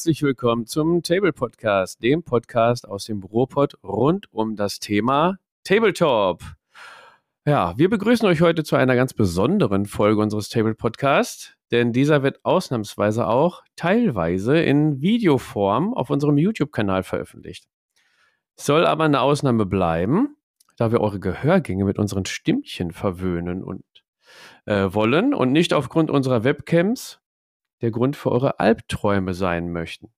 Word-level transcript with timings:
herzlich 0.00 0.22
willkommen 0.22 0.64
zum 0.64 1.02
Table 1.02 1.34
Podcast, 1.34 2.02
dem 2.02 2.22
Podcast 2.22 2.88
aus 2.88 3.04
dem 3.04 3.22
Ruhrpott 3.22 3.74
rund 3.84 4.32
um 4.32 4.56
das 4.56 4.78
Thema 4.78 5.36
Tabletop. 5.62 6.40
Ja, 7.44 7.76
wir 7.76 7.90
begrüßen 7.90 8.26
euch 8.26 8.40
heute 8.40 8.64
zu 8.64 8.76
einer 8.76 8.96
ganz 8.96 9.12
besonderen 9.12 9.84
Folge 9.84 10.22
unseres 10.22 10.48
Table 10.48 10.74
Podcasts, 10.74 11.52
denn 11.70 11.92
dieser 11.92 12.22
wird 12.22 12.42
ausnahmsweise 12.46 13.26
auch 13.26 13.62
teilweise 13.76 14.58
in 14.58 15.02
Videoform 15.02 15.92
auf 15.92 16.08
unserem 16.08 16.38
YouTube-Kanal 16.38 17.02
veröffentlicht. 17.02 17.66
Soll 18.56 18.86
aber 18.86 19.04
eine 19.04 19.20
Ausnahme 19.20 19.66
bleiben, 19.66 20.34
da 20.78 20.92
wir 20.92 21.02
eure 21.02 21.20
Gehörgänge 21.20 21.84
mit 21.84 21.98
unseren 21.98 22.24
Stimmchen 22.24 22.92
verwöhnen 22.92 23.62
und 23.62 23.84
äh, 24.64 24.94
wollen 24.94 25.34
und 25.34 25.52
nicht 25.52 25.74
aufgrund 25.74 26.10
unserer 26.10 26.42
Webcams 26.42 27.20
der 27.82 27.90
Grund 27.90 28.16
für 28.16 28.30
eure 28.32 28.60
Albträume 28.60 29.34
sein 29.34 29.72
möchten. 29.72 30.12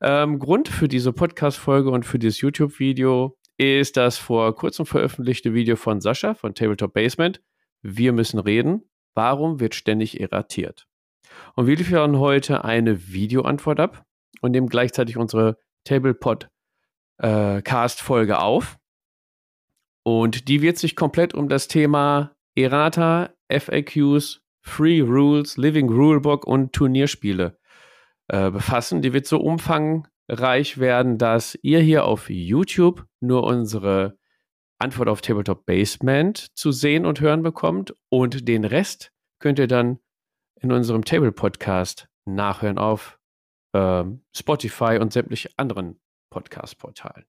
Ähm, 0.00 0.38
Grund 0.38 0.68
für 0.68 0.88
diese 0.88 1.12
Podcast-Folge 1.12 1.90
und 1.90 2.04
für 2.04 2.18
dieses 2.18 2.40
YouTube-Video 2.40 3.38
ist 3.58 3.96
das 3.96 4.18
vor 4.18 4.54
kurzem 4.54 4.86
veröffentlichte 4.86 5.54
Video 5.54 5.76
von 5.76 6.00
Sascha 6.00 6.34
von 6.34 6.54
Tabletop 6.54 6.92
Basement. 6.92 7.42
Wir 7.82 8.12
müssen 8.12 8.38
reden. 8.38 8.88
Warum 9.14 9.60
wird 9.60 9.74
ständig 9.74 10.20
erratiert? 10.20 10.88
Und 11.54 11.66
wir 11.66 11.76
liefern 11.76 12.18
heute 12.18 12.64
eine 12.64 13.08
Videoantwort 13.08 13.80
ab 13.80 14.04
und 14.40 14.52
nehmen 14.52 14.68
gleichzeitig 14.68 15.16
unsere 15.16 15.58
Tablepod 15.84 16.48
äh, 17.18 17.62
auf. 18.32 18.78
Und 20.04 20.48
die 20.48 20.62
wird 20.62 20.78
sich 20.78 20.96
komplett 20.96 21.34
um 21.34 21.48
das 21.48 21.68
Thema 21.68 22.34
Errata, 22.56 23.34
FAQs 23.50 24.41
Free 24.62 25.00
Rules, 25.00 25.56
Living 25.56 25.90
Rulebook 25.90 26.46
und 26.46 26.72
Turnierspiele 26.72 27.58
äh, 28.28 28.50
befassen. 28.50 29.02
Die 29.02 29.12
wird 29.12 29.26
so 29.26 29.38
umfangreich 29.38 30.78
werden, 30.78 31.18
dass 31.18 31.58
ihr 31.62 31.80
hier 31.80 32.04
auf 32.04 32.30
YouTube 32.30 33.04
nur 33.20 33.44
unsere 33.44 34.16
Antwort 34.78 35.08
auf 35.08 35.20
Tabletop 35.20 35.66
Basement 35.66 36.56
zu 36.56 36.72
sehen 36.72 37.06
und 37.06 37.20
hören 37.20 37.42
bekommt 37.42 37.94
und 38.08 38.48
den 38.48 38.64
Rest 38.64 39.12
könnt 39.38 39.58
ihr 39.58 39.68
dann 39.68 39.98
in 40.60 40.72
unserem 40.72 41.04
Table 41.04 41.32
Podcast 41.32 42.08
nachhören 42.24 42.78
auf 42.78 43.18
äh, 43.72 44.04
Spotify 44.34 44.98
und 45.00 45.12
sämtliche 45.12 45.50
anderen 45.56 46.00
Podcast-Portalen. 46.30 47.24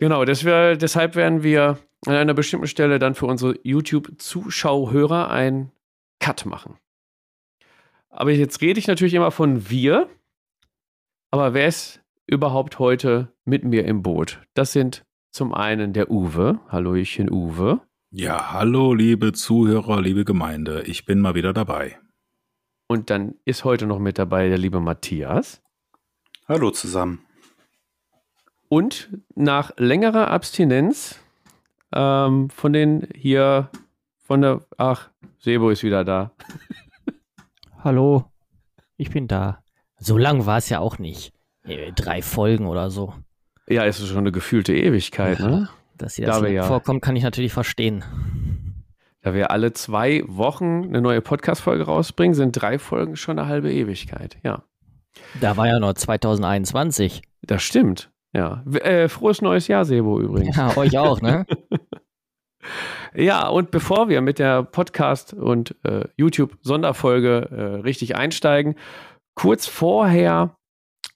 Genau, 0.00 0.24
wär, 0.26 0.76
deshalb 0.76 1.16
werden 1.16 1.42
wir 1.42 1.78
an 2.06 2.14
einer 2.14 2.34
bestimmten 2.34 2.66
Stelle 2.66 2.98
dann 2.98 3.14
für 3.14 3.26
unsere 3.26 3.58
YouTube-Zuschauhörer 3.62 5.30
ein 5.30 5.72
Cut 6.20 6.46
machen. 6.46 6.76
Aber 8.10 8.32
jetzt 8.32 8.60
rede 8.60 8.78
ich 8.78 8.86
natürlich 8.86 9.14
immer 9.14 9.30
von 9.30 9.68
wir. 9.70 10.08
Aber 11.30 11.54
wer 11.54 11.68
ist 11.68 12.00
überhaupt 12.26 12.78
heute 12.78 13.32
mit 13.44 13.64
mir 13.64 13.84
im 13.84 14.02
Boot? 14.02 14.40
Das 14.54 14.72
sind 14.72 15.04
zum 15.30 15.54
einen 15.54 15.92
der 15.92 16.10
Uwe. 16.10 16.60
Hallöchen, 16.68 17.30
Uwe. 17.30 17.80
Ja, 18.10 18.52
hallo, 18.52 18.94
liebe 18.94 19.32
Zuhörer, 19.32 20.00
liebe 20.00 20.24
Gemeinde. 20.24 20.82
Ich 20.86 21.04
bin 21.04 21.20
mal 21.20 21.34
wieder 21.34 21.52
dabei. 21.52 21.98
Und 22.88 23.10
dann 23.10 23.34
ist 23.44 23.64
heute 23.64 23.86
noch 23.86 23.98
mit 23.98 24.18
dabei 24.18 24.48
der 24.48 24.56
liebe 24.56 24.80
Matthias. 24.80 25.62
Hallo 26.48 26.70
zusammen. 26.70 27.20
Und 28.70 29.10
nach 29.34 29.72
längerer 29.76 30.30
Abstinenz 30.30 31.20
ähm, 31.92 32.50
von 32.50 32.72
den 32.72 33.08
hier, 33.14 33.70
von 34.18 34.42
der, 34.42 34.60
ach, 34.76 35.10
Sebo 35.38 35.70
ist 35.70 35.82
wieder 35.82 36.04
da. 36.04 36.32
Hallo, 37.84 38.24
ich 38.96 39.10
bin 39.10 39.28
da. 39.28 39.62
So 39.98 40.16
lang 40.18 40.46
war 40.46 40.58
es 40.58 40.68
ja 40.68 40.80
auch 40.80 40.98
nicht. 40.98 41.32
Äh, 41.64 41.92
drei 41.92 42.22
Folgen 42.22 42.66
oder 42.66 42.90
so. 42.90 43.14
Ja, 43.68 43.84
ist 43.84 44.06
schon 44.06 44.18
eine 44.18 44.32
gefühlte 44.32 44.74
Ewigkeit, 44.74 45.38
ja, 45.40 45.48
ne? 45.48 45.68
Dass 45.96 46.18
ihr 46.18 46.26
das 46.26 46.40
da 46.40 46.46
ja, 46.46 46.62
vorkommt, 46.62 47.02
kann 47.02 47.16
ich 47.16 47.24
natürlich 47.24 47.52
verstehen. 47.52 48.04
Da 49.20 49.34
wir 49.34 49.50
alle 49.50 49.72
zwei 49.72 50.22
Wochen 50.26 50.84
eine 50.84 51.02
neue 51.02 51.20
Podcast-Folge 51.20 51.84
rausbringen, 51.84 52.34
sind 52.34 52.52
drei 52.52 52.78
Folgen 52.78 53.16
schon 53.16 53.38
eine 53.38 53.48
halbe 53.48 53.72
Ewigkeit, 53.72 54.38
ja. 54.42 54.62
Da 55.40 55.56
war 55.56 55.66
ja 55.66 55.78
noch 55.80 55.94
2021. 55.94 57.22
Das 57.42 57.62
stimmt. 57.62 58.10
Ja, 58.34 58.62
äh, 58.82 59.08
frohes 59.08 59.40
neues 59.40 59.68
Jahr, 59.68 59.84
Sebo 59.84 60.20
übrigens. 60.20 60.56
Ja, 60.56 60.76
euch 60.76 60.98
auch, 60.98 61.20
ne? 61.20 61.46
ja, 63.14 63.48
und 63.48 63.70
bevor 63.70 64.08
wir 64.08 64.20
mit 64.20 64.38
der 64.38 64.62
Podcast- 64.62 65.32
und 65.32 65.74
äh, 65.84 66.04
YouTube-Sonderfolge 66.16 67.48
äh, 67.50 67.62
richtig 67.80 68.16
einsteigen, 68.16 68.74
kurz 69.34 69.66
vorher 69.66 70.56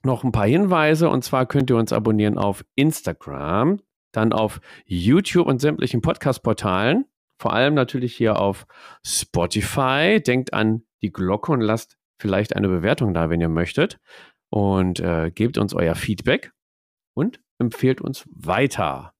noch 0.03 0.23
ein 0.23 0.31
paar 0.31 0.47
Hinweise. 0.47 1.09
Und 1.09 1.23
zwar 1.23 1.45
könnt 1.45 1.69
ihr 1.69 1.77
uns 1.77 1.93
abonnieren 1.93 2.37
auf 2.37 2.65
Instagram, 2.75 3.79
dann 4.11 4.33
auf 4.33 4.59
YouTube 4.85 5.47
und 5.47 5.59
sämtlichen 5.59 6.01
Podcast-Portalen. 6.01 7.05
Vor 7.39 7.53
allem 7.53 7.73
natürlich 7.73 8.15
hier 8.15 8.39
auf 8.39 8.65
Spotify. 9.05 10.21
Denkt 10.25 10.53
an 10.53 10.83
die 11.01 11.11
Glocke 11.11 11.51
und 11.51 11.61
lasst 11.61 11.97
vielleicht 12.19 12.55
eine 12.55 12.69
Bewertung 12.69 13.13
da, 13.13 13.29
wenn 13.29 13.41
ihr 13.41 13.49
möchtet. 13.49 13.99
Und 14.49 14.99
äh, 14.99 15.31
gebt 15.31 15.57
uns 15.57 15.73
euer 15.73 15.95
Feedback 15.95 16.51
und 17.13 17.39
empfehlt 17.59 18.01
uns 18.01 18.27
weiter. 18.31 19.13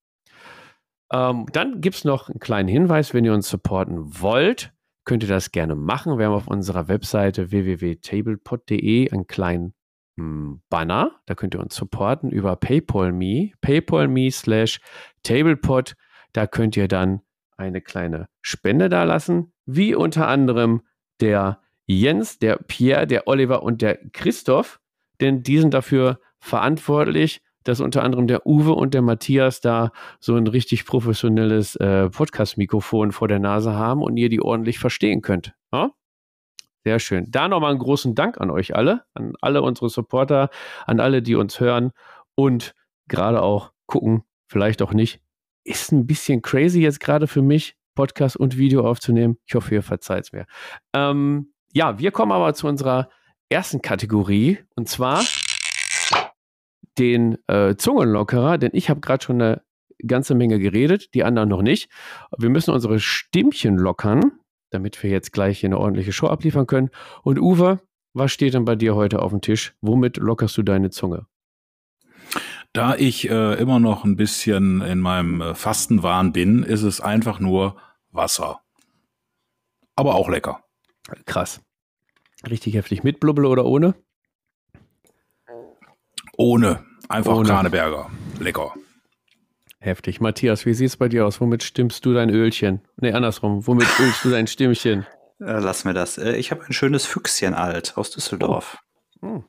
Ähm, 1.11 1.45
dann 1.51 1.81
gibt 1.81 1.95
es 1.97 2.05
noch 2.05 2.29
einen 2.29 2.39
kleinen 2.39 2.69
Hinweis, 2.69 3.13
wenn 3.13 3.25
ihr 3.25 3.33
uns 3.33 3.49
supporten 3.49 4.21
wollt, 4.21 4.73
könnt 5.05 5.23
ihr 5.23 5.29
das 5.29 5.51
gerne 5.51 5.75
machen. 5.75 6.17
Wir 6.17 6.27
haben 6.27 6.33
auf 6.33 6.47
unserer 6.47 6.87
Webseite 6.87 7.51
www.tablepod.de 7.51 9.11
einen 9.11 9.27
kleinen 9.27 9.73
hm, 10.17 10.61
Banner. 10.69 11.19
Da 11.25 11.35
könnt 11.35 11.55
ihr 11.55 11.61
uns 11.61 11.75
supporten 11.75 12.31
über 12.31 12.55
PayPal.me, 12.55 13.51
PayPal.me 13.61 14.31
slash 14.31 14.79
Tablepod. 15.23 15.95
Da 16.33 16.47
könnt 16.47 16.77
ihr 16.77 16.87
dann 16.87 17.21
eine 17.57 17.81
kleine 17.81 18.27
Spende 18.41 18.89
da 18.89 19.03
lassen, 19.03 19.53
wie 19.65 19.93
unter 19.93 20.27
anderem 20.27 20.81
der 21.19 21.61
Jens, 21.85 22.39
der 22.39 22.57
Pierre, 22.57 23.05
der 23.05 23.27
Oliver 23.27 23.61
und 23.61 23.81
der 23.81 23.99
Christoph, 24.11 24.79
denn 25.21 25.43
die 25.43 25.59
sind 25.59 25.73
dafür 25.73 26.19
verantwortlich, 26.39 27.42
dass 27.63 27.79
unter 27.79 28.03
anderem 28.03 28.27
der 28.27 28.45
Uwe 28.45 28.73
und 28.73 28.93
der 28.93 29.01
Matthias 29.01 29.61
da 29.61 29.91
so 30.19 30.35
ein 30.35 30.47
richtig 30.47 30.85
professionelles 30.85 31.75
äh, 31.77 32.09
Podcast-Mikrofon 32.09 33.11
vor 33.11 33.27
der 33.27 33.39
Nase 33.39 33.73
haben 33.73 34.01
und 34.01 34.17
ihr 34.17 34.29
die 34.29 34.41
ordentlich 34.41 34.79
verstehen 34.79 35.21
könnt. 35.21 35.53
Ja? 35.71 35.91
Sehr 36.83 36.99
schön. 36.99 37.25
Da 37.29 37.47
nochmal 37.47 37.71
einen 37.71 37.79
großen 37.79 38.13
Dank 38.13 38.41
an 38.41 38.49
euch 38.49 38.75
alle, 38.75 39.03
an 39.13 39.33
alle 39.41 39.61
unsere 39.61 39.89
Supporter, 39.89 40.49
an 40.85 40.99
alle, 40.99 41.21
die 41.21 41.35
uns 41.35 41.59
hören 41.59 41.91
und 42.35 42.73
gerade 43.07 43.41
auch 43.41 43.71
gucken, 43.85 44.23
vielleicht 44.47 44.81
auch 44.81 44.93
nicht. 44.93 45.21
Ist 45.63 45.91
ein 45.91 46.05
bisschen 46.05 46.41
crazy 46.41 46.81
jetzt 46.81 46.99
gerade 46.99 47.27
für 47.27 47.41
mich, 47.41 47.77
Podcast 47.95 48.35
und 48.35 48.57
Video 48.57 48.85
aufzunehmen. 48.85 49.37
Ich 49.45 49.55
hoffe, 49.55 49.75
ihr 49.75 49.83
verzeiht 49.83 50.25
es 50.25 50.33
mir. 50.33 50.45
Ähm, 50.93 51.53
ja, 51.71 51.99
wir 51.99 52.11
kommen 52.11 52.31
aber 52.31 52.53
zu 52.53 52.67
unserer 52.67 53.09
ersten 53.49 53.81
Kategorie 53.81 54.59
und 54.75 54.89
zwar 54.89 55.23
den 56.97 57.37
äh, 57.47 57.75
Zungenlockerer, 57.75 58.57
denn 58.57 58.71
ich 58.73 58.89
habe 58.89 58.99
gerade 58.99 59.23
schon 59.23 59.41
eine 59.41 59.61
ganze 60.05 60.35
Menge 60.35 60.59
geredet, 60.59 61.13
die 61.13 61.23
anderen 61.23 61.49
noch 61.49 61.61
nicht. 61.61 61.89
Wir 62.37 62.49
müssen 62.49 62.71
unsere 62.71 62.99
Stimmchen 62.99 63.77
lockern, 63.77 64.33
damit 64.69 65.01
wir 65.01 65.09
jetzt 65.09 65.33
gleich 65.33 65.65
eine 65.65 65.77
ordentliche 65.77 66.11
Show 66.11 66.27
abliefern 66.27 66.67
können. 66.67 66.89
Und 67.23 67.39
Uwe, 67.39 67.79
was 68.13 68.31
steht 68.31 68.53
denn 68.53 68.65
bei 68.65 68.75
dir 68.75 68.95
heute 68.95 69.21
auf 69.21 69.31
dem 69.31 69.41
Tisch? 69.41 69.75
Womit 69.81 70.17
lockerst 70.17 70.57
du 70.57 70.63
deine 70.63 70.89
Zunge? 70.89 71.25
Da 72.73 72.95
ich 72.95 73.29
äh, 73.29 73.53
immer 73.55 73.79
noch 73.79 74.03
ein 74.03 74.15
bisschen 74.15 74.81
in 74.81 74.99
meinem 74.99 75.41
äh, 75.41 75.55
Fastenwahn 75.55 76.33
bin, 76.33 76.63
ist 76.63 76.81
es 76.81 77.01
einfach 77.01 77.39
nur 77.39 77.77
Wasser. 78.11 78.61
Aber 79.95 80.15
auch 80.15 80.27
lecker. 80.27 80.63
Krass. 81.25 81.61
Richtig 82.49 82.73
heftig. 82.73 83.03
Mit 83.03 83.19
Blubbel 83.19 83.45
oder 83.45 83.65
ohne? 83.65 83.93
Ohne. 86.35 86.83
Einfach 87.09 87.35
Ohne. 87.35 87.49
Kraneberger. 87.49 88.09
Lecker. 88.39 88.73
Heftig. 89.79 90.21
Matthias, 90.21 90.65
wie 90.65 90.73
sieht 90.73 90.87
es 90.87 90.97
bei 90.97 91.09
dir 91.09 91.25
aus? 91.25 91.41
Womit 91.41 91.63
stimmst 91.63 92.05
du 92.05 92.13
dein 92.13 92.29
Ölchen? 92.29 92.81
Nee, 92.97 93.11
andersrum. 93.11 93.67
Womit 93.67 93.87
ölst 93.99 94.23
du 94.23 94.29
dein 94.29 94.47
Stimmchen? 94.47 95.05
Äh, 95.39 95.59
lass 95.59 95.83
mir 95.83 95.93
das. 95.93 96.17
Äh, 96.17 96.35
ich 96.37 96.51
habe 96.51 96.63
ein 96.63 96.73
schönes 96.73 97.05
Füchschen 97.05 97.53
alt 97.53 97.97
aus 97.97 98.11
Düsseldorf. 98.11 98.77
Oh. 99.21 99.27
Hm. 99.27 99.43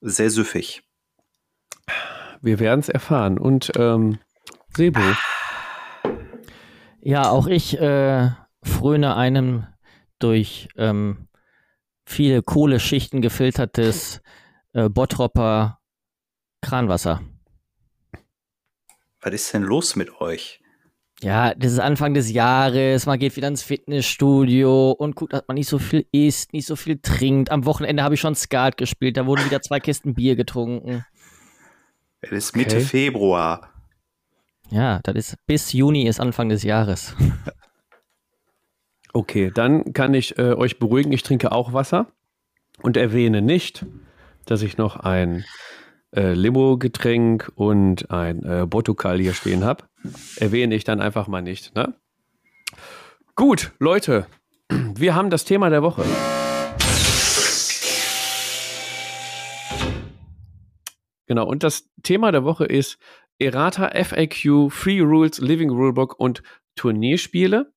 Sehr 0.00 0.30
süffig. 0.30 0.82
Wir 2.40 2.58
werden 2.58 2.80
es 2.80 2.88
erfahren. 2.88 3.38
Und 3.38 3.72
ähm, 3.76 4.18
Sebo. 4.76 5.00
Ja, 7.00 7.28
auch 7.30 7.46
ich 7.46 7.78
äh, 7.78 8.30
fröne 8.62 9.16
einem 9.16 9.66
durch 10.18 10.68
ähm, 10.76 11.28
viele 12.06 12.42
Kohleschichten 12.42 13.20
gefiltertes 13.20 14.20
äh, 14.72 14.88
Bottropper 14.88 15.80
Kranwasser. 16.64 17.20
Was 19.20 19.32
ist 19.32 19.54
denn 19.54 19.62
los 19.62 19.96
mit 19.96 20.20
euch? 20.20 20.60
Ja, 21.20 21.54
das 21.54 21.72
ist 21.72 21.78
Anfang 21.78 22.12
des 22.12 22.30
Jahres, 22.30 23.06
man 23.06 23.18
geht 23.18 23.36
wieder 23.36 23.48
ins 23.48 23.62
Fitnessstudio 23.62 24.90
und 24.90 25.14
guckt, 25.14 25.32
dass 25.32 25.44
man 25.46 25.54
nicht 25.54 25.68
so 25.68 25.78
viel 25.78 26.06
isst, 26.12 26.52
nicht 26.52 26.66
so 26.66 26.76
viel 26.76 26.98
trinkt. 27.00 27.50
Am 27.50 27.64
Wochenende 27.64 28.02
habe 28.02 28.14
ich 28.14 28.20
schon 28.20 28.34
Skat 28.34 28.76
gespielt, 28.76 29.16
da 29.16 29.24
wurden 29.24 29.44
wieder 29.44 29.62
zwei 29.62 29.80
Kisten 29.80 30.14
Bier 30.14 30.36
getrunken. 30.36 31.04
Es 32.20 32.30
ist 32.32 32.56
Mitte 32.56 32.76
okay. 32.76 32.84
Februar. 32.84 33.70
Ja, 34.70 35.00
das 35.04 35.14
ist 35.14 35.46
bis 35.46 35.72
Juni 35.72 36.06
ist 36.06 36.20
Anfang 36.20 36.48
des 36.48 36.62
Jahres. 36.62 37.14
Okay, 39.16 39.52
dann 39.54 39.92
kann 39.92 40.12
ich 40.12 40.38
äh, 40.38 40.54
euch 40.54 40.80
beruhigen, 40.80 41.12
ich 41.12 41.22
trinke 41.22 41.52
auch 41.52 41.72
Wasser 41.72 42.08
und 42.82 42.96
erwähne 42.96 43.42
nicht, 43.42 43.86
dass 44.44 44.60
ich 44.60 44.76
noch 44.76 44.96
ein 44.96 45.44
äh, 46.14 46.34
Limo-Getränk 46.34 47.50
und 47.54 48.10
ein 48.10 48.42
äh, 48.44 48.66
Botokal 48.66 49.18
hier 49.18 49.34
stehen 49.34 49.64
habe. 49.64 49.84
Erwähne 50.36 50.74
ich 50.74 50.84
dann 50.84 51.00
einfach 51.00 51.28
mal 51.28 51.42
nicht. 51.42 51.74
Ne? 51.74 51.94
Gut, 53.34 53.72
Leute, 53.78 54.26
wir 54.70 55.14
haben 55.14 55.30
das 55.30 55.44
Thema 55.44 55.70
der 55.70 55.82
Woche. 55.82 56.04
Genau, 61.26 61.46
und 61.46 61.62
das 61.62 61.88
Thema 62.02 62.32
der 62.32 62.44
Woche 62.44 62.66
ist 62.66 62.98
Errata, 63.38 63.90
FAQ, 63.90 64.70
Free 64.70 65.00
Rules, 65.00 65.38
Living 65.38 65.70
Rulebook 65.70 66.18
und 66.20 66.42
Turnierspiele. 66.76 67.72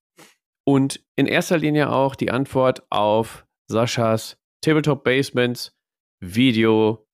Und 0.66 1.00
in 1.16 1.28
erster 1.28 1.58
Linie 1.58 1.92
auch 1.92 2.16
die 2.16 2.30
Antwort 2.30 2.86
auf 2.90 3.46
Saschas 3.68 4.38
Tabletop 4.62 5.04
Basements 5.04 5.74
Video. 6.20 7.07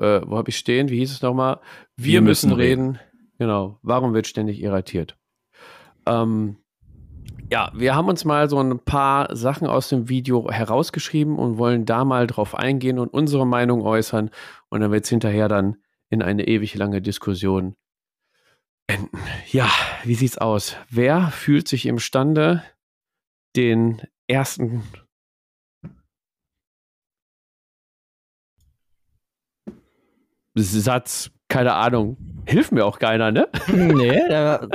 Äh, 0.00 0.22
wo 0.26 0.36
habe 0.38 0.50
ich 0.50 0.56
stehen? 0.56 0.88
Wie 0.88 0.98
hieß 0.98 1.12
es 1.12 1.22
nochmal? 1.22 1.60
Wir, 1.96 2.14
Wir 2.14 2.20
müssen, 2.22 2.48
müssen 2.50 2.60
reden. 2.60 2.90
reden. 2.96 3.00
Genau. 3.38 3.78
Warum 3.82 4.14
wird 4.14 4.26
ständig 4.26 4.60
irratiert? 4.60 5.16
Ähm, 6.06 6.56
ja, 7.50 7.72
wir 7.74 7.94
haben 7.94 8.08
uns 8.08 8.24
mal 8.24 8.48
so 8.48 8.60
ein 8.60 8.78
paar 8.78 9.34
Sachen 9.34 9.66
aus 9.66 9.88
dem 9.88 10.08
Video 10.08 10.50
herausgeschrieben 10.50 11.36
und 11.38 11.58
wollen 11.58 11.84
da 11.84 12.04
mal 12.04 12.26
drauf 12.26 12.54
eingehen 12.54 12.98
und 12.98 13.08
unsere 13.08 13.46
Meinung 13.46 13.82
äußern. 13.82 14.30
Und 14.68 14.80
dann 14.80 14.92
wird 14.92 15.04
es 15.04 15.10
hinterher 15.10 15.48
dann 15.48 15.76
in 16.08 16.22
eine 16.22 16.46
ewig 16.46 16.74
lange 16.74 17.02
Diskussion 17.02 17.76
enden. 18.86 19.18
Ja, 19.50 19.68
wie 20.04 20.14
sieht's 20.14 20.38
aus? 20.38 20.76
Wer 20.88 21.28
fühlt 21.28 21.68
sich 21.68 21.86
imstande, 21.86 22.62
den 23.56 24.02
ersten 24.26 24.82
Satz, 30.62 31.30
keine 31.48 31.74
Ahnung, 31.74 32.16
hilft 32.46 32.72
mir 32.72 32.84
auch 32.84 32.98
keiner, 32.98 33.32
ne? 33.32 33.48
Nee, 33.72 34.20
da, 34.28 34.66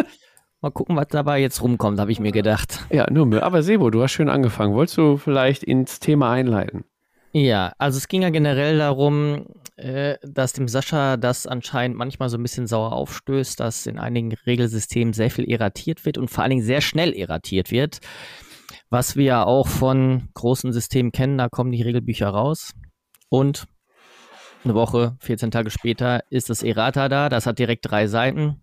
mal 0.62 0.72
gucken, 0.72 0.96
was 0.96 1.08
dabei 1.10 1.40
jetzt 1.40 1.62
rumkommt, 1.62 2.00
habe 2.00 2.12
ich 2.12 2.20
mir 2.20 2.32
gedacht. 2.32 2.86
Ja, 2.92 3.10
nur 3.10 3.26
Müll. 3.26 3.42
Aber 3.42 3.64
Sebo, 3.64 3.90
du 3.90 4.02
hast 4.02 4.12
schön 4.12 4.30
angefangen. 4.30 4.74
Wolltest 4.74 4.98
du 4.98 5.18
vielleicht 5.18 5.64
ins 5.64 6.00
Thema 6.00 6.32
einleiten? 6.32 6.86
Ja, 7.38 7.74
also 7.80 7.98
es 7.98 8.08
ging 8.08 8.22
ja 8.22 8.30
generell 8.30 8.78
darum, 8.78 9.46
äh, 9.76 10.16
dass 10.24 10.54
dem 10.54 10.70
Sascha 10.70 11.18
das 11.18 11.46
anscheinend 11.46 11.98
manchmal 11.98 12.30
so 12.30 12.38
ein 12.38 12.42
bisschen 12.42 12.66
sauer 12.66 12.94
aufstößt, 12.94 13.60
dass 13.60 13.88
in 13.88 14.00
einigen 14.00 14.32
Regelsystemen 14.46 15.14
sehr 15.14 15.30
viel 15.30 15.50
erratiert 15.52 16.06
wird 16.06 16.18
und 16.18 16.32
vor 16.32 16.44
allen 16.44 16.52
Dingen 16.52 16.64
sehr 16.64 16.80
schnell 16.80 17.14
erratiert 17.14 17.72
wird. 17.72 18.00
Was 18.90 19.18
wir 19.18 19.26
ja 19.26 19.44
auch 19.44 19.68
von 19.68 20.30
großen 20.34 20.72
Systemen 20.72 21.12
kennen, 21.12 21.38
da 21.38 21.50
kommen 21.50 21.74
die 21.74 21.82
Regelbücher 21.82 22.30
raus 22.30 22.72
und 23.28 23.66
eine 24.66 24.76
Woche, 24.76 25.16
14 25.20 25.52
Tage 25.52 25.70
später 25.72 26.24
ist 26.30 26.50
das 26.50 26.64
Errata 26.64 27.10
da. 27.10 27.30
Das 27.30 27.46
hat 27.46 27.60
direkt 27.60 27.90
drei 27.90 28.08
Seiten. 28.08 28.62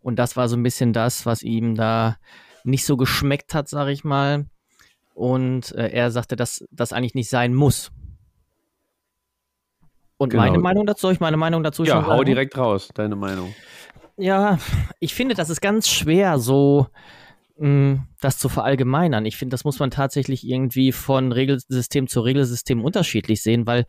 Und 0.00 0.18
das 0.18 0.36
war 0.36 0.48
so 0.48 0.56
ein 0.56 0.62
bisschen 0.62 0.92
das, 0.92 1.26
was 1.26 1.42
ihm 1.42 1.74
da 1.74 2.16
nicht 2.64 2.84
so 2.84 2.96
geschmeckt 2.96 3.54
hat, 3.54 3.68
sag 3.68 3.88
ich 3.88 4.04
mal. 4.04 4.46
Und 5.14 5.72
äh, 5.72 5.88
er 5.88 6.10
sagte, 6.10 6.36
dass 6.36 6.64
das 6.70 6.92
eigentlich 6.92 7.14
nicht 7.14 7.28
sein 7.28 7.54
muss. 7.54 7.90
Und 10.16 10.30
genau. 10.30 10.44
meine 10.44 10.58
Meinung 10.58 10.86
dazu, 10.86 11.10
ich 11.10 11.20
meine 11.20 11.36
Meinung 11.36 11.62
dazu 11.62 11.84
ja, 11.84 12.04
hau 12.04 12.24
direkt 12.24 12.56
raus, 12.58 12.88
deine 12.94 13.16
Meinung. 13.16 13.54
Ja, 14.16 14.58
ich 14.98 15.14
finde, 15.14 15.36
das 15.36 15.48
ist 15.48 15.60
ganz 15.60 15.88
schwer, 15.88 16.38
so 16.38 16.88
mh, 17.58 18.06
das 18.20 18.38
zu 18.38 18.48
verallgemeinern. 18.48 19.26
Ich 19.26 19.36
finde, 19.36 19.54
das 19.54 19.64
muss 19.64 19.78
man 19.78 19.90
tatsächlich 19.90 20.46
irgendwie 20.46 20.92
von 20.92 21.32
Regelsystem 21.32 22.06
zu 22.08 22.20
Regelsystem 22.20 22.84
unterschiedlich 22.84 23.42
sehen, 23.42 23.66
weil 23.66 23.86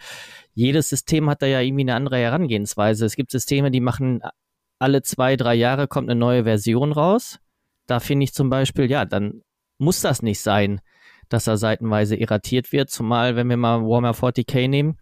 jedes 0.54 0.90
System 0.90 1.30
hat 1.30 1.42
da 1.42 1.46
ja 1.46 1.62
irgendwie 1.62 1.84
eine 1.84 1.96
andere 1.96 2.18
Herangehensweise. 2.18 3.06
Es 3.06 3.16
gibt 3.16 3.32
Systeme, 3.32 3.72
die 3.72 3.82
machen 3.82 4.22
alle 4.80 5.02
zwei, 5.02 5.36
drei 5.36 5.56
Jahre 5.56 5.88
kommt 5.88 6.10
eine 6.10 6.20
neue 6.20 6.46
Version 6.46 6.92
raus. 6.92 7.40
Da 7.86 8.00
finde 8.00 8.24
ich 8.24 8.34
zum 8.34 8.50
Beispiel, 8.50 8.90
ja, 8.90 9.06
dann 9.06 9.42
muss 9.78 10.02
das 10.02 10.22
nicht 10.22 10.40
sein, 10.40 10.82
dass 11.28 11.48
er 11.48 11.58
seitenweise 11.58 12.16
irratiert 12.16 12.72
wird. 12.72 12.90
Zumal, 12.90 13.36
wenn 13.36 13.50
wir 13.50 13.58
mal 13.58 13.82
Warhammer 13.82 14.14
40k 14.14 14.68
nehmen, 14.68 14.98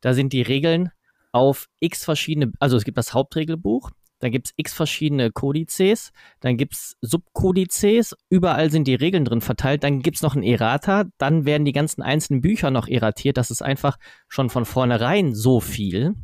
da 0.00 0.14
sind 0.14 0.32
die 0.32 0.42
Regeln 0.42 0.90
auf 1.32 1.68
x 1.80 2.04
verschiedene, 2.04 2.52
also 2.60 2.76
es 2.76 2.84
gibt 2.84 2.96
das 2.96 3.12
Hauptregelbuch, 3.12 3.90
dann 4.24 4.32
gibt 4.32 4.46
es 4.46 4.54
x 4.56 4.72
verschiedene 4.72 5.30
Kodizes, 5.30 6.12
dann 6.40 6.56
gibt 6.56 6.72
es 6.72 6.96
Subkodizes, 7.02 8.16
überall 8.30 8.70
sind 8.70 8.88
die 8.88 8.94
Regeln 8.94 9.26
drin 9.26 9.42
verteilt, 9.42 9.84
dann 9.84 10.00
gibt 10.00 10.16
es 10.16 10.22
noch 10.22 10.34
ein 10.34 10.42
Errata, 10.42 11.04
dann 11.18 11.44
werden 11.44 11.66
die 11.66 11.72
ganzen 11.72 12.00
einzelnen 12.00 12.40
Bücher 12.40 12.70
noch 12.70 12.88
erratiert, 12.88 13.36
das 13.36 13.50
ist 13.50 13.62
einfach 13.62 13.98
schon 14.28 14.48
von 14.48 14.64
vornherein 14.64 15.34
so 15.34 15.60
viel. 15.60 16.14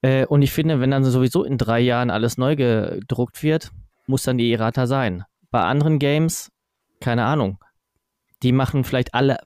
Äh, 0.00 0.24
und 0.24 0.40
ich 0.40 0.52
finde, 0.52 0.80
wenn 0.80 0.90
dann 0.90 1.04
sowieso 1.04 1.44
in 1.44 1.58
drei 1.58 1.80
Jahren 1.80 2.10
alles 2.10 2.38
neu 2.38 2.56
gedruckt 2.56 3.42
wird, 3.42 3.70
muss 4.06 4.22
dann 4.22 4.38
die 4.38 4.50
Errata 4.50 4.86
sein. 4.86 5.24
Bei 5.50 5.60
anderen 5.60 5.98
Games, 5.98 6.50
keine 7.00 7.24
Ahnung, 7.24 7.58
die 8.42 8.52
machen 8.52 8.84
vielleicht 8.84 9.12
alle. 9.12 9.36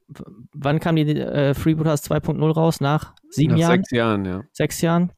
Wann 0.52 0.78
kam 0.78 0.94
die 0.94 1.02
äh, 1.02 1.52
Freebooters 1.52 2.08
2.0 2.08 2.48
raus? 2.52 2.80
Nach 2.80 3.14
sieben 3.28 3.54
Nach 3.54 3.60
Jahren? 3.60 3.76
Sechs 3.78 3.90
Jahren, 3.90 4.24
ja. 4.24 4.42
Sechs 4.52 4.80
Jahren. 4.80 5.12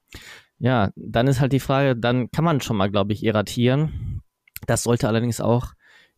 Ja, 0.58 0.90
dann 0.96 1.28
ist 1.28 1.40
halt 1.40 1.52
die 1.52 1.60
Frage, 1.60 1.96
dann 1.96 2.30
kann 2.30 2.44
man 2.44 2.60
schon 2.60 2.76
mal, 2.76 2.90
glaube 2.90 3.12
ich, 3.12 3.24
erratieren. 3.24 4.22
Das 4.66 4.82
sollte 4.82 5.08
allerdings 5.08 5.40
auch 5.40 5.72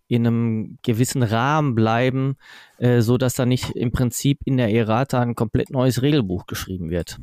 in 0.08 0.26
einem 0.26 0.78
gewissen 0.82 1.22
Rahmen 1.22 1.74
bleiben, 1.74 2.36
äh, 2.78 3.00
so 3.00 3.16
dass 3.16 3.34
da 3.34 3.46
nicht 3.46 3.70
im 3.76 3.92
Prinzip 3.92 4.40
in 4.44 4.56
der 4.56 4.72
Errata 4.72 5.20
ein 5.20 5.36
komplett 5.36 5.70
neues 5.70 6.02
Regelbuch 6.02 6.46
geschrieben 6.46 6.90
wird. 6.90 7.18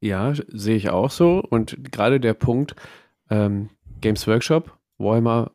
Ja, 0.00 0.32
sehe 0.48 0.76
ich 0.76 0.90
auch 0.90 1.10
so. 1.10 1.40
Und 1.48 1.76
gerade 1.92 2.18
der 2.18 2.34
Punkt 2.34 2.74
ähm, 3.30 3.70
Games 4.00 4.26
Workshop, 4.26 4.76
Warhammer 4.98 5.52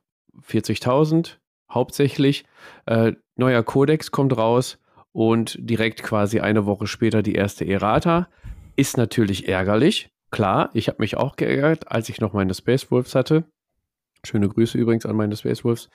40.000 0.47 1.37
hauptsächlich, 1.69 2.45
äh, 2.85 3.13
neuer 3.35 3.63
Kodex 3.63 4.11
kommt 4.11 4.37
raus 4.37 4.79
und 5.11 5.57
direkt 5.59 6.03
quasi 6.03 6.39
eine 6.39 6.65
Woche 6.65 6.87
später 6.87 7.21
die 7.23 7.35
erste 7.35 7.65
Errata. 7.67 8.29
Ist 8.75 8.97
natürlich 8.97 9.47
ärgerlich. 9.47 10.09
Klar, 10.31 10.71
ich 10.73 10.87
habe 10.87 10.97
mich 10.99 11.15
auch 11.15 11.35
geärgert, 11.35 11.91
als 11.91 12.09
ich 12.09 12.19
noch 12.19 12.33
meine 12.33 12.53
Space 12.53 12.89
Wolves 12.89 13.13
hatte. 13.13 13.43
Schöne 14.25 14.49
Grüße 14.49 14.77
übrigens 14.77 15.05
an 15.05 15.15
meine 15.15 15.35
Space 15.35 15.63
Wolves. 15.63 15.89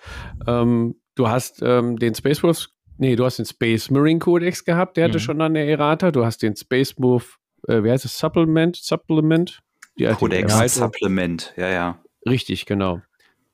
Ähm, 0.47 0.95
du 1.17 1.29
hast 1.29 1.61
ähm, 1.63 1.99
den 1.99 2.15
Space 2.15 2.43
Wolves, 2.43 2.69
nee, 2.99 3.17
du 3.17 3.25
hast 3.25 3.39
den 3.39 3.47
Space 3.47 3.91
Marine 3.91 4.21
Codex 4.21 4.65
gehabt, 4.65 4.97
der 4.97 5.09
mhm. 5.09 5.13
hatte 5.13 5.21
schon 5.21 5.41
eine 5.41 5.67
Errata. 5.67 6.13
Du 6.13 6.25
hast 6.25 6.43
den 6.43 6.55
Space 6.55 6.99
Move, 6.99 7.25
äh, 7.67 7.83
wie 7.83 7.91
heißt 7.91 8.05
es, 8.05 8.17
Supplement, 8.17 8.77
Supplement? 8.77 9.61
Die 9.99 10.07
Codex 10.07 10.75
Supplement, 10.75 11.53
ja, 11.57 11.69
ja. 11.69 11.99
Richtig, 12.29 12.67
genau. 12.67 13.01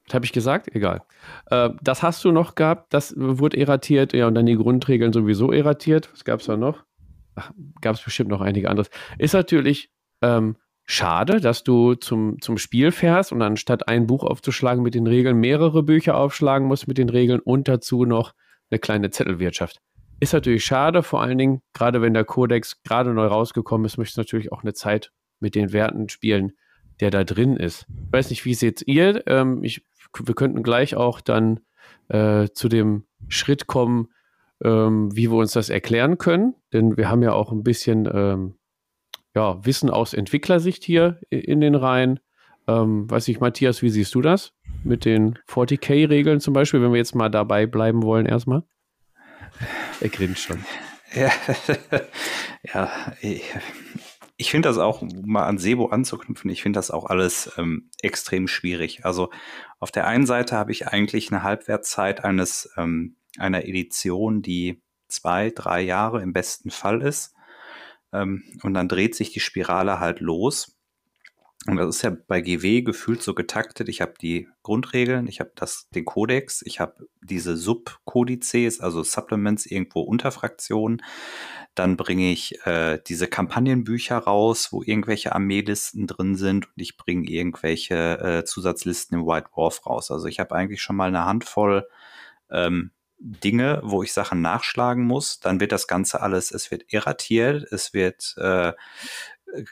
Was 0.07 0.15
habe 0.15 0.27
ich 0.27 0.33
gesagt? 0.33 0.75
Egal. 0.75 1.03
Äh, 1.51 1.71
das 1.83 2.03
hast 2.03 2.25
du 2.25 2.33
noch 2.33 2.57
gehabt, 2.57 2.93
das 2.93 3.15
wurde 3.17 3.57
erratiert, 3.57 4.13
ja, 4.13 4.27
und 4.27 4.35
dann 4.35 4.45
die 4.45 4.57
Grundregeln 4.57 5.13
sowieso 5.13 5.51
erratiert. 5.51 6.11
Was 6.13 6.25
gab 6.25 6.41
es 6.41 6.47
da 6.47 6.59
noch? 6.59 6.85
Gab 7.81 7.97
es 7.97 8.03
bestimmt 8.03 8.31
noch 8.31 8.41
einige 8.41 8.71
anderes. 8.71 8.91
Ist 9.19 9.35
natürlich 9.35 9.91
ähm, 10.23 10.57
schade, 10.85 11.41
dass 11.41 11.65
du 11.65 11.95
zum, 11.95 12.41
zum 12.41 12.59
Spiel 12.59 12.93
fährst 12.93 13.33
und 13.33 13.43
anstatt 13.43 13.89
ein 13.89 14.07
Buch 14.07 14.23
aufzuschlagen 14.23 14.83
mit 14.83 14.95
den 14.95 15.07
Regeln, 15.07 15.39
mehrere 15.39 15.83
Bücher 15.83 16.17
aufschlagen 16.17 16.69
musst 16.69 16.89
mit 16.89 16.99
den 16.99 17.09
Regeln 17.09 17.41
und 17.41 17.69
dazu 17.69 18.05
noch 18.05 18.35
eine 18.71 18.79
kleine 18.79 19.11
Zettelwirtschaft. 19.11 19.81
Ist 20.21 20.33
natürlich 20.33 20.65
schade, 20.65 21.03
vor 21.03 21.23
allen 21.23 21.39
Dingen, 21.39 21.61
gerade 21.73 22.01
wenn 22.01 22.15
der 22.15 22.25
Kodex 22.25 22.83
gerade 22.83 23.13
neu 23.13 23.27
rausgekommen 23.27 23.85
ist, 23.85 23.99
möchtest 23.99 24.17
du 24.17 24.21
natürlich 24.21 24.53
auch 24.53 24.63
eine 24.63 24.75
Zeit 24.75 25.11
mit 25.41 25.55
den 25.55 25.73
Werten 25.73 26.09
spielen, 26.09 26.53
der 27.01 27.11
da 27.11 27.25
drin 27.25 27.57
ist. 27.57 27.87
Ich 28.07 28.13
weiß 28.13 28.31
nicht, 28.31 28.45
wie 28.45 28.55
seht 28.55 28.83
ihr? 28.87 29.27
Ähm, 29.27 29.65
ich, 29.65 29.85
wir 30.19 30.35
könnten 30.35 30.63
gleich 30.63 30.95
auch 30.95 31.21
dann 31.21 31.61
äh, 32.09 32.49
zu 32.55 32.69
dem 32.69 33.05
Schritt 33.29 33.67
kommen, 33.67 34.09
ähm, 34.65 35.15
wie 35.15 35.31
wir 35.31 35.37
uns 35.37 35.53
das 35.53 35.69
erklären 35.69 36.19
können, 36.19 36.55
denn 36.73 36.97
wir 36.97 37.11
haben 37.11 37.23
ja 37.23 37.33
auch 37.33 37.53
ein 37.53 37.63
bisschen 37.63 38.09
ähm, 38.13 38.55
ja, 39.35 39.65
Wissen 39.65 39.91
aus 39.91 40.15
Entwicklersicht 40.15 40.85
hier 40.85 41.21
in 41.29 41.61
den 41.61 41.75
Reihen. 41.75 42.21
Ähm, 42.67 43.11
weiß 43.11 43.29
ich, 43.29 43.41
Matthias, 43.41 43.83
wie 43.83 43.91
siehst 43.91 44.15
du 44.15 44.23
das 44.23 44.53
mit 44.83 45.05
den 45.05 45.39
40k-Regeln 45.49 46.41
zum 46.41 46.55
Beispiel, 46.55 46.81
wenn 46.81 46.93
wir 46.93 46.99
jetzt 46.99 47.15
mal 47.15 47.29
dabei 47.29 47.67
bleiben 47.67 48.03
wollen 48.03 48.27
erstmal? 48.27 48.63
Er 50.01 50.09
grinst 50.09 50.43
schon. 50.43 50.65
Ja, 51.15 51.31
ja 52.65 52.91
ich 54.37 54.51
finde 54.51 54.69
das 54.69 54.79
auch, 54.79 55.03
um 55.03 55.11
mal 55.27 55.45
an 55.45 55.59
Sebo 55.59 55.87
anzuknüpfen, 55.87 56.51
ich 56.51 56.63
finde 56.63 56.79
das 56.79 56.91
auch 56.91 57.07
alles 57.07 57.53
ähm, 57.57 57.89
extrem 58.03 58.49
schwierig. 58.49 59.05
Also 59.05 59.31
auf 59.79 59.93
der 59.93 60.09
einen 60.09 60.27
Seite 60.27 60.57
habe 60.57 60.73
ich 60.73 60.89
eigentlich 60.89 61.31
eine 61.31 61.45
Halbwertszeit 61.45 62.25
eines 62.25 62.73
ähm, 62.77 63.17
einer 63.39 63.65
Edition, 63.65 64.43
die 64.43 64.83
zwei, 65.09 65.51
drei 65.51 65.81
Jahre 65.83 66.23
im 66.23 66.33
besten 66.33 66.71
Fall 66.71 67.03
ist. 67.03 67.35
Ähm, 68.13 68.45
und 68.63 68.75
dann 68.75 68.89
dreht 68.89 69.15
sich 69.15 69.33
die 69.33 69.41
Spirale 69.41 70.01
halt 70.01 70.21
los. 70.21 70.75
Und 71.67 71.77
das 71.77 71.97
ist 71.97 72.03
ja 72.03 72.15
bei 72.29 72.43
GW 72.43 72.83
gefühlt 72.83 73.23
so 73.23 73.33
getaktet. 73.33 73.89
Ich 73.89 74.03
habe 74.03 74.15
die 74.21 74.49
Grundregeln, 74.63 75.27
ich 75.29 75.41
habe 75.41 75.53
den 75.95 76.05
Kodex, 76.05 76.63
ich 76.67 76.79
habe 76.79 77.09
diese 77.23 77.57
Subkodizes, 77.57 78.81
also 78.81 79.03
Supplements 79.03 79.65
irgendwo 79.65 80.01
Unterfraktionen. 80.01 81.03
Dann 81.75 81.97
bringe 81.97 82.31
ich 82.31 82.61
äh, 82.67 83.01
diese 83.07 83.29
Kampagnenbücher 83.29 84.19
raus, 84.19 84.73
wo 84.73 84.83
irgendwelche 84.83 85.35
Armeelisten 85.35 86.07
drin 86.07 86.37
sind 86.37 86.67
und 86.67 86.83
ich 86.83 86.99
bringe 86.99 87.29
irgendwelche 87.31 88.19
äh, 88.21 88.45
Zusatzlisten 88.45 89.19
im 89.19 89.27
White 89.27 89.49
Dwarf 89.55 89.87
raus. 89.87 90.11
Also 90.11 90.27
ich 90.27 90.41
habe 90.41 90.55
eigentlich 90.55 90.83
schon 90.83 90.97
mal 90.97 91.09
eine 91.09 91.25
Handvoll 91.25 91.89
ähm, 92.51 92.91
Dinge, 93.19 93.81
wo 93.85 94.03
ich 94.03 94.13
Sachen 94.13 94.43
nachschlagen 94.43 95.05
muss. 95.05 95.41
Dann 95.41 95.61
wird 95.61 95.73
das 95.73 95.87
Ganze 95.87 96.21
alles, 96.21 96.51
es 96.51 96.71
wird 96.71 96.93
erratiert, 96.93 97.71
es 97.73 97.95
wird 97.95 98.35
äh, 98.39 98.73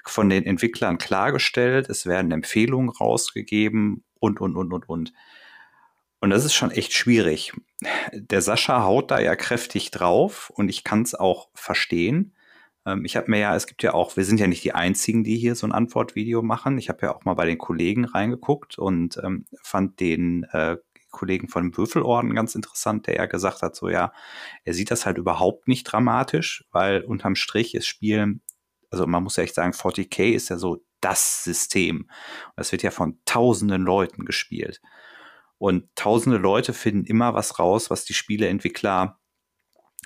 von 0.04 0.28
den 0.28 0.44
Entwicklern 0.44 0.99
klargestellt, 0.99 1.88
es 1.88 2.06
werden 2.06 2.30
Empfehlungen 2.30 2.90
rausgegeben 2.90 4.04
und, 4.20 4.40
und, 4.40 4.56
und, 4.56 4.72
und, 4.72 4.88
und. 4.88 5.12
Und 6.20 6.30
das 6.30 6.44
ist 6.44 6.54
schon 6.54 6.70
echt 6.70 6.92
schwierig. 6.92 7.52
Der 8.12 8.42
Sascha 8.42 8.84
haut 8.84 9.11
da 9.11 9.18
ja 9.18 9.34
kräftig 9.34 9.90
drauf 9.90 10.50
und 10.50 10.68
ich 10.68 10.84
kann 10.84 11.02
es 11.02 11.14
auch 11.16 11.49
verstehen. 11.52 12.32
Ähm, 12.87 13.04
ich 13.04 13.16
habe 13.16 13.30
mir 13.30 13.40
ja, 13.40 13.56
es 13.56 13.66
gibt 13.66 13.82
ja 13.82 13.92
auch, 13.94 14.16
wir 14.16 14.25
sind 14.25 14.38
ja 14.38 14.46
nicht 14.46 14.62
die 14.64 14.72
Einzigen, 14.72 15.25
die 15.25 15.37
hier 15.37 15.56
so 15.56 15.66
ein 15.66 15.72
Antwortvideo 15.72 16.42
machen. 16.42 16.78
Ich 16.78 16.88
habe 16.88 17.06
ja 17.06 17.14
auch 17.14 17.25
mal 17.25 17.34
bei 17.34 17.46
den 17.46 17.58
Kollegen 17.58 18.04
reingeguckt 18.04 18.78
und 18.78 19.18
ähm, 19.22 19.46
fand 19.62 19.99
den 19.99 20.44
äh, 20.52 20.76
Kollegen 21.12 21.49
von 21.49 21.76
Würfelorden 21.76 22.35
ganz 22.35 22.57
interessant, 22.57 23.07
der 23.07 23.14
ja 23.14 23.26
gesagt 23.26 23.62
hat, 23.62 23.76
so 23.76 23.88
ja, 23.88 24.12
er 24.64 24.75
sieht 24.75 24.90
das 24.90 25.07
halt 25.07 25.19
überhaupt 25.19 25.69
nicht 25.69 25.85
dramatisch, 25.85 26.64
weil 26.73 27.02
unterm 27.02 27.37
Strich 27.37 27.75
ist 27.75 27.87
Spiel 27.87 28.40
also 28.92 29.07
man 29.07 29.25
muss 29.25 29.37
ja 29.37 29.42
echt 29.42 29.54
sagen, 29.54 29.73
40k 29.73 30.33
ist 30.33 30.50
ja 30.50 30.59
so 30.59 30.85
das 31.00 31.42
System. 31.42 32.09
das 32.54 32.71
wird 32.71 32.83
ja 32.83 32.90
von 32.92 33.19
tausenden 33.25 33.83
Leuten 33.83 34.25
gespielt. 34.25 34.81
Und 35.59 35.88
tausende 35.97 36.38
Leute 36.38 36.73
finden 36.73 37.07
immer 37.07 37.35
was 37.35 37.59
raus, 37.59 37.90
was 37.90 38.04
die 38.04 38.14
Spieleentwickler 38.14 39.19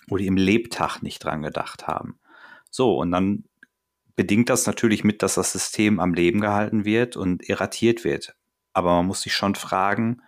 oder 0.09 0.23
im 0.23 0.37
Lebtag 0.37 1.03
nicht 1.03 1.25
dran 1.25 1.43
gedacht 1.43 1.87
haben. 1.87 2.21
So, 2.71 2.97
und 2.97 3.11
dann 3.11 3.45
bedingt 4.15 4.49
das 4.49 4.67
natürlich 4.67 5.05
mit, 5.05 5.23
dass 5.23 5.35
das 5.35 5.53
System 5.53 5.99
am 5.99 6.15
Leben 6.15 6.41
gehalten 6.41 6.85
wird 6.85 7.17
und 7.17 7.49
erratiert 7.49 8.05
wird. 8.05 8.37
Aber 8.73 8.95
man 8.97 9.07
muss 9.07 9.23
sich 9.23 9.35
schon 9.35 9.55
fragen, 9.55 10.23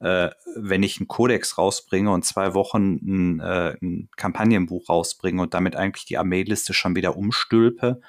äh, 0.00 0.30
wenn 0.56 0.82
ich 0.82 0.98
einen 0.98 1.08
Kodex 1.08 1.58
rausbringe 1.58 2.10
und 2.10 2.24
zwei 2.24 2.54
Wochen 2.54 2.98
ein, 3.02 3.40
äh, 3.40 3.76
ein 3.82 4.08
Kampagnenbuch 4.16 4.88
rausbringe 4.88 5.42
und 5.42 5.54
damit 5.54 5.76
eigentlich 5.76 6.04
die 6.04 6.18
Armeeliste 6.18 6.72
schon 6.74 6.94
wieder 6.94 7.16
umstülpe, 7.16 8.00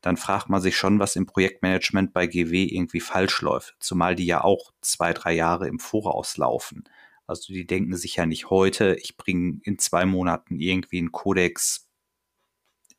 dann 0.00 0.16
fragt 0.16 0.48
man 0.48 0.60
sich 0.60 0.76
schon, 0.76 0.98
was 0.98 1.16
im 1.16 1.26
Projektmanagement 1.26 2.12
bei 2.12 2.26
GW 2.26 2.64
irgendwie 2.64 3.00
falsch 3.00 3.42
läuft. 3.42 3.76
Zumal 3.80 4.14
die 4.14 4.26
ja 4.26 4.42
auch 4.42 4.72
zwei, 4.80 5.12
drei 5.12 5.32
Jahre 5.32 5.68
im 5.68 5.78
Voraus 5.78 6.36
laufen. 6.36 6.84
Also 7.26 7.52
die 7.52 7.66
denken 7.66 7.96
sich 7.96 8.16
ja 8.16 8.26
nicht 8.26 8.50
heute, 8.50 8.94
ich 8.94 9.16
bringe 9.16 9.60
in 9.64 9.78
zwei 9.78 10.06
Monaten 10.06 10.58
irgendwie 10.58 10.98
einen 10.98 11.12
Codex 11.12 11.88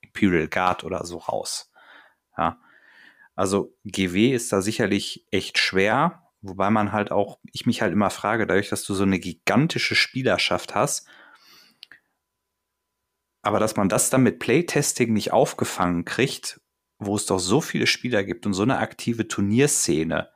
Imperial 0.02 0.48
Guard 0.48 0.84
oder 0.84 1.06
so 1.06 1.18
raus. 1.18 1.72
Ja. 2.38 2.60
Also 3.36 3.74
GW 3.86 4.34
ist 4.34 4.52
da 4.52 4.62
sicherlich 4.62 5.26
echt 5.32 5.58
schwer 5.58 6.29
Wobei 6.42 6.70
man 6.70 6.92
halt 6.92 7.12
auch, 7.12 7.40
ich 7.52 7.66
mich 7.66 7.82
halt 7.82 7.92
immer 7.92 8.10
frage, 8.10 8.48
dadurch, 8.48 8.70
dass 8.70 8.84
du 8.84 8.94
so 8.94 9.04
eine 9.04 9.20
gigantische 9.20 9.96
Spielerschaft 9.96 10.74
hast, 10.74 11.08
aber 13.42 13.60
dass 13.60 13.76
man 13.76 13.90
das 13.90 14.10
dann 14.10 14.24
mit 14.24 14.40
Playtesting 14.40 15.14
nicht 15.14 15.32
aufgefangen 15.34 16.06
kriegt, 16.06 16.62
wo 16.98 17.16
es 17.16 17.26
doch 17.26 17.40
so 17.40 17.62
viele 17.62 17.88
Spieler 17.88 18.24
gibt 18.24 18.46
und 18.46 18.54
so 18.54 18.64
eine 18.64 18.78
aktive 18.78 19.28
Turnierszene. 19.28 20.30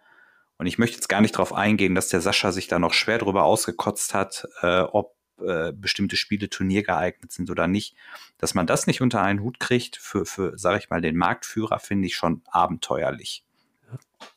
Und 0.57 0.67
ich 0.67 0.77
möchte 0.77 0.95
jetzt 0.95 1.09
gar 1.09 1.21
nicht 1.21 1.35
darauf 1.35 1.53
eingehen, 1.53 1.95
dass 1.95 2.09
der 2.09 2.21
Sascha 2.21 2.51
sich 2.51 2.67
da 2.67 2.79
noch 2.79 2.93
schwer 2.93 3.17
drüber 3.17 3.43
ausgekotzt 3.43 4.13
hat, 4.13 4.47
äh, 4.61 4.81
ob 4.81 5.17
äh, 5.41 5.73
bestimmte 5.73 6.15
Spiele 6.15 6.49
turniergeeignet 6.49 7.31
sind 7.31 7.49
oder 7.49 7.67
nicht. 7.67 7.95
Dass 8.37 8.53
man 8.53 8.67
das 8.67 8.87
nicht 8.87 9.01
unter 9.01 9.21
einen 9.21 9.41
Hut 9.41 9.59
kriegt, 9.59 9.97
für, 9.97 10.25
für 10.25 10.57
sage 10.57 10.79
ich 10.79 10.89
mal, 10.89 11.01
den 11.01 11.17
Marktführer, 11.17 11.79
finde 11.79 12.07
ich 12.07 12.15
schon 12.15 12.41
abenteuerlich. 12.45 13.43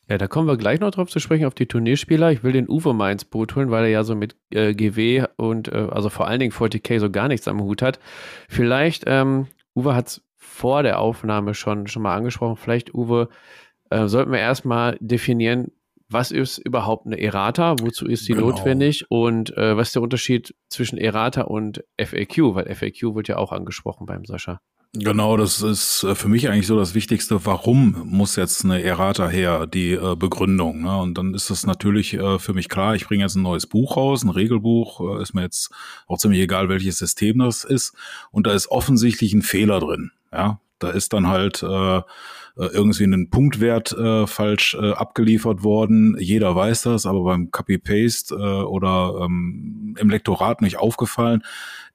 Ja, 0.08 0.18
da 0.18 0.28
kommen 0.28 0.46
wir 0.46 0.56
gleich 0.56 0.80
noch 0.80 0.90
drauf 0.90 1.10
zu 1.10 1.18
sprechen, 1.18 1.46
auf 1.46 1.54
die 1.54 1.66
Turnierspieler. 1.66 2.30
Ich 2.30 2.44
will 2.44 2.52
den 2.52 2.68
Uwe 2.68 2.94
mal 2.94 3.10
ins 3.10 3.24
Boot 3.24 3.56
holen, 3.56 3.70
weil 3.70 3.84
er 3.84 3.90
ja 3.90 4.04
so 4.04 4.14
mit 4.14 4.36
äh, 4.50 4.72
GW 4.72 5.24
und 5.36 5.68
äh, 5.68 5.88
also 5.90 6.10
vor 6.10 6.28
allen 6.28 6.40
Dingen 6.40 6.52
40k 6.52 7.00
so 7.00 7.10
gar 7.10 7.28
nichts 7.28 7.48
am 7.48 7.60
Hut 7.60 7.82
hat. 7.82 7.98
Vielleicht, 8.48 9.04
ähm, 9.06 9.48
Uwe 9.74 9.94
hat 9.94 10.08
es 10.08 10.22
vor 10.36 10.82
der 10.82 11.00
Aufnahme 11.00 11.54
schon, 11.54 11.86
schon 11.86 12.02
mal 12.02 12.14
angesprochen, 12.14 12.56
vielleicht, 12.56 12.94
Uwe, 12.94 13.28
äh, 13.90 14.06
sollten 14.06 14.32
wir 14.32 14.38
erstmal 14.38 14.96
definieren, 15.00 15.72
was 16.08 16.30
ist 16.30 16.58
überhaupt 16.58 17.06
eine 17.06 17.20
Errata, 17.20 17.76
wozu 17.80 18.06
ist 18.06 18.26
sie 18.26 18.34
genau. 18.34 18.50
notwendig 18.50 19.06
und 19.10 19.56
äh, 19.56 19.76
was 19.76 19.88
ist 19.88 19.96
der 19.96 20.02
Unterschied 20.02 20.54
zwischen 20.68 20.98
Errata 20.98 21.42
und 21.42 21.84
FAQ, 22.00 22.54
weil 22.54 22.72
FAQ 22.74 23.14
wird 23.16 23.28
ja 23.28 23.38
auch 23.38 23.52
angesprochen 23.52 24.06
beim 24.06 24.24
Sascha. 24.24 24.60
Genau, 24.98 25.36
das 25.36 25.60
ist 25.62 26.04
äh, 26.04 26.14
für 26.14 26.28
mich 26.28 26.48
eigentlich 26.48 26.66
so 26.66 26.78
das 26.78 26.94
Wichtigste. 26.94 27.44
Warum 27.44 28.02
muss 28.06 28.36
jetzt 28.36 28.64
eine 28.64 28.82
Errata 28.82 29.28
her, 29.28 29.66
die 29.66 29.92
äh, 29.92 30.16
Begründung? 30.16 30.82
Ne? 30.82 30.96
Und 30.96 31.18
dann 31.18 31.34
ist 31.34 31.50
es 31.50 31.66
natürlich 31.66 32.14
äh, 32.14 32.38
für 32.38 32.54
mich 32.54 32.68
klar, 32.68 32.94
ich 32.94 33.06
bringe 33.06 33.22
jetzt 33.22 33.34
ein 33.34 33.42
neues 33.42 33.66
Buch 33.66 33.96
raus, 33.96 34.22
ein 34.22 34.30
Regelbuch, 34.30 35.18
äh, 35.18 35.22
ist 35.22 35.34
mir 35.34 35.42
jetzt 35.42 35.70
auch 36.06 36.18
ziemlich 36.18 36.40
egal, 36.40 36.68
welches 36.68 36.98
System 36.98 37.38
das 37.38 37.64
ist. 37.64 37.94
Und 38.30 38.46
da 38.46 38.54
ist 38.54 38.68
offensichtlich 38.70 39.34
ein 39.34 39.42
Fehler 39.42 39.80
drin. 39.80 40.12
Ja, 40.32 40.60
da 40.78 40.90
ist 40.90 41.12
dann 41.12 41.26
halt 41.26 41.62
äh, 41.62 41.98
äh 41.98 42.02
irgendwie 42.56 43.04
ein 43.04 43.28
Punktwert 43.28 43.92
äh, 43.92 44.26
falsch 44.26 44.74
äh, 44.80 44.92
abgeliefert 44.92 45.62
worden. 45.62 46.16
Jeder 46.18 46.56
weiß 46.56 46.82
das, 46.82 47.04
aber 47.04 47.22
beim 47.24 47.50
Copy-Paste 47.50 48.34
äh, 48.34 48.62
oder 48.62 49.20
ähm, 49.22 49.94
im 49.98 50.10
Lektorat 50.10 50.62
nicht 50.62 50.78
aufgefallen. 50.78 51.42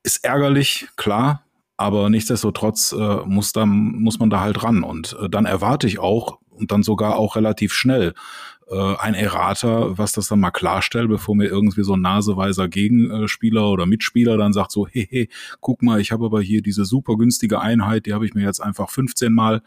Ist 0.04 0.24
ärgerlich, 0.24 0.88
klar, 0.98 1.44
aber 1.82 2.10
nichtsdestotrotz 2.10 2.94
äh, 2.94 3.18
muss, 3.26 3.54
dann, 3.54 3.70
muss 3.70 4.20
man 4.20 4.30
da 4.30 4.40
halt 4.40 4.64
ran. 4.64 4.84
Und 4.84 5.18
äh, 5.22 5.30
dann 5.30 5.46
erwarte 5.46 5.88
ich 5.88 6.00
auch, 6.00 6.40
und 6.50 6.72
dann 6.72 6.84
sogar 6.84 7.16
auch 7.16 7.36
relativ 7.36 7.74
schnell, 7.74 8.14
äh, 8.70 8.96
ein 8.98 9.16
Errater, 9.16 9.98
was 9.98 10.12
das 10.14 10.28
dann 10.28 10.40
mal 10.40 10.52
klarstellt, 10.52 11.10
bevor 11.10 11.36
mir 11.36 11.48
irgendwie 11.48 11.84
so 11.84 11.94
ein 11.94 12.02
naseweiser 12.02 12.68
Gegenspieler 12.68 13.68
oder 13.70 13.86
Mitspieler 13.86 14.38
dann 14.38 14.54
sagt 14.54 14.72
so, 14.72 14.88
hey, 14.88 15.08
hey, 15.10 15.30
guck 15.60 15.82
mal, 15.82 16.00
ich 16.00 16.12
habe 16.12 16.26
aber 16.26 16.42
hier 16.42 16.62
diese 16.62 16.86
super 16.86 17.18
günstige 17.18 17.60
Einheit, 17.60 18.06
die 18.06 18.14
habe 18.14 18.26
ich 18.26 18.34
mir 18.34 18.46
jetzt 18.46 18.62
einfach 18.62 18.90
15 18.90 19.34
Mal 19.34 19.62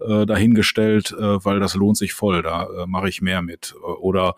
äh, 0.00 0.26
dahingestellt, 0.26 1.12
äh, 1.12 1.44
weil 1.44 1.60
das 1.60 1.74
lohnt 1.74 1.96
sich 1.96 2.12
voll, 2.12 2.42
da 2.42 2.64
äh, 2.64 2.86
mache 2.86 3.08
ich 3.08 3.22
mehr 3.22 3.42
mit. 3.42 3.74
Oder 4.00 4.34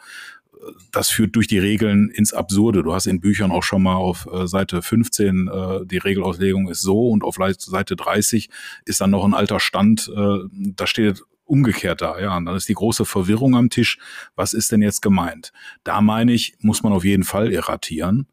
das 0.90 1.11
führt 1.11 1.37
durch 1.37 1.47
die 1.47 1.59
Regeln 1.59 2.11
ins 2.11 2.33
Absurde. 2.33 2.83
Du 2.83 2.92
hast 2.92 3.07
in 3.07 3.21
Büchern 3.21 3.50
auch 3.50 3.62
schon 3.62 3.83
mal 3.83 3.95
auf 3.95 4.28
äh, 4.33 4.47
Seite 4.47 4.83
15 4.83 5.49
äh, 5.49 5.87
die 5.87 5.99
Regelauslegung 5.99 6.69
ist 6.69 6.83
so 6.83 7.09
und 7.09 7.25
auf 7.25 7.37
Seite 7.37 7.97
30 7.97 8.49
ist 8.85 9.00
dann 9.00 9.11
noch 9.11 9.25
ein 9.25 9.35
alter 9.35 9.61
Stand, 9.61 10.11
äh, 10.14 10.38
da 10.52 10.87
steht 10.87 11.23
umgekehrt 11.45 12.00
da, 12.00 12.19
ja. 12.19 12.37
Und 12.37 12.47
dann 12.47 12.57
ist 12.57 12.69
die 12.69 12.75
große 12.75 13.04
Verwirrung 13.04 13.57
am 13.57 13.69
Tisch. 13.69 13.99
Was 14.37 14.52
ist 14.52 14.73
denn 14.73 14.81
jetzt 14.83 15.02
gemeint? 15.02 15.52
Da 15.85 16.00
meine 16.00 16.33
ich, 16.33 16.54
muss 16.61 16.83
man 16.83 16.92
auf 16.92 17.04
jeden 17.04 17.25
Fall 17.25 17.52
erratieren. 17.52 18.26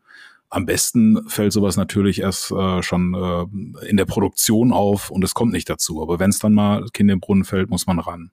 Am 0.49 0.65
besten 0.65 1.27
fällt 1.27 1.53
sowas 1.53 1.77
natürlich 1.77 2.21
erst 2.21 2.51
äh, 2.51 2.81
schon 2.81 3.13
äh, 3.13 3.87
in 3.87 3.97
der 3.97 4.05
Produktion 4.05 4.71
auf 4.71 5.11
und 5.11 5.23
es 5.23 5.33
kommt 5.33 5.51
nicht 5.51 5.69
dazu. 5.69 6.01
Aber 6.01 6.19
wenn 6.19 6.31
es 6.31 6.39
dann 6.39 6.53
mal 6.53 6.85
Kind 6.93 7.11
im 7.11 7.19
Brunnen 7.19 7.43
fällt, 7.43 7.69
muss 7.69 7.85
man 7.87 7.99
ran 7.99 8.31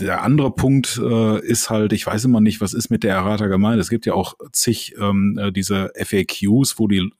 der 0.00 0.22
andere 0.22 0.50
Punkt 0.50 1.00
äh, 1.02 1.40
ist 1.46 1.70
halt, 1.70 1.92
ich 1.92 2.06
weiß 2.06 2.24
immer 2.24 2.40
nicht, 2.40 2.60
was 2.60 2.74
ist 2.74 2.90
mit 2.90 3.04
der 3.04 3.14
Errata 3.14 3.46
gemeint. 3.46 3.80
Es 3.80 3.90
gibt 3.90 4.06
ja 4.06 4.14
auch 4.14 4.34
zig 4.52 4.94
ähm, 4.98 5.38
äh, 5.38 5.52
diese 5.52 5.92
FAQs, 5.96 6.78
wo 6.78 6.88
die 6.88 7.10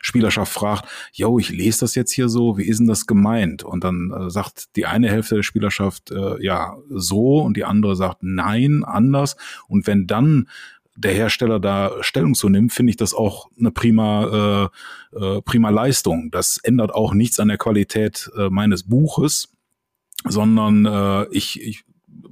Spielerschaft 0.00 0.52
fragt, 0.52 0.86
yo, 1.12 1.38
ich 1.38 1.50
lese 1.50 1.80
das 1.80 1.94
jetzt 1.94 2.12
hier 2.12 2.28
so, 2.28 2.58
wie 2.58 2.66
ist 2.68 2.78
denn 2.78 2.86
das 2.86 3.06
gemeint? 3.06 3.62
Und 3.62 3.84
dann 3.84 4.10
äh, 4.10 4.30
sagt 4.30 4.76
die 4.76 4.86
eine 4.86 5.08
Hälfte 5.08 5.36
der 5.36 5.42
Spielerschaft 5.42 6.10
äh, 6.10 6.42
ja 6.44 6.76
so 6.90 7.38
und 7.38 7.56
die 7.56 7.64
andere 7.64 7.96
sagt 7.96 8.18
nein, 8.22 8.84
anders. 8.84 9.36
Und 9.66 9.86
wenn 9.86 10.06
dann 10.06 10.48
der 10.96 11.14
Hersteller 11.14 11.60
da 11.60 11.92
Stellung 12.00 12.34
zu 12.34 12.48
nimmt, 12.48 12.72
finde 12.72 12.90
ich 12.90 12.96
das 12.96 13.14
auch 13.14 13.48
eine 13.58 13.70
prima, 13.70 14.70
äh, 15.14 15.18
äh, 15.18 15.42
prima 15.42 15.70
Leistung. 15.70 16.30
Das 16.30 16.58
ändert 16.58 16.92
auch 16.92 17.14
nichts 17.14 17.38
an 17.38 17.48
der 17.48 17.58
Qualität 17.58 18.30
äh, 18.36 18.50
meines 18.50 18.82
Buches, 18.82 19.54
sondern 20.24 20.86
äh, 20.86 21.26
ich, 21.30 21.62
ich 21.62 21.84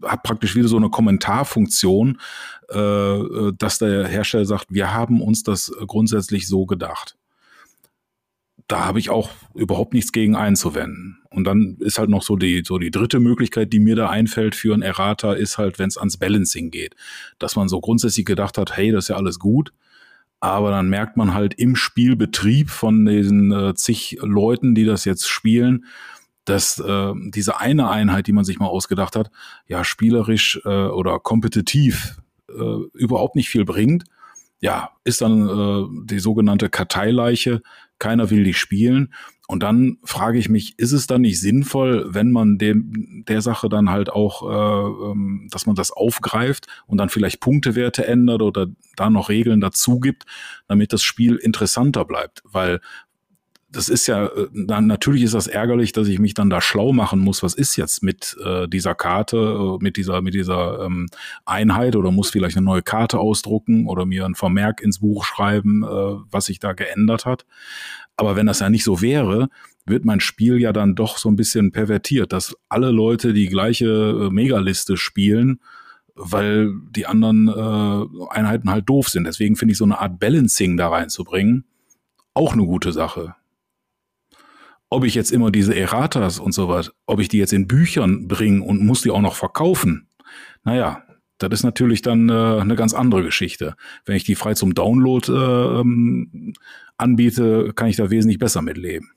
habe 0.06 0.22
praktisch 0.24 0.54
wieder 0.54 0.68
so 0.68 0.76
eine 0.76 0.90
Kommentarfunktion, 0.90 2.20
äh, 2.70 2.78
äh, 2.78 3.52
dass 3.58 3.78
der 3.78 4.06
Hersteller 4.08 4.46
sagt, 4.46 4.66
wir 4.70 4.92
haben 4.94 5.22
uns 5.22 5.42
das 5.42 5.72
grundsätzlich 5.86 6.48
so 6.48 6.66
gedacht. 6.66 7.16
da 8.68 8.84
habe 8.84 8.98
ich 8.98 9.10
auch 9.10 9.30
überhaupt 9.54 9.94
nichts 9.94 10.10
gegen 10.12 10.34
einzuwenden. 10.34 11.18
Und 11.30 11.44
dann 11.44 11.76
ist 11.80 11.98
halt 11.98 12.10
noch 12.10 12.22
so 12.22 12.36
die, 12.36 12.62
so 12.66 12.78
die 12.78 12.90
dritte 12.90 13.20
Möglichkeit, 13.20 13.72
die 13.72 13.78
mir 13.78 13.94
da 13.94 14.08
einfällt 14.10 14.54
für 14.54 14.74
ein 14.74 14.82
Errata, 14.82 15.34
ist 15.34 15.58
halt, 15.58 15.78
wenn 15.78 15.88
es 15.88 15.98
ans 15.98 16.16
Balancing 16.16 16.70
geht. 16.70 16.96
Dass 17.38 17.54
man 17.54 17.68
so 17.68 17.80
grundsätzlich 17.80 18.26
gedacht 18.26 18.58
hat, 18.58 18.76
hey, 18.76 18.90
das 18.90 19.04
ist 19.04 19.08
ja 19.08 19.16
alles 19.16 19.38
gut. 19.38 19.72
Aber 20.40 20.70
dann 20.70 20.88
merkt 20.88 21.16
man 21.16 21.32
halt 21.32 21.54
im 21.54 21.76
Spielbetrieb 21.76 22.70
von 22.70 23.06
diesen 23.06 23.52
äh, 23.52 23.74
zig 23.74 24.18
Leuten, 24.20 24.74
die 24.74 24.84
das 24.84 25.04
jetzt 25.04 25.28
spielen, 25.28 25.84
dass 26.48 26.78
äh, 26.78 27.12
diese 27.30 27.60
eine 27.60 27.90
Einheit, 27.90 28.26
die 28.26 28.32
man 28.32 28.44
sich 28.44 28.58
mal 28.58 28.66
ausgedacht 28.66 29.16
hat, 29.16 29.30
ja 29.66 29.84
spielerisch 29.84 30.60
äh, 30.64 30.68
oder 30.68 31.18
kompetitiv 31.18 32.20
äh, 32.48 32.82
überhaupt 32.94 33.36
nicht 33.36 33.48
viel 33.48 33.64
bringt 33.64 34.04
ja, 34.60 34.90
ist 35.04 35.20
dann 35.20 35.48
äh, 35.48 36.04
die 36.06 36.18
sogenannte 36.18 36.70
Karteileiche. 36.70 37.62
Keiner 37.98 38.30
will 38.30 38.44
die 38.44 38.54
spielen. 38.54 39.12
Und 39.48 39.62
dann 39.62 39.98
frage 40.02 40.38
ich 40.38 40.48
mich, 40.48 40.78
ist 40.78 40.92
es 40.92 41.06
dann 41.06 41.20
nicht 41.20 41.40
sinnvoll, 41.40 42.06
wenn 42.08 42.32
man 42.32 42.58
dem, 42.58 43.24
der 43.28 43.42
Sache 43.42 43.68
dann 43.68 43.90
halt 43.90 44.10
auch, 44.10 44.42
äh, 44.42 45.10
ähm, 45.12 45.48
dass 45.50 45.66
man 45.66 45.76
das 45.76 45.92
aufgreift 45.92 46.66
und 46.86 46.98
dann 46.98 47.10
vielleicht 47.10 47.40
Punktewerte 47.40 48.06
ändert 48.06 48.42
oder 48.42 48.66
da 48.96 49.08
noch 49.08 49.28
Regeln 49.28 49.60
dazu 49.60 50.00
gibt, 50.00 50.24
damit 50.66 50.92
das 50.92 51.02
Spiel 51.02 51.36
interessanter 51.36 52.04
bleibt? 52.04 52.42
Weil 52.44 52.80
das 53.68 53.88
ist 53.88 54.06
ja, 54.06 54.26
äh, 54.26 54.48
dann, 54.52 54.86
natürlich 54.86 55.22
ist 55.22 55.34
das 55.34 55.46
ärgerlich, 55.46 55.92
dass 55.92 56.08
ich 56.08 56.18
mich 56.18 56.34
dann 56.34 56.50
da 56.50 56.60
schlau 56.60 56.92
machen 56.92 57.20
muss, 57.20 57.42
was 57.42 57.54
ist 57.54 57.76
jetzt 57.76 58.02
mit 58.02 58.36
äh, 58.44 58.68
dieser 58.68 58.94
Karte, 58.94 59.36
äh, 59.36 59.82
mit 59.82 59.96
dieser, 59.96 60.22
mit 60.22 60.34
dieser 60.34 60.84
ähm, 60.84 61.08
Einheit 61.44 61.96
oder 61.96 62.10
muss 62.10 62.30
vielleicht 62.30 62.56
eine 62.56 62.64
neue 62.64 62.82
Karte 62.82 63.18
ausdrucken 63.18 63.86
oder 63.86 64.06
mir 64.06 64.24
ein 64.24 64.34
Vermerk 64.34 64.80
ins 64.80 65.00
Buch 65.00 65.24
schreiben, 65.24 65.82
äh, 65.82 65.86
was 66.30 66.46
sich 66.46 66.60
da 66.60 66.72
geändert 66.72 67.26
hat. 67.26 67.44
Aber 68.16 68.36
wenn 68.36 68.46
das 68.46 68.60
ja 68.60 68.70
nicht 68.70 68.84
so 68.84 69.02
wäre, 69.02 69.48
wird 69.84 70.04
mein 70.04 70.20
Spiel 70.20 70.60
ja 70.60 70.72
dann 70.72 70.94
doch 70.94 71.18
so 71.18 71.28
ein 71.28 71.36
bisschen 71.36 71.70
pervertiert, 71.70 72.32
dass 72.32 72.56
alle 72.68 72.90
Leute 72.90 73.32
die 73.32 73.46
gleiche 73.46 73.86
äh, 73.86 74.30
Megaliste 74.30 74.96
spielen, 74.96 75.60
weil 76.14 76.72
die 76.90 77.06
anderen 77.06 77.48
äh, 77.48 78.34
Einheiten 78.34 78.70
halt 78.70 78.88
doof 78.88 79.08
sind. 79.08 79.24
Deswegen 79.24 79.56
finde 79.56 79.72
ich 79.72 79.78
so 79.78 79.84
eine 79.84 79.98
Art 80.00 80.18
Balancing 80.18 80.76
da 80.76 80.88
reinzubringen 80.88 81.64
auch 82.36 82.52
eine 82.52 82.66
gute 82.66 82.92
Sache 82.92 83.34
ob 84.90 85.04
ich 85.04 85.14
jetzt 85.14 85.32
immer 85.32 85.50
diese 85.50 85.74
Erratas 85.74 86.38
und 86.38 86.52
so 86.52 86.68
was, 86.68 86.92
ob 87.06 87.20
ich 87.20 87.28
die 87.28 87.38
jetzt 87.38 87.52
in 87.52 87.66
Büchern 87.66 88.28
bringe 88.28 88.62
und 88.62 88.84
muss 88.84 89.02
die 89.02 89.10
auch 89.10 89.20
noch 89.20 89.34
verkaufen, 89.34 90.08
naja, 90.64 91.02
das 91.38 91.50
ist 91.52 91.64
natürlich 91.64 92.02
dann 92.02 92.28
äh, 92.28 92.60
eine 92.60 92.76
ganz 92.76 92.94
andere 92.94 93.22
Geschichte. 93.22 93.76
Wenn 94.04 94.16
ich 94.16 94.24
die 94.24 94.34
frei 94.34 94.54
zum 94.54 94.74
Download 94.74 95.30
äh, 95.30 95.80
ähm, 95.80 96.54
anbiete, 96.96 97.72
kann 97.74 97.88
ich 97.88 97.96
da 97.96 98.10
wesentlich 98.10 98.38
besser 98.38 98.62
mitleben. 98.62 99.10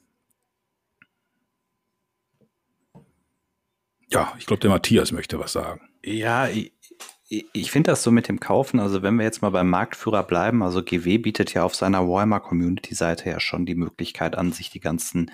Ja, 4.12 4.34
ich 4.38 4.46
glaube, 4.48 4.60
der 4.60 4.72
Matthias 4.72 5.12
möchte 5.12 5.40
was 5.40 5.54
sagen. 5.54 5.82
Ja, 6.04 6.48
ich, 6.50 6.74
ich 7.29 7.71
finde 7.71 7.91
das 7.91 8.01
so 8.01 8.12
mit 8.12 8.27
dem 8.27 8.39
Kaufen, 8.39 8.79
also 8.79 9.03
wenn 9.03 9.15
wir 9.15 9.24
jetzt 9.24 9.43
mal 9.43 9.51
beim 9.51 9.69
Marktführer 9.69 10.24
bleiben, 10.24 10.63
also 10.63 10.83
GW 10.83 11.19
bietet 11.19 11.53
ja 11.53 11.63
auf 11.63 11.75
seiner 11.75 12.07
Warhammer 12.07 12.39
Community 12.39 12.95
Seite 12.95 13.29
ja 13.29 13.39
schon 13.39 13.67
die 13.67 13.75
Möglichkeit 13.75 14.36
an, 14.36 14.51
sich 14.51 14.71
die 14.71 14.79
ganzen 14.79 15.31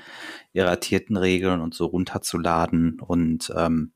irratierten 0.51 1.15
Regeln 1.15 1.61
und 1.61 1.73
so 1.73 1.85
runterzuladen 1.85 2.99
und 2.99 3.51
ähm, 3.55 3.93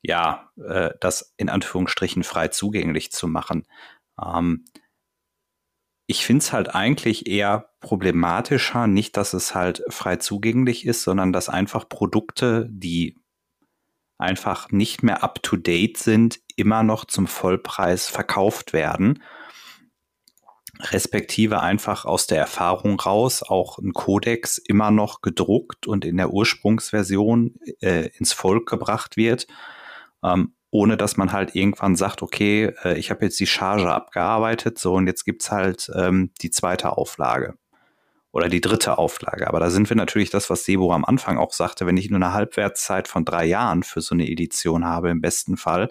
ja, 0.00 0.50
äh, 0.56 0.90
das 1.00 1.34
in 1.36 1.50
Anführungsstrichen 1.50 2.24
frei 2.24 2.48
zugänglich 2.48 3.12
zu 3.12 3.28
machen. 3.28 3.66
Ähm, 4.20 4.64
ich 6.06 6.24
finde 6.24 6.42
es 6.42 6.52
halt 6.52 6.74
eigentlich 6.74 7.26
eher 7.26 7.70
problematischer, 7.80 8.86
nicht, 8.86 9.16
dass 9.18 9.34
es 9.34 9.54
halt 9.54 9.82
frei 9.88 10.16
zugänglich 10.16 10.86
ist, 10.86 11.02
sondern 11.02 11.32
dass 11.32 11.48
einfach 11.48 11.88
Produkte, 11.88 12.68
die 12.70 13.21
einfach 14.22 14.70
nicht 14.70 15.02
mehr 15.02 15.22
up-to-date 15.22 15.98
sind, 15.98 16.40
immer 16.56 16.82
noch 16.82 17.04
zum 17.04 17.26
Vollpreis 17.26 18.08
verkauft 18.08 18.72
werden. 18.72 19.22
Respektive 20.80 21.60
einfach 21.60 22.04
aus 22.04 22.26
der 22.26 22.38
Erfahrung 22.38 22.98
raus 22.98 23.42
auch 23.42 23.78
ein 23.78 23.92
Kodex 23.92 24.58
immer 24.58 24.90
noch 24.90 25.20
gedruckt 25.20 25.86
und 25.86 26.04
in 26.04 26.16
der 26.16 26.32
Ursprungsversion 26.32 27.56
äh, 27.80 28.08
ins 28.16 28.32
Volk 28.32 28.68
gebracht 28.68 29.16
wird, 29.16 29.46
ähm, 30.24 30.54
ohne 30.70 30.96
dass 30.96 31.16
man 31.16 31.32
halt 31.32 31.54
irgendwann 31.54 31.94
sagt, 31.94 32.22
okay, 32.22 32.72
äh, 32.84 32.98
ich 32.98 33.10
habe 33.10 33.26
jetzt 33.26 33.38
die 33.38 33.46
Charge 33.46 33.92
abgearbeitet, 33.92 34.78
so 34.78 34.94
und 34.94 35.06
jetzt 35.06 35.24
gibt's 35.24 35.50
halt 35.50 35.90
ähm, 35.94 36.32
die 36.40 36.50
zweite 36.50 36.96
Auflage 36.96 37.58
oder 38.32 38.48
die 38.48 38.60
dritte 38.60 38.98
Auflage. 38.98 39.46
Aber 39.46 39.60
da 39.60 39.70
sind 39.70 39.88
wir 39.90 39.96
natürlich 39.96 40.30
das, 40.30 40.50
was 40.50 40.64
Sebo 40.64 40.92
am 40.92 41.04
Anfang 41.04 41.38
auch 41.38 41.52
sagte, 41.52 41.86
wenn 41.86 41.96
ich 41.96 42.10
nur 42.10 42.16
eine 42.16 42.32
Halbwertszeit 42.32 43.06
von 43.06 43.24
drei 43.24 43.44
Jahren 43.44 43.82
für 43.82 44.00
so 44.00 44.14
eine 44.14 44.28
Edition 44.28 44.84
habe, 44.84 45.10
im 45.10 45.20
besten 45.20 45.56
Fall, 45.56 45.90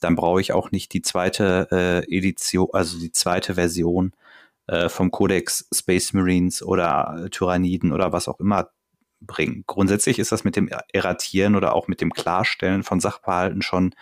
dann 0.00 0.16
brauche 0.16 0.40
ich 0.40 0.52
auch 0.52 0.70
nicht 0.70 0.92
die 0.92 1.02
zweite 1.02 1.68
äh, 1.72 2.16
Edition, 2.16 2.68
also 2.72 2.98
die 2.98 3.12
zweite 3.12 3.54
Version 3.54 4.12
äh, 4.66 4.88
vom 4.88 5.10
Codex 5.10 5.68
Space 5.74 6.12
Marines 6.12 6.62
oder 6.62 7.24
äh, 7.24 7.30
Tyranniden 7.30 7.92
oder 7.92 8.12
was 8.12 8.28
auch 8.28 8.40
immer 8.40 8.70
bringen. 9.20 9.64
Grundsätzlich 9.66 10.18
ist 10.18 10.30
das 10.30 10.44
mit 10.44 10.56
dem 10.56 10.68
Erratieren 10.92 11.56
oder 11.56 11.74
auch 11.74 11.88
mit 11.88 12.00
dem 12.00 12.12
Klarstellen 12.12 12.82
von 12.84 13.00
Sachverhalten 13.00 13.62
schon 13.62 13.94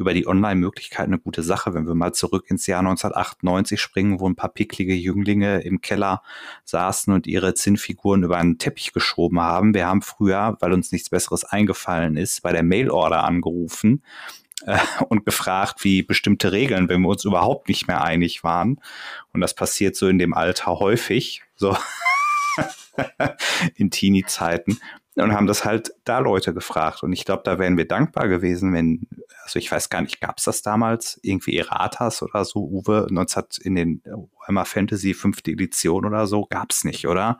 über 0.00 0.14
die 0.14 0.26
Online-Möglichkeit 0.26 1.06
eine 1.06 1.18
gute 1.18 1.42
Sache. 1.42 1.74
Wenn 1.74 1.86
wir 1.86 1.94
mal 1.94 2.14
zurück 2.14 2.46
ins 2.48 2.66
Jahr 2.66 2.80
1998 2.80 3.78
springen, 3.78 4.18
wo 4.18 4.26
ein 4.26 4.34
paar 4.34 4.48
picklige 4.48 4.94
Jünglinge 4.94 5.60
im 5.60 5.82
Keller 5.82 6.22
saßen 6.64 7.12
und 7.12 7.26
ihre 7.26 7.52
Zinnfiguren 7.52 8.22
über 8.22 8.38
einen 8.38 8.56
Teppich 8.56 8.94
geschoben 8.94 9.40
haben. 9.40 9.74
Wir 9.74 9.86
haben 9.86 10.00
früher, 10.00 10.56
weil 10.60 10.72
uns 10.72 10.90
nichts 10.90 11.10
Besseres 11.10 11.44
eingefallen 11.44 12.16
ist, 12.16 12.42
bei 12.42 12.50
der 12.50 12.62
Mailorder 12.62 13.24
angerufen 13.24 14.02
äh, 14.64 14.78
und 15.10 15.26
gefragt, 15.26 15.84
wie 15.84 16.02
bestimmte 16.02 16.50
Regeln, 16.50 16.88
wenn 16.88 17.02
wir 17.02 17.08
uns 17.08 17.26
überhaupt 17.26 17.68
nicht 17.68 17.86
mehr 17.86 18.02
einig 18.02 18.42
waren. 18.42 18.80
Und 19.34 19.42
das 19.42 19.54
passiert 19.54 19.96
so 19.96 20.08
in 20.08 20.18
dem 20.18 20.32
Alter 20.32 20.78
häufig, 20.78 21.42
so 21.56 21.76
in 23.74 23.90
Teenie-Zeiten 23.90 24.80
und 25.22 25.32
haben 25.32 25.46
das 25.46 25.64
halt 25.64 25.92
da 26.04 26.18
Leute 26.18 26.54
gefragt. 26.54 27.02
Und 27.02 27.12
ich 27.12 27.24
glaube, 27.24 27.42
da 27.44 27.58
wären 27.58 27.76
wir 27.76 27.86
dankbar 27.86 28.28
gewesen, 28.28 28.72
wenn, 28.72 29.06
also 29.44 29.58
ich 29.58 29.70
weiß 29.70 29.88
gar 29.88 30.02
nicht, 30.02 30.20
gab 30.20 30.38
es 30.38 30.44
das 30.44 30.62
damals 30.62 31.18
irgendwie 31.22 31.56
Erratas 31.56 32.22
oder 32.22 32.44
so, 32.44 32.60
Uwe, 32.60 33.06
19 33.10 33.44
in 33.62 33.74
den 33.74 34.02
Warhammer 34.04 34.64
Fantasy 34.64 35.14
fünfte 35.14 35.50
Edition 35.50 36.04
oder 36.04 36.26
so, 36.26 36.46
gab 36.46 36.72
es 36.72 36.84
nicht, 36.84 37.06
oder? 37.06 37.38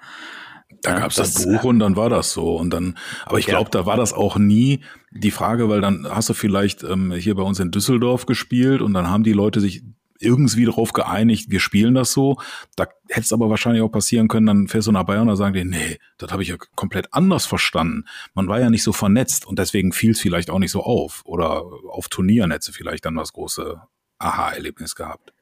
Da 0.83 0.99
gab 0.99 1.11
es 1.11 1.17
das, 1.17 1.35
das, 1.35 1.45
Buch 1.45 1.65
und 1.65 1.79
dann 1.79 1.97
war 1.97 2.09
das 2.09 2.33
so. 2.33 2.57
Und 2.57 2.71
dann, 2.71 2.97
aber 3.27 3.39
ich 3.39 3.47
glaube, 3.47 3.71
ja. 3.75 3.81
da 3.81 3.87
war 3.87 3.97
das 3.97 4.13
auch 4.13 4.39
nie 4.39 4.81
die 5.11 5.31
Frage, 5.31 5.69
weil 5.69 5.81
dann 5.81 6.07
hast 6.09 6.29
du 6.29 6.35
vielleicht 6.35 6.85
ähm, 6.85 7.13
hier 7.13 7.35
bei 7.35 7.43
uns 7.43 7.59
in 7.59 7.71
Düsseldorf 7.71 8.27
gespielt 8.27 8.81
und 8.81 8.95
dann 8.95 9.11
haben 9.11 9.25
die 9.25 9.33
Leute 9.33 9.61
sich 9.61 9.83
irgendwie 10.21 10.65
darauf 10.65 10.93
geeinigt, 10.93 11.51
wir 11.51 11.61
spielen 11.61 11.95
das 11.95 12.13
so. 12.13 12.37
Da 12.77 12.87
hätte 13.09 13.23
es 13.23 13.33
aber 13.33 13.51
wahrscheinlich 13.51 13.83
auch 13.83 13.91
passieren 13.91 14.29
können, 14.29 14.47
dann 14.47 14.69
fährst 14.69 14.89
du 14.89 14.93
nach 14.93 15.05
Bayern 15.05 15.23
und 15.23 15.29
dann 15.29 15.37
sagen 15.37 15.55
die, 15.55 15.65
nee, 15.65 15.99
das 16.19 16.33
habe 16.33 16.43
ich 16.43 16.49
ja 16.49 16.57
komplett 16.77 17.13
anders 17.13 17.47
verstanden. 17.47 18.05
Man 18.35 18.49
war 18.49 18.61
ja 18.61 18.71
nicht 18.71 18.83
so 18.83 18.93
vernetzt 18.93 19.47
und 19.47 19.59
deswegen 19.59 19.93
fiel 19.93 20.13
es 20.13 20.21
vielleicht 20.21 20.51
auch 20.51 20.59
nicht 20.59 20.73
so 20.73 20.83
auf. 20.83 21.23
Oder 21.25 21.65
auf 21.89 22.09
Turnieren 22.09 22.51
hätte 22.51 22.73
vielleicht 22.73 23.05
dann 23.05 23.17
das 23.17 23.33
große 23.33 23.81
Aha-Erlebnis 24.19 24.95
gehabt. 24.95 25.33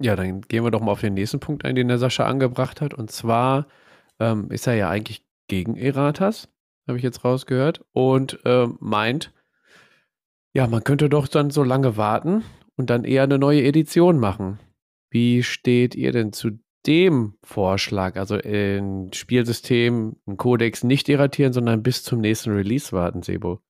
Ja, 0.00 0.14
dann 0.14 0.42
gehen 0.42 0.62
wir 0.62 0.70
doch 0.70 0.80
mal 0.80 0.92
auf 0.92 1.00
den 1.00 1.14
nächsten 1.14 1.40
Punkt 1.40 1.64
ein, 1.64 1.74
den 1.74 1.88
der 1.88 1.98
Sascha 1.98 2.24
angebracht 2.24 2.80
hat. 2.80 2.94
Und 2.94 3.10
zwar 3.10 3.66
ähm, 4.20 4.50
ist 4.50 4.66
er 4.66 4.74
ja 4.74 4.88
eigentlich 4.88 5.24
gegen 5.48 5.76
Eratas, 5.76 6.48
habe 6.86 6.98
ich 6.98 7.04
jetzt 7.04 7.24
rausgehört, 7.24 7.84
und 7.92 8.38
äh, 8.44 8.68
meint, 8.78 9.32
ja, 10.52 10.66
man 10.66 10.84
könnte 10.84 11.08
doch 11.08 11.26
dann 11.26 11.50
so 11.50 11.64
lange 11.64 11.96
warten, 11.96 12.44
und 12.78 12.90
dann 12.90 13.04
eher 13.04 13.24
eine 13.24 13.38
neue 13.38 13.64
Edition 13.64 14.18
machen. 14.18 14.58
Wie 15.10 15.42
steht 15.42 15.94
ihr 15.94 16.12
denn 16.12 16.32
zu 16.32 16.50
dem 16.86 17.34
Vorschlag? 17.42 18.16
Also 18.16 18.36
ein 18.36 19.10
Spielsystem, 19.12 20.16
ein 20.26 20.36
Codex 20.36 20.84
nicht 20.84 21.08
irratieren, 21.08 21.52
sondern 21.52 21.82
bis 21.82 22.04
zum 22.04 22.20
nächsten 22.20 22.52
Release 22.52 22.92
warten, 22.92 23.22
Sebo. 23.22 23.60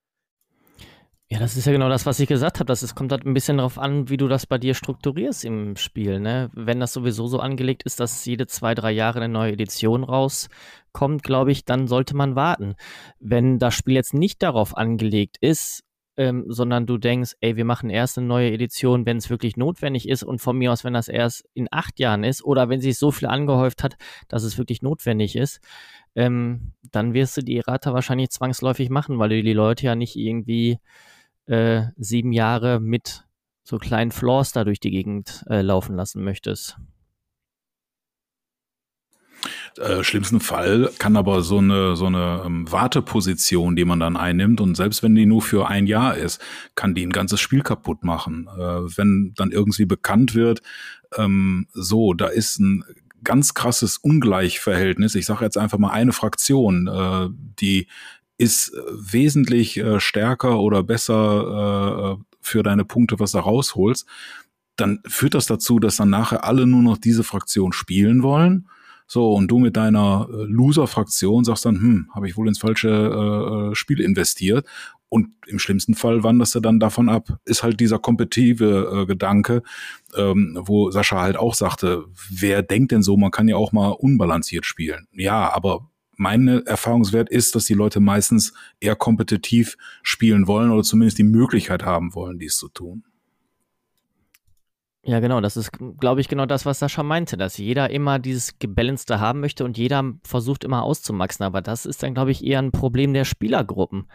Ja, 1.31 1.37
das 1.37 1.55
ist 1.55 1.65
ja 1.65 1.71
genau 1.71 1.89
das, 1.89 2.07
was 2.07 2.19
ich 2.19 2.27
gesagt 2.27 2.57
habe. 2.57 2.65
Das 2.65 2.81
ist, 2.81 2.95
kommt 2.95 3.11
halt 3.11 3.23
ein 3.23 3.35
bisschen 3.35 3.57
darauf 3.57 3.77
an, 3.77 4.09
wie 4.09 4.17
du 4.17 4.27
das 4.27 4.47
bei 4.47 4.57
dir 4.57 4.73
strukturierst 4.73 5.45
im 5.45 5.75
Spiel. 5.75 6.19
Ne? 6.19 6.49
Wenn 6.55 6.79
das 6.79 6.93
sowieso 6.93 7.27
so 7.27 7.39
angelegt 7.39 7.83
ist, 7.83 7.99
dass 7.99 8.25
jede 8.25 8.47
zwei, 8.47 8.73
drei 8.73 8.91
Jahre 8.91 9.19
eine 9.19 9.31
neue 9.31 9.51
Edition 9.53 10.03
rauskommt, 10.03 11.21
glaube 11.21 11.51
ich, 11.51 11.65
dann 11.65 11.87
sollte 11.87 12.15
man 12.15 12.35
warten. 12.35 12.75
Wenn 13.19 13.59
das 13.59 13.75
Spiel 13.75 13.93
jetzt 13.93 14.15
nicht 14.15 14.41
darauf 14.41 14.75
angelegt 14.75 15.37
ist 15.39 15.83
ähm, 16.19 16.43
sondern 16.49 16.85
du 16.85 16.97
denkst, 16.97 17.37
ey, 17.39 17.55
wir 17.55 17.63
machen 17.63 17.89
erst 17.89 18.17
eine 18.17 18.27
neue 18.27 18.51
Edition, 18.51 19.05
wenn 19.05 19.15
es 19.15 19.29
wirklich 19.29 19.55
notwendig 19.55 20.09
ist 20.09 20.21
und 20.21 20.39
von 20.39 20.57
mir 20.57 20.73
aus, 20.73 20.83
wenn 20.83 20.93
das 20.93 21.07
erst 21.07 21.47
in 21.53 21.69
acht 21.71 21.97
Jahren 21.97 22.25
ist 22.25 22.43
oder 22.43 22.67
wenn 22.67 22.81
sich 22.81 22.97
so 22.97 23.09
viel 23.11 23.29
angehäuft 23.29 23.83
hat, 23.83 23.95
dass 24.27 24.43
es 24.43 24.57
wirklich 24.57 24.81
notwendig 24.81 25.37
ist, 25.37 25.61
ähm, 26.15 26.73
dann 26.91 27.13
wirst 27.13 27.37
du 27.37 27.41
die 27.41 27.55
Errata 27.55 27.93
wahrscheinlich 27.93 28.31
zwangsläufig 28.31 28.89
machen, 28.89 29.17
weil 29.17 29.29
du 29.29 29.41
die 29.41 29.53
Leute 29.53 29.85
ja 29.85 29.95
nicht 29.95 30.17
irgendwie 30.17 30.79
äh, 31.45 31.83
sieben 31.95 32.33
Jahre 32.33 32.81
mit 32.81 33.23
so 33.63 33.77
kleinen 33.77 34.11
Flaws 34.11 34.51
da 34.51 34.65
durch 34.65 34.81
die 34.81 34.91
Gegend 34.91 35.45
äh, 35.49 35.61
laufen 35.61 35.95
lassen 35.95 36.21
möchtest. 36.21 36.77
Äh, 39.79 40.03
schlimmsten 40.03 40.39
Fall 40.39 40.91
kann 40.99 41.15
aber 41.15 41.41
so 41.41 41.57
eine, 41.57 41.95
so 41.95 42.05
eine 42.05 42.43
ähm, 42.45 42.71
Warteposition, 42.71 43.75
die 43.75 43.85
man 43.85 43.99
dann 43.99 44.17
einnimmt, 44.17 44.61
und 44.61 44.75
selbst 44.75 45.03
wenn 45.03 45.15
die 45.15 45.25
nur 45.25 45.41
für 45.41 45.67
ein 45.67 45.87
Jahr 45.87 46.15
ist, 46.15 46.41
kann 46.75 46.95
die 46.95 47.05
ein 47.05 47.11
ganzes 47.11 47.39
Spiel 47.39 47.61
kaputt 47.61 48.03
machen. 48.03 48.47
Äh, 48.57 48.97
wenn 48.97 49.33
dann 49.35 49.51
irgendwie 49.51 49.85
bekannt 49.85 50.35
wird, 50.35 50.61
ähm, 51.17 51.67
so, 51.73 52.13
da 52.13 52.27
ist 52.27 52.59
ein 52.59 52.83
ganz 53.23 53.53
krasses 53.53 53.97
Ungleichverhältnis. 53.97 55.15
Ich 55.15 55.25
sage 55.25 55.43
jetzt 55.43 55.57
einfach 55.57 55.77
mal 55.77 55.91
eine 55.91 56.13
Fraktion, 56.13 56.87
äh, 56.87 57.29
die 57.59 57.87
ist 58.37 58.71
wesentlich 58.91 59.77
äh, 59.77 59.99
stärker 59.99 60.59
oder 60.59 60.81
besser 60.81 62.17
äh, 62.17 62.23
für 62.41 62.63
deine 62.63 62.85
Punkte, 62.85 63.19
was 63.19 63.33
du 63.33 63.39
rausholst, 63.39 64.07
dann 64.77 64.99
führt 65.05 65.33
das 65.33 65.45
dazu, 65.45 65.79
dass 65.79 65.97
dann 65.97 66.09
nachher 66.09 66.45
alle 66.45 66.65
nur 66.65 66.81
noch 66.81 66.97
diese 66.97 67.23
Fraktion 67.23 67.73
spielen 67.73 68.23
wollen. 68.23 68.69
So, 69.11 69.33
und 69.33 69.47
du 69.47 69.57
mit 69.57 69.75
deiner 69.75 70.29
äh, 70.31 70.43
Loser-Fraktion 70.43 71.43
sagst 71.43 71.65
dann, 71.65 71.81
hm, 71.81 72.09
habe 72.13 72.27
ich 72.27 72.37
wohl 72.37 72.47
ins 72.47 72.59
falsche 72.59 72.89
äh, 72.89 73.71
äh, 73.71 73.75
Spiel 73.75 74.01
investiert. 74.01 74.67
Und 75.09 75.29
im 75.47 75.57
schlimmsten 75.57 75.95
Fall 75.95 76.23
wanderst 76.23 76.53
du 76.53 76.59
dann 76.59 76.79
davon 76.79 77.09
ab. 77.09 77.39
Ist 77.45 77.63
halt 77.63 77.79
dieser 77.79 77.97
kompetitive 77.97 79.01
äh, 79.01 79.05
Gedanke, 79.07 79.63
ähm, 80.15 80.59
wo 80.61 80.91
Sascha 80.91 81.21
halt 81.21 81.37
auch 81.37 81.55
sagte, 81.55 82.05
wer 82.29 82.61
denkt 82.61 82.91
denn 82.91 83.01
so, 83.01 83.17
man 83.17 83.31
kann 83.31 83.47
ja 83.47 83.55
auch 83.55 83.71
mal 83.71 83.87
unbalanciert 83.87 84.67
spielen. 84.67 85.07
Ja, 85.13 85.51
aber 85.55 85.89
mein 86.15 86.47
Erfahrungswert 86.47 87.31
ist, 87.31 87.55
dass 87.55 87.65
die 87.65 87.73
Leute 87.73 87.99
meistens 87.99 88.53
eher 88.79 88.95
kompetitiv 88.95 89.75
spielen 90.03 90.45
wollen 90.45 90.69
oder 90.69 90.83
zumindest 90.83 91.17
die 91.17 91.23
Möglichkeit 91.23 91.83
haben 91.83 92.13
wollen, 92.13 92.37
dies 92.37 92.57
zu 92.57 92.69
tun. 92.69 93.05
Ja, 95.03 95.21
genau, 95.21 95.39
das 95.39 95.55
ist, 95.55 95.71
glaube 95.99 96.19
ich, 96.19 96.27
genau 96.27 96.45
das, 96.45 96.65
was 96.65 96.79
Sascha 96.79 97.03
meinte, 97.03 97.37
dass 97.37 97.57
jeder 97.57 97.89
immer 97.89 98.19
dieses 98.19 98.59
Gebalancete 98.59 99.19
haben 99.19 99.39
möchte 99.39 99.63
und 99.63 99.77
jeder 99.77 100.03
versucht 100.23 100.65
immer 100.65 100.83
auszumaxen. 100.83 101.45
Aber 101.45 101.61
das 101.61 101.85
ist 101.85 102.03
dann, 102.03 102.13
glaube 102.13 102.31
ich, 102.31 102.43
eher 102.45 102.59
ein 102.59 102.71
Problem 102.71 103.13
der 103.13 103.23
Spielergruppen. 103.23 104.09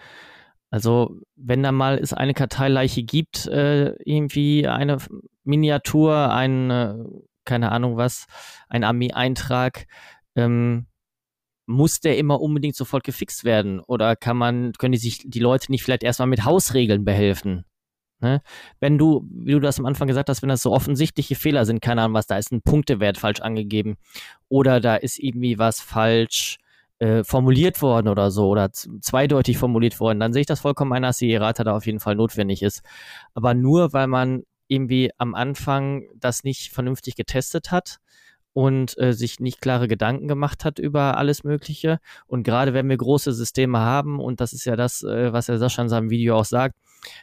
Also, 0.70 1.16
wenn 1.37 1.62
da 1.62 1.73
mal 1.73 1.99
es 1.99 2.12
eine 2.12 2.35
Karteileiche 2.35 3.03
gibt, 3.03 3.47
äh, 3.47 3.94
irgendwie 4.05 4.68
eine 4.68 4.99
Miniatur, 5.44 6.33
ein, 6.33 6.70
äh, 6.70 6.97
keine 7.44 7.73
Ahnung 7.73 7.97
was, 7.97 8.27
ein 8.68 8.85
Armee-Eintrag, 8.85 9.87
ähm, 10.37 10.87
muss 11.66 12.01
der 12.01 12.18
immer 12.18 12.40
unbedingt 12.40 12.77
sofort 12.77 13.05
gefixt 13.05 13.44
werden? 13.44 13.81
Oder 13.81 14.16
kann 14.16 14.37
man, 14.37 14.73
können 14.75 14.92
die 14.92 14.99
sich 14.99 15.23
die 15.25 15.40
Leute 15.40 15.70
nicht 15.70 15.83
vielleicht 15.83 16.03
erstmal 16.03 16.29
mit 16.29 16.44
Hausregeln 16.44 17.05
behelfen? 17.05 17.64
Ne? 18.20 18.42
Wenn 18.81 18.98
du, 18.98 19.27
wie 19.31 19.53
du 19.53 19.61
das 19.61 19.79
am 19.79 19.87
Anfang 19.87 20.09
gesagt 20.09 20.29
hast, 20.29 20.42
wenn 20.42 20.48
das 20.48 20.62
so 20.62 20.72
offensichtliche 20.72 21.35
Fehler 21.35 21.64
sind, 21.66 21.81
keine 21.81 22.03
Ahnung 22.03 22.14
was, 22.14 22.27
da 22.27 22.38
ist 22.38 22.53
ein 22.53 22.62
Punktewert 22.62 23.18
falsch 23.18 23.40
angegeben 23.40 23.96
oder 24.48 24.81
da 24.81 24.96
ist 24.96 25.18
irgendwie 25.18 25.59
was 25.59 25.81
falsch 25.81 26.59
äh, 27.00 27.24
formuliert 27.24 27.83
worden 27.83 28.09
oder 28.09 28.31
so 28.31 28.48
oder 28.48 28.70
zweideutig 28.72 29.59
formuliert 29.59 30.00
worden, 30.00 30.20
dann 30.20 30.33
sehe 30.33 30.40
ich 30.40 30.46
das 30.46 30.61
vollkommen 30.61 30.92
ein, 30.92 31.03
dass 31.03 31.18
die 31.18 31.33
Errata 31.33 31.64
da 31.64 31.77
auf 31.77 31.87
jeden 31.87 32.00
Fall 32.00 32.14
notwendig 32.14 32.62
ist. 32.62 32.83
Aber 33.35 33.53
nur 33.53 33.92
weil 33.92 34.07
man 34.07 34.44
irgendwie 34.68 35.11
am 35.18 35.35
Anfang 35.35 36.05
das 36.16 36.44
nicht 36.44 36.72
vernünftig 36.72 37.16
getestet 37.16 37.70
hat, 37.70 37.98
und 38.55 38.97
äh, 38.99 39.12
sich 39.12 39.40
nicht 39.40 39.61
klare 39.61 39.88
Gedanken 39.88 40.29
gemacht 40.29 40.64
hat 40.64 40.79
über 40.79 41.19
alles 41.19 41.45
Mögliche. 41.45 41.99
Und 42.27 42.45
gerade 42.45 42.73
wenn 42.73 42.88
wir 42.88 42.97
große 42.97 43.33
Systeme 43.33 43.81
haben, 43.81 44.21
und 44.21 44.40
das 44.40 44.53
ist 44.53 44.64
ja 44.64 44.77
das, 44.77 45.03
äh, 45.03 45.33
was 45.33 45.49
er 45.49 45.59
Sascha 45.59 45.83
in 45.83 45.88
seinem 45.88 46.09
Video 46.09 46.38
auch 46.38 46.45
sagt, 46.45 46.77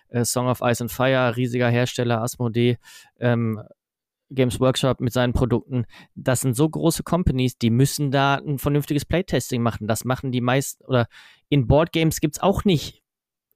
äh, 0.10 0.26
Song 0.26 0.48
of 0.48 0.62
Ice 0.62 0.84
and 0.84 0.91
Fire, 0.91 1.36
riesiger 1.36 1.70
Hersteller, 1.70 2.22
Asmodee, 2.22 2.78
ähm, 3.20 3.62
Games 4.30 4.60
Workshop 4.60 5.00
mit 5.02 5.13
seinen 5.13 5.34
Produkten, 5.34 5.86
das 6.15 6.41
sind 6.41 6.56
so 6.56 6.70
große 6.70 7.04
Companies, 7.04 7.58
die 7.58 7.70
müssen 7.70 8.12
da 8.12 8.36
ein 8.36 8.60
vernünftiges 8.60 9.06
Playtesting 9.06 9.62
machen. 9.62 9.88
Das 9.88 10.06
machen 10.06 10.32
die 10.32 10.41
meisten, 10.41 10.84
oder 10.86 11.08
in 11.50 11.67
Boardgames 11.67 12.20
gibt 12.20 12.36
es 12.36 12.41
auch 12.41 12.63
nicht 12.65 13.02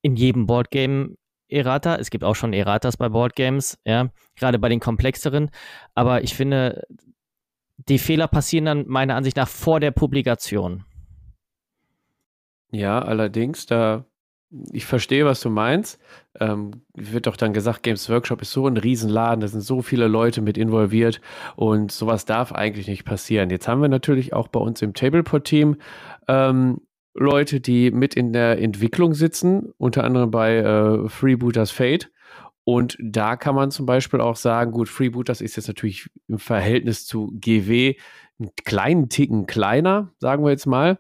in 0.01 0.15
jedem 0.15 0.45
Boardgame 0.47 1.15
Errata. 1.47 1.95
Es 1.95 2.09
gibt 2.09 2.23
auch 2.23 2.35
schon 2.35 2.53
Erratas 2.53 2.97
bei 2.97 3.09
Boardgames, 3.09 3.77
ja, 3.85 4.09
gerade 4.35 4.59
bei 4.59 4.69
den 4.69 4.79
komplexeren. 4.79 5.49
Aber 5.93 6.23
ich 6.23 6.35
finde, 6.35 6.83
die 7.77 7.99
Fehler 7.99 8.27
passieren 8.27 8.65
dann 8.65 8.87
meiner 8.87 9.15
Ansicht 9.15 9.37
nach 9.37 9.47
vor 9.47 9.79
der 9.79 9.91
Publikation. 9.91 10.83
Ja, 12.71 12.99
allerdings, 12.99 13.65
da 13.65 14.05
ich 14.71 14.85
verstehe, 14.85 15.25
was 15.25 15.41
du 15.41 15.49
meinst. 15.49 15.99
Ähm, 16.39 16.71
wird 16.93 17.27
doch 17.27 17.37
dann 17.37 17.53
gesagt, 17.53 17.83
Games 17.83 18.09
Workshop 18.09 18.41
ist 18.41 18.51
so 18.51 18.67
ein 18.67 18.77
Riesenladen, 18.77 19.41
da 19.41 19.47
sind 19.47 19.61
so 19.61 19.81
viele 19.81 20.07
Leute 20.07 20.41
mit 20.41 20.57
involviert 20.57 21.21
und 21.55 21.91
sowas 21.91 22.25
darf 22.25 22.51
eigentlich 22.51 22.87
nicht 22.87 23.05
passieren. 23.05 23.49
Jetzt 23.49 23.67
haben 23.67 23.81
wir 23.81 23.89
natürlich 23.89 24.33
auch 24.33 24.47
bei 24.47 24.59
uns 24.59 24.81
im 24.81 24.93
Tableport-Team 24.93 25.77
ähm, 26.27 26.81
Leute, 27.13 27.61
die 27.61 27.91
mit 27.91 28.15
in 28.15 28.33
der 28.33 28.61
Entwicklung 28.61 29.13
sitzen, 29.13 29.71
unter 29.77 30.03
anderem 30.03 30.31
bei 30.31 30.57
äh, 30.57 31.07
Freebooters 31.09 31.71
Fate. 31.71 32.11
Und 32.65 32.97
da 32.99 33.35
kann 33.37 33.55
man 33.55 33.71
zum 33.71 33.85
Beispiel 33.85 34.19
auch 34.19 34.35
sagen, 34.35 34.71
gut, 34.71 34.89
Freebooters 34.89 35.39
ist 35.39 35.55
jetzt 35.55 35.67
natürlich 35.67 36.09
im 36.27 36.39
Verhältnis 36.39 37.05
zu 37.05 37.31
GW 37.39 37.95
einen 38.39 38.49
kleinen 38.65 39.07
Ticken 39.07 39.45
kleiner, 39.45 40.11
sagen 40.19 40.43
wir 40.43 40.49
jetzt 40.51 40.65
mal. 40.65 40.99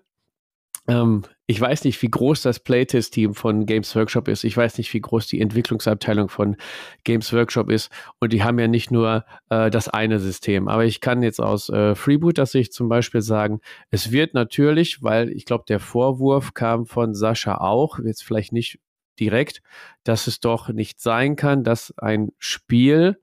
Ähm, 0.87 1.23
ich 1.47 1.59
weiß 1.59 1.83
nicht, 1.83 2.01
wie 2.01 2.09
groß 2.09 2.41
das 2.41 2.59
Playtest-Team 2.59 3.33
von 3.33 3.65
Games 3.65 3.95
Workshop 3.95 4.27
ist. 4.27 4.43
Ich 4.43 4.55
weiß 4.55 4.77
nicht, 4.77 4.93
wie 4.93 5.01
groß 5.01 5.27
die 5.27 5.41
Entwicklungsabteilung 5.41 6.29
von 6.29 6.55
Games 7.03 7.33
Workshop 7.33 7.69
ist. 7.69 7.91
Und 8.19 8.33
die 8.33 8.43
haben 8.43 8.59
ja 8.59 8.67
nicht 8.67 8.91
nur 8.91 9.25
äh, 9.49 9.69
das 9.69 9.87
eine 9.89 10.19
System. 10.19 10.67
Aber 10.67 10.85
ich 10.85 11.01
kann 11.01 11.23
jetzt 11.23 11.39
aus 11.39 11.69
äh, 11.69 11.95
Freebooters 11.95 12.51
Sicht 12.51 12.73
zum 12.73 12.89
Beispiel 12.89 13.21
sagen, 13.21 13.59
es 13.89 14.11
wird 14.11 14.33
natürlich, 14.35 15.03
weil 15.03 15.29
ich 15.29 15.45
glaube, 15.45 15.65
der 15.67 15.79
Vorwurf 15.79 16.53
kam 16.53 16.85
von 16.85 17.15
Sascha 17.15 17.57
auch, 17.57 17.99
jetzt 17.99 18.23
vielleicht 18.23 18.51
nicht 18.51 18.79
direkt, 19.19 19.61
dass 20.03 20.27
es 20.27 20.39
doch 20.39 20.69
nicht 20.69 20.99
sein 20.99 21.35
kann, 21.35 21.63
dass 21.63 21.93
ein 21.97 22.31
Spiel, 22.39 23.21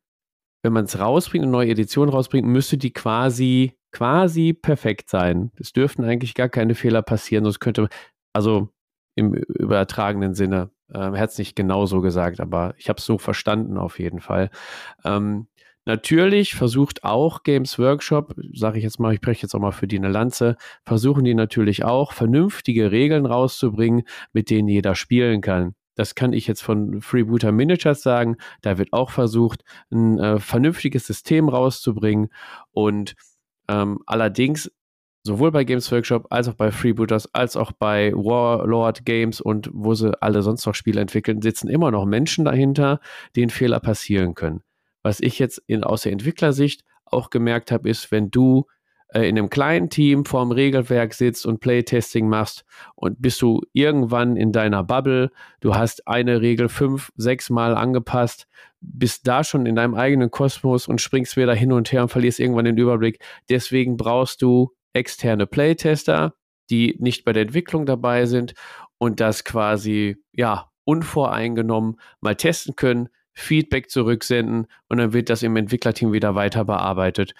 wenn 0.62 0.72
man 0.72 0.84
es 0.84 0.98
rausbringt, 0.98 1.42
eine 1.42 1.52
neue 1.52 1.70
Edition 1.70 2.08
rausbringt, 2.08 2.46
müsste 2.46 2.78
die 2.78 2.92
quasi, 2.92 3.76
quasi 3.90 4.52
perfekt 4.52 5.10
sein. 5.10 5.50
Es 5.58 5.72
dürften 5.72 6.04
eigentlich 6.04 6.34
gar 6.34 6.48
keine 6.48 6.74
Fehler 6.74 7.02
passieren, 7.02 7.44
sonst 7.44 7.60
könnte, 7.60 7.88
also 8.32 8.68
im 9.14 9.34
übertragenen 9.34 10.34
Sinne, 10.34 10.70
er 10.88 11.12
hat 11.12 11.30
es 11.30 11.38
nicht 11.38 11.56
genau 11.56 11.86
so 11.86 12.00
gesagt, 12.00 12.40
aber 12.40 12.74
ich 12.76 12.88
habe 12.88 12.98
es 12.98 13.04
so 13.04 13.18
verstanden 13.18 13.78
auf 13.78 13.98
jeden 13.98 14.20
Fall. 14.20 14.50
Ähm, 15.04 15.48
Natürlich 15.84 16.54
versucht 16.54 17.02
auch 17.02 17.42
Games 17.42 17.76
Workshop, 17.76 18.36
sage 18.54 18.78
ich 18.78 18.84
jetzt 18.84 19.00
mal, 19.00 19.14
ich 19.14 19.20
breche 19.20 19.42
jetzt 19.42 19.54
auch 19.54 19.58
mal 19.58 19.72
für 19.72 19.88
die 19.88 19.98
eine 19.98 20.10
Lanze, 20.10 20.56
versuchen 20.84 21.24
die 21.24 21.34
natürlich 21.34 21.84
auch 21.84 22.12
vernünftige 22.12 22.92
Regeln 22.92 23.26
rauszubringen, 23.26 24.04
mit 24.32 24.48
denen 24.50 24.68
jeder 24.68 24.94
spielen 24.94 25.40
kann. 25.40 25.74
Das 25.94 26.14
kann 26.14 26.32
ich 26.32 26.46
jetzt 26.46 26.62
von 26.62 27.00
Freebooter 27.00 27.52
Miniatures 27.52 28.02
sagen. 28.02 28.36
Da 28.62 28.78
wird 28.78 28.92
auch 28.92 29.10
versucht, 29.10 29.62
ein 29.90 30.18
äh, 30.18 30.38
vernünftiges 30.38 31.06
System 31.06 31.48
rauszubringen. 31.48 32.28
Und 32.72 33.14
ähm, 33.68 34.00
allerdings 34.06 34.70
sowohl 35.24 35.52
bei 35.52 35.64
Games 35.64 35.90
Workshop 35.92 36.26
als 36.30 36.48
auch 36.48 36.54
bei 36.54 36.72
Freebooters 36.72 37.32
als 37.34 37.56
auch 37.56 37.72
bei 37.72 38.12
Warlord 38.12 39.04
Games 39.04 39.40
und 39.40 39.70
wo 39.72 39.94
sie 39.94 40.20
alle 40.20 40.42
sonst 40.42 40.66
noch 40.66 40.74
Spiele 40.74 41.00
entwickeln, 41.00 41.42
sitzen 41.42 41.68
immer 41.68 41.90
noch 41.90 42.04
Menschen 42.04 42.44
dahinter, 42.44 43.00
denen 43.36 43.50
Fehler 43.50 43.80
passieren 43.80 44.34
können. 44.34 44.62
Was 45.02 45.20
ich 45.20 45.38
jetzt 45.38 45.62
in, 45.66 45.84
aus 45.84 46.02
der 46.02 46.12
Entwicklersicht 46.12 46.84
auch 47.04 47.30
gemerkt 47.30 47.70
habe, 47.70 47.88
ist, 47.88 48.10
wenn 48.10 48.30
du 48.30 48.66
äh, 49.12 49.28
in 49.28 49.38
einem 49.38 49.50
kleinen 49.50 49.90
Team 49.90 50.24
vorm 50.24 50.52
Regelwerk 50.52 51.14
sitzt 51.14 51.46
und 51.46 51.60
Playtesting 51.60 52.28
machst 52.28 52.64
und 52.94 53.20
bist 53.20 53.42
du 53.42 53.62
irgendwann 53.72 54.36
in 54.36 54.52
deiner 54.52 54.82
Bubble, 54.82 55.30
du 55.60 55.74
hast 55.74 56.08
eine 56.08 56.40
Regel 56.40 56.68
fünf, 56.68 57.12
sechs 57.16 57.50
Mal 57.50 57.74
angepasst, 57.74 58.48
bist 58.80 59.26
da 59.26 59.44
schon 59.44 59.66
in 59.66 59.76
deinem 59.76 59.94
eigenen 59.94 60.30
Kosmos 60.30 60.88
und 60.88 61.00
springst 61.00 61.36
wieder 61.36 61.54
hin 61.54 61.72
und 61.72 61.92
her 61.92 62.02
und 62.02 62.08
verlierst 62.08 62.40
irgendwann 62.40 62.64
den 62.64 62.78
Überblick. 62.78 63.18
Deswegen 63.48 63.96
brauchst 63.96 64.42
du 64.42 64.72
externe 64.92 65.46
Playtester, 65.46 66.34
die 66.70 66.96
nicht 66.98 67.24
bei 67.24 67.32
der 67.32 67.42
Entwicklung 67.42 67.86
dabei 67.86 68.26
sind 68.26 68.54
und 68.98 69.20
das 69.20 69.44
quasi, 69.44 70.16
ja, 70.32 70.70
unvoreingenommen 70.84 72.00
mal 72.20 72.34
testen 72.34 72.74
können, 72.76 73.08
Feedback 73.34 73.90
zurücksenden 73.90 74.66
und 74.88 74.98
dann 74.98 75.12
wird 75.12 75.30
das 75.30 75.42
im 75.42 75.56
Entwicklerteam 75.56 76.12
wieder 76.12 76.34
weiter 76.34 76.64
bearbeitet. 76.64 77.34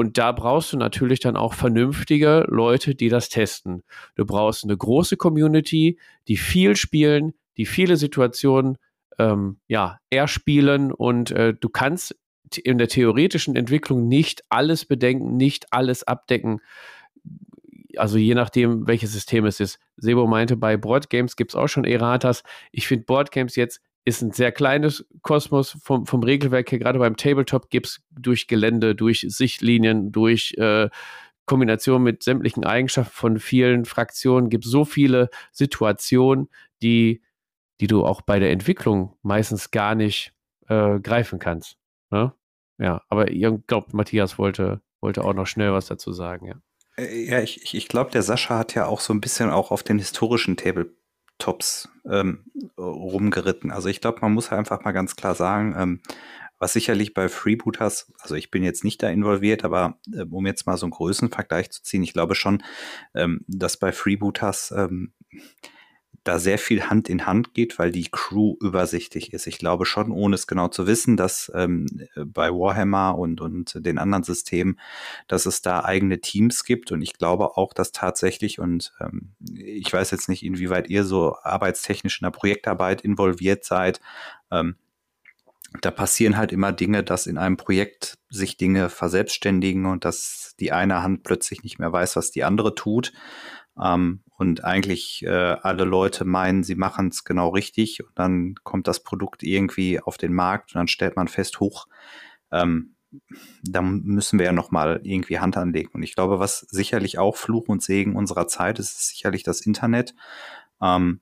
Und 0.00 0.16
da 0.16 0.30
brauchst 0.30 0.72
du 0.72 0.76
natürlich 0.76 1.18
dann 1.18 1.36
auch 1.36 1.54
vernünftige 1.54 2.44
Leute, 2.46 2.94
die 2.94 3.08
das 3.08 3.30
testen. 3.30 3.82
Du 4.14 4.24
brauchst 4.24 4.62
eine 4.62 4.76
große 4.76 5.16
Community, 5.16 5.98
die 6.28 6.36
viel 6.36 6.76
spielen, 6.76 7.34
die 7.56 7.66
viele 7.66 7.96
Situationen 7.96 8.78
ähm, 9.18 9.58
ja, 9.66 9.98
erspielen 10.08 10.92
und 10.92 11.32
äh, 11.32 11.52
du 11.52 11.68
kannst 11.68 12.16
in 12.62 12.78
der 12.78 12.86
theoretischen 12.86 13.56
Entwicklung 13.56 14.06
nicht 14.06 14.44
alles 14.50 14.84
bedenken, 14.84 15.36
nicht 15.36 15.72
alles 15.72 16.04
abdecken. 16.04 16.60
Also 17.96 18.18
je 18.18 18.36
nachdem, 18.36 18.86
welches 18.86 19.10
System 19.10 19.46
es 19.46 19.58
ist. 19.58 19.80
Sebo 19.96 20.28
meinte, 20.28 20.56
bei 20.56 20.76
Boardgames 20.76 21.34
gibt 21.34 21.50
es 21.50 21.56
auch 21.56 21.66
schon 21.66 21.84
Erratas. 21.84 22.44
Ich 22.70 22.86
finde 22.86 23.04
Boardgames 23.04 23.56
jetzt 23.56 23.80
ist 24.04 24.22
ein 24.22 24.32
sehr 24.32 24.52
kleines 24.52 25.06
Kosmos 25.22 25.76
vom, 25.82 26.06
vom 26.06 26.22
Regelwerk 26.22 26.70
her. 26.70 26.78
Gerade 26.78 26.98
beim 26.98 27.16
Tabletop 27.16 27.70
gibt 27.70 27.86
es 27.86 28.00
durch 28.10 28.46
Gelände, 28.46 28.94
durch 28.94 29.26
Sichtlinien, 29.28 30.12
durch 30.12 30.54
äh, 30.56 30.88
Kombination 31.48 32.02
mit 32.02 32.22
sämtlichen 32.22 32.64
Eigenschaften 32.64 33.12
von 33.12 33.38
vielen 33.38 33.84
Fraktionen 33.84 34.50
gibt 34.50 34.64
so 34.64 34.84
viele 34.84 35.30
Situationen, 35.50 36.48
die, 36.82 37.22
die 37.80 37.86
du 37.88 38.04
auch 38.04 38.20
bei 38.20 38.38
der 38.38 38.52
Entwicklung 38.52 39.16
meistens 39.22 39.70
gar 39.70 39.94
nicht 39.94 40.32
äh, 40.68 41.00
greifen 41.00 41.38
kannst. 41.38 41.76
Ne? 42.10 42.32
Ja, 42.78 43.02
aber 43.08 43.30
ich 43.30 43.44
glaube, 43.66 43.88
Matthias 43.92 44.38
wollte, 44.38 44.80
wollte 45.00 45.24
auch 45.24 45.34
noch 45.34 45.46
schnell 45.46 45.72
was 45.72 45.86
dazu 45.86 46.12
sagen, 46.12 46.46
ja. 46.46 46.54
Äh, 46.96 47.30
ja, 47.30 47.40
ich, 47.40 47.74
ich 47.74 47.88
glaube, 47.88 48.10
der 48.10 48.22
Sascha 48.22 48.58
hat 48.58 48.74
ja 48.74 48.86
auch 48.86 49.00
so 49.00 49.12
ein 49.12 49.20
bisschen 49.20 49.50
auch 49.50 49.70
auf 49.70 49.82
den 49.82 49.98
historischen 49.98 50.56
Tabletops 51.38 51.88
ähm, 52.10 52.44
rumgeritten. 52.76 53.70
Also 53.70 53.88
ich 53.88 54.00
glaube, 54.00 54.18
man 54.20 54.34
muss 54.34 54.52
einfach 54.52 54.84
mal 54.84 54.92
ganz 54.92 55.16
klar 55.16 55.34
sagen, 55.34 55.74
ähm, 55.78 56.00
was 56.58 56.72
sicherlich 56.72 57.14
bei 57.14 57.28
Freebooters, 57.28 58.12
also 58.18 58.34
ich 58.34 58.50
bin 58.50 58.64
jetzt 58.64 58.82
nicht 58.82 59.00
da 59.02 59.08
involviert, 59.08 59.64
aber 59.64 59.98
äh, 60.12 60.22
um 60.22 60.44
jetzt 60.46 60.66
mal 60.66 60.76
so 60.76 60.86
einen 60.86 60.90
Größenvergleich 60.90 61.70
zu 61.70 61.82
ziehen, 61.82 62.02
ich 62.02 62.12
glaube 62.12 62.34
schon, 62.34 62.62
ähm, 63.14 63.44
dass 63.46 63.76
bei 63.76 63.92
Freebooters 63.92 64.72
ähm, 64.76 65.12
da 66.28 66.38
sehr 66.38 66.58
viel 66.58 66.82
Hand 66.84 67.08
in 67.08 67.26
Hand 67.26 67.54
geht, 67.54 67.78
weil 67.78 67.90
die 67.90 68.08
Crew 68.10 68.56
übersichtlich 68.60 69.32
ist. 69.32 69.46
Ich 69.46 69.58
glaube 69.58 69.86
schon, 69.86 70.12
ohne 70.12 70.34
es 70.34 70.46
genau 70.46 70.68
zu 70.68 70.86
wissen, 70.86 71.16
dass 71.16 71.50
ähm, 71.54 71.86
bei 72.16 72.50
Warhammer 72.50 73.16
und, 73.16 73.40
und 73.40 73.84
den 73.84 73.98
anderen 73.98 74.24
Systemen, 74.24 74.78
dass 75.26 75.46
es 75.46 75.62
da 75.62 75.84
eigene 75.84 76.20
Teams 76.20 76.64
gibt. 76.64 76.92
Und 76.92 77.00
ich 77.00 77.14
glaube 77.14 77.56
auch, 77.56 77.72
dass 77.72 77.92
tatsächlich, 77.92 78.58
und 78.58 78.92
ähm, 79.00 79.32
ich 79.54 79.90
weiß 79.90 80.10
jetzt 80.10 80.28
nicht, 80.28 80.44
inwieweit 80.44 80.90
ihr 80.90 81.04
so 81.04 81.34
arbeitstechnisch 81.42 82.20
in 82.20 82.26
der 82.26 82.30
Projektarbeit 82.30 83.00
involviert 83.00 83.64
seid, 83.64 84.00
ähm, 84.50 84.76
da 85.80 85.90
passieren 85.90 86.36
halt 86.36 86.52
immer 86.52 86.72
Dinge, 86.72 87.04
dass 87.04 87.26
in 87.26 87.38
einem 87.38 87.56
Projekt 87.56 88.18
sich 88.30 88.56
Dinge 88.56 88.88
verselbstständigen 88.88 89.86
und 89.86 90.04
dass 90.04 90.54
die 90.60 90.72
eine 90.72 91.02
Hand 91.02 91.22
plötzlich 91.24 91.62
nicht 91.62 91.78
mehr 91.78 91.92
weiß, 91.92 92.16
was 92.16 92.30
die 92.30 92.44
andere 92.44 92.74
tut. 92.74 93.12
Ähm, 93.82 94.20
und 94.36 94.64
eigentlich 94.64 95.24
äh, 95.24 95.28
alle 95.28 95.84
Leute 95.84 96.24
meinen, 96.24 96.62
sie 96.62 96.76
machen 96.76 97.08
es 97.08 97.24
genau 97.24 97.48
richtig 97.48 98.04
und 98.04 98.16
dann 98.16 98.54
kommt 98.62 98.86
das 98.86 99.02
Produkt 99.02 99.42
irgendwie 99.42 100.00
auf 100.00 100.16
den 100.16 100.32
Markt 100.32 100.74
und 100.74 100.78
dann 100.78 100.88
stellt 100.88 101.16
man 101.16 101.28
fest, 101.28 101.60
hoch, 101.60 101.86
ähm, 102.52 102.94
da 103.62 103.82
müssen 103.82 104.38
wir 104.38 104.46
ja 104.46 104.52
nochmal 104.52 105.00
irgendwie 105.02 105.38
Hand 105.38 105.56
anlegen. 105.56 105.90
Und 105.92 106.02
ich 106.02 106.14
glaube, 106.14 106.38
was 106.38 106.60
sicherlich 106.60 107.18
auch 107.18 107.36
Fluch 107.36 107.68
und 107.68 107.82
Segen 107.82 108.16
unserer 108.16 108.46
Zeit 108.48 108.78
ist, 108.78 108.92
ist 108.92 109.08
sicherlich 109.08 109.42
das 109.42 109.60
Internet. 109.62 110.14
Ähm, 110.82 111.20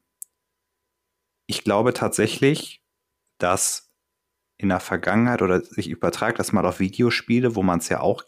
ich 1.47 1.65
glaube 1.65 1.93
tatsächlich, 1.93 2.83
dass 3.39 3.91
in 4.59 4.69
der 4.69 4.81
Vergangenheit 4.81 5.43
oder 5.43 5.63
ich 5.77 5.89
übertrage 5.89 6.37
das 6.37 6.53
mal 6.53 6.67
auf 6.67 6.81
Videospiele, 6.81 7.55
wo 7.55 7.63
man 7.63 7.79
es 7.79 7.89
ja 7.89 8.01
auch 8.01 8.25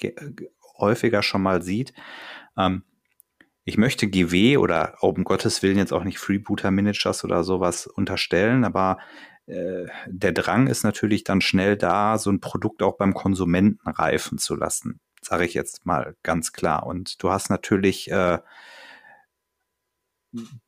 häufiger 0.79 1.23
schon 1.23 1.43
mal 1.43 1.63
sieht, 1.63 1.93
ähm, 2.57 2.85
ich 3.69 3.77
möchte 3.77 4.09
GW 4.09 4.57
oder 4.57 4.95
um 5.03 5.25
Gottes 5.25 5.63
Willen 5.63 5.77
jetzt 5.77 5.93
auch 5.93 6.03
nicht 6.03 6.19
Freebooter 6.19 6.71
Managers 6.71 7.23
oder 7.23 7.45
sowas 7.45 7.87
unterstellen, 7.87 8.65
aber 8.65 8.97
äh, 9.47 9.85
der 10.07 10.33
Drang 10.33 10.69
ist 10.69 10.85
natürlich 10.85 11.23
dann 11.23 11.43
schnell 11.43 11.77
da, 11.77 12.17
so 12.17 12.31
ein 12.31 12.41
Produkt 12.41 12.83
auch 12.83 12.97
beim 12.97 13.13
Konsumenten 13.13 13.87
reifen 13.87 14.39
zu 14.39 14.55
lassen, 14.55 15.01
sage 15.21 15.45
ich 15.45 15.53
jetzt 15.53 15.85
mal 15.85 16.17
ganz 16.23 16.55
klar. 16.55 16.87
Und 16.87 17.23
du 17.23 17.31
hast 17.31 17.51
natürlich 17.51 18.11
äh, 18.11 18.39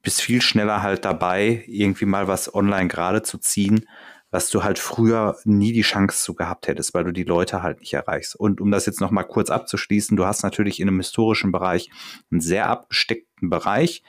bist 0.02 0.20
viel 0.20 0.42
schneller 0.42 0.82
halt 0.82 1.06
dabei, 1.06 1.64
irgendwie 1.66 2.04
mal 2.04 2.28
was 2.28 2.54
online 2.54 2.88
gerade 2.88 3.22
zu 3.22 3.38
ziehen, 3.38 3.88
was 4.30 4.48
du 4.48 4.62
halt 4.62 4.78
früher 4.78 5.36
nie 5.44 5.72
die 5.72 5.82
Chance 5.82 6.22
zu 6.22 6.34
gehabt 6.34 6.68
hättest, 6.68 6.94
weil 6.94 7.04
du 7.04 7.12
die 7.12 7.24
Leute 7.24 7.62
halt 7.62 7.80
nicht 7.80 7.92
erreichst. 7.92 8.36
Und 8.36 8.60
um 8.60 8.70
das 8.70 8.86
jetzt 8.86 9.00
noch 9.00 9.10
mal 9.10 9.24
kurz 9.24 9.50
abzuschließen, 9.50 10.16
du 10.16 10.24
hast 10.24 10.42
natürlich 10.42 10.80
in 10.80 10.88
einem 10.88 10.98
historischen 10.98 11.50
Bereich 11.50 11.90
einen 12.30 12.40
sehr 12.40 12.68
abgesteckten 12.68 13.50
Bereich. 13.50 14.02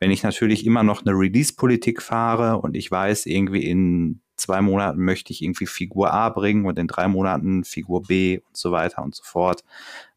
Wenn 0.00 0.10
ich 0.10 0.22
natürlich 0.22 0.66
immer 0.66 0.82
noch 0.82 1.04
eine 1.04 1.12
Release-Politik 1.12 2.02
fahre 2.02 2.58
und 2.58 2.76
ich 2.76 2.90
weiß, 2.90 3.26
irgendwie 3.26 3.64
in 3.64 4.20
zwei 4.36 4.60
Monaten 4.62 5.04
möchte 5.04 5.32
ich 5.32 5.42
irgendwie 5.42 5.66
Figur 5.66 6.12
A 6.12 6.28
bringen 6.30 6.66
und 6.66 6.78
in 6.78 6.86
drei 6.86 7.08
Monaten 7.08 7.64
Figur 7.64 8.02
B 8.02 8.38
und 8.38 8.56
so 8.56 8.72
weiter 8.72 9.02
und 9.02 9.14
so 9.14 9.22
fort, 9.24 9.64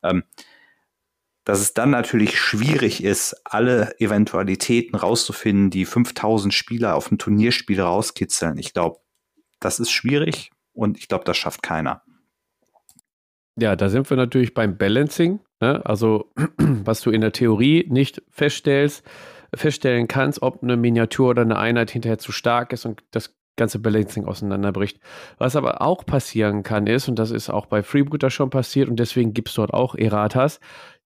ähm, 0.03 0.23
dass 1.43 1.59
es 1.59 1.73
dann 1.73 1.89
natürlich 1.89 2.39
schwierig 2.39 3.03
ist, 3.03 3.35
alle 3.43 3.99
Eventualitäten 3.99 4.95
rauszufinden, 4.95 5.71
die 5.71 5.85
5000 5.85 6.53
Spieler 6.53 6.95
auf 6.95 7.11
ein 7.11 7.17
Turnierspiel 7.17 7.81
rauskitzeln. 7.81 8.57
Ich 8.59 8.73
glaube, 8.73 8.99
das 9.61 9.79
ist 9.79 9.91
schwierig 9.91 10.51
und 10.73 10.97
ich 10.97 11.07
glaube, 11.07 11.23
das 11.23 11.37
schafft 11.37 11.63
keiner. 11.63 12.03
Ja, 13.57 13.75
da 13.75 13.89
sind 13.89 14.09
wir 14.09 14.17
natürlich 14.17 14.53
beim 14.53 14.77
Balancing. 14.77 15.39
Ne? 15.61 15.85
Also, 15.85 16.31
was 16.57 17.01
du 17.01 17.11
in 17.11 17.21
der 17.21 17.31
Theorie 17.31 17.85
nicht 17.89 18.21
feststellst, 18.29 19.05
feststellen 19.53 20.07
kannst, 20.07 20.41
ob 20.41 20.63
eine 20.63 20.77
Miniatur 20.77 21.29
oder 21.29 21.41
eine 21.41 21.57
Einheit 21.57 21.91
hinterher 21.91 22.17
zu 22.17 22.31
stark 22.31 22.73
ist 22.73 22.85
und 22.85 23.03
das 23.11 23.35
ganze 23.57 23.79
Balancing 23.79 24.25
auseinanderbricht. 24.25 24.99
Was 25.37 25.55
aber 25.55 25.81
auch 25.81 26.05
passieren 26.05 26.63
kann, 26.63 26.87
ist, 26.87 27.07
und 27.07 27.19
das 27.19 27.31
ist 27.31 27.49
auch 27.49 27.65
bei 27.65 27.83
Freebooter 27.83 28.29
schon 28.29 28.49
passiert 28.49 28.89
und 28.89 28.97
deswegen 28.97 29.33
gibt 29.33 29.49
es 29.49 29.55
dort 29.55 29.73
auch 29.73 29.95
Erratas, 29.95 30.59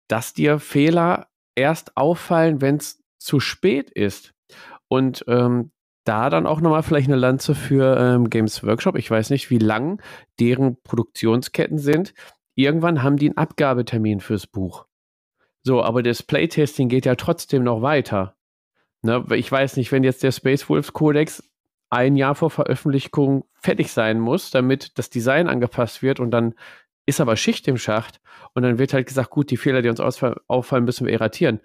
dass 0.07 0.33
dir 0.33 0.59
Fehler 0.59 1.27
erst 1.55 1.95
auffallen, 1.95 2.61
wenn 2.61 2.75
es 2.75 3.01
zu 3.17 3.39
spät 3.39 3.89
ist. 3.89 4.33
Und 4.89 5.23
ähm, 5.27 5.71
da 6.03 6.29
dann 6.29 6.45
auch 6.45 6.61
nochmal 6.61 6.83
vielleicht 6.83 7.07
eine 7.07 7.17
Lanze 7.17 7.55
für 7.55 7.97
ähm, 7.97 8.29
Games 8.29 8.63
Workshop. 8.63 8.97
Ich 8.97 9.09
weiß 9.09 9.29
nicht, 9.29 9.49
wie 9.49 9.57
lang 9.57 10.01
deren 10.39 10.81
Produktionsketten 10.83 11.77
sind. 11.77 12.13
Irgendwann 12.55 13.03
haben 13.03 13.17
die 13.17 13.27
einen 13.27 13.37
Abgabetermin 13.37 14.19
fürs 14.19 14.47
Buch. 14.47 14.85
So, 15.63 15.81
aber 15.81 16.03
das 16.03 16.23
Playtesting 16.23 16.89
geht 16.89 17.05
ja 17.05 17.15
trotzdem 17.15 17.63
noch 17.63 17.81
weiter. 17.81 18.35
Ne, 19.01 19.25
ich 19.35 19.51
weiß 19.51 19.77
nicht, 19.77 19.91
wenn 19.91 20.03
jetzt 20.03 20.23
der 20.23 20.31
Space 20.31 20.69
Wolves 20.69 20.93
Codex 20.93 21.43
ein 21.89 22.15
Jahr 22.15 22.35
vor 22.35 22.49
Veröffentlichung 22.49 23.45
fertig 23.53 23.91
sein 23.91 24.19
muss, 24.19 24.51
damit 24.51 24.97
das 24.97 25.09
Design 25.09 25.47
angepasst 25.47 26.01
wird 26.01 26.19
und 26.19 26.31
dann 26.31 26.55
ist 27.05 27.21
aber 27.21 27.35
Schicht 27.35 27.67
im 27.67 27.77
Schacht 27.77 28.21
und 28.53 28.63
dann 28.63 28.79
wird 28.79 28.93
halt 28.93 29.07
gesagt, 29.07 29.29
gut, 29.29 29.51
die 29.51 29.57
Fehler, 29.57 29.81
die 29.81 29.89
uns 29.89 29.99
auffallen, 29.99 30.85
müssen 30.85 31.05
wir 31.05 31.13
erratieren 31.13 31.59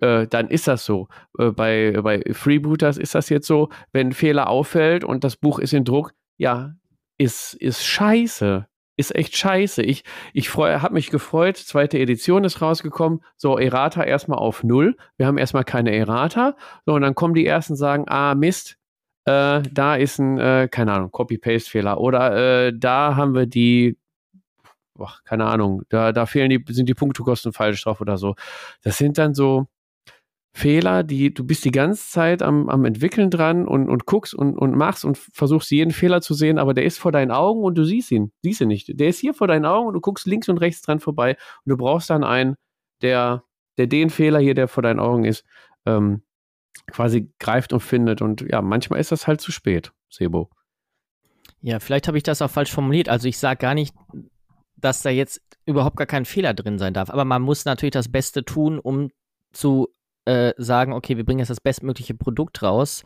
äh, 0.00 0.26
dann 0.26 0.48
ist 0.48 0.68
das 0.68 0.84
so. 0.84 1.08
Äh, 1.38 1.50
bei, 1.50 1.98
bei 2.02 2.22
Freebooters 2.32 2.98
ist 2.98 3.14
das 3.14 3.28
jetzt 3.28 3.46
so, 3.46 3.68
wenn 3.92 4.08
ein 4.08 4.12
Fehler 4.12 4.48
auffällt 4.48 5.04
und 5.04 5.24
das 5.24 5.36
Buch 5.36 5.58
ist 5.58 5.72
in 5.72 5.84
Druck, 5.84 6.12
ja, 6.36 6.74
ist, 7.18 7.54
ist 7.54 7.84
scheiße. 7.84 8.66
Ist 8.98 9.14
echt 9.14 9.36
scheiße. 9.36 9.82
Ich, 9.82 10.04
ich 10.32 10.54
habe 10.56 10.94
mich 10.94 11.10
gefreut, 11.10 11.58
zweite 11.58 11.98
Edition 11.98 12.44
ist 12.44 12.62
rausgekommen. 12.62 13.20
So, 13.36 13.58
Errata 13.58 14.02
erstmal 14.02 14.38
auf 14.38 14.64
Null. 14.64 14.96
Wir 15.18 15.26
haben 15.26 15.36
erstmal 15.36 15.64
keine 15.64 15.94
Errata. 15.94 16.56
So, 16.86 16.94
und 16.94 17.02
dann 17.02 17.14
kommen 17.14 17.34
die 17.34 17.46
ersten 17.46 17.74
und 17.74 17.76
sagen, 17.76 18.04
ah, 18.08 18.34
Mist, 18.34 18.78
äh, 19.26 19.60
da 19.70 19.96
ist 19.96 20.18
ein, 20.18 20.38
äh, 20.38 20.68
keine 20.70 20.94
Ahnung, 20.94 21.10
Copy-Paste-Fehler. 21.10 22.00
Oder 22.00 22.68
äh, 22.68 22.72
da 22.74 23.16
haben 23.16 23.34
wir 23.34 23.46
die 23.46 23.98
Ach, 24.98 25.22
keine 25.24 25.44
Ahnung, 25.44 25.82
da, 25.90 26.12
da 26.12 26.26
fehlen 26.26 26.50
die, 26.50 26.64
sind 26.72 26.88
die 26.88 26.94
Punktekosten 26.94 27.52
falsch 27.52 27.82
drauf 27.82 28.00
oder 28.00 28.16
so. 28.16 28.34
Das 28.82 28.96
sind 28.96 29.18
dann 29.18 29.34
so, 29.34 29.66
Fehler, 30.56 31.02
die 31.02 31.34
du 31.34 31.44
bist 31.44 31.66
die 31.66 31.70
ganze 31.70 32.08
Zeit 32.08 32.42
am, 32.42 32.70
am 32.70 32.86
entwickeln 32.86 33.28
dran 33.30 33.68
und, 33.68 33.90
und 33.90 34.06
guckst 34.06 34.32
und, 34.32 34.56
und 34.56 34.74
machst 34.74 35.04
und 35.04 35.18
versuchst 35.18 35.70
jeden 35.70 35.90
Fehler 35.90 36.22
zu 36.22 36.32
sehen, 36.32 36.58
aber 36.58 36.72
der 36.72 36.84
ist 36.84 36.98
vor 36.98 37.12
deinen 37.12 37.30
Augen 37.30 37.62
und 37.62 37.76
du 37.76 37.84
siehst 37.84 38.10
ihn, 38.10 38.32
siehst 38.40 38.62
ihn 38.62 38.68
nicht. 38.68 38.98
Der 38.98 39.08
ist 39.08 39.18
hier 39.18 39.34
vor 39.34 39.48
deinen 39.48 39.66
Augen 39.66 39.88
und 39.88 39.92
du 39.92 40.00
guckst 40.00 40.26
links 40.26 40.48
und 40.48 40.56
rechts 40.56 40.80
dran 40.80 40.98
vorbei 40.98 41.36
und 41.64 41.70
du 41.70 41.76
brauchst 41.76 42.08
dann 42.08 42.24
einen, 42.24 42.56
der, 43.02 43.44
der 43.76 43.86
den 43.86 44.08
Fehler 44.08 44.38
hier, 44.38 44.54
der 44.54 44.66
vor 44.66 44.82
deinen 44.82 44.98
Augen 44.98 45.26
ist, 45.26 45.44
ähm, 45.84 46.22
quasi 46.90 47.30
greift 47.38 47.74
und 47.74 47.80
findet. 47.80 48.22
Und 48.22 48.40
ja, 48.40 48.62
manchmal 48.62 48.98
ist 48.98 49.12
das 49.12 49.26
halt 49.26 49.42
zu 49.42 49.52
spät, 49.52 49.92
Sebo. 50.08 50.48
Ja, 51.60 51.80
vielleicht 51.80 52.08
habe 52.08 52.16
ich 52.16 52.24
das 52.24 52.40
auch 52.40 52.50
falsch 52.50 52.72
formuliert. 52.72 53.10
Also 53.10 53.28
ich 53.28 53.36
sage 53.36 53.58
gar 53.58 53.74
nicht, 53.74 53.94
dass 54.76 55.02
da 55.02 55.10
jetzt 55.10 55.42
überhaupt 55.66 55.98
gar 55.98 56.06
kein 56.06 56.24
Fehler 56.24 56.54
drin 56.54 56.78
sein 56.78 56.94
darf. 56.94 57.10
Aber 57.10 57.26
man 57.26 57.42
muss 57.42 57.66
natürlich 57.66 57.92
das 57.92 58.10
Beste 58.10 58.42
tun, 58.42 58.78
um 58.78 59.10
zu 59.52 59.88
äh, 60.26 60.52
sagen, 60.58 60.92
okay, 60.92 61.16
wir 61.16 61.24
bringen 61.24 61.38
jetzt 61.38 61.50
das 61.50 61.60
bestmögliche 61.60 62.14
Produkt 62.14 62.62
raus. 62.62 63.02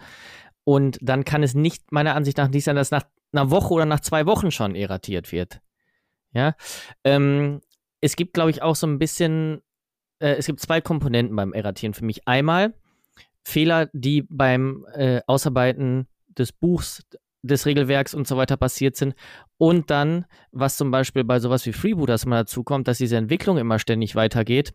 Und 0.64 0.98
dann 1.00 1.24
kann 1.24 1.42
es 1.42 1.54
nicht, 1.54 1.92
meiner 1.92 2.14
Ansicht 2.14 2.37
nach, 2.37 2.48
nicht 2.48 2.64
sein, 2.64 2.76
dass 2.76 2.90
nach 2.90 3.04
einer 3.33 3.50
Woche 3.50 3.72
oder 3.72 3.87
nach 3.87 4.00
zwei 4.00 4.26
Wochen 4.26 4.50
schon 4.50 4.74
erratiert 4.74 5.30
wird. 5.33 5.61
Ja. 6.33 6.54
Ähm, 7.04 7.61
es 8.00 8.16
gibt, 8.16 8.35
glaube 8.35 8.50
ich, 8.50 8.62
auch 8.62 8.76
so 8.76 8.87
ein 8.87 8.98
bisschen, 8.98 9.62
äh, 10.18 10.35
es 10.35 10.46
gibt 10.46 10.61
zwei 10.61 10.80
Komponenten 10.80 11.37
beim 11.37 11.52
Erratieren 11.52 11.94
für 11.94 12.04
mich. 12.04 12.26
Einmal 12.26 12.74
Fehler, 13.42 13.88
die 13.92 14.22
beim 14.22 14.87
äh, 14.94 15.20
Ausarbeiten 15.26 16.09
des 16.28 16.52
Buchs, 16.52 17.04
des 17.42 17.66
Regelwerks 17.66 18.14
und 18.14 18.28
so 18.28 18.37
weiter 18.37 18.56
passiert 18.56 18.96
sind. 18.96 19.14
Und 19.56 19.90
dann, 19.90 20.26
was 20.52 20.76
zum 20.76 20.90
Beispiel 20.90 21.24
bei 21.24 21.40
sowas 21.40 21.64
wie 21.66 21.72
Freebooters 21.72 22.26
mal 22.26 22.40
dazu 22.40 22.64
kommt, 22.64 22.87
dass 22.87 22.98
diese 22.98 23.16
Entwicklung 23.16 23.59
immer 23.59 23.78
ständig 23.78 24.14
weitergeht 24.14 24.74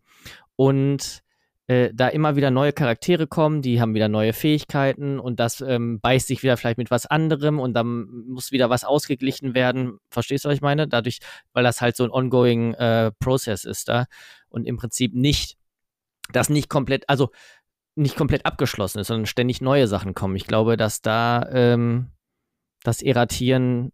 und 0.56 1.24
äh, 1.68 1.90
da 1.94 2.08
immer 2.10 2.36
wieder 2.36 2.52
neue 2.52 2.74
Charaktere 2.74 3.26
kommen, 3.26 3.62
die 3.62 3.82
haben 3.82 3.96
wieder 3.96 4.08
neue 4.08 4.34
Fähigkeiten 4.34 5.20
und 5.20 5.40
das 5.40 5.62
ähm, 5.62 6.00
beißt 6.00 6.28
sich 6.28 6.44
wieder 6.44 6.58
vielleicht 6.58 6.78
mit 6.78 6.92
was 6.92 7.08
anderem 7.08 7.60
und 7.60 7.74
dann 7.74 8.06
muss 8.28 8.52
wieder 8.52 8.70
was 8.70 8.84
ausgeglichen 8.84 9.56
werden. 9.56 9.98
Verstehst 10.10 10.46
du, 10.46 10.50
was 10.50 10.56
ich 10.56 10.62
meine? 10.62 10.88
Dadurch, 10.88 11.20
weil 11.54 11.64
das 11.64 11.82
halt 11.82 11.96
so 11.96 12.04
ein 12.04 12.12
ongoing 12.12 12.76
äh, 12.76 13.12
Prozess 13.20 13.66
ist 13.66 13.90
da. 13.90 14.06
und 14.50 14.66
im 14.68 14.78
Prinzip 14.78 15.16
nicht, 15.16 15.58
das 16.32 16.50
nicht 16.50 16.70
komplett, 16.70 17.10
also 17.10 17.32
nicht 17.96 18.16
komplett 18.16 18.46
abgeschlossen 18.46 19.00
ist, 19.00 19.08
sondern 19.08 19.26
ständig 19.26 19.62
neue 19.62 19.88
Sachen 19.88 20.14
kommen. 20.14 20.36
Ich 20.36 20.48
glaube, 20.48 20.78
dass 20.78 21.02
da 21.02 21.48
ähm, 21.52 22.12
das 22.84 23.02
Erratieren 23.02 23.92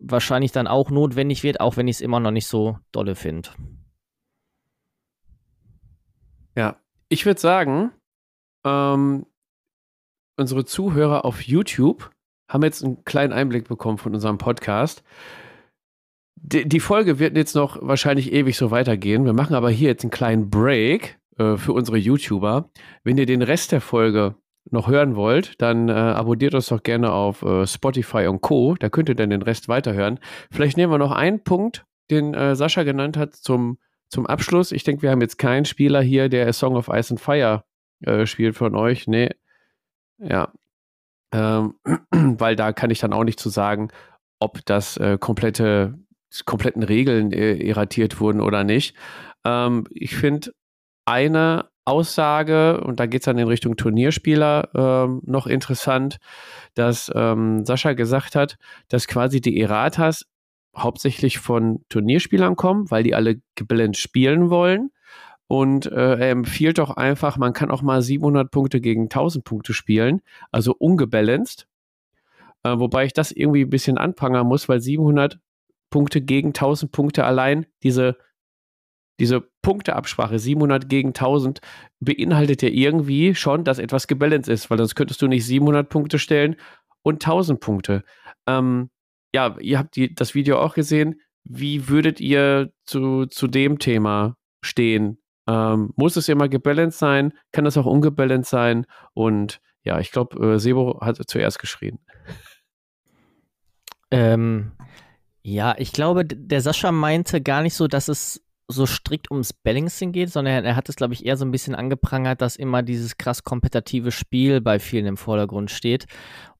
wahrscheinlich 0.00 0.52
dann 0.52 0.66
auch 0.66 0.90
notwendig 0.90 1.42
wird, 1.44 1.60
auch 1.60 1.76
wenn 1.76 1.86
ich 1.86 1.96
es 1.96 2.00
immer 2.00 2.20
noch 2.20 2.30
nicht 2.32 2.46
so 2.46 2.78
dolle 2.92 3.14
finde. 3.14 3.50
Ja, 6.56 6.76
ich 7.08 7.26
würde 7.26 7.40
sagen, 7.40 7.90
ähm, 8.64 9.26
unsere 10.36 10.64
Zuhörer 10.64 11.24
auf 11.24 11.42
YouTube 11.42 12.10
haben 12.48 12.62
jetzt 12.62 12.84
einen 12.84 13.04
kleinen 13.04 13.32
Einblick 13.32 13.68
bekommen 13.68 13.98
von 13.98 14.14
unserem 14.14 14.38
Podcast. 14.38 15.02
Die, 16.36 16.68
die 16.68 16.80
Folge 16.80 17.18
wird 17.18 17.36
jetzt 17.36 17.54
noch 17.54 17.78
wahrscheinlich 17.80 18.32
ewig 18.32 18.56
so 18.56 18.70
weitergehen. 18.70 19.24
Wir 19.24 19.32
machen 19.32 19.54
aber 19.54 19.70
hier 19.70 19.88
jetzt 19.88 20.04
einen 20.04 20.10
kleinen 20.10 20.50
Break 20.50 21.18
äh, 21.38 21.56
für 21.56 21.72
unsere 21.72 21.96
YouTuber. 21.96 22.70
Wenn 23.02 23.16
ihr 23.16 23.26
den 23.26 23.42
Rest 23.42 23.72
der 23.72 23.80
Folge 23.80 24.36
noch 24.70 24.88
hören 24.88 25.16
wollt, 25.16 25.60
dann 25.60 25.88
äh, 25.88 25.92
abonniert 25.92 26.54
uns 26.54 26.68
doch 26.68 26.82
gerne 26.82 27.12
auf 27.12 27.42
äh, 27.42 27.66
Spotify 27.66 28.26
und 28.26 28.40
Co. 28.40 28.74
Da 28.78 28.88
könnt 28.88 29.08
ihr 29.08 29.14
dann 29.14 29.30
den 29.30 29.42
Rest 29.42 29.68
weiterhören. 29.68 30.18
Vielleicht 30.50 30.76
nehmen 30.76 30.92
wir 30.92 30.98
noch 30.98 31.12
einen 31.12 31.42
Punkt, 31.42 31.84
den 32.10 32.34
äh, 32.34 32.56
Sascha 32.56 32.82
genannt 32.82 33.16
hat, 33.16 33.34
zum, 33.34 33.78
zum 34.08 34.26
Abschluss. 34.26 34.72
Ich 34.72 34.84
denke, 34.84 35.02
wir 35.02 35.10
haben 35.10 35.20
jetzt 35.20 35.38
keinen 35.38 35.64
Spieler 35.64 36.02
hier, 36.02 36.28
der 36.28 36.46
A 36.48 36.52
Song 36.52 36.76
of 36.76 36.88
Ice 36.88 37.12
and 37.12 37.20
Fire 37.20 37.64
äh, 38.00 38.26
spielt 38.26 38.56
von 38.56 38.74
euch. 38.76 39.06
Nee. 39.06 39.30
Ja. 40.18 40.52
Ähm, 41.32 41.74
weil 42.10 42.56
da 42.56 42.72
kann 42.72 42.90
ich 42.90 43.00
dann 43.00 43.12
auch 43.12 43.24
nicht 43.24 43.40
zu 43.40 43.48
sagen, 43.48 43.88
ob 44.38 44.64
das 44.66 44.96
äh, 44.96 45.18
komplette, 45.18 45.98
kompletten 46.44 46.82
Regeln 46.82 47.32
äh, 47.32 47.56
erratiert 47.66 48.20
wurden 48.20 48.40
oder 48.40 48.64
nicht. 48.64 48.96
Ähm, 49.44 49.86
ich 49.90 50.16
finde 50.16 50.52
eine 51.06 51.68
Aussage, 51.86 52.80
und 52.80 52.98
da 52.98 53.06
geht 53.06 53.20
es 53.20 53.26
dann 53.26 53.38
in 53.38 53.48
Richtung 53.48 53.76
Turnierspieler 53.76 54.70
ähm, 54.74 55.20
noch 55.24 55.46
interessant, 55.46 56.16
dass 56.74 57.12
ähm, 57.14 57.64
Sascha 57.66 57.92
gesagt 57.92 58.36
hat, 58.36 58.56
dass 58.88 59.06
quasi 59.06 59.40
die 59.40 59.60
Erratas 59.60 60.24
hauptsächlich 60.76 61.38
von 61.38 61.84
Turnierspielern 61.88 62.56
kommen, 62.56 62.90
weil 62.90 63.02
die 63.02 63.14
alle 63.14 63.40
gebalanced 63.54 64.00
spielen 64.00 64.50
wollen. 64.50 64.90
Und 65.46 65.86
äh, 65.86 66.16
er 66.18 66.30
empfiehlt 66.30 66.78
doch 66.78 66.90
einfach, 66.96 67.36
man 67.36 67.52
kann 67.52 67.70
auch 67.70 67.82
mal 67.82 68.02
700 68.02 68.50
Punkte 68.50 68.80
gegen 68.80 69.04
1000 69.04 69.44
Punkte 69.44 69.74
spielen, 69.74 70.22
also 70.50 70.74
ungebalanced. 70.76 71.68
Äh, 72.62 72.78
wobei 72.78 73.04
ich 73.04 73.12
das 73.12 73.30
irgendwie 73.30 73.62
ein 73.62 73.70
bisschen 73.70 73.98
anprangern 73.98 74.46
muss, 74.46 74.68
weil 74.68 74.80
700 74.80 75.38
Punkte 75.90 76.22
gegen 76.22 76.48
1000 76.48 76.90
Punkte 76.90 77.24
allein, 77.24 77.66
diese 77.82 78.16
diese 79.20 79.42
Punkteabsprache 79.62 80.38
700 80.38 80.88
gegen 80.88 81.08
1000 81.10 81.60
beinhaltet 82.00 82.62
ja 82.62 82.68
irgendwie 82.68 83.34
schon, 83.34 83.64
dass 83.64 83.78
etwas 83.78 84.06
gebalanced 84.06 84.48
ist, 84.48 84.70
weil 84.70 84.78
sonst 84.78 84.94
könntest 84.94 85.22
du 85.22 85.28
nicht 85.28 85.46
700 85.46 85.88
Punkte 85.88 86.18
stellen 86.18 86.56
und 87.02 87.24
1000 87.24 87.60
Punkte. 87.60 88.04
Ähm, 88.46 88.90
ja, 89.34 89.56
ihr 89.58 89.78
habt 89.80 89.96
die, 89.96 90.14
das 90.14 90.36
Video 90.36 90.60
auch 90.60 90.74
gesehen. 90.74 91.20
Wie 91.42 91.88
würdet 91.88 92.20
ihr 92.20 92.72
zu, 92.84 93.26
zu 93.26 93.48
dem 93.48 93.80
Thema 93.80 94.36
stehen? 94.62 95.18
Ähm, 95.48 95.92
muss 95.96 96.16
es 96.16 96.28
immer 96.28 96.48
gebalanced 96.48 97.00
sein? 97.00 97.32
Kann 97.50 97.66
es 97.66 97.76
auch 97.76 97.84
ungebalanced 97.84 98.48
sein? 98.48 98.86
Und 99.12 99.60
ja, 99.82 99.98
ich 99.98 100.12
glaube, 100.12 100.54
äh, 100.54 100.58
Sebo 100.60 101.00
hat 101.00 101.18
zuerst 101.26 101.58
geschrien. 101.58 101.98
Ähm, 104.12 104.70
ja, 105.42 105.74
ich 105.78 105.92
glaube, 105.92 106.24
der 106.24 106.60
Sascha 106.60 106.92
meinte 106.92 107.42
gar 107.42 107.62
nicht 107.62 107.74
so, 107.74 107.88
dass 107.88 108.06
es 108.06 108.40
so 108.68 108.86
strikt 108.86 109.32
ums 109.32 109.52
Balancing 109.52 110.12
geht, 110.12 110.30
sondern 110.30 110.64
er 110.64 110.76
hat 110.76 110.88
es, 110.88 110.94
glaube 110.94 111.12
ich, 111.12 111.26
eher 111.26 111.36
so 111.36 111.44
ein 111.44 111.50
bisschen 111.50 111.74
angeprangert, 111.74 112.40
dass 112.40 112.54
immer 112.54 112.84
dieses 112.84 113.18
krass 113.18 113.42
kompetitive 113.42 114.12
Spiel 114.12 114.60
bei 114.60 114.78
vielen 114.78 115.06
im 115.06 115.16
Vordergrund 115.16 115.72
steht. 115.72 116.06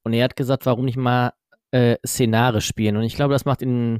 Und 0.02 0.12
er 0.12 0.24
hat 0.24 0.36
gesagt, 0.36 0.66
warum 0.66 0.84
nicht 0.84 0.98
mal 0.98 1.32
äh, 1.74 1.98
Szenare 2.06 2.60
spielen. 2.60 2.96
Und 2.96 3.02
ich 3.02 3.16
glaube, 3.16 3.32
das 3.32 3.44
macht 3.44 3.60
in 3.60 3.98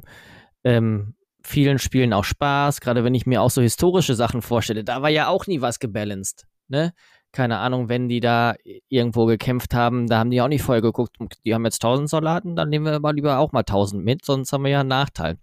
ähm, 0.63 1.15
vielen 1.43 1.77
Spielen 1.77 2.13
auch 2.13 2.23
Spaß, 2.23 2.79
gerade 2.79 3.03
wenn 3.03 3.13
ich 3.13 3.25
mir 3.25 3.41
auch 3.41 3.49
so 3.49 3.61
historische 3.61 4.15
Sachen 4.15 4.41
vorstelle. 4.41 4.85
Da 4.85 5.01
war 5.01 5.09
ja 5.09 5.27
auch 5.27 5.45
nie 5.45 5.59
was 5.59 5.79
gebalanced. 5.79 6.47
Ne? 6.69 6.93
Keine 7.33 7.57
Ahnung, 7.57 7.89
wenn 7.89 8.07
die 8.07 8.21
da 8.21 8.55
irgendwo 8.87 9.25
gekämpft 9.25 9.73
haben, 9.73 10.07
da 10.07 10.19
haben 10.19 10.31
die 10.31 10.41
auch 10.41 10.47
nicht 10.47 10.61
vorher 10.61 10.81
geguckt, 10.81 11.17
die 11.43 11.53
haben 11.53 11.65
jetzt 11.65 11.83
1000 11.83 12.09
Soldaten, 12.09 12.55
dann 12.55 12.69
nehmen 12.69 12.85
wir 12.85 12.97
mal 13.01 13.13
lieber 13.13 13.39
auch 13.39 13.51
mal 13.51 13.59
1000 13.59 14.05
mit, 14.05 14.23
sonst 14.23 14.53
haben 14.53 14.63
wir 14.63 14.71
ja 14.71 14.79
einen 14.79 14.89
Nachteil. 14.89 15.37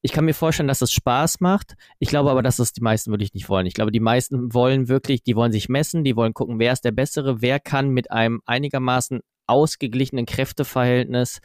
Ich 0.00 0.12
kann 0.12 0.24
mir 0.24 0.32
vorstellen, 0.32 0.68
dass 0.68 0.80
es 0.80 0.92
Spaß 0.92 1.40
macht. 1.40 1.74
Ich 1.98 2.08
glaube 2.08 2.30
aber, 2.30 2.42
dass 2.42 2.56
das 2.56 2.72
die 2.72 2.80
meisten 2.80 3.10
wirklich 3.10 3.34
nicht 3.34 3.50
wollen. 3.50 3.66
Ich 3.66 3.74
glaube, 3.74 3.92
die 3.92 4.00
meisten 4.00 4.54
wollen 4.54 4.88
wirklich, 4.88 5.22
die 5.22 5.36
wollen 5.36 5.52
sich 5.52 5.68
messen, 5.68 6.02
die 6.02 6.16
wollen 6.16 6.32
gucken, 6.32 6.58
wer 6.58 6.72
ist 6.72 6.84
der 6.86 6.92
Bessere, 6.92 7.42
wer 7.42 7.60
kann 7.60 7.90
mit 7.90 8.10
einem 8.10 8.40
einigermaßen 8.46 9.20
ausgeglichenen 9.48 10.26
Kräfteverhältnis 10.26 11.40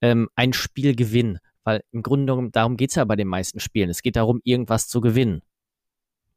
ähm, 0.00 0.28
ein 0.34 0.52
Spiel 0.52 0.94
gewinnen. 0.94 1.38
Weil 1.64 1.82
im 1.92 2.02
Grunde 2.02 2.50
darum 2.52 2.76
geht 2.76 2.90
es 2.90 2.96
ja 2.96 3.04
bei 3.04 3.16
den 3.16 3.28
meisten 3.28 3.60
Spielen. 3.60 3.90
Es 3.90 4.02
geht 4.02 4.16
darum, 4.16 4.40
irgendwas 4.44 4.88
zu 4.88 5.00
gewinnen. 5.00 5.42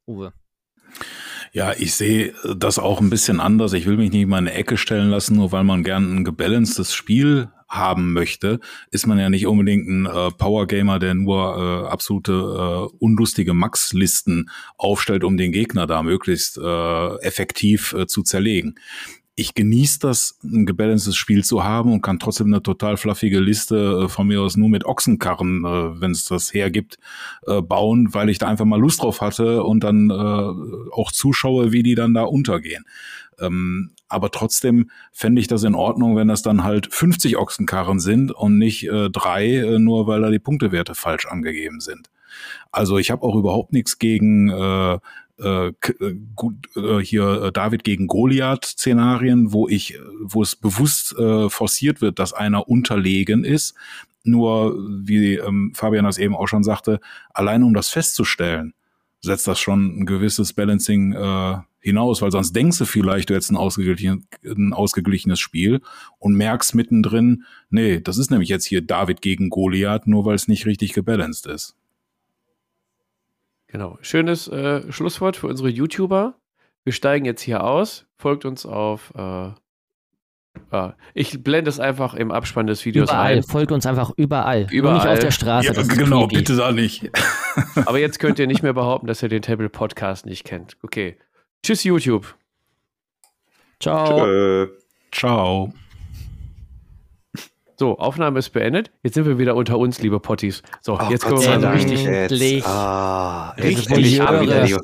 Uwe. 0.06 0.32
Ja, 1.52 1.74
ich 1.76 1.94
sehe 1.94 2.34
das 2.56 2.78
auch 2.78 3.00
ein 3.00 3.10
bisschen 3.10 3.40
anders. 3.40 3.72
Ich 3.72 3.86
will 3.86 3.96
mich 3.96 4.10
nicht 4.10 4.26
mal 4.26 4.38
in 4.38 4.48
eine 4.48 4.56
Ecke 4.56 4.76
stellen 4.76 5.10
lassen, 5.10 5.36
nur 5.36 5.52
weil 5.52 5.64
man 5.64 5.84
gern 5.84 6.16
ein 6.16 6.24
gebalancedes 6.24 6.94
Spiel 6.94 7.50
haben 7.68 8.12
möchte, 8.12 8.60
ist 8.90 9.06
man 9.06 9.18
ja 9.18 9.30
nicht 9.30 9.46
unbedingt 9.46 9.88
ein 9.88 10.06
äh, 10.06 10.30
Power 10.30 10.66
Gamer, 10.66 10.98
der 10.98 11.14
nur 11.14 11.56
äh, 11.56 11.88
absolute 11.88 12.32
äh, 12.32 12.96
unlustige 12.98 13.54
Max-Listen 13.54 14.50
aufstellt, 14.76 15.24
um 15.24 15.38
den 15.38 15.52
Gegner 15.52 15.86
da 15.86 16.02
möglichst 16.02 16.58
äh, 16.58 17.16
effektiv 17.20 17.94
äh, 17.94 18.06
zu 18.06 18.22
zerlegen 18.22 18.74
ich 19.34 19.54
genieße 19.54 19.98
das, 20.00 20.38
ein 20.44 20.66
gebalancedes 20.66 21.16
Spiel 21.16 21.42
zu 21.42 21.64
haben 21.64 21.92
und 21.92 22.02
kann 22.02 22.18
trotzdem 22.18 22.48
eine 22.48 22.62
total 22.62 22.96
fluffige 22.96 23.40
Liste 23.40 24.04
äh, 24.04 24.08
von 24.08 24.26
mir 24.26 24.42
aus 24.42 24.56
nur 24.56 24.68
mit 24.68 24.84
Ochsenkarren, 24.84 25.64
äh, 25.64 26.00
wenn 26.00 26.10
es 26.10 26.24
das 26.24 26.52
hergibt, 26.52 26.98
äh, 27.46 27.62
bauen, 27.62 28.12
weil 28.12 28.28
ich 28.28 28.38
da 28.38 28.46
einfach 28.48 28.66
mal 28.66 28.80
Lust 28.80 29.02
drauf 29.02 29.20
hatte 29.20 29.64
und 29.64 29.84
dann 29.84 30.10
äh, 30.10 30.92
auch 30.92 31.12
zuschaue, 31.12 31.72
wie 31.72 31.82
die 31.82 31.94
dann 31.94 32.12
da 32.12 32.24
untergehen. 32.24 32.84
Ähm, 33.40 33.92
aber 34.08 34.30
trotzdem 34.30 34.90
fände 35.10 35.40
ich 35.40 35.48
das 35.48 35.62
in 35.62 35.74
Ordnung, 35.74 36.16
wenn 36.16 36.28
das 36.28 36.42
dann 36.42 36.64
halt 36.64 36.92
50 36.92 37.38
Ochsenkarren 37.38 37.98
sind 37.98 38.30
und 38.30 38.58
nicht 38.58 38.86
äh, 38.86 39.08
drei, 39.08 39.56
äh, 39.56 39.78
nur 39.78 40.06
weil 40.06 40.20
da 40.20 40.30
die 40.30 40.38
Punktewerte 40.38 40.94
falsch 40.94 41.24
angegeben 41.26 41.80
sind. 41.80 42.10
Also 42.70 42.98
ich 42.98 43.10
habe 43.10 43.22
auch 43.22 43.34
überhaupt 43.36 43.72
nichts 43.72 43.98
gegen 43.98 44.48
äh, 44.50 44.98
äh, 45.42 45.68
äh, 45.68 46.14
gut, 46.34 46.54
äh, 46.76 46.98
hier 46.98 47.42
äh, 47.42 47.52
David 47.52 47.84
gegen 47.84 48.06
Goliath-Szenarien, 48.06 49.52
wo 49.52 49.68
ich, 49.68 49.98
wo 50.20 50.42
es 50.42 50.56
bewusst 50.56 51.16
äh, 51.18 51.48
forciert 51.50 52.00
wird, 52.00 52.18
dass 52.18 52.32
einer 52.32 52.68
unterlegen 52.68 53.44
ist. 53.44 53.74
Nur, 54.24 54.76
wie 55.04 55.34
ähm, 55.34 55.72
Fabian 55.74 56.04
das 56.04 56.18
eben 56.18 56.36
auch 56.36 56.46
schon 56.46 56.62
sagte, 56.62 57.00
allein 57.34 57.62
um 57.64 57.74
das 57.74 57.88
festzustellen, 57.88 58.72
setzt 59.20 59.46
das 59.46 59.58
schon 59.58 60.00
ein 60.00 60.06
gewisses 60.06 60.52
Balancing 60.52 61.12
äh, 61.12 61.56
hinaus, 61.80 62.22
weil 62.22 62.30
sonst 62.30 62.54
denkst 62.54 62.78
du 62.78 62.84
vielleicht, 62.84 63.30
du 63.30 63.34
hättest 63.34 63.50
ein, 63.50 63.56
ausgeglichen, 63.56 64.26
ein 64.44 64.72
ausgeglichenes 64.72 65.40
Spiel 65.40 65.80
und 66.18 66.34
merkst 66.34 66.74
mittendrin, 66.74 67.44
nee, 67.70 68.00
das 68.00 68.18
ist 68.18 68.30
nämlich 68.30 68.48
jetzt 68.48 68.64
hier 68.64 68.80
David 68.80 69.20
gegen 69.20 69.50
Goliath, 69.50 70.06
nur 70.06 70.24
weil 70.24 70.36
es 70.36 70.48
nicht 70.48 70.66
richtig 70.66 70.92
gebalanced 70.92 71.46
ist. 71.46 71.74
Genau. 73.72 73.98
Schönes 74.02 74.48
äh, 74.48 74.92
Schlusswort 74.92 75.36
für 75.36 75.46
unsere 75.46 75.70
YouTuber. 75.70 76.34
Wir 76.84 76.92
steigen 76.92 77.24
jetzt 77.24 77.40
hier 77.40 77.64
aus. 77.64 78.06
Folgt 78.18 78.44
uns 78.44 78.66
auf. 78.66 79.14
Äh, 79.16 79.48
äh, 80.70 80.90
ich 81.14 81.42
blende 81.42 81.70
es 81.70 81.80
einfach 81.80 82.12
im 82.12 82.30
Abspann 82.30 82.66
des 82.66 82.84
Videos 82.84 83.08
überall. 83.08 83.36
ein. 83.36 83.42
Folgt 83.42 83.72
uns 83.72 83.86
einfach 83.86 84.12
überall. 84.16 84.66
Überall. 84.70 84.96
Nur 84.96 85.02
nicht 85.02 85.10
auf 85.10 85.18
der 85.20 85.30
Straße. 85.30 85.72
Ja, 85.72 85.82
genau, 85.82 86.26
bitte 86.26 86.54
da 86.54 86.70
nicht. 86.70 87.10
Aber 87.86 87.98
jetzt 87.98 88.18
könnt 88.18 88.38
ihr 88.38 88.46
nicht 88.46 88.62
mehr 88.62 88.74
behaupten, 88.74 89.06
dass 89.06 89.22
ihr 89.22 89.30
den 89.30 89.40
Table 89.40 89.70
Podcast 89.70 90.26
nicht 90.26 90.44
kennt. 90.44 90.76
Okay. 90.82 91.16
Tschüss, 91.64 91.82
YouTube. 91.82 92.34
Ciao. 93.80 94.18
Tschö. 94.18 94.68
Ciao. 95.12 95.72
So, 97.82 97.98
Aufnahme 97.98 98.38
ist 98.38 98.50
beendet. 98.50 98.92
Jetzt 99.02 99.14
sind 99.14 99.26
wir 99.26 99.38
wieder 99.38 99.56
unter 99.56 99.76
uns, 99.76 100.00
liebe 100.00 100.20
Potties. 100.20 100.62
So, 100.82 101.00
oh, 101.00 101.10
jetzt 101.10 101.24
kommen 101.24 101.42
wir 101.42 101.58
mal 101.58 101.72
richtig, 101.72 102.06
endlich, 102.06 102.64
ah, 102.64 103.50
richtig 103.58 103.90
endlich, 103.90 104.20
wieder 104.20 104.64
die, 104.66 104.76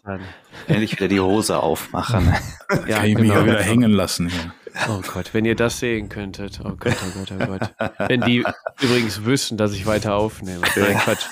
endlich 0.66 0.92
wieder 0.96 1.06
die 1.06 1.20
Hose 1.20 1.62
aufmachen. 1.62 2.26
ja, 2.88 2.96
Kann 2.96 3.04
ich 3.06 3.14
genau. 3.14 3.20
mich 3.20 3.28
ja 3.28 3.46
wieder 3.46 3.62
hängen 3.62 3.92
lassen. 3.92 4.30
Hier. 4.30 4.52
Oh 4.88 5.00
Gott, 5.14 5.32
wenn 5.32 5.44
ihr 5.44 5.54
das 5.54 5.78
sehen 5.78 6.08
könntet. 6.08 6.58
Oh 6.64 6.72
Gott, 6.76 6.96
oh 7.06 7.18
Gott, 7.20 7.32
oh 7.40 7.46
Gott. 7.46 7.90
Wenn 8.08 8.22
die 8.22 8.44
übrigens 8.80 9.24
wüssten, 9.24 9.56
dass 9.56 9.74
ich 9.74 9.86
weiter 9.86 10.16
aufnehme. 10.16 10.62
Nein, 10.74 10.96
Quatsch. 10.96 11.26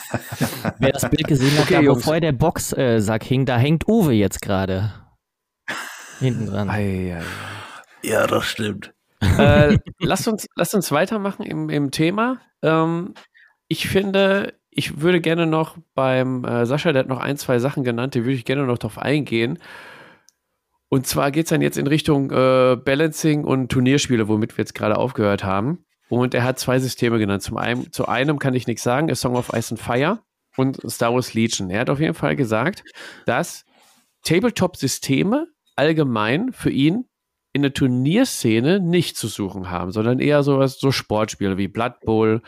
Wer 0.78 0.92
das 0.92 1.10
Bild 1.10 1.26
gesehen 1.26 1.58
hat, 1.58 1.64
okay, 1.64 1.84
da, 1.84 1.94
vorher 1.96 2.20
der 2.20 2.30
Boxsack 2.30 3.24
hing, 3.24 3.44
da 3.44 3.58
hängt 3.58 3.88
Uwe 3.88 4.12
jetzt 4.12 4.40
gerade. 4.40 4.92
Hinten 6.20 6.46
dran. 6.46 6.70
Ei, 6.70 7.12
ei, 7.12 7.16
ei. 7.16 8.08
Ja, 8.08 8.28
das 8.28 8.44
stimmt 8.44 8.92
äh, 9.38 9.78
lasst, 9.98 10.28
uns, 10.28 10.46
lasst 10.56 10.74
uns 10.74 10.92
weitermachen 10.92 11.44
im, 11.44 11.68
im 11.68 11.90
Thema. 11.90 12.40
Ähm, 12.62 13.14
ich 13.68 13.88
finde, 13.88 14.54
ich 14.70 15.00
würde 15.00 15.20
gerne 15.20 15.46
noch 15.46 15.76
beim 15.94 16.44
äh, 16.44 16.66
Sascha, 16.66 16.92
der 16.92 17.00
hat 17.00 17.08
noch 17.08 17.20
ein, 17.20 17.36
zwei 17.36 17.58
Sachen 17.58 17.84
genannt, 17.84 18.14
die 18.14 18.24
würde 18.24 18.34
ich 18.34 18.44
gerne 18.44 18.64
noch 18.64 18.78
drauf 18.78 18.98
eingehen. 18.98 19.58
Und 20.88 21.06
zwar 21.06 21.30
geht 21.30 21.46
es 21.46 21.50
dann 21.50 21.62
jetzt 21.62 21.78
in 21.78 21.86
Richtung 21.86 22.30
äh, 22.30 22.76
Balancing 22.76 23.44
und 23.44 23.70
Turnierspiele, 23.72 24.28
womit 24.28 24.56
wir 24.56 24.62
jetzt 24.62 24.74
gerade 24.74 24.96
aufgehört 24.96 25.44
haben. 25.44 25.84
Und 26.08 26.34
er 26.34 26.44
hat 26.44 26.58
zwei 26.58 26.78
Systeme 26.78 27.18
genannt. 27.18 27.42
Zum 27.42 27.56
einen, 27.56 27.90
zu 27.92 28.06
einem 28.06 28.38
kann 28.38 28.54
ich 28.54 28.66
nichts 28.66 28.84
sagen, 28.84 29.10
A 29.10 29.14
Song 29.14 29.34
of 29.34 29.52
Ice 29.52 29.72
and 29.72 29.80
Fire 29.80 30.20
und 30.56 30.78
Star 30.88 31.12
Wars 31.12 31.34
Legion. 31.34 31.70
Er 31.70 31.80
hat 31.80 31.90
auf 31.90 31.98
jeden 31.98 32.14
Fall 32.14 32.36
gesagt, 32.36 32.84
dass 33.26 33.64
Tabletop-Systeme 34.22 35.48
allgemein 35.74 36.52
für 36.52 36.70
ihn 36.70 37.06
in 37.56 37.62
der 37.62 37.72
Turnierszene 37.72 38.78
nicht 38.78 39.16
zu 39.16 39.26
suchen 39.26 39.70
haben, 39.70 39.90
sondern 39.90 40.20
eher 40.20 40.42
sowas, 40.42 40.78
so 40.78 40.92
Sportspiele 40.92 41.58
wie 41.58 41.68
Blood 41.68 42.00
Bowl 42.04 42.42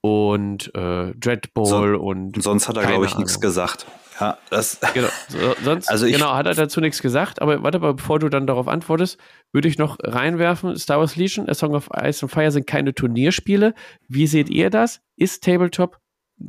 und 0.00 0.74
äh, 0.74 1.14
Dread 1.14 1.54
Bowl 1.54 1.66
so, 1.66 1.78
und. 1.78 2.42
Sonst 2.42 2.68
hat 2.68 2.76
er, 2.76 2.86
glaube 2.86 3.06
ich, 3.06 3.16
nichts 3.16 3.40
gesagt. 3.40 3.86
Ja, 4.20 4.36
das. 4.50 4.80
Genau, 4.94 5.08
so, 5.28 5.38
sonst, 5.62 5.88
also 5.88 6.06
ich, 6.06 6.12
genau, 6.12 6.34
hat 6.34 6.46
er 6.46 6.54
dazu 6.54 6.80
nichts 6.80 7.00
gesagt, 7.00 7.40
aber 7.40 7.62
warte 7.62 7.78
mal, 7.78 7.94
bevor 7.94 8.18
du 8.18 8.28
dann 8.28 8.46
darauf 8.46 8.66
antwortest, 8.66 9.18
würde 9.52 9.68
ich 9.68 9.78
noch 9.78 9.96
reinwerfen: 10.02 10.76
Star 10.76 10.98
Wars 10.98 11.16
Legion, 11.16 11.48
A 11.48 11.54
Song 11.54 11.74
of 11.74 11.88
Ice 11.94 12.24
and 12.24 12.32
Fire 12.32 12.50
sind 12.50 12.66
keine 12.66 12.94
Turnierspiele. 12.94 13.74
Wie 14.08 14.26
seht 14.26 14.50
ihr 14.50 14.70
das? 14.70 15.00
Ist 15.16 15.44
Tabletop 15.44 15.98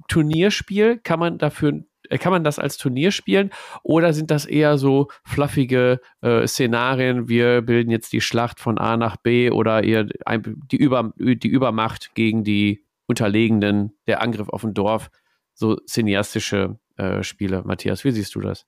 Turnierspiel? 0.08 1.00
Kann 1.04 1.20
man 1.20 1.38
dafür 1.38 1.74
äh, 1.74 1.84
kann 2.18 2.32
man 2.32 2.44
das 2.44 2.60
als 2.60 2.78
Turnier 2.78 3.12
spielen 3.12 3.52
oder 3.84 4.14
sind 4.14 4.32
das 4.32 4.46
eher 4.46 4.78
so 4.78 5.10
fluffige 5.24 6.02
äh, 6.22 6.48
Szenarien? 6.48 7.30
Wir 7.30 7.62
bilden 7.62 7.92
jetzt 7.92 8.14
die 8.14 8.22
Schlacht 8.22 8.60
von 8.60 8.78
A 8.78 8.98
nach 8.98 9.18
B 9.18 9.52
oder 9.52 9.84
eher 9.84 10.06
die, 10.06 10.78
Über, 10.78 11.14
die 11.18 11.48
Übermacht 11.48 12.16
gegen 12.16 12.44
die 12.44 12.84
Unterlegenen, 13.06 13.98
der 14.08 14.22
Angriff 14.22 14.50
auf 14.50 14.64
ein 14.64 14.74
Dorf, 14.74 15.10
so 15.54 15.78
cineastische 15.88 16.80
äh, 16.98 17.24
Spiele. 17.24 17.64
Matthias, 17.64 18.04
wie 18.04 18.12
siehst 18.12 18.36
du 18.36 18.42
das? 18.42 18.66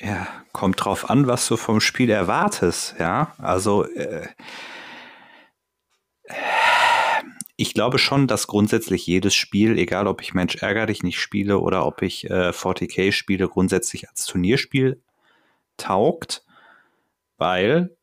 Ja, 0.00 0.26
kommt 0.52 0.84
drauf 0.84 1.10
an, 1.10 1.26
was 1.28 1.46
du 1.46 1.56
vom 1.56 1.80
Spiel 1.80 2.10
erwartest. 2.10 2.96
Ja, 2.98 3.34
also 3.38 3.84
äh, 3.84 4.26
ich 7.62 7.74
glaube 7.74 8.00
schon, 8.00 8.26
dass 8.26 8.48
grundsätzlich 8.48 9.06
jedes 9.06 9.36
Spiel, 9.36 9.78
egal 9.78 10.08
ob 10.08 10.20
ich 10.20 10.34
Mensch 10.34 10.56
ärger 10.56 10.86
dich 10.86 11.04
nicht 11.04 11.20
spiele 11.20 11.60
oder 11.60 11.86
ob 11.86 12.02
ich 12.02 12.28
äh, 12.28 12.50
40k 12.50 13.12
spiele, 13.12 13.48
grundsätzlich 13.48 14.08
als 14.08 14.26
Turnierspiel 14.26 15.00
taugt, 15.76 16.44
weil 17.38 17.96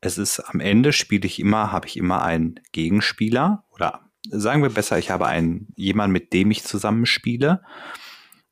es 0.00 0.16
ist 0.16 0.38
am 0.38 0.60
Ende 0.60 0.92
spiele 0.92 1.26
ich 1.26 1.40
immer, 1.40 1.72
habe 1.72 1.88
ich 1.88 1.96
immer 1.96 2.22
einen 2.22 2.60
Gegenspieler 2.70 3.64
oder 3.72 4.10
sagen 4.28 4.62
wir 4.62 4.70
besser, 4.70 4.96
ich 4.96 5.10
habe 5.10 5.26
einen 5.26 5.72
jemanden, 5.74 6.12
mit 6.12 6.32
dem 6.32 6.52
ich 6.52 6.62
zusammenspiele 6.62 7.62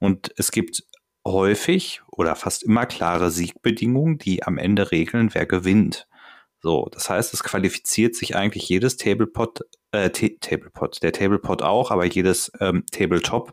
und 0.00 0.32
es 0.36 0.50
gibt 0.50 0.82
häufig 1.24 2.02
oder 2.08 2.34
fast 2.34 2.64
immer 2.64 2.86
klare 2.86 3.30
Siegbedingungen, 3.30 4.18
die 4.18 4.42
am 4.42 4.58
Ende 4.58 4.90
regeln, 4.90 5.34
wer 5.34 5.46
gewinnt. 5.46 6.08
So, 6.62 6.88
das 6.92 7.10
heißt, 7.10 7.34
es 7.34 7.42
qualifiziert 7.42 8.14
sich 8.14 8.36
eigentlich 8.36 8.68
jedes 8.68 8.96
Tablepot, 8.96 9.60
äh, 9.90 10.10
Tablepot, 10.10 11.02
der 11.02 11.12
Tablepot 11.12 11.60
auch, 11.60 11.90
aber 11.90 12.06
jedes 12.06 12.52
ähm, 12.60 12.84
Tabletop 12.92 13.52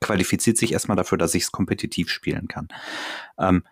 qualifiziert 0.00 0.58
sich 0.58 0.72
erstmal 0.72 0.96
dafür, 0.96 1.18
dass 1.18 1.34
ich 1.34 1.44
es 1.44 1.52
kompetitiv 1.52 2.10
spielen 2.10 2.46
kann. 2.46 2.68
Ähm, 3.38 3.64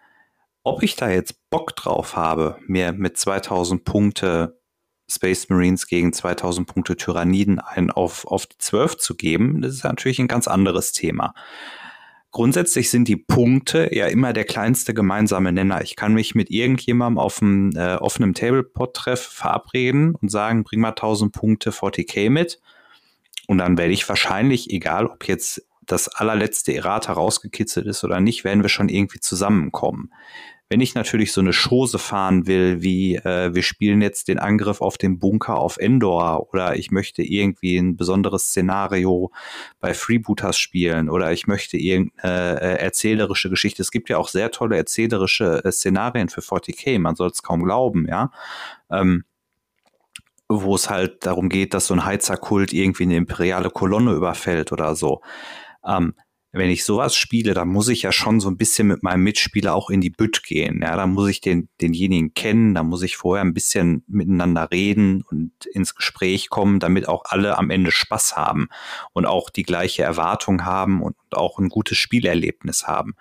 ob 0.64 0.83
ich 0.83 0.97
da 0.97 1.09
jetzt 1.09 1.49
Bock 1.51 1.77
drauf 1.77 2.16
habe, 2.16 2.59
mir 2.66 2.93
mit 2.93 3.16
2000 3.16 3.85
Punkte 3.85 4.61
Space 5.09 5.49
Marines 5.49 5.87
gegen 5.87 6.12
2000 6.12 6.66
Punkte 6.66 6.97
Tyranniden 6.97 7.61
ein 7.61 7.93
auf, 7.93 8.27
auf 8.27 8.47
die 8.47 8.59
12 8.59 8.97
zu 8.97 9.14
geben, 9.14 9.62
das 9.62 9.74
ist 9.74 9.85
natürlich 9.85 10.18
ein 10.18 10.27
ganz 10.27 10.49
anderes 10.49 10.91
Thema. 10.91 11.33
Grundsätzlich 12.37 12.91
sind 12.91 13.09
die 13.09 13.16
Punkte 13.16 13.89
ja 13.97 14.09
immer 14.09 14.34
der 14.34 14.45
kleinste 14.45 14.93
gemeinsame 14.93 15.53
Nenner. 15.53 15.80
Ich 15.80 15.97
kann 15.97 16.12
mich 16.12 16.34
mit 16.34 16.51
irgendjemandem 16.51 17.18
auf 17.18 17.41
einem 17.41 17.72
äh, 17.74 17.95
offenen 17.95 18.34
Tablepot-Treff 18.34 19.22
verabreden 19.22 20.14
und 20.16 20.30
sagen, 20.30 20.62
bring 20.62 20.80
mal 20.80 20.91
1000 20.91 21.32
Punkte 21.32 21.70
40k 21.70 22.28
mit. 22.28 22.61
Und 23.47 23.57
dann 23.57 23.78
werde 23.78 23.95
ich 23.95 24.07
wahrscheinlich, 24.07 24.68
egal 24.68 25.07
ob 25.07 25.26
jetzt 25.26 25.66
das 25.87 26.09
allerletzte 26.09 26.74
Errata 26.74 27.14
rausgekitzelt 27.14 27.87
ist 27.87 28.05
oder 28.05 28.20
nicht, 28.20 28.45
werden 28.45 28.61
wir 28.61 28.68
schon 28.68 28.91
irgendwie 28.91 29.20
zusammenkommen. 29.20 30.12
Wenn 30.69 30.81
ich 30.81 30.97
natürlich 30.97 31.33
so 31.33 31.41
eine 31.41 31.53
Chose 31.53 31.99
fahren 31.99 32.49
will, 32.49 32.83
wie 32.83 33.14
äh, 33.17 33.55
wir 33.55 33.62
spielen 33.62 34.03
jetzt 34.03 34.27
den 34.27 34.41
Angriff 34.41 34.81
auf 34.81 34.99
den 34.99 35.21
Bunker 35.21 35.59
auf 35.59 35.77
Endor 35.77 36.53
oder 36.53 36.77
ich 36.77 36.91
möchte 36.91 37.23
irgendwie 37.23 37.77
ein 37.77 37.97
besonderes 37.97 38.47
Szenario 38.47 39.31
bei 39.79 39.95
Freebooters 39.95 40.59
spielen 40.59 41.09
oder 41.09 41.31
ich 41.33 41.47
möchte 41.47 41.77
irgendeine 41.77 42.61
äh, 42.61 42.79
erzählerische 42.79 43.49
Geschichte. 43.49 43.81
Es 43.81 43.93
gibt 43.93 44.09
ja 44.09 44.19
auch 44.19 44.29
sehr 44.29 44.51
tolle 44.51 44.77
erzählerische 44.77 45.64
äh, 45.64 45.71
Szenarien 45.71 46.29
für 46.29 46.41
40k, 46.41 46.99
man 46.99 47.14
soll 47.14 47.31
es 47.31 47.45
kaum 47.45 47.62
glauben, 47.62 48.09
ja. 48.09 48.33
Ähm, 48.91 49.25
wo 50.49 50.75
es 50.75 50.91
halt 50.91 51.27
darum 51.27 51.49
geht, 51.49 51.75
dass 51.75 51.87
so 51.87 51.95
ein 51.95 52.05
Heizerkult 52.05 52.73
irgendwie 52.73 53.05
eine 53.05 53.17
imperiale 53.17 53.71
Kolonne 53.71 54.12
überfällt 54.12 54.73
oder 54.73 54.95
so. 54.95 55.21
Ähm, 55.85 56.14
wenn 56.57 56.70
ich 56.70 56.84
sowas 56.84 57.14
spiele, 57.14 57.54
dann 57.54 57.68
muss 57.68 57.88
ich 57.88 58.02
ja 58.02 58.12
schon 58.12 58.40
so 58.40 58.48
ein 58.48 58.57
bisschen 58.57 58.88
mit 58.88 59.02
meinem 59.02 59.22
Mitspieler 59.22 59.74
auch 59.74 59.90
in 59.90 60.00
die 60.00 60.11
Bütt 60.11 60.42
gehen. 60.42 60.80
Ja, 60.82 60.96
da 60.96 61.07
muss 61.07 61.28
ich 61.28 61.40
den, 61.40 61.68
denjenigen 61.80 62.34
kennen, 62.34 62.74
da 62.74 62.82
muss 62.82 63.02
ich 63.02 63.16
vorher 63.16 63.44
ein 63.44 63.54
bisschen 63.54 64.04
miteinander 64.07 64.70
reden 64.70 65.22
und 65.30 65.52
ins 65.66 65.94
Gespräch 65.94 66.48
kommen, 66.48 66.80
damit 66.80 67.09
auch 67.09 67.24
alle 67.26 67.59
am 67.59 67.70
Ende 67.70 67.90
Spaß 67.90 68.36
haben 68.36 68.68
und 69.12 69.26
auch 69.26 69.50
die 69.50 69.64
gleiche 69.64 70.02
Erwartung 70.02 70.64
haben 70.64 71.02
und 71.02 71.16
auch 71.32 71.59
ein 71.59 71.68
gutes 71.68 71.98
Spielerlebnis 71.98 72.86
haben. 72.86 73.14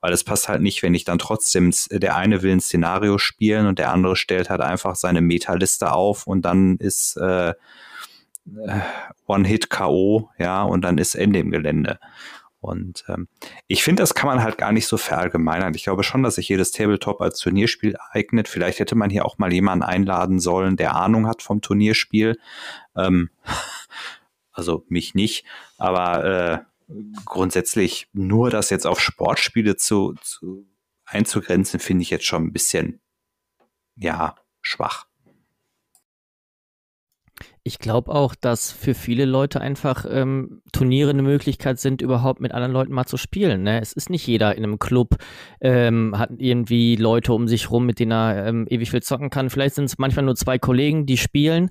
Weil 0.00 0.12
es 0.12 0.24
passt 0.24 0.48
halt 0.48 0.62
nicht, 0.62 0.82
wenn 0.82 0.94
ich 0.94 1.04
dann 1.04 1.18
trotzdem, 1.18 1.72
der 1.90 2.16
eine 2.16 2.42
will 2.42 2.52
ein 2.52 2.60
Szenario 2.60 3.18
spielen 3.18 3.66
und 3.66 3.78
der 3.78 3.92
andere 3.92 4.16
stellt 4.16 4.50
halt 4.50 4.60
einfach 4.60 4.94
seine 4.94 5.20
Meta-Liste 5.20 5.92
auf 5.92 6.26
und 6.26 6.42
dann 6.42 6.76
ist 6.76 7.16
äh, 7.16 7.50
äh 7.50 7.54
One-Hit-K.O., 9.26 10.30
ja, 10.38 10.62
und 10.62 10.82
dann 10.82 10.98
ist 10.98 11.16
Ende 11.16 11.40
im 11.40 11.50
Gelände. 11.50 11.98
Und 12.66 13.04
ähm, 13.08 13.28
ich 13.68 13.84
finde, 13.84 14.02
das 14.02 14.14
kann 14.14 14.28
man 14.28 14.42
halt 14.42 14.58
gar 14.58 14.72
nicht 14.72 14.86
so 14.86 14.96
verallgemeinern. 14.96 15.74
Ich 15.74 15.84
glaube 15.84 16.02
schon, 16.02 16.22
dass 16.22 16.34
sich 16.34 16.48
jedes 16.48 16.72
Tabletop 16.72 17.20
als 17.20 17.38
Turnierspiel 17.38 17.96
eignet. 18.10 18.48
Vielleicht 18.48 18.80
hätte 18.80 18.96
man 18.96 19.08
hier 19.08 19.24
auch 19.24 19.38
mal 19.38 19.52
jemanden 19.52 19.84
einladen 19.84 20.40
sollen, 20.40 20.76
der 20.76 20.96
Ahnung 20.96 21.26
hat 21.26 21.42
vom 21.42 21.60
Turnierspiel. 21.60 22.38
Ähm, 22.96 23.30
also 24.52 24.84
mich 24.88 25.14
nicht, 25.14 25.44
aber 25.78 26.66
äh, 26.88 26.92
grundsätzlich 27.24 28.08
nur 28.12 28.50
das 28.50 28.70
jetzt 28.70 28.86
auf 28.86 29.00
Sportspiele 29.00 29.76
zu, 29.76 30.14
zu 30.22 30.66
einzugrenzen, 31.04 31.78
finde 31.78 32.02
ich 32.02 32.10
jetzt 32.10 32.26
schon 32.26 32.44
ein 32.44 32.52
bisschen 32.52 33.00
ja 33.96 34.34
schwach. 34.60 35.06
Ich 37.66 37.80
glaube 37.80 38.14
auch, 38.14 38.36
dass 38.36 38.70
für 38.70 38.94
viele 38.94 39.24
Leute 39.24 39.60
einfach 39.60 40.06
ähm, 40.08 40.62
Turniere 40.70 41.10
eine 41.10 41.22
Möglichkeit 41.22 41.80
sind, 41.80 42.00
überhaupt 42.00 42.40
mit 42.40 42.52
anderen 42.52 42.72
Leuten 42.72 42.92
mal 42.92 43.06
zu 43.06 43.16
spielen. 43.16 43.64
Ne? 43.64 43.80
Es 43.80 43.92
ist 43.92 44.08
nicht 44.08 44.24
jeder 44.24 44.54
in 44.54 44.62
einem 44.62 44.78
Club, 44.78 45.16
ähm, 45.60 46.16
hat 46.16 46.30
irgendwie 46.38 46.94
Leute 46.94 47.32
um 47.32 47.48
sich 47.48 47.68
rum, 47.72 47.84
mit 47.84 47.98
denen 47.98 48.12
er 48.12 48.46
ähm, 48.46 48.68
ewig 48.70 48.92
viel 48.92 49.02
zocken 49.02 49.30
kann. 49.30 49.50
Vielleicht 49.50 49.74
sind 49.74 49.86
es 49.86 49.98
manchmal 49.98 50.24
nur 50.24 50.36
zwei 50.36 50.60
Kollegen, 50.60 51.06
die 51.06 51.16
spielen. 51.16 51.70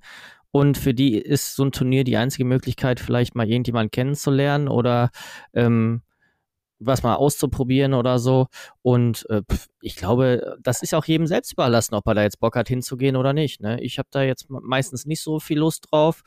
Und 0.51 0.77
für 0.77 0.93
die 0.93 1.17
ist 1.17 1.55
so 1.55 1.63
ein 1.63 1.71
Turnier 1.71 2.03
die 2.03 2.17
einzige 2.17 2.43
Möglichkeit, 2.43 2.99
vielleicht 2.99 3.35
mal 3.35 3.49
irgendjemanden 3.49 3.91
kennenzulernen 3.91 4.67
oder 4.67 5.11
ähm, 5.53 6.01
was 6.79 7.03
mal 7.03 7.15
auszuprobieren 7.15 7.93
oder 7.93 8.19
so. 8.19 8.47
Und 8.81 9.25
äh, 9.29 9.41
ich 9.81 9.95
glaube, 9.95 10.57
das 10.61 10.81
ist 10.81 10.93
auch 10.93 11.05
jedem 11.05 11.27
selbst 11.27 11.53
überlassen, 11.53 11.95
ob 11.95 12.07
er 12.07 12.15
da 12.15 12.23
jetzt 12.23 12.39
Bock 12.39 12.55
hat 12.55 12.67
hinzugehen 12.67 13.15
oder 13.15 13.33
nicht. 13.33 13.61
Ne? 13.61 13.81
Ich 13.81 13.97
habe 13.97 14.09
da 14.11 14.23
jetzt 14.23 14.47
meistens 14.49 15.05
nicht 15.05 15.21
so 15.21 15.39
viel 15.39 15.59
Lust 15.59 15.87
drauf. 15.89 16.21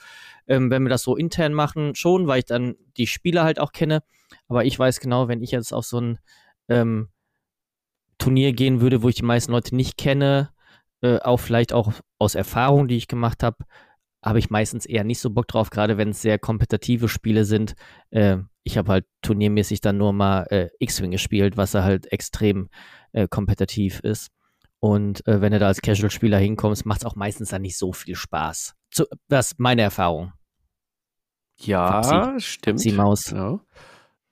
Ähm, 0.47 0.71
wenn 0.71 0.83
wir 0.83 0.91
das 0.91 1.03
so 1.03 1.17
intern 1.17 1.53
machen, 1.53 1.95
schon, 1.95 2.27
weil 2.27 2.41
ich 2.41 2.47
dann 2.47 2.77
die 2.97 3.07
Spieler 3.07 3.45
halt 3.45 3.61
auch 3.61 3.73
kenne. 3.73 4.03
Aber 4.49 4.65
ich 4.65 4.79
weiß 4.79 5.01
genau, 5.01 5.29
wenn 5.29 5.43
ich 5.43 5.51
jetzt 5.51 5.73
auf 5.73 5.85
so 5.85 6.01
ein 6.01 6.19
ähm, 6.69 7.09
Turnier 8.19 8.53
gehen 8.53 8.81
würde, 8.81 9.03
wo 9.03 9.09
ich 9.09 9.17
die 9.17 9.23
meisten 9.23 9.53
Leute 9.53 9.77
nicht 9.77 9.97
kenne, 9.97 10.51
äh, 11.03 11.19
auch 11.19 11.39
vielleicht 11.39 11.73
auch 11.73 11.93
aus 12.19 12.35
Erfahrung, 12.35 12.89
die 12.89 12.97
ich 12.97 13.09
gemacht 13.09 13.43
habe, 13.43 13.59
habe 14.25 14.39
ich 14.39 14.51
meistens 14.51 14.85
eher 14.85 15.05
nicht 15.05 15.21
so 15.21 15.31
Bock 15.31 15.47
drauf, 15.47 15.71
gerade 15.71 15.97
wenn 15.97 16.11
es 16.11 16.23
sehr 16.23 16.39
kompetitive 16.39 17.09
Spiele 17.09 17.45
sind. 17.45 17.75
Äh, 18.11 18.39
ich 18.69 18.77
habe 18.77 18.93
halt 18.93 19.07
turniermäßig 19.23 19.81
dann 19.81 19.97
nur 19.97 20.13
mal 20.13 20.43
äh, 20.51 20.69
X-Wing 20.79 21.11
gespielt, 21.11 21.57
was 21.57 21.73
er 21.73 21.85
halt 21.85 22.13
extrem 22.13 22.69
äh, 23.13 23.27
kompetitiv 23.27 24.01
ist. 24.01 24.29
Und 24.79 25.27
äh, 25.27 25.41
wenn 25.41 25.53
du 25.53 25.59
da 25.59 25.69
als 25.69 25.81
Casual-Spieler 25.81 26.37
hinkommst, 26.37 26.85
macht 26.85 27.01
es 27.01 27.07
auch 27.07 27.17
meistens 27.17 27.49
dann 27.49 27.63
nicht 27.63 27.79
so 27.79 27.95
viel 27.95 28.15
Spaß. 28.15 28.75
Zu, 28.91 29.07
das 29.29 29.53
ist 29.53 29.59
meine 29.59 29.81
Erfahrung. 29.81 30.35
Ja, 31.57 32.03
Fabsi. 32.03 32.41
stimmt. 32.41 32.81
Sie 32.81 32.93
Maus. 32.93 33.31
Ja. 33.31 33.59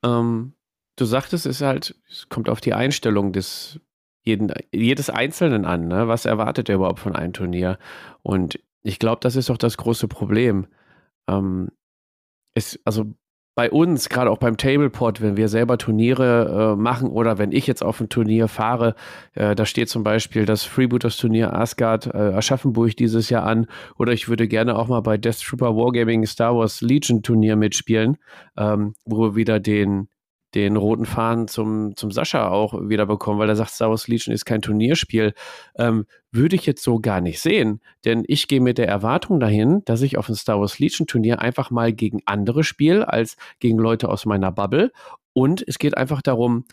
Ähm, 0.04 0.52
du 0.96 1.06
sagtest, 1.06 1.46
es 1.46 1.62
halt, 1.62 1.98
es 2.10 2.28
kommt 2.28 2.50
auf 2.50 2.60
die 2.60 2.74
Einstellung 2.74 3.32
des 3.32 3.80
jeden, 4.22 4.52
jedes 4.70 5.08
Einzelnen 5.08 5.64
an. 5.64 5.88
Ne? 5.88 6.08
Was 6.08 6.26
erwartet 6.26 6.68
er 6.68 6.74
überhaupt 6.74 7.00
von 7.00 7.16
einem 7.16 7.32
Turnier? 7.32 7.78
Und 8.22 8.60
ich 8.82 8.98
glaube, 8.98 9.20
das 9.22 9.34
ist 9.34 9.48
doch 9.48 9.56
das 9.56 9.78
große 9.78 10.08
Problem. 10.08 10.66
Ähm, 11.26 11.70
es, 12.52 12.78
also 12.84 13.14
bei 13.56 13.70
uns, 13.70 14.10
gerade 14.10 14.30
auch 14.30 14.36
beim 14.36 14.58
Tableport, 14.58 15.22
wenn 15.22 15.38
wir 15.38 15.48
selber 15.48 15.78
Turniere 15.78 16.74
äh, 16.74 16.76
machen 16.80 17.08
oder 17.08 17.38
wenn 17.38 17.52
ich 17.52 17.66
jetzt 17.66 17.82
auf 17.82 18.00
ein 18.00 18.10
Turnier 18.10 18.48
fahre, 18.48 18.94
äh, 19.32 19.54
da 19.54 19.64
steht 19.64 19.88
zum 19.88 20.04
Beispiel 20.04 20.44
das 20.44 20.64
Freebooters 20.64 21.16
Turnier 21.16 21.54
Asgard 21.54 22.06
äh, 22.06 22.18
Aschaffenburg 22.18 22.94
dieses 22.98 23.30
Jahr 23.30 23.44
an. 23.44 23.66
Oder 23.98 24.12
ich 24.12 24.28
würde 24.28 24.46
gerne 24.46 24.76
auch 24.76 24.88
mal 24.88 25.00
bei 25.00 25.16
Death 25.16 25.40
Trooper 25.40 25.74
Wargaming 25.74 26.26
Star 26.26 26.54
Wars 26.54 26.82
Legion 26.82 27.22
Turnier 27.22 27.56
mitspielen, 27.56 28.18
ähm, 28.58 28.92
wo 29.06 29.22
wir 29.22 29.36
wieder 29.36 29.58
den 29.58 30.08
den 30.56 30.76
roten 30.76 31.04
Faden 31.04 31.48
zum, 31.48 31.94
zum 31.96 32.10
Sascha 32.10 32.48
auch 32.48 32.72
wieder 32.88 33.04
bekommen, 33.04 33.38
weil 33.38 33.50
er 33.50 33.56
sagt, 33.56 33.72
Star 33.72 33.90
Wars 33.90 34.08
Legion 34.08 34.34
ist 34.34 34.46
kein 34.46 34.62
Turnierspiel, 34.62 35.34
ähm, 35.76 36.06
würde 36.32 36.56
ich 36.56 36.64
jetzt 36.64 36.82
so 36.82 36.98
gar 36.98 37.20
nicht 37.20 37.40
sehen. 37.40 37.82
Denn 38.06 38.24
ich 38.26 38.48
gehe 38.48 38.62
mit 38.62 38.78
der 38.78 38.88
Erwartung 38.88 39.38
dahin, 39.38 39.84
dass 39.84 40.00
ich 40.00 40.16
auf 40.16 40.30
ein 40.30 40.34
Star 40.34 40.58
Wars 40.58 40.78
Legion 40.78 41.06
Turnier 41.06 41.42
einfach 41.42 41.70
mal 41.70 41.92
gegen 41.92 42.22
andere 42.24 42.64
spiele, 42.64 43.12
als 43.12 43.36
gegen 43.60 43.76
Leute 43.76 44.08
aus 44.08 44.24
meiner 44.24 44.50
Bubble. 44.50 44.92
Und 45.34 45.62
es 45.68 45.78
geht 45.78 45.94
einfach 45.94 46.22
darum, 46.22 46.64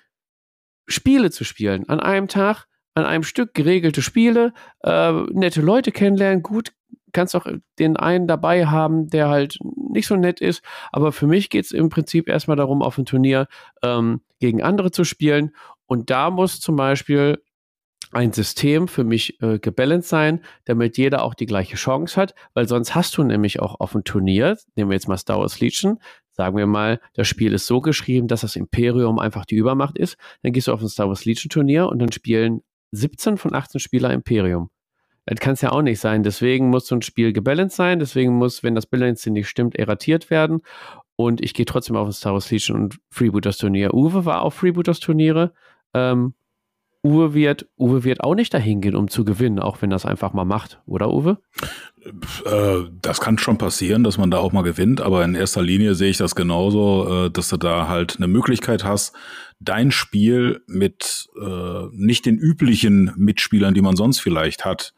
Spiele 0.87 1.29
zu 1.29 1.43
spielen. 1.43 1.89
An 1.89 1.99
einem 1.99 2.29
Tag, 2.29 2.67
an 2.93 3.03
einem 3.03 3.23
Stück 3.23 3.53
geregelte 3.53 4.01
Spiele, 4.01 4.53
äh, 4.81 5.11
nette 5.11 5.61
Leute 5.61 5.91
kennenlernen, 5.91 6.41
gut 6.41 6.71
kannst 7.13 7.35
auch 7.35 7.47
den 7.79 7.97
einen 7.97 8.27
dabei 8.27 8.65
haben, 8.65 9.07
der 9.07 9.29
halt 9.29 9.57
nicht 9.91 10.07
so 10.07 10.15
nett 10.15 10.41
ist. 10.41 10.63
Aber 10.91 11.11
für 11.11 11.27
mich 11.27 11.49
geht 11.49 11.65
es 11.65 11.71
im 11.71 11.89
Prinzip 11.89 12.27
erstmal 12.27 12.57
darum, 12.57 12.81
auf 12.81 12.95
dem 12.95 13.05
Turnier 13.05 13.47
ähm, 13.83 14.21
gegen 14.39 14.61
andere 14.61 14.91
zu 14.91 15.03
spielen. 15.03 15.55
Und 15.85 16.09
da 16.09 16.29
muss 16.29 16.59
zum 16.59 16.75
Beispiel 16.75 17.41
ein 18.11 18.31
System 18.31 18.87
für 18.87 19.03
mich 19.03 19.41
äh, 19.41 19.59
gebalanced 19.59 20.09
sein, 20.09 20.41
damit 20.65 20.97
jeder 20.97 21.23
auch 21.23 21.33
die 21.33 21.45
gleiche 21.45 21.75
Chance 21.75 22.19
hat, 22.19 22.35
weil 22.53 22.67
sonst 22.67 22.95
hast 22.95 23.17
du 23.17 23.23
nämlich 23.23 23.59
auch 23.59 23.79
auf 23.79 23.93
dem 23.93 24.03
Turnier, 24.03 24.57
nehmen 24.75 24.89
wir 24.89 24.95
jetzt 24.95 25.07
mal 25.07 25.17
Star 25.17 25.39
Wars 25.39 25.59
Legion, 25.59 25.99
sagen 26.31 26.57
wir 26.57 26.67
mal, 26.67 26.99
das 27.13 27.27
Spiel 27.27 27.53
ist 27.53 27.65
so 27.65 27.81
geschrieben, 27.81 28.27
dass 28.27 28.41
das 28.41 28.55
Imperium 28.55 29.19
einfach 29.19 29.45
die 29.45 29.55
Übermacht 29.55 29.97
ist, 29.97 30.17
dann 30.43 30.53
gehst 30.53 30.67
du 30.67 30.73
auf 30.73 30.81
ein 30.81 30.89
Star 30.89 31.07
Wars 31.07 31.25
Legion 31.25 31.49
Turnier 31.49 31.87
und 31.87 31.99
dann 31.99 32.11
spielen 32.11 32.61
17 32.91 33.37
von 33.37 33.55
18 33.55 33.79
Spieler 33.79 34.11
Imperium. 34.11 34.69
Das 35.25 35.39
kann 35.39 35.53
es 35.53 35.61
ja 35.61 35.71
auch 35.71 35.81
nicht 35.81 35.99
sein. 35.99 36.23
Deswegen 36.23 36.69
muss 36.69 36.87
so 36.87 36.95
ein 36.95 37.01
Spiel 37.01 37.33
gebalanced 37.33 37.75
sein. 37.75 37.99
Deswegen 37.99 38.33
muss, 38.33 38.63
wenn 38.63 38.75
das 38.75 38.85
Balance 38.85 39.29
nicht 39.29 39.47
stimmt, 39.47 39.75
erratiert 39.75 40.29
werden. 40.29 40.61
Und 41.15 41.41
ich 41.41 41.53
gehe 41.53 41.65
trotzdem 41.65 41.95
auf 41.95 42.07
ein 42.07 42.13
Star 42.13 42.33
Wars 42.33 42.51
Legion 42.51 42.81
und 42.81 42.99
Freebooters 43.09 43.57
Turnier. 43.57 43.93
Uwe 43.93 44.25
war 44.25 44.41
auf 44.41 44.55
Freebooters 44.55 44.99
Turniere. 44.99 45.53
Ähm, 45.93 46.33
Uwe 47.05 47.33
wird, 47.33 47.67
Uwe 47.77 48.05
wird 48.05 48.23
auch 48.23 48.33
nicht 48.33 48.53
dahin 48.53 48.79
gehen, 48.79 48.95
um 48.95 49.09
zu 49.09 49.25
gewinnen, 49.25 49.59
auch 49.59 49.81
wenn 49.81 49.89
das 49.89 50.05
einfach 50.05 50.31
mal 50.31 50.45
macht, 50.45 50.81
oder 50.85 51.11
Uwe? 51.11 51.37
Äh, 52.45 52.89
das 53.01 53.19
kann 53.19 53.37
schon 53.37 53.57
passieren, 53.57 54.05
dass 54.05 54.17
man 54.17 54.31
da 54.31 54.37
auch 54.37 54.53
mal 54.53 54.61
gewinnt, 54.61 55.01
aber 55.01 55.25
in 55.25 55.35
erster 55.35 55.61
Linie 55.61 55.95
sehe 55.95 56.09
ich 56.09 56.17
das 56.17 56.33
genauso, 56.33 57.25
äh, 57.25 57.29
dass 57.29 57.49
du 57.49 57.57
da 57.57 57.89
halt 57.89 58.15
eine 58.17 58.27
Möglichkeit 58.27 58.85
hast, 58.85 59.13
dein 59.59 59.91
Spiel 59.91 60.61
mit 60.65 61.27
äh, 61.41 61.87
nicht 61.91 62.25
den 62.25 62.37
üblichen 62.37 63.11
Mitspielern, 63.17 63.73
die 63.73 63.81
man 63.81 63.97
sonst 63.97 64.19
vielleicht 64.19 64.63
hat, 64.63 64.93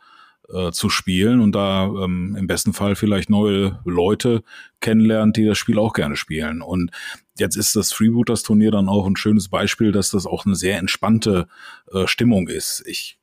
äh, 0.54 0.72
zu 0.72 0.90
spielen 0.90 1.42
und 1.42 1.54
da 1.54 1.86
ähm, 1.86 2.36
im 2.38 2.48
besten 2.48 2.74
Fall 2.74 2.96
vielleicht 2.96 3.30
neue 3.30 3.80
Leute 3.86 4.44
kennenlernen, 4.80 5.34
die 5.34 5.46
das 5.46 5.58
Spiel 5.58 5.80
auch 5.80 5.94
gerne 5.94 6.16
spielen. 6.16 6.62
Und 6.62 6.92
jetzt 7.38 7.56
ist 7.56 7.76
das 7.76 7.94
Freebooters 7.94 8.44
Turnier 8.44 8.72
dann 8.72 8.90
auch 8.90 9.08
ein 9.08 9.16
schönes 9.16 9.50
Beispiel, 9.50 9.92
dass 9.92 10.12
das 10.12 10.26
auch 10.26 10.46
eine 10.46 10.56
sehr 10.56 10.78
entspannte 10.78 11.48
äh, 11.92 12.08
Stimmung 12.08 12.48
ist. 12.48 12.84
Ich 12.86 13.18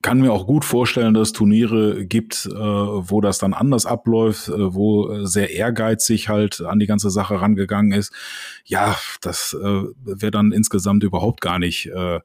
kann 0.00 0.20
mir 0.20 0.32
auch 0.32 0.46
gut 0.46 0.64
vorstellen, 0.64 1.12
dass 1.12 1.28
es 1.28 1.32
Turniere 1.32 2.06
gibt, 2.06 2.46
äh, 2.46 2.54
wo 2.54 3.20
das 3.20 3.38
dann 3.38 3.52
anders 3.52 3.84
abläuft, 3.84 4.48
äh, 4.48 4.74
wo 4.74 5.24
sehr 5.24 5.50
ehrgeizig 5.50 6.28
halt 6.28 6.60
an 6.60 6.78
die 6.78 6.86
ganze 6.86 7.10
Sache 7.10 7.40
rangegangen 7.40 7.92
ist. 7.92 8.12
Ja, 8.64 8.96
das 9.20 9.54
äh, 9.54 9.82
wäre 10.04 10.30
dann 10.30 10.52
insgesamt 10.52 11.02
überhaupt 11.02 11.40
gar 11.40 11.58
nicht 11.58 11.86
äh, 11.86 12.16
äh, 12.16 12.20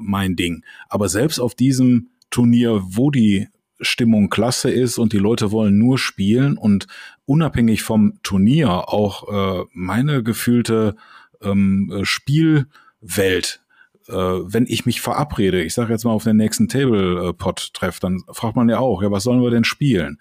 mein 0.00 0.34
Ding. 0.34 0.64
Aber 0.88 1.08
selbst 1.08 1.38
auf 1.38 1.54
diesem 1.54 2.10
Turnier, 2.30 2.82
wo 2.84 3.10
die 3.10 3.48
Stimmung 3.80 4.30
klasse 4.30 4.70
ist 4.70 4.98
und 4.98 5.12
die 5.12 5.18
Leute 5.18 5.52
wollen 5.52 5.78
nur 5.78 5.98
spielen 5.98 6.56
und 6.56 6.86
unabhängig 7.24 7.82
vom 7.82 8.18
Turnier 8.22 8.88
auch 8.88 9.62
äh, 9.62 9.64
meine 9.72 10.22
gefühlte 10.22 10.96
ähm, 11.42 11.92
äh, 11.94 12.04
Spielwelt 12.04 13.60
äh, 14.08 14.12
wenn 14.12 14.66
ich 14.68 14.86
mich 14.86 15.00
verabrede, 15.00 15.62
ich 15.62 15.74
sage 15.74 15.92
jetzt 15.92 16.04
mal 16.04 16.12
auf 16.12 16.24
den 16.24 16.36
nächsten 16.36 16.68
Table-Pod-Treff, 16.68 17.98
dann 18.00 18.22
fragt 18.30 18.56
man 18.56 18.68
ja 18.68 18.78
auch, 18.78 19.02
ja, 19.02 19.10
was 19.10 19.24
sollen 19.24 19.42
wir 19.42 19.50
denn 19.50 19.64
spielen? 19.64 20.20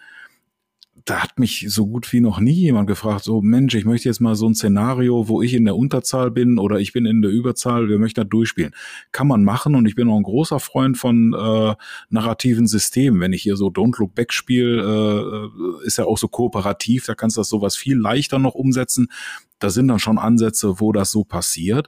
Da 1.06 1.22
hat 1.22 1.38
mich 1.38 1.68
so 1.70 1.86
gut 1.86 2.12
wie 2.14 2.20
noch 2.20 2.40
nie 2.40 2.54
jemand 2.54 2.88
gefragt, 2.88 3.24
so 3.24 3.40
Mensch, 3.40 3.76
ich 3.76 3.86
möchte 3.86 4.10
jetzt 4.10 4.22
mal 4.22 4.36
so 4.36 4.50
ein 4.50 4.56
Szenario, 4.56 5.28
wo 5.28 5.44
ich 5.44 5.54
in 5.54 5.66
der 5.66 5.76
Unterzahl 5.76 6.32
bin 6.32 6.58
oder 6.58 6.80
ich 6.80 6.94
bin 6.94 7.06
in 7.06 7.22
der 7.22 7.30
Überzahl, 7.30 7.88
wir 7.90 8.00
möchten 8.00 8.22
da 8.22 8.24
durchspielen. 8.24 8.74
Kann 9.12 9.28
man 9.28 9.44
machen 9.44 9.76
und 9.76 9.86
ich 9.86 9.94
bin 9.94 10.10
auch 10.10 10.18
ein 10.18 10.24
großer 10.24 10.60
Freund 10.60 10.98
von 10.98 11.34
äh, 11.34 11.76
narrativen 12.10 12.66
Systemen. 12.66 13.22
Wenn 13.22 13.34
ich 13.34 13.44
hier 13.44 13.56
so 13.56 13.68
Don't 13.68 14.00
Look 14.00 14.16
Back 14.16 14.34
spiele, 14.34 15.52
äh, 15.84 15.86
ist 15.86 16.00
ja 16.00 16.06
auch 16.06 16.18
so 16.18 16.28
kooperativ, 16.28 17.06
da 17.06 17.14
kannst 17.14 17.38
du 17.38 17.42
das 17.42 17.50
sowas 17.50 17.76
viel 17.78 17.98
leichter 17.98 18.40
noch 18.40 18.56
umsetzen. 18.56 19.08
Da 19.60 19.70
sind 19.70 19.88
dann 19.88 20.00
schon 20.00 20.18
Ansätze, 20.18 20.80
wo 20.80 20.92
das 20.92 21.12
so 21.12 21.24
passiert. 21.24 21.88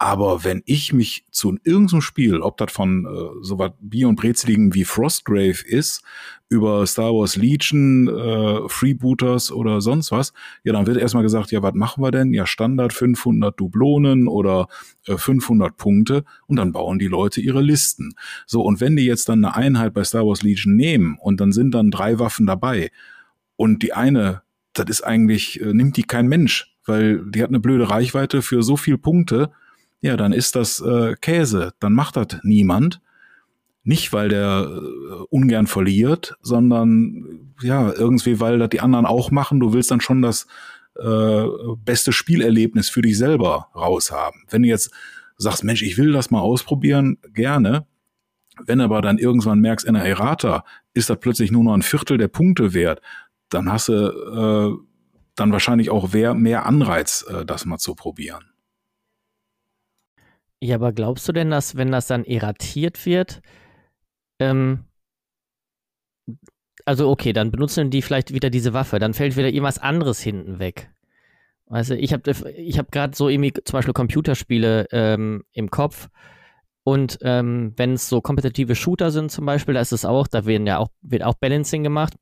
Aber 0.00 0.44
wenn 0.44 0.62
ich 0.64 0.92
mich 0.92 1.24
zu 1.32 1.58
irgendeinem 1.64 2.02
Spiel, 2.02 2.40
ob 2.40 2.56
das 2.56 2.70
von 2.70 3.04
äh, 3.04 3.42
so 3.42 3.58
was 3.58 3.72
Bier 3.80 4.08
und 4.08 4.14
Brezeligen 4.14 4.72
wie 4.72 4.84
Frostgrave 4.84 5.66
ist, 5.66 6.02
über 6.48 6.86
Star 6.86 7.12
Wars 7.12 7.34
Legion, 7.34 8.06
äh, 8.08 8.68
Freebooters 8.68 9.50
oder 9.50 9.80
sonst 9.80 10.12
was, 10.12 10.32
ja, 10.62 10.72
dann 10.72 10.86
wird 10.86 10.98
erstmal 10.98 11.24
gesagt, 11.24 11.50
ja, 11.50 11.62
was 11.62 11.74
machen 11.74 12.02
wir 12.02 12.12
denn? 12.12 12.32
Ja, 12.32 12.46
Standard 12.46 12.92
500 12.92 13.58
Dublonen 13.58 14.28
oder 14.28 14.68
äh, 15.06 15.16
500 15.16 15.76
Punkte 15.76 16.24
und 16.46 16.56
dann 16.56 16.70
bauen 16.70 17.00
die 17.00 17.08
Leute 17.08 17.40
ihre 17.40 17.60
Listen. 17.60 18.14
So, 18.46 18.62
und 18.62 18.80
wenn 18.80 18.94
die 18.94 19.04
jetzt 19.04 19.28
dann 19.28 19.44
eine 19.44 19.56
Einheit 19.56 19.94
bei 19.94 20.04
Star 20.04 20.24
Wars 20.24 20.42
Legion 20.42 20.76
nehmen 20.76 21.18
und 21.20 21.40
dann 21.40 21.50
sind 21.50 21.72
dann 21.72 21.90
drei 21.90 22.20
Waffen 22.20 22.46
dabei 22.46 22.92
und 23.56 23.82
die 23.82 23.94
eine, 23.94 24.42
das 24.74 24.86
ist 24.88 25.02
eigentlich, 25.02 25.60
äh, 25.60 25.74
nimmt 25.74 25.96
die 25.96 26.04
kein 26.04 26.28
Mensch, 26.28 26.72
weil 26.86 27.28
die 27.28 27.42
hat 27.42 27.48
eine 27.48 27.60
blöde 27.60 27.90
Reichweite 27.90 28.42
für 28.42 28.62
so 28.62 28.76
viel 28.76 28.96
Punkte, 28.96 29.50
ja, 30.00 30.16
dann 30.16 30.32
ist 30.32 30.56
das 30.56 30.80
äh, 30.80 31.14
Käse, 31.20 31.72
dann 31.80 31.92
macht 31.92 32.16
das 32.16 32.40
niemand. 32.42 33.00
Nicht, 33.82 34.12
weil 34.12 34.28
der 34.28 34.68
äh, 34.70 35.24
ungern 35.30 35.66
verliert, 35.66 36.36
sondern 36.42 37.54
ja, 37.62 37.92
irgendwie, 37.92 38.38
weil 38.38 38.58
das 38.58 38.68
die 38.70 38.80
anderen 38.80 39.06
auch 39.06 39.30
machen. 39.30 39.60
Du 39.60 39.72
willst 39.72 39.90
dann 39.90 40.00
schon 40.00 40.20
das 40.20 40.46
äh, 40.96 41.44
beste 41.84 42.12
Spielerlebnis 42.12 42.90
für 42.90 43.02
dich 43.02 43.16
selber 43.16 43.68
raushaben. 43.74 44.42
Wenn 44.50 44.62
du 44.62 44.68
jetzt 44.68 44.90
sagst, 45.36 45.64
Mensch, 45.64 45.82
ich 45.82 45.96
will 45.96 46.12
das 46.12 46.30
mal 46.30 46.40
ausprobieren, 46.40 47.18
gerne. 47.32 47.86
Wenn 48.64 48.80
aber 48.80 49.00
dann 49.00 49.18
irgendwann 49.18 49.60
merkst, 49.60 49.86
in 49.86 49.94
der 49.94 50.04
Errata 50.04 50.64
ist 50.92 51.08
das 51.08 51.20
plötzlich 51.20 51.50
nur 51.50 51.64
noch 51.64 51.74
ein 51.74 51.82
Viertel 51.82 52.18
der 52.18 52.28
Punkte 52.28 52.74
wert, 52.74 53.00
dann 53.48 53.70
hast 53.70 53.88
du 53.88 53.92
äh, 53.94 54.84
dann 55.36 55.52
wahrscheinlich 55.52 55.90
auch 55.90 56.12
mehr 56.12 56.66
Anreiz, 56.66 57.24
äh, 57.28 57.46
das 57.46 57.64
mal 57.64 57.78
zu 57.78 57.94
probieren. 57.94 58.44
Ja, 60.60 60.76
aber 60.76 60.92
glaubst 60.92 61.28
du 61.28 61.32
denn, 61.32 61.50
dass, 61.50 61.76
wenn 61.76 61.92
das 61.92 62.08
dann 62.08 62.24
erratiert 62.24 63.06
wird, 63.06 63.40
ähm, 64.40 64.84
also 66.84 67.10
okay, 67.10 67.32
dann 67.32 67.50
benutzen 67.50 67.90
die 67.90 68.02
vielleicht 68.02 68.32
wieder 68.32 68.50
diese 68.50 68.72
Waffe, 68.72 68.98
dann 68.98 69.14
fällt 69.14 69.36
wieder 69.36 69.48
irgendwas 69.48 69.78
anderes 69.78 70.20
hinten 70.20 70.58
weg. 70.58 70.90
Also 71.66 71.94
ich 71.94 72.12
habe 72.12 72.30
ich 72.56 72.78
hab 72.78 72.90
gerade 72.90 73.14
so 73.16 73.28
irgendwie 73.28 73.52
zum 73.52 73.74
Beispiel 73.74 73.92
Computerspiele 73.94 74.88
ähm, 74.90 75.44
im 75.52 75.70
Kopf 75.70 76.08
und 76.82 77.18
ähm, 77.22 77.74
wenn 77.76 77.92
es 77.92 78.08
so 78.08 78.22
kompetitive 78.22 78.74
Shooter 78.74 79.10
sind 79.10 79.30
zum 79.30 79.44
Beispiel, 79.44 79.74
da 79.74 79.80
ist 79.80 79.92
es 79.92 80.06
auch, 80.06 80.26
da 80.26 80.46
werden 80.46 80.66
ja 80.66 80.78
auch, 80.78 80.88
wird 81.02 81.22
auch 81.22 81.34
Balancing 81.34 81.82
gemacht 81.82 82.14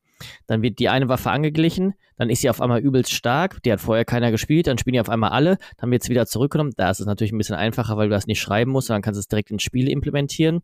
dann 0.46 0.62
wird 0.62 0.78
die 0.78 0.88
eine 0.88 1.08
Waffe 1.08 1.30
angeglichen, 1.30 1.94
dann 2.16 2.30
ist 2.30 2.40
sie 2.40 2.50
auf 2.50 2.60
einmal 2.60 2.80
übelst 2.80 3.12
stark, 3.12 3.62
die 3.62 3.72
hat 3.72 3.80
vorher 3.80 4.04
keiner 4.04 4.30
gespielt, 4.30 4.66
dann 4.66 4.78
spielen 4.78 4.94
die 4.94 5.00
auf 5.00 5.08
einmal 5.08 5.30
alle, 5.30 5.58
dann 5.76 5.90
wird 5.90 6.02
es 6.02 6.08
wieder 6.08 6.26
zurückgenommen. 6.26 6.72
Da 6.76 6.90
ist 6.90 7.00
es 7.00 7.06
natürlich 7.06 7.32
ein 7.32 7.38
bisschen 7.38 7.56
einfacher, 7.56 7.96
weil 7.96 8.08
du 8.08 8.14
das 8.14 8.26
nicht 8.26 8.40
schreiben 8.40 8.70
musst, 8.70 8.90
dann 8.90 9.02
kannst 9.02 9.20
es 9.20 9.28
direkt 9.28 9.50
ins 9.50 9.62
Spiel 9.62 9.88
implementieren. 9.88 10.62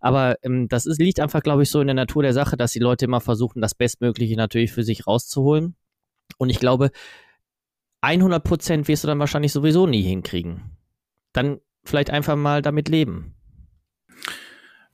Aber 0.00 0.36
ähm, 0.42 0.68
das 0.68 0.86
ist, 0.86 1.00
liegt 1.00 1.20
einfach, 1.20 1.42
glaube 1.42 1.62
ich, 1.62 1.70
so 1.70 1.80
in 1.80 1.86
der 1.86 1.94
Natur 1.94 2.22
der 2.22 2.32
Sache, 2.32 2.56
dass 2.56 2.72
die 2.72 2.80
Leute 2.80 3.04
immer 3.04 3.20
versuchen, 3.20 3.62
das 3.62 3.74
Bestmögliche 3.74 4.36
natürlich 4.36 4.72
für 4.72 4.82
sich 4.82 5.06
rauszuholen. 5.06 5.76
Und 6.38 6.50
ich 6.50 6.58
glaube, 6.58 6.90
100% 8.02 8.88
wirst 8.88 9.04
du 9.04 9.08
dann 9.08 9.20
wahrscheinlich 9.20 9.52
sowieso 9.52 9.86
nie 9.86 10.02
hinkriegen. 10.02 10.76
Dann 11.32 11.60
vielleicht 11.84 12.10
einfach 12.10 12.36
mal 12.36 12.62
damit 12.62 12.88
leben. 12.88 13.34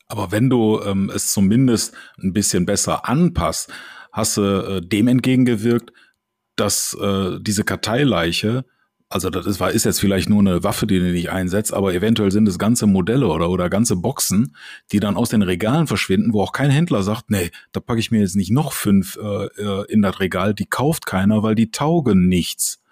Aber 0.08 0.32
wenn 0.32 0.48
du 0.48 0.80
ähm, 0.82 1.10
es 1.14 1.32
zumindest 1.32 1.94
ein 2.20 2.32
bisschen 2.32 2.64
besser 2.66 3.06
anpasst, 3.08 3.70
hast 4.10 4.38
du 4.38 4.42
äh, 4.42 4.80
dem 4.80 5.06
entgegengewirkt, 5.06 5.92
dass 6.56 6.96
äh, 7.00 7.38
diese 7.40 7.62
Karteileiche, 7.62 8.64
also 9.10 9.30
das 9.30 9.46
ist, 9.46 9.60
ist 9.60 9.84
jetzt 9.84 10.00
vielleicht 10.00 10.28
nur 10.28 10.40
eine 10.40 10.64
Waffe, 10.64 10.86
die 10.86 10.98
du 10.98 11.04
nicht 11.04 11.30
einsetzt, 11.30 11.72
aber 11.72 11.94
eventuell 11.94 12.30
sind 12.32 12.48
es 12.48 12.58
ganze 12.58 12.86
Modelle 12.86 13.28
oder, 13.28 13.48
oder 13.50 13.70
ganze 13.70 13.96
Boxen, 13.96 14.56
die 14.92 15.00
dann 15.00 15.16
aus 15.16 15.28
den 15.28 15.42
Regalen 15.42 15.86
verschwinden, 15.86 16.32
wo 16.32 16.42
auch 16.42 16.52
kein 16.52 16.70
Händler 16.70 17.02
sagt, 17.02 17.30
nee, 17.30 17.50
da 17.72 17.80
packe 17.80 18.00
ich 18.00 18.10
mir 18.10 18.20
jetzt 18.20 18.36
nicht 18.36 18.50
noch 18.50 18.72
fünf 18.72 19.16
äh, 19.22 19.46
äh 19.46 19.84
in 19.88 20.02
das 20.02 20.20
Regal, 20.20 20.54
die 20.54 20.66
kauft 20.66 21.06
keiner, 21.06 21.42
weil 21.42 21.54
die 21.54 21.70
taugen 21.70 22.28
nichts. 22.28 22.82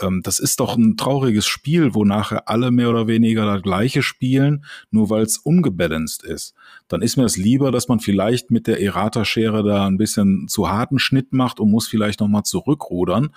Ähm, 0.00 0.22
das 0.22 0.38
ist 0.38 0.60
doch 0.60 0.76
ein 0.76 0.96
trauriges 0.96 1.46
Spiel, 1.46 1.94
wo 1.94 2.04
nachher 2.04 2.48
alle 2.48 2.70
mehr 2.70 2.90
oder 2.90 3.06
weniger 3.06 3.44
das 3.46 3.62
gleiche 3.62 4.02
spielen, 4.02 4.64
nur 4.90 5.10
weil 5.10 5.22
es 5.22 5.38
ungebalanced 5.38 6.24
ist. 6.24 6.54
Dann 6.88 7.02
ist 7.02 7.16
mir 7.16 7.24
es 7.24 7.36
lieber, 7.36 7.70
dass 7.70 7.88
man 7.88 8.00
vielleicht 8.00 8.50
mit 8.50 8.66
der 8.66 8.80
Errata-Schere 8.80 9.62
da 9.62 9.86
ein 9.86 9.98
bisschen 9.98 10.48
zu 10.48 10.70
harten 10.70 10.98
Schnitt 10.98 11.32
macht 11.32 11.60
und 11.60 11.70
muss 11.70 11.88
vielleicht 11.88 12.20
nochmal 12.20 12.44
zurückrudern. 12.44 13.30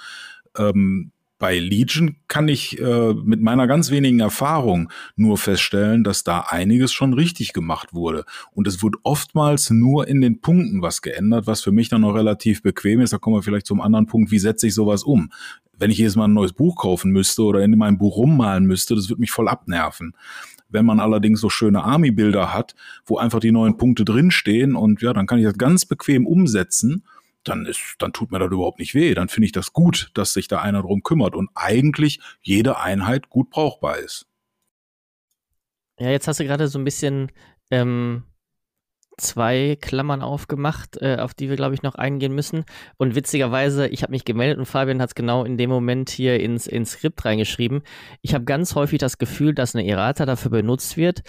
Ähm, 0.57 1.11
bei 1.41 1.57
Legion 1.57 2.17
kann 2.27 2.47
ich 2.47 2.79
äh, 2.79 3.13
mit 3.15 3.41
meiner 3.41 3.65
ganz 3.65 3.89
wenigen 3.89 4.19
Erfahrung 4.19 4.89
nur 5.15 5.39
feststellen, 5.39 6.03
dass 6.03 6.23
da 6.23 6.45
einiges 6.47 6.93
schon 6.93 7.15
richtig 7.15 7.51
gemacht 7.51 7.95
wurde. 7.95 8.25
Und 8.53 8.67
es 8.67 8.83
wird 8.83 8.93
oftmals 9.01 9.71
nur 9.71 10.07
in 10.07 10.21
den 10.21 10.39
Punkten 10.39 10.83
was 10.83 11.01
geändert, 11.01 11.47
was 11.47 11.61
für 11.61 11.71
mich 11.71 11.89
dann 11.89 12.01
noch 12.01 12.13
relativ 12.13 12.61
bequem 12.61 13.01
ist. 13.01 13.11
Da 13.11 13.17
kommen 13.17 13.37
wir 13.37 13.41
vielleicht 13.41 13.65
zum 13.65 13.81
anderen 13.81 14.05
Punkt, 14.05 14.29
wie 14.29 14.37
setze 14.37 14.67
ich 14.67 14.75
sowas 14.75 15.01
um? 15.01 15.31
Wenn 15.73 15.89
ich 15.89 15.97
jedes 15.97 16.15
Mal 16.15 16.25
ein 16.25 16.33
neues 16.33 16.53
Buch 16.53 16.75
kaufen 16.75 17.11
müsste 17.11 17.41
oder 17.41 17.63
in 17.63 17.75
meinem 17.75 17.97
Buch 17.97 18.17
rummalen 18.17 18.65
müsste, 18.65 18.93
das 18.93 19.09
würde 19.09 19.21
mich 19.21 19.31
voll 19.31 19.49
abnerven. 19.49 20.13
Wenn 20.69 20.85
man 20.85 20.99
allerdings 20.99 21.41
so 21.41 21.49
schöne 21.49 21.83
Army-Bilder 21.83 22.53
hat, 22.53 22.75
wo 23.03 23.17
einfach 23.17 23.39
die 23.39 23.51
neuen 23.51 23.77
Punkte 23.77 24.05
drinstehen 24.05 24.75
und 24.75 25.01
ja, 25.01 25.11
dann 25.11 25.25
kann 25.25 25.39
ich 25.39 25.45
das 25.45 25.57
ganz 25.57 25.87
bequem 25.87 26.27
umsetzen 26.27 27.03
dann 27.43 27.65
ist, 27.65 27.95
dann 27.99 28.13
tut 28.13 28.31
mir 28.31 28.39
das 28.39 28.51
überhaupt 28.51 28.79
nicht 28.79 28.93
weh. 28.93 29.13
Dann 29.13 29.29
finde 29.29 29.45
ich 29.45 29.51
das 29.51 29.73
gut, 29.73 30.11
dass 30.13 30.33
sich 30.33 30.47
da 30.47 30.61
einer 30.61 30.81
drum 30.81 31.03
kümmert 31.03 31.35
und 31.35 31.49
eigentlich 31.55 32.19
jede 32.41 32.79
Einheit 32.79 33.29
gut 33.29 33.49
brauchbar 33.49 33.97
ist. 33.97 34.27
Ja, 35.99 36.09
jetzt 36.09 36.27
hast 36.27 36.39
du 36.39 36.45
gerade 36.45 36.67
so 36.67 36.79
ein 36.79 36.83
bisschen 36.83 37.31
ähm, 37.69 38.23
zwei 39.17 39.77
Klammern 39.79 40.21
aufgemacht, 40.21 40.97
äh, 41.01 41.17
auf 41.19 41.33
die 41.33 41.49
wir, 41.49 41.55
glaube 41.55 41.75
ich, 41.75 41.83
noch 41.83 41.95
eingehen 41.95 42.33
müssen. 42.33 42.65
Und 42.97 43.15
witzigerweise, 43.15 43.87
ich 43.87 44.03
habe 44.03 44.11
mich 44.11 44.25
gemeldet 44.25 44.57
und 44.57 44.65
Fabian 44.65 45.01
hat 45.01 45.09
es 45.09 45.15
genau 45.15 45.43
in 45.43 45.57
dem 45.57 45.69
Moment 45.69 46.09
hier 46.09 46.39
ins, 46.39 46.67
ins 46.67 46.93
Skript 46.93 47.23
reingeschrieben. 47.23 47.83
Ich 48.21 48.33
habe 48.33 48.45
ganz 48.45 48.75
häufig 48.75 48.99
das 48.99 49.17
Gefühl, 49.17 49.53
dass 49.53 49.75
eine 49.75 49.87
Errata 49.87 50.25
dafür 50.25 50.51
benutzt 50.51 50.97
wird, 50.97 51.21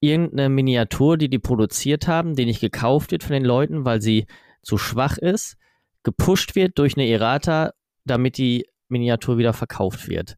irgendeine 0.00 0.48
Miniatur, 0.48 1.18
die 1.18 1.28
die 1.28 1.38
produziert 1.38 2.08
haben, 2.08 2.34
die 2.34 2.46
nicht 2.46 2.60
gekauft 2.60 3.12
wird 3.12 3.22
von 3.22 3.34
den 3.34 3.44
Leuten, 3.44 3.84
weil 3.84 4.00
sie 4.00 4.26
zu 4.62 4.78
schwach 4.78 5.18
ist, 5.18 5.56
gepusht 6.02 6.54
wird 6.54 6.78
durch 6.78 6.96
eine 6.96 7.08
Errata, 7.08 7.72
damit 8.04 8.38
die 8.38 8.66
Miniatur 8.88 9.38
wieder 9.38 9.52
verkauft 9.52 10.08
wird. 10.08 10.36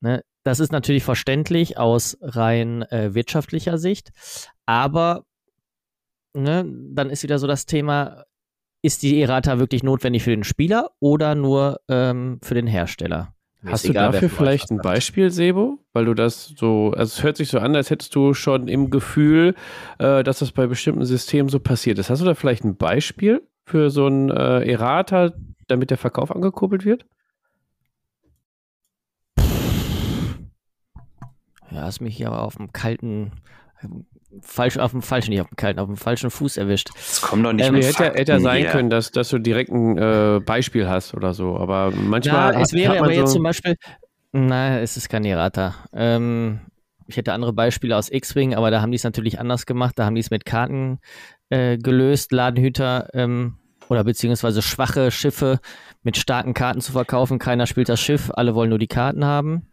Ne? 0.00 0.22
Das 0.44 0.60
ist 0.60 0.72
natürlich 0.72 1.04
verständlich 1.04 1.78
aus 1.78 2.18
rein 2.20 2.82
äh, 2.82 3.14
wirtschaftlicher 3.14 3.78
Sicht, 3.78 4.10
aber 4.66 5.24
ne, 6.34 6.64
dann 6.90 7.10
ist 7.10 7.22
wieder 7.22 7.38
so 7.38 7.46
das 7.46 7.66
Thema, 7.66 8.24
ist 8.82 9.02
die 9.02 9.20
Errata 9.22 9.58
wirklich 9.58 9.82
notwendig 9.82 10.24
für 10.24 10.30
den 10.30 10.44
Spieler 10.44 10.90
oder 10.98 11.34
nur 11.34 11.80
ähm, 11.88 12.40
für 12.42 12.54
den 12.54 12.66
Hersteller? 12.66 13.34
Hast 13.64 13.88
du 13.88 13.92
dafür 13.92 14.28
vielleicht 14.28 14.70
ein 14.70 14.78
Beispiel, 14.78 15.30
Sebo? 15.30 15.78
Weil 15.92 16.06
du 16.06 16.14
das 16.14 16.46
so, 16.56 16.92
also 16.96 17.02
es 17.18 17.22
hört 17.22 17.36
sich 17.36 17.48
so 17.48 17.58
an, 17.58 17.76
als 17.76 17.90
hättest 17.90 18.14
du 18.14 18.34
schon 18.34 18.66
im 18.66 18.90
Gefühl, 18.90 19.54
äh, 19.98 20.24
dass 20.24 20.40
das 20.40 20.50
bei 20.52 20.66
bestimmten 20.66 21.04
Systemen 21.04 21.48
so 21.48 21.60
passiert 21.60 21.98
ist. 21.98 22.10
Hast 22.10 22.20
du 22.20 22.26
da 22.26 22.34
vielleicht 22.34 22.64
ein 22.64 22.76
Beispiel 22.76 23.42
für 23.64 23.90
so 23.90 24.08
ein 24.08 24.30
äh, 24.30 24.68
Errata, 24.70 25.32
damit 25.68 25.90
der 25.90 25.98
Verkauf 25.98 26.34
angekurbelt 26.34 26.84
wird? 26.84 27.06
Ja, 31.70 31.82
hast 31.82 32.00
mich 32.00 32.16
hier 32.16 32.26
aber 32.26 32.42
auf 32.42 32.56
dem 32.56 32.72
kalten, 32.72 33.32
falsch, 34.40 34.78
auf 34.78 34.92
dem 34.92 35.02
falschen, 35.02 35.30
nicht 35.30 35.40
auf 35.40 35.48
dem 35.48 35.56
kalten, 35.56 35.80
auf 35.80 35.86
dem 35.86 35.96
falschen 35.96 36.30
Fuß 36.30 36.56
erwischt. 36.56 36.90
Es 36.96 37.20
kommt 37.20 37.44
doch 37.44 37.52
nicht 37.52 37.66
ähm, 37.66 37.74
hätte, 37.74 38.04
hätte 38.04 38.32
ja 38.32 38.40
sein 38.40 38.66
können, 38.66 38.90
dass, 38.90 39.10
dass 39.10 39.28
du 39.28 39.38
direkt 39.38 39.70
ein 39.70 39.98
äh, 39.98 40.40
Beispiel 40.44 40.88
hast 40.88 41.14
oder 41.14 41.34
so, 41.34 41.56
aber 41.56 41.90
manchmal. 41.90 42.54
Ja, 42.54 42.60
es 42.60 42.72
wäre 42.72 42.98
aber 42.98 43.06
so 43.06 43.12
jetzt 43.12 43.32
zum 43.32 43.42
Beispiel, 43.42 43.76
nein, 44.32 44.78
es 44.82 44.96
ist 44.96 45.08
kein 45.08 45.24
Errata. 45.24 45.74
Ähm, 45.92 46.60
ich 47.06 47.16
hätte 47.16 47.32
andere 47.32 47.52
Beispiele 47.52 47.96
aus 47.96 48.10
X-Wing, 48.10 48.54
aber 48.54 48.70
da 48.70 48.80
haben 48.80 48.90
die 48.90 48.96
es 48.96 49.04
natürlich 49.04 49.38
anders 49.38 49.66
gemacht. 49.66 49.98
Da 49.98 50.04
haben 50.04 50.14
die 50.14 50.20
es 50.20 50.30
mit 50.30 50.44
Karten 50.44 50.98
äh, 51.50 51.76
gelöst, 51.76 52.32
Ladenhüter 52.32 53.08
ähm, 53.12 53.58
oder 53.88 54.04
beziehungsweise 54.04 54.62
schwache 54.62 55.10
Schiffe 55.10 55.60
mit 56.02 56.16
starken 56.16 56.54
Karten 56.54 56.80
zu 56.80 56.92
verkaufen. 56.92 57.38
Keiner 57.38 57.66
spielt 57.66 57.88
das 57.88 58.00
Schiff, 58.00 58.30
alle 58.32 58.54
wollen 58.54 58.70
nur 58.70 58.78
die 58.78 58.86
Karten 58.86 59.24
haben. 59.24 59.68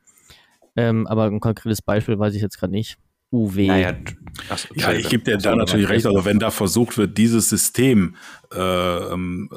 Ähm, 0.76 1.08
aber 1.08 1.26
ein 1.26 1.40
konkretes 1.40 1.82
Beispiel 1.82 2.20
weiß 2.20 2.36
ich 2.36 2.42
jetzt 2.42 2.60
gerade 2.60 2.74
nicht. 2.74 2.98
UW. 3.32 3.68
Naja, 3.68 3.94
ja, 4.76 4.94
ich 4.94 5.10
gebe 5.10 5.24
dir 5.24 5.38
da 5.38 5.56
natürlich 5.56 5.90
recht. 5.90 6.06
Also 6.06 6.26
wenn 6.26 6.40
da 6.40 6.52
versucht 6.52 6.98
wird, 6.98 7.18
dieses 7.18 7.50
System 7.50 8.16
äh, 8.54 9.14
ähm, 9.14 9.50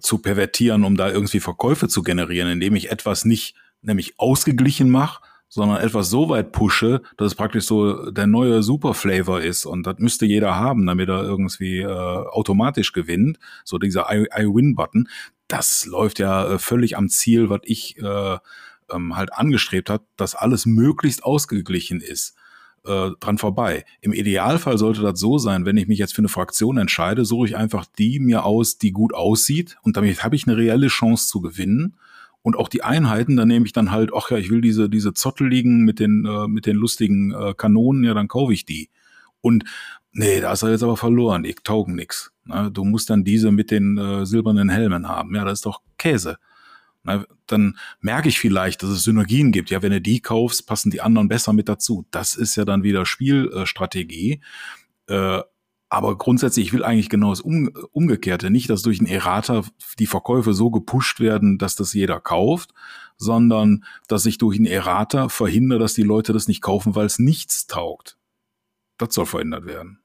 zu 0.00 0.18
pervertieren, 0.18 0.84
um 0.84 0.96
da 0.96 1.10
irgendwie 1.10 1.40
Verkäufe 1.40 1.88
zu 1.88 2.02
generieren, 2.02 2.50
indem 2.50 2.76
ich 2.76 2.90
etwas 2.90 3.24
nicht 3.24 3.54
nämlich 3.82 4.18
ausgeglichen 4.18 4.90
mache, 4.90 5.22
sondern 5.48 5.80
etwas 5.80 6.10
so 6.10 6.28
weit 6.28 6.52
pushe, 6.52 7.02
dass 7.16 7.28
es 7.28 7.34
praktisch 7.34 7.64
so 7.64 8.10
der 8.10 8.26
neue 8.26 8.62
Superflavor 8.62 9.40
ist 9.40 9.64
und 9.64 9.86
das 9.86 9.98
müsste 9.98 10.26
jeder 10.26 10.56
haben, 10.56 10.86
damit 10.86 11.08
er 11.08 11.22
irgendwie 11.22 11.78
äh, 11.78 11.86
automatisch 11.86 12.92
gewinnt, 12.92 13.38
so 13.64 13.78
dieser 13.78 14.10
I-Win-Button. 14.10 15.08
Das 15.46 15.86
läuft 15.86 16.18
ja 16.18 16.54
äh, 16.54 16.58
völlig 16.58 16.96
am 16.96 17.08
Ziel, 17.08 17.48
was 17.48 17.60
ich 17.62 17.96
äh, 17.98 18.38
ähm, 18.90 19.16
halt 19.16 19.32
angestrebt 19.32 19.88
hat, 19.88 20.02
dass 20.16 20.34
alles 20.34 20.66
möglichst 20.66 21.24
ausgeglichen 21.24 22.00
ist 22.00 22.34
äh, 22.86 23.10
dran 23.20 23.38
vorbei. 23.38 23.84
Im 24.00 24.12
Idealfall 24.12 24.78
sollte 24.78 25.02
das 25.02 25.18
so 25.18 25.38
sein, 25.38 25.64
wenn 25.64 25.76
ich 25.76 25.88
mich 25.88 25.98
jetzt 25.98 26.14
für 26.14 26.20
eine 26.20 26.28
Fraktion 26.28 26.78
entscheide, 26.78 27.24
suche 27.24 27.48
ich 27.48 27.56
einfach 27.56 27.86
die 27.98 28.20
mir 28.20 28.44
aus, 28.44 28.78
die 28.78 28.92
gut 28.92 29.14
aussieht 29.14 29.76
und 29.82 29.96
damit 29.96 30.22
habe 30.22 30.36
ich 30.36 30.46
eine 30.46 30.56
reelle 30.56 30.88
Chance 30.88 31.28
zu 31.28 31.40
gewinnen. 31.40 31.96
Und 32.42 32.56
auch 32.56 32.68
die 32.68 32.84
Einheiten, 32.84 33.36
da 33.36 33.44
nehme 33.44 33.66
ich 33.66 33.72
dann 33.72 33.90
halt, 33.90 34.12
ach 34.14 34.30
ja, 34.30 34.36
ich 34.36 34.50
will 34.50 34.60
diese, 34.60 34.88
diese 34.88 35.12
Zotteligen 35.12 35.84
mit 35.84 35.98
den, 35.98 36.24
äh, 36.24 36.46
mit 36.46 36.66
den 36.66 36.76
lustigen 36.76 37.32
äh, 37.32 37.54
Kanonen, 37.56 38.04
ja, 38.04 38.14
dann 38.14 38.28
kaufe 38.28 38.52
ich 38.52 38.64
die. 38.64 38.88
Und 39.40 39.64
nee, 40.12 40.40
da 40.40 40.52
ist 40.52 40.62
er 40.62 40.70
jetzt 40.70 40.84
aber 40.84 40.96
verloren, 40.96 41.44
ich 41.44 41.56
taugen 41.64 41.96
nix. 41.96 42.32
Ne? 42.44 42.70
Du 42.72 42.84
musst 42.84 43.10
dann 43.10 43.24
diese 43.24 43.50
mit 43.50 43.72
den 43.72 43.98
äh, 43.98 44.24
silbernen 44.24 44.68
Helmen 44.68 45.08
haben. 45.08 45.34
Ja, 45.34 45.44
das 45.44 45.54
ist 45.54 45.66
doch 45.66 45.80
Käse. 45.98 46.38
Na, 47.06 47.24
dann 47.46 47.78
merke 48.00 48.28
ich 48.28 48.38
vielleicht, 48.38 48.82
dass 48.82 48.90
es 48.90 49.04
Synergien 49.04 49.52
gibt. 49.52 49.70
Ja, 49.70 49.82
wenn 49.82 49.92
du 49.92 50.00
die 50.00 50.20
kaufst, 50.20 50.66
passen 50.66 50.90
die 50.90 51.00
anderen 51.00 51.28
besser 51.28 51.52
mit 51.52 51.68
dazu. 51.68 52.04
Das 52.10 52.34
ist 52.34 52.56
ja 52.56 52.64
dann 52.64 52.82
wieder 52.82 53.06
Spielstrategie. 53.06 54.40
Äh, 55.06 55.40
aber 55.88 56.18
grundsätzlich, 56.18 56.66
ich 56.66 56.72
will 56.72 56.82
eigentlich 56.82 57.08
genau 57.08 57.30
das 57.30 57.40
um, 57.40 57.70
Umgekehrte. 57.92 58.50
Nicht, 58.50 58.68
dass 58.70 58.82
durch 58.82 59.00
ein 59.00 59.06
Errata 59.06 59.62
die 60.00 60.08
Verkäufe 60.08 60.52
so 60.52 60.70
gepusht 60.70 61.20
werden, 61.20 61.58
dass 61.58 61.76
das 61.76 61.92
jeder 61.92 62.20
kauft, 62.20 62.74
sondern 63.16 63.84
dass 64.08 64.26
ich 64.26 64.38
durch 64.38 64.58
ein 64.58 64.66
Errata 64.66 65.28
verhindere, 65.28 65.78
dass 65.78 65.94
die 65.94 66.02
Leute 66.02 66.32
das 66.32 66.48
nicht 66.48 66.60
kaufen, 66.60 66.96
weil 66.96 67.06
es 67.06 67.20
nichts 67.20 67.68
taugt. 67.68 68.18
Das 68.98 69.14
soll 69.14 69.26
verhindert 69.26 69.66
werden. 69.66 70.00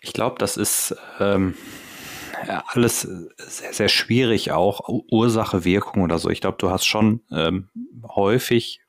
Ich 0.00 0.12
glaube, 0.12 0.36
das 0.38 0.56
ist 0.56 0.94
ähm, 1.18 1.54
alles 2.66 3.02
sehr, 3.02 3.72
sehr 3.72 3.88
schwierig, 3.88 4.52
auch 4.52 4.88
Ursache, 5.10 5.64
Wirkung 5.64 6.02
oder 6.02 6.18
so. 6.18 6.30
Ich 6.30 6.40
glaube, 6.40 6.58
du 6.58 6.70
hast 6.70 6.84
schon 6.84 7.20
ähm, 7.30 7.68
häufig 8.02 8.80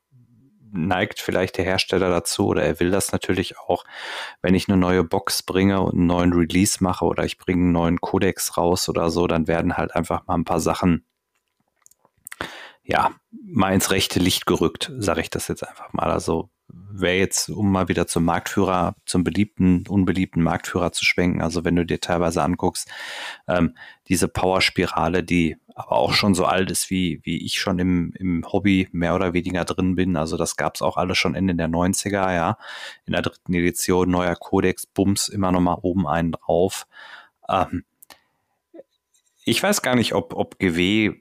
neigt 0.77 1.21
vielleicht 1.21 1.57
der 1.57 1.65
Hersteller 1.65 2.09
dazu 2.09 2.47
oder 2.47 2.63
er 2.63 2.79
will 2.79 2.91
das 2.91 3.11
natürlich 3.11 3.57
auch, 3.57 3.85
wenn 4.41 4.55
ich 4.55 4.67
eine 4.67 4.77
neue 4.77 5.03
Box 5.03 5.41
bringe 5.41 5.81
und 5.81 5.93
einen 5.93 6.07
neuen 6.07 6.33
Release 6.33 6.83
mache 6.83 7.05
oder 7.05 7.23
ich 7.23 7.37
bringe 7.37 7.61
einen 7.61 7.71
neuen 7.71 8.01
Codex 8.01 8.57
raus 8.57 8.89
oder 8.89 9.09
so, 9.09 9.25
dann 9.27 9.47
werden 9.47 9.77
halt 9.77 9.95
einfach 9.95 10.27
mal 10.27 10.35
ein 10.35 10.43
paar 10.43 10.59
Sachen 10.59 11.05
ja, 12.83 13.15
mal 13.31 13.73
ins 13.73 13.89
rechte 13.89 14.19
Licht 14.19 14.45
gerückt, 14.45 14.91
sage 14.97 15.21
ich 15.21 15.29
das 15.31 15.47
jetzt 15.47 15.67
einfach 15.67 15.91
mal. 15.93 16.11
Also 16.11 16.49
wäre 16.67 17.17
jetzt, 17.17 17.49
um 17.49 17.71
mal 17.71 17.87
wieder 17.87 18.07
zum 18.07 18.25
Marktführer, 18.25 18.95
zum 19.05 19.23
beliebten, 19.23 19.85
unbeliebten 19.87 20.41
Marktführer 20.41 20.91
zu 20.91 21.05
schwenken, 21.05 21.41
also 21.41 21.63
wenn 21.63 21.75
du 21.75 21.85
dir 21.85 21.99
teilweise 21.99 22.41
anguckst, 22.41 22.89
ähm, 23.47 23.75
diese 24.07 24.27
Powerspirale, 24.27 25.23
die 25.23 25.57
aber 25.75 25.93
auch 25.93 26.13
schon 26.13 26.35
so 26.35 26.45
alt 26.45 26.71
ist, 26.71 26.89
wie, 26.89 27.19
wie 27.23 27.45
ich 27.45 27.59
schon 27.59 27.79
im, 27.79 28.13
im 28.17 28.45
Hobby 28.51 28.87
mehr 28.93 29.13
oder 29.13 29.33
weniger 29.33 29.65
drin 29.65 29.95
bin. 29.95 30.15
Also 30.15 30.37
das 30.37 30.55
gab's 30.55 30.81
auch 30.81 30.95
alles 30.95 31.17
schon 31.17 31.35
Ende 31.35 31.53
der 31.53 31.67
90er, 31.67 32.33
ja. 32.33 32.57
In 33.05 33.11
der 33.11 33.21
dritten 33.21 33.53
Edition, 33.53 34.09
neuer 34.09 34.35
Codex, 34.35 34.85
Bums, 34.85 35.27
immer 35.27 35.51
noch 35.51 35.59
mal 35.59 35.77
oben 35.81 36.07
einen 36.07 36.31
drauf. 36.31 36.87
Ähm, 37.49 37.83
ich 39.43 39.61
weiß 39.61 39.81
gar 39.81 39.95
nicht, 39.95 40.13
ob, 40.13 40.33
ob 40.33 40.57
GW 40.59 41.13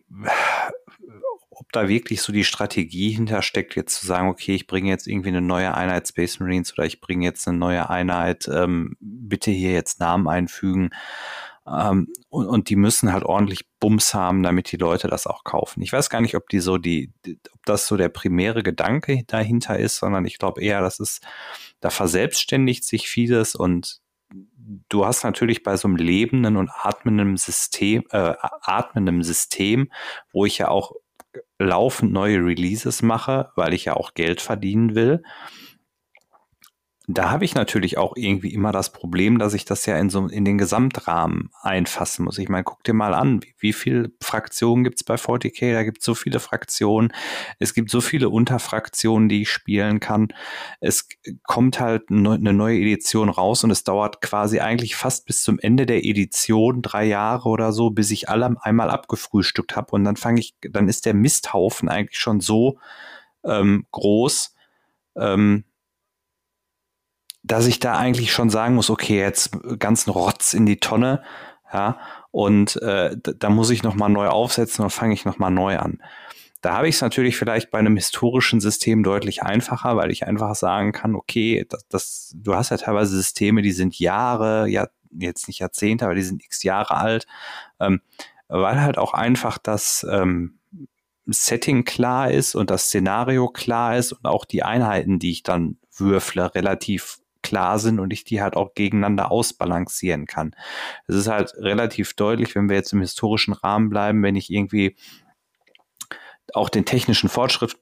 ob 1.57 1.72
da 1.72 1.88
wirklich 1.88 2.22
so 2.22 2.32
die 2.32 2.44
Strategie 2.44 3.11
hintersteckt, 3.11 3.76
jetzt 3.76 4.00
zu 4.00 4.07
sagen, 4.07 4.28
okay, 4.28 4.55
ich 4.55 4.66
bringe 4.66 4.90
jetzt 4.90 5.07
irgendwie 5.07 5.28
eine 5.28 5.40
neue 5.40 5.74
Einheit 5.74 6.09
Space 6.09 6.40
Marines 6.40 6.72
oder 6.72 6.84
ich 6.84 7.00
bringe 7.00 7.24
jetzt 7.24 7.46
eine 7.48 7.59
neue 7.59 7.88
Einheit, 7.90 8.48
ähm, 8.52 8.96
bitte 9.00 9.50
hier 9.50 9.72
jetzt 9.72 10.00
Namen 10.00 10.28
einfügen. 10.28 10.90
Ähm, 11.66 12.09
und, 12.28 12.46
und 12.46 12.68
die 12.68 12.76
müssen 12.76 13.12
halt 13.12 13.24
ordentlich 13.24 13.66
Bums 13.80 14.12
haben, 14.12 14.42
damit 14.42 14.70
die 14.70 14.76
Leute 14.76 15.09
das 15.09 15.26
auch 15.26 15.44
kaufen. 15.44 15.82
Ich 15.82 15.92
weiß 15.92 16.11
gar 16.11 16.20
nicht, 16.20 16.34
ob 16.34 16.48
die 16.48 16.61
so 16.61 16.76
die, 16.76 17.12
ob 17.52 17.64
das 17.64 17.86
so 17.86 17.96
der 17.96 18.11
primäre 18.11 18.62
Gedanke 18.62 19.24
dahinter 19.26 19.78
ist, 19.78 19.96
sondern 19.96 20.26
ich 20.26 20.38
glaube 20.38 20.61
eher, 20.61 20.80
das 20.80 21.00
ist, 21.00 21.26
da 21.80 21.90
verselbstständigt 21.90 22.84
sich 22.84 23.09
vieles 23.09 23.55
und 23.55 24.00
du 24.88 25.07
hast 25.07 25.24
natürlich 25.24 25.62
bei 25.62 25.76
so 25.76 25.88
einem 25.88 25.96
lebenden 25.96 26.57
und 26.57 26.70
atmenden 26.70 27.36
System, 27.36 28.05
äh, 28.11 28.34
atmendem 28.40 29.22
System, 29.22 29.90
wo 30.32 30.44
ich 30.44 30.59
ja 30.59 30.68
auch 30.68 30.92
laufend 31.59 32.12
neue 32.12 32.38
Releases 32.38 33.02
mache, 33.02 33.50
weil 33.55 33.74
ich 33.74 33.86
ja 33.86 33.94
auch 33.94 34.14
Geld 34.14 34.40
verdienen 34.40 34.94
will, 34.94 35.22
da 37.07 37.30
habe 37.30 37.44
ich 37.44 37.55
natürlich 37.55 37.98
auch 37.98 38.16
irgendwie 38.16 38.55
immer 38.55 38.72
das 38.72 38.90
Problem, 38.90 39.38
dass 39.38 39.52
ich 39.52 39.66
das 39.66 39.84
ja 39.84 39.98
in 39.98 40.09
so 40.09 40.26
in 40.26 40.46
den 40.46 40.57
Gesamtrahmen 40.57 41.50
einfassen 41.61 42.24
muss. 42.24 42.38
Ich 42.38 42.48
meine, 42.48 42.64
guck 42.64 42.82
dir 42.82 42.94
mal 42.94 43.12
an, 43.12 43.42
wie, 43.42 43.55
wie 43.59 43.72
viele 43.74 44.11
Fraktionen 44.22 44.84
gibt 44.84 44.96
es 44.96 45.05
bei 45.05 45.16
40k? 45.16 45.74
Da 45.74 45.82
gibt 45.82 45.98
es 45.98 46.05
so 46.07 46.14
viele 46.14 46.40
Fraktionen. 46.40 47.12
Es 47.59 47.74
gibt 47.74 47.90
so 47.90 48.00
viele 48.00 48.30
Unterfraktionen, 48.30 49.28
die 49.28 49.42
ich 49.42 49.50
spielen 49.50 50.00
kann. 50.00 50.28
Es 50.80 51.07
kommt 51.42 51.78
halt 51.78 52.05
eine 52.09 52.55
neue 52.55 52.78
Edition 52.78 53.28
raus 53.28 53.64
und 53.64 53.70
es 53.70 53.84
dauert 53.84 54.22
quasi 54.22 54.61
eigentlich 54.61 54.96
fast 54.96 55.26
bis 55.26 55.42
zum 55.42 55.59
Ende 55.59 55.84
der 55.84 56.07
Edition 56.07 56.80
drei 56.80 57.05
Jahre 57.05 57.50
oder 57.50 57.72
so, 57.72 57.90
bis 57.90 58.11
ich 58.12 58.30
alle 58.30 58.57
einmal 58.62 58.88
abgefrühstückt 58.88 59.76
habe 59.76 59.92
und 59.92 60.05
dann 60.05 60.16
fange 60.16 60.40
ich, 60.40 60.55
dann 60.62 60.88
ist 60.88 61.05
der 61.05 61.12
Misthaufen 61.12 61.90
eigentlich 61.90 62.18
schon 62.18 62.40
so 62.40 62.78
ähm, 63.44 63.84
groß. 63.90 64.55
Ähm, 65.16 65.64
dass 67.45 67.66
ich 67.66 67.78
da 67.78 67.97
eigentlich 67.97 68.32
schon 68.32 68.51
sagen 68.51 68.74
muss, 68.74 68.90
okay, 68.90 69.18
jetzt 69.18 69.51
ganzen 69.78 70.11
Rotz 70.11 70.55
in 70.55 70.66
die 70.66 70.78
Tonne, 70.78 71.22
ja, 71.72 71.99
und 72.30 72.80
äh, 72.82 73.16
da 73.16 73.51
muss 73.51 73.70
ich 73.70 73.82
nochmal 73.82 74.11
neu 74.11 74.28
aufsetzen 74.28 74.82
und 74.82 74.90
fange 74.90 75.14
ich 75.14 75.24
nochmal 75.24 75.51
neu 75.51 75.78
an. 75.78 76.03
Da 76.62 76.74
habe 76.74 76.88
ich 76.88 76.95
es 76.95 77.01
natürlich 77.03 77.36
vielleicht 77.36 77.70
bei 77.70 77.78
einem 77.78 77.97
historischen 77.97 78.61
System 78.61 79.03
deutlich 79.03 79.42
einfacher, 79.42 79.97
weil 79.97 80.11
ich 80.11 80.26
einfach 80.26 80.55
sagen 80.55 80.92
kann, 80.92 81.14
okay, 81.14 81.66
das, 81.68 81.86
das, 81.88 82.34
du 82.34 82.55
hast 82.55 82.70
ja 82.70 82.78
teilweise 82.78 83.14
Systeme, 83.14 83.61
die 83.61 83.72
sind 83.72 83.99
Jahre, 83.99 84.66
ja, 84.68 84.88
jetzt 85.11 85.47
nicht 85.47 85.59
Jahrzehnte, 85.59 86.07
aber 86.07 86.14
die 86.14 86.22
sind 86.22 86.42
x 86.42 86.62
Jahre 86.62 86.97
alt, 86.97 87.26
ähm, 87.78 88.01
weil 88.49 88.80
halt 88.80 88.97
auch 88.97 89.12
einfach 89.12 89.59
das 89.59 90.07
ähm, 90.11 90.59
Setting 91.26 91.84
klar 91.84 92.30
ist 92.30 92.55
und 92.55 92.70
das 92.70 92.86
Szenario 92.86 93.49
klar 93.49 93.97
ist 93.97 94.12
und 94.12 94.24
auch 94.24 94.45
die 94.45 94.62
Einheiten, 94.62 95.18
die 95.18 95.30
ich 95.30 95.42
dann 95.42 95.76
würfle, 95.97 96.55
relativ 96.55 97.18
klar 97.45 97.78
sind 97.78 98.01
und 98.01 98.12
ich 98.12 98.24
die 98.24 98.42
halt 98.42 98.57
auch 98.57 98.74
gegeneinander 98.74 99.30
ausbalancieren 99.30 100.26
kann. 100.26 100.57
Es 101.07 101.14
ist 101.14 101.28
halt 101.28 101.55
relativ 101.59 102.14
deutlich, 102.14 102.57
wenn 102.57 102.68
wir 102.68 102.76
jetzt 102.76 102.92
im 102.92 103.01
historischen 103.01 103.55
Rahmen 103.55 103.90
bleiben, 103.90 104.22
wenn 104.24 104.34
ich 104.34 104.51
irgendwie 104.51 104.97
auch 106.53 106.68
den 106.68 106.84
technischen 106.84 107.28
Fortschritt 107.28 107.76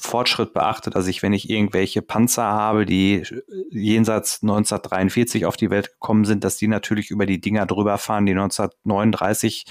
Fortschritt 0.00 0.52
beachtet, 0.52 0.94
dass 0.94 1.06
ich, 1.06 1.22
wenn 1.22 1.32
ich 1.32 1.50
irgendwelche 1.50 2.02
Panzer 2.02 2.44
habe, 2.44 2.86
die 2.86 3.22
jenseits 3.70 4.42
1943 4.42 5.46
auf 5.46 5.56
die 5.56 5.70
Welt 5.70 5.92
gekommen 5.92 6.24
sind, 6.24 6.44
dass 6.44 6.56
die 6.56 6.68
natürlich 6.68 7.10
über 7.10 7.26
die 7.26 7.40
Dinger 7.40 7.66
drüber 7.66 7.98
fahren, 7.98 8.26
die 8.26 8.32
1939 8.32 9.66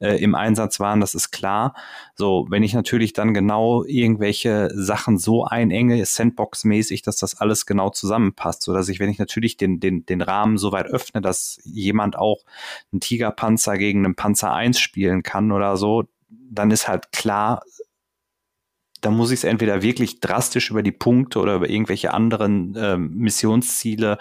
äh, 0.00 0.22
im 0.22 0.34
Einsatz 0.34 0.80
waren, 0.80 1.00
das 1.00 1.14
ist 1.14 1.30
klar. 1.30 1.74
So, 2.14 2.46
wenn 2.48 2.62
ich 2.62 2.74
natürlich 2.74 3.12
dann 3.12 3.34
genau 3.34 3.84
irgendwelche 3.84 4.70
Sachen 4.74 5.18
so 5.18 5.44
einenge, 5.44 6.04
Sandbox-mäßig, 6.04 7.02
dass 7.02 7.16
das 7.16 7.40
alles 7.40 7.66
genau 7.66 7.90
zusammenpasst, 7.90 8.62
so 8.62 8.72
dass 8.72 8.88
ich, 8.88 9.00
wenn 9.00 9.10
ich 9.10 9.18
natürlich 9.18 9.56
den, 9.56 9.80
den, 9.80 10.06
den 10.06 10.22
Rahmen 10.22 10.58
so 10.58 10.72
weit 10.72 10.86
öffne, 10.86 11.20
dass 11.20 11.60
jemand 11.64 12.16
auch 12.16 12.44
einen 12.92 13.00
Tigerpanzer 13.00 13.76
gegen 13.78 14.04
einen 14.04 14.14
Panzer 14.14 14.52
1 14.52 14.78
spielen 14.78 15.22
kann 15.22 15.52
oder 15.52 15.76
so, 15.76 16.04
dann 16.28 16.70
ist 16.70 16.88
halt 16.88 17.12
klar, 17.12 17.62
da 19.02 19.10
muss 19.10 19.30
ich 19.32 19.40
es 19.40 19.44
entweder 19.44 19.82
wirklich 19.82 20.20
drastisch 20.20 20.70
über 20.70 20.82
die 20.82 20.92
Punkte 20.92 21.40
oder 21.40 21.56
über 21.56 21.68
irgendwelche 21.68 22.14
anderen 22.14 22.74
ähm, 22.78 23.14
Missionsziele 23.14 24.16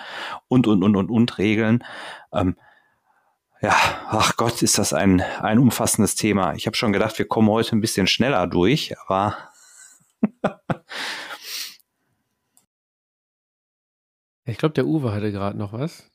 und, 0.47 0.67
und, 0.67 0.83
und, 0.83 0.95
und, 0.95 1.09
und 1.09 1.37
regeln. 1.37 1.83
Ähm, 2.33 2.57
ja, 3.61 3.75
ach 4.09 4.35
Gott, 4.37 4.61
ist 4.63 4.79
das 4.79 4.91
ein, 4.91 5.21
ein 5.21 5.59
umfassendes 5.59 6.15
Thema. 6.15 6.55
Ich 6.55 6.65
habe 6.65 6.75
schon 6.75 6.91
gedacht, 6.93 7.19
wir 7.19 7.27
kommen 7.27 7.49
heute 7.49 7.75
ein 7.75 7.81
bisschen 7.81 8.07
schneller 8.07 8.47
durch, 8.47 8.95
aber 9.05 9.37
ich 14.45 14.57
glaube, 14.57 14.73
der 14.73 14.87
Uwe 14.87 15.13
hatte 15.13 15.31
gerade 15.31 15.57
noch 15.57 15.73
was. 15.73 16.10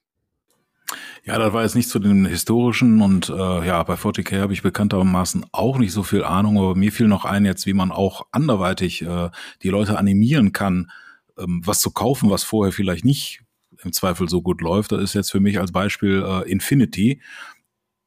Ja, 1.26 1.38
das 1.40 1.52
war 1.52 1.64
jetzt 1.64 1.74
nicht 1.74 1.88
zu 1.88 1.98
den 1.98 2.24
historischen 2.24 3.02
und 3.02 3.30
äh, 3.30 3.66
ja, 3.66 3.82
bei 3.82 3.94
40k 3.94 4.38
habe 4.40 4.52
ich 4.52 4.62
bekanntermaßen 4.62 5.44
auch 5.50 5.76
nicht 5.76 5.90
so 5.90 6.04
viel 6.04 6.22
Ahnung, 6.22 6.56
aber 6.56 6.76
mir 6.76 6.92
fiel 6.92 7.08
noch 7.08 7.24
ein 7.24 7.44
jetzt, 7.44 7.66
wie 7.66 7.72
man 7.72 7.90
auch 7.90 8.28
anderweitig 8.30 9.02
äh, 9.02 9.30
die 9.64 9.70
Leute 9.70 9.98
animieren 9.98 10.52
kann, 10.52 10.88
ähm, 11.36 11.62
was 11.64 11.80
zu 11.80 11.90
kaufen, 11.90 12.30
was 12.30 12.44
vorher 12.44 12.72
vielleicht 12.72 13.04
nicht 13.04 13.40
im 13.82 13.92
Zweifel 13.92 14.28
so 14.28 14.40
gut 14.40 14.60
läuft. 14.60 14.92
Das 14.92 15.02
ist 15.02 15.14
jetzt 15.14 15.32
für 15.32 15.40
mich 15.40 15.58
als 15.58 15.72
Beispiel 15.72 16.24
äh, 16.24 16.48
Infinity. 16.48 17.20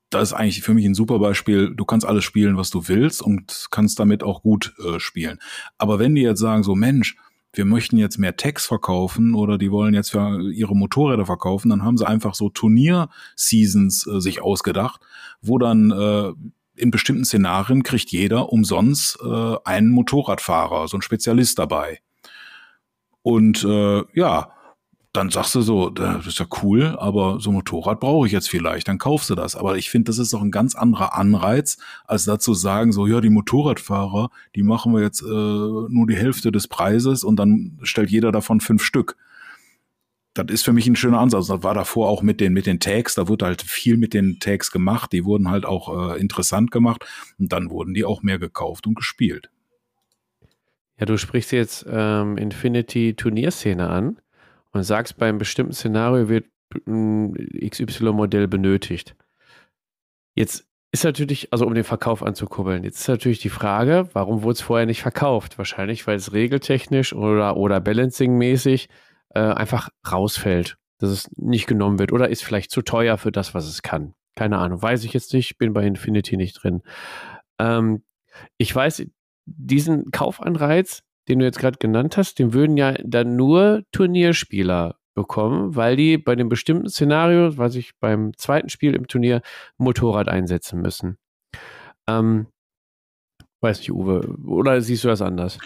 Das 0.09 0.29
ist 0.29 0.33
eigentlich 0.33 0.61
für 0.61 0.73
mich 0.73 0.85
ein 0.85 0.95
super 0.95 1.19
Beispiel. 1.19 1.75
Du 1.75 1.83
kannst 1.83 2.07
alles 2.07 2.23
spielen, 2.23 2.55
was 2.55 2.69
du 2.69 2.87
willst 2.87 3.21
und 3.21 3.67
kannst 3.69 3.99
damit 3.99 4.23
auch 4.23 4.41
gut 4.43 4.73
äh, 4.79 4.97
spielen. 4.97 5.39
Aber 5.77 5.99
wenn 5.99 6.15
die 6.15 6.21
jetzt 6.21 6.39
sagen, 6.39 6.63
so 6.63 6.73
Mensch, 6.73 7.17
wir 7.53 7.65
möchten 7.65 7.97
jetzt 7.97 8.17
mehr 8.17 8.37
Tags 8.37 8.65
verkaufen 8.65 9.33
oder 9.33 9.57
die 9.57 9.71
wollen 9.71 9.93
jetzt 9.93 10.13
ihre 10.13 10.75
Motorräder 10.75 11.25
verkaufen, 11.25 11.69
dann 11.69 11.83
haben 11.83 11.97
sie 11.97 12.07
einfach 12.07 12.35
so 12.35 12.49
Turnier-Seasons 12.49 14.07
äh, 14.07 14.19
sich 14.19 14.41
ausgedacht, 14.41 15.01
wo 15.41 15.57
dann 15.57 15.91
äh, 15.91 16.33
in 16.75 16.91
bestimmten 16.91 17.25
Szenarien 17.25 17.83
kriegt 17.83 18.11
jeder 18.11 18.51
umsonst 18.53 19.19
äh, 19.21 19.55
einen 19.65 19.89
Motorradfahrer, 19.89 20.87
so 20.87 20.97
ein 20.97 21.01
Spezialist 21.01 21.59
dabei. 21.59 21.99
Und 23.21 23.63
äh, 23.63 24.03
ja, 24.13 24.53
dann 25.11 25.31
sagst 25.31 25.55
du 25.55 25.61
so, 25.61 25.89
das 25.89 26.27
ist 26.27 26.39
ja 26.39 26.45
cool, 26.61 26.95
aber 26.99 27.39
so 27.39 27.49
ein 27.49 27.55
Motorrad 27.55 27.99
brauche 27.99 28.27
ich 28.27 28.31
jetzt 28.31 28.49
vielleicht, 28.49 28.87
dann 28.87 28.99
kaufst 28.99 29.29
du 29.29 29.35
das. 29.35 29.55
Aber 29.55 29.75
ich 29.77 29.89
finde, 29.89 30.09
das 30.09 30.19
ist 30.19 30.33
doch 30.33 30.41
ein 30.41 30.51
ganz 30.51 30.75
anderer 30.75 31.15
Anreiz, 31.15 31.77
als 32.05 32.25
dazu 32.25 32.53
sagen, 32.53 32.91
so, 32.91 33.07
ja, 33.07 33.19
die 33.19 33.31
Motorradfahrer, 33.31 34.29
die 34.55 34.61
machen 34.61 34.93
wir 34.93 35.01
jetzt 35.01 35.21
äh, 35.21 35.25
nur 35.25 36.05
die 36.07 36.15
Hälfte 36.15 36.51
des 36.51 36.67
Preises 36.67 37.23
und 37.23 37.37
dann 37.37 37.79
stellt 37.81 38.11
jeder 38.11 38.31
davon 38.31 38.61
fünf 38.61 38.83
Stück. 38.83 39.17
Das 40.35 40.45
ist 40.49 40.63
für 40.63 40.73
mich 40.73 40.85
ein 40.85 40.95
schöner 40.95 41.19
Ansatz. 41.19 41.47
Das 41.47 41.63
war 41.63 41.73
davor 41.73 42.07
auch 42.07 42.21
mit 42.21 42.39
den, 42.39 42.53
mit 42.53 42.67
den 42.67 42.79
Tags, 42.79 43.15
da 43.15 43.27
wurde 43.27 43.45
halt 43.45 43.63
viel 43.63 43.97
mit 43.97 44.13
den 44.13 44.39
Tags 44.39 44.69
gemacht, 44.69 45.11
die 45.11 45.25
wurden 45.25 45.49
halt 45.49 45.65
auch 45.65 46.13
äh, 46.13 46.19
interessant 46.19 46.69
gemacht 46.69 47.03
und 47.39 47.51
dann 47.51 47.71
wurden 47.71 47.95
die 47.95 48.05
auch 48.05 48.21
mehr 48.21 48.37
gekauft 48.37 48.85
und 48.85 48.93
gespielt. 48.93 49.49
Ja, 50.99 51.07
du 51.07 51.17
sprichst 51.17 51.51
jetzt 51.51 51.85
ähm, 51.89 52.37
Infinity 52.37 53.15
Turnierszene 53.15 53.89
an 53.89 54.19
und 54.71 54.83
sagst, 54.83 55.17
beim 55.17 55.37
bestimmten 55.37 55.73
Szenario 55.73 56.29
wird 56.29 56.45
ein 56.87 57.33
XY-Modell 57.67 58.47
benötigt. 58.47 59.15
Jetzt 60.35 60.67
ist 60.91 61.03
natürlich, 61.03 61.51
also 61.51 61.65
um 61.65 61.73
den 61.73 61.83
Verkauf 61.83 62.23
anzukurbeln, 62.23 62.83
jetzt 62.83 62.99
ist 63.01 63.07
natürlich 63.07 63.39
die 63.39 63.49
Frage, 63.49 64.09
warum 64.13 64.43
wurde 64.43 64.53
es 64.53 64.61
vorher 64.61 64.85
nicht 64.85 65.01
verkauft? 65.01 65.57
Wahrscheinlich, 65.57 66.07
weil 66.07 66.15
es 66.15 66.33
regeltechnisch 66.33 67.13
oder, 67.13 67.57
oder 67.57 67.79
balancing-mäßig 67.79 68.89
äh, 69.35 69.39
einfach 69.39 69.89
rausfällt, 70.09 70.77
dass 70.97 71.09
es 71.11 71.29
nicht 71.37 71.67
genommen 71.67 71.99
wird 71.99 72.11
oder 72.11 72.29
ist 72.29 72.43
vielleicht 72.43 72.71
zu 72.71 72.81
teuer 72.81 73.17
für 73.17 73.31
das, 73.31 73.53
was 73.53 73.67
es 73.67 73.81
kann. 73.81 74.13
Keine 74.35 74.57
Ahnung, 74.57 74.81
weiß 74.81 75.03
ich 75.03 75.13
jetzt 75.13 75.33
nicht, 75.33 75.57
bin 75.57 75.73
bei 75.73 75.85
Infinity 75.85 76.37
nicht 76.37 76.63
drin. 76.63 76.81
Ähm, 77.59 78.03
ich 78.57 78.73
weiß, 78.73 79.05
diesen 79.45 80.11
Kaufanreiz, 80.11 81.03
den 81.29 81.39
du 81.39 81.45
jetzt 81.45 81.59
gerade 81.59 81.77
genannt 81.77 82.17
hast, 82.17 82.39
den 82.39 82.53
würden 82.53 82.77
ja 82.77 82.93
dann 83.03 83.35
nur 83.35 83.83
Turnierspieler 83.91 84.95
bekommen, 85.13 85.75
weil 85.75 85.95
die 85.95 86.17
bei 86.17 86.35
dem 86.35 86.49
bestimmten 86.49 86.89
Szenario, 86.89 87.57
was 87.57 87.75
ich 87.75 87.91
beim 87.99 88.35
zweiten 88.37 88.69
Spiel 88.69 88.95
im 88.95 89.07
Turnier, 89.07 89.41
Motorrad 89.77 90.29
einsetzen 90.29 90.81
müssen. 90.81 91.17
Ähm, 92.07 92.47
weiß 93.61 93.79
nicht, 93.79 93.91
Uwe, 93.91 94.35
oder 94.45 94.81
siehst 94.81 95.03
du 95.03 95.09
das 95.09 95.21
anders? 95.21 95.57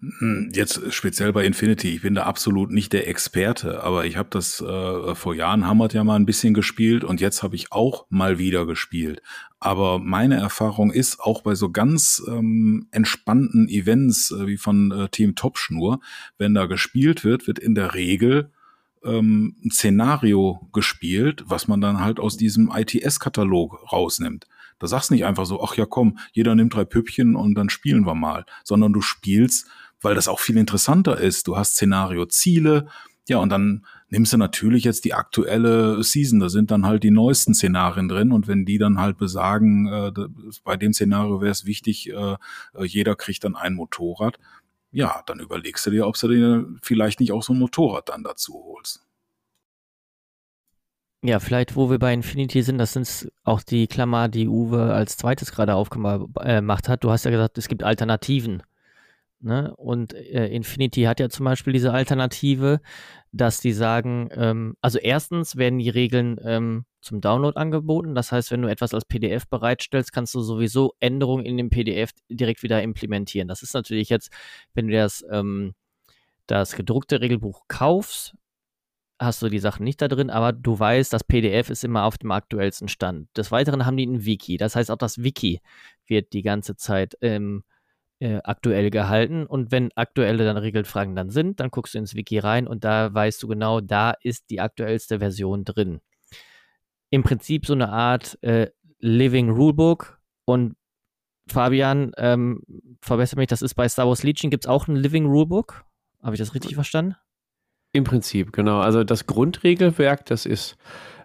Hm, 0.00 0.50
jetzt 0.52 0.92
speziell 0.92 1.32
bei 1.32 1.44
Infinity, 1.44 1.94
ich 1.94 2.02
bin 2.02 2.14
da 2.14 2.24
absolut 2.24 2.70
nicht 2.70 2.92
der 2.92 3.08
Experte, 3.08 3.82
aber 3.82 4.04
ich 4.04 4.16
habe 4.16 4.28
das 4.30 4.60
äh, 4.60 5.14
vor 5.14 5.34
Jahren 5.34 5.66
Hammert 5.66 5.94
ja 5.94 6.04
mal 6.04 6.16
ein 6.16 6.26
bisschen 6.26 6.52
gespielt 6.52 7.02
und 7.02 7.20
jetzt 7.20 7.42
habe 7.42 7.56
ich 7.56 7.72
auch 7.72 8.06
mal 8.10 8.38
wieder 8.38 8.66
gespielt. 8.66 9.22
Aber 9.58 9.98
meine 9.98 10.36
Erfahrung 10.36 10.92
ist 10.92 11.20
auch 11.20 11.42
bei 11.42 11.54
so 11.54 11.70
ganz 11.70 12.22
ähm, 12.28 12.88
entspannten 12.90 13.68
Events 13.68 14.30
äh, 14.32 14.46
wie 14.46 14.58
von 14.58 14.90
äh, 14.90 15.08
Team 15.08 15.34
Topschnur, 15.34 16.00
wenn 16.36 16.52
da 16.52 16.66
gespielt 16.66 17.24
wird, 17.24 17.46
wird 17.46 17.58
in 17.58 17.74
der 17.74 17.94
Regel 17.94 18.50
ähm, 19.02 19.56
ein 19.64 19.70
Szenario 19.70 20.68
gespielt, 20.72 21.44
was 21.46 21.68
man 21.68 21.80
dann 21.80 22.00
halt 22.00 22.20
aus 22.20 22.36
diesem 22.36 22.70
ITS-Katalog 22.70 23.92
rausnimmt. 23.92 24.46
Da 24.78 24.86
sagst 24.86 25.10
nicht 25.10 25.24
einfach 25.24 25.46
so, 25.46 25.62
ach 25.62 25.74
ja 25.76 25.86
komm, 25.86 26.18
jeder 26.32 26.54
nimmt 26.54 26.74
drei 26.74 26.84
Püppchen 26.84 27.34
und 27.34 27.54
dann 27.54 27.70
spielen 27.70 28.04
wir 28.06 28.14
mal, 28.14 28.44
sondern 28.62 28.92
du 28.92 29.00
spielst 29.00 29.68
weil 30.06 30.14
das 30.14 30.28
auch 30.28 30.38
viel 30.38 30.56
interessanter 30.56 31.18
ist. 31.18 31.48
Du 31.48 31.56
hast 31.56 31.72
Szenario-Ziele, 31.72 32.86
ja, 33.28 33.38
und 33.38 33.48
dann 33.48 33.84
nimmst 34.08 34.32
du 34.32 34.36
natürlich 34.36 34.84
jetzt 34.84 35.04
die 35.04 35.14
aktuelle 35.14 36.00
Season. 36.04 36.38
Da 36.38 36.48
sind 36.48 36.70
dann 36.70 36.86
halt 36.86 37.02
die 37.02 37.10
neuesten 37.10 37.54
Szenarien 37.54 38.08
drin. 38.08 38.30
Und 38.30 38.46
wenn 38.46 38.64
die 38.64 38.78
dann 38.78 39.00
halt 39.00 39.18
besagen, 39.18 39.88
äh, 39.88 40.12
bei 40.62 40.76
dem 40.76 40.92
Szenario 40.92 41.40
wäre 41.40 41.50
es 41.50 41.66
wichtig, 41.66 42.08
äh, 42.10 42.36
jeder 42.84 43.16
kriegt 43.16 43.42
dann 43.42 43.56
ein 43.56 43.74
Motorrad, 43.74 44.38
ja, 44.92 45.24
dann 45.26 45.40
überlegst 45.40 45.84
du 45.86 45.90
dir, 45.90 46.06
ob 46.06 46.16
du 46.16 46.28
dir 46.28 46.68
vielleicht 46.82 47.18
nicht 47.18 47.32
auch 47.32 47.42
so 47.42 47.52
ein 47.52 47.58
Motorrad 47.58 48.08
dann 48.08 48.22
dazu 48.22 48.54
holst. 48.64 49.04
Ja, 51.24 51.40
vielleicht, 51.40 51.74
wo 51.74 51.90
wir 51.90 51.98
bei 51.98 52.14
Infinity 52.14 52.62
sind, 52.62 52.78
das 52.78 52.92
sind 52.92 53.32
auch 53.42 53.60
die 53.60 53.88
Klammer, 53.88 54.28
die 54.28 54.46
Uwe 54.46 54.94
als 54.94 55.16
zweites 55.16 55.50
gerade 55.50 55.74
aufgemacht 55.74 56.88
hat. 56.88 57.02
Du 57.02 57.10
hast 57.10 57.24
ja 57.24 57.32
gesagt, 57.32 57.58
es 57.58 57.66
gibt 57.66 57.82
Alternativen. 57.82 58.62
Ne? 59.40 59.74
Und 59.76 60.14
äh, 60.14 60.48
Infinity 60.48 61.02
hat 61.02 61.20
ja 61.20 61.28
zum 61.28 61.44
Beispiel 61.44 61.72
diese 61.72 61.92
Alternative, 61.92 62.80
dass 63.32 63.60
die 63.60 63.72
sagen, 63.72 64.28
ähm, 64.32 64.76
also 64.80 64.98
erstens 64.98 65.56
werden 65.56 65.78
die 65.78 65.90
Regeln 65.90 66.40
ähm, 66.42 66.86
zum 67.02 67.20
Download 67.20 67.56
angeboten. 67.58 68.14
Das 68.14 68.32
heißt, 68.32 68.50
wenn 68.50 68.62
du 68.62 68.68
etwas 68.68 68.94
als 68.94 69.04
PDF 69.04 69.46
bereitstellst, 69.48 70.12
kannst 70.12 70.34
du 70.34 70.40
sowieso 70.40 70.94
Änderungen 71.00 71.44
in 71.44 71.58
dem 71.58 71.70
PDF 71.70 72.10
direkt 72.30 72.62
wieder 72.62 72.82
implementieren. 72.82 73.46
Das 73.46 73.62
ist 73.62 73.74
natürlich 73.74 74.08
jetzt, 74.08 74.30
wenn 74.74 74.88
du 74.88 74.94
das, 74.94 75.24
ähm, 75.30 75.74
das 76.46 76.74
gedruckte 76.74 77.20
Regelbuch 77.20 77.64
kaufst, 77.68 78.34
hast 79.18 79.42
du 79.42 79.48
die 79.48 79.58
Sachen 79.58 79.84
nicht 79.84 80.00
da 80.00 80.08
drin, 80.08 80.30
aber 80.30 80.52
du 80.52 80.78
weißt, 80.78 81.12
das 81.12 81.24
PDF 81.24 81.70
ist 81.70 81.84
immer 81.84 82.04
auf 82.04 82.18
dem 82.18 82.30
aktuellsten 82.30 82.88
Stand. 82.88 83.28
Des 83.36 83.50
Weiteren 83.50 83.86
haben 83.86 83.96
die 83.96 84.06
ein 84.06 84.24
Wiki. 84.24 84.56
Das 84.56 84.76
heißt, 84.76 84.90
auch 84.90 84.98
das 84.98 85.22
Wiki 85.22 85.60
wird 86.06 86.32
die 86.32 86.42
ganze 86.42 86.76
Zeit 86.76 87.16
ähm, 87.20 87.64
äh, 88.18 88.40
aktuell 88.44 88.90
gehalten. 88.90 89.46
Und 89.46 89.72
wenn 89.72 89.90
aktuelle 89.94 90.44
dann 90.44 90.56
Regelfragen 90.56 91.14
dann 91.14 91.30
sind, 91.30 91.60
dann 91.60 91.70
guckst 91.70 91.94
du 91.94 91.98
ins 91.98 92.14
Wiki 92.14 92.38
rein 92.38 92.66
und 92.66 92.84
da 92.84 93.12
weißt 93.12 93.42
du 93.42 93.48
genau, 93.48 93.80
da 93.80 94.12
ist 94.22 94.50
die 94.50 94.60
aktuellste 94.60 95.18
Version 95.18 95.64
drin. 95.64 96.00
Im 97.10 97.22
Prinzip 97.22 97.66
so 97.66 97.74
eine 97.74 97.90
Art 97.90 98.38
äh, 98.42 98.70
Living 98.98 99.50
Rulebook 99.50 100.18
und 100.44 100.76
Fabian, 101.48 102.12
ähm, 102.16 102.62
verbessere 103.00 103.38
mich, 103.40 103.48
das 103.48 103.62
ist 103.62 103.74
bei 103.74 103.88
Star 103.88 104.08
Wars 104.08 104.22
Legion, 104.22 104.50
gibt 104.50 104.64
es 104.64 104.68
auch 104.68 104.88
ein 104.88 104.96
Living 104.96 105.26
Rulebook? 105.26 105.84
Habe 106.22 106.34
ich 106.34 106.40
das 106.40 106.54
richtig 106.54 106.74
verstanden? 106.74 107.14
Im 107.92 108.04
Prinzip, 108.04 108.52
genau. 108.52 108.80
Also 108.80 109.04
das 109.04 109.26
Grundregelwerk, 109.26 110.26
das 110.26 110.44
ist 110.44 110.76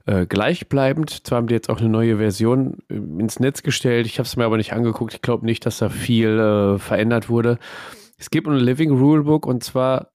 äh, 0.06 0.26
gleichbleibend. 0.26 1.26
Zwar 1.26 1.38
haben 1.38 1.48
die 1.48 1.54
jetzt 1.54 1.70
auch 1.70 1.80
eine 1.80 1.90
neue 1.90 2.18
Version 2.18 2.78
äh, 2.90 2.96
ins 2.96 3.40
Netz 3.40 3.64
gestellt. 3.64 4.06
Ich 4.06 4.20
habe 4.20 4.28
es 4.28 4.36
mir 4.36 4.46
aber 4.46 4.58
nicht 4.58 4.74
angeguckt. 4.74 5.14
Ich 5.14 5.22
glaube 5.22 5.46
nicht, 5.46 5.66
dass 5.66 5.78
da 5.78 5.90
viel 5.90 6.40
äh, 6.40 6.80
verändert 6.80 7.30
wurde. 7.30 7.58
Es 8.18 8.30
gibt 8.30 8.48
ein 8.48 8.56
Living 8.56 8.92
Rulebook 8.92 9.46
und 9.46 9.64
zwar 9.64 10.12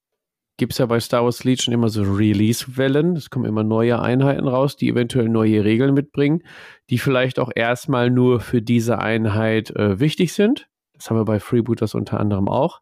gibt 0.57 0.72
es 0.72 0.78
ja 0.78 0.87
bei 0.87 1.01
Star 1.01 1.24
Wars 1.24 1.45
Legion 1.45 1.74
immer 1.74 1.89
so 1.89 2.03
Release-Wellen. 2.03 3.16
Es 3.16 3.30
kommen 3.30 3.45
immer 3.45 3.62
neue 3.62 4.01
Einheiten 4.01 4.49
raus, 4.49 4.76
die 4.76 4.89
eventuell 4.89 5.28
neue 5.28 5.64
Regeln 5.64 5.95
mitbringen, 5.95 6.43
die 6.89 6.99
vielleicht 6.99 7.39
auch 7.39 7.51
erstmal 7.55 8.11
nur 8.11 8.41
für 8.41 8.62
diese 8.62 8.99
Einheit 8.99 9.70
äh, 9.76 10.01
wichtig 10.01 10.32
sind. 10.32 10.68
Das 10.95 11.11
haben 11.11 11.18
wir 11.18 11.24
bei 11.24 11.41
Freebooters 11.41 11.95
unter 11.95 12.18
anderem 12.20 12.49
auch, 12.49 12.80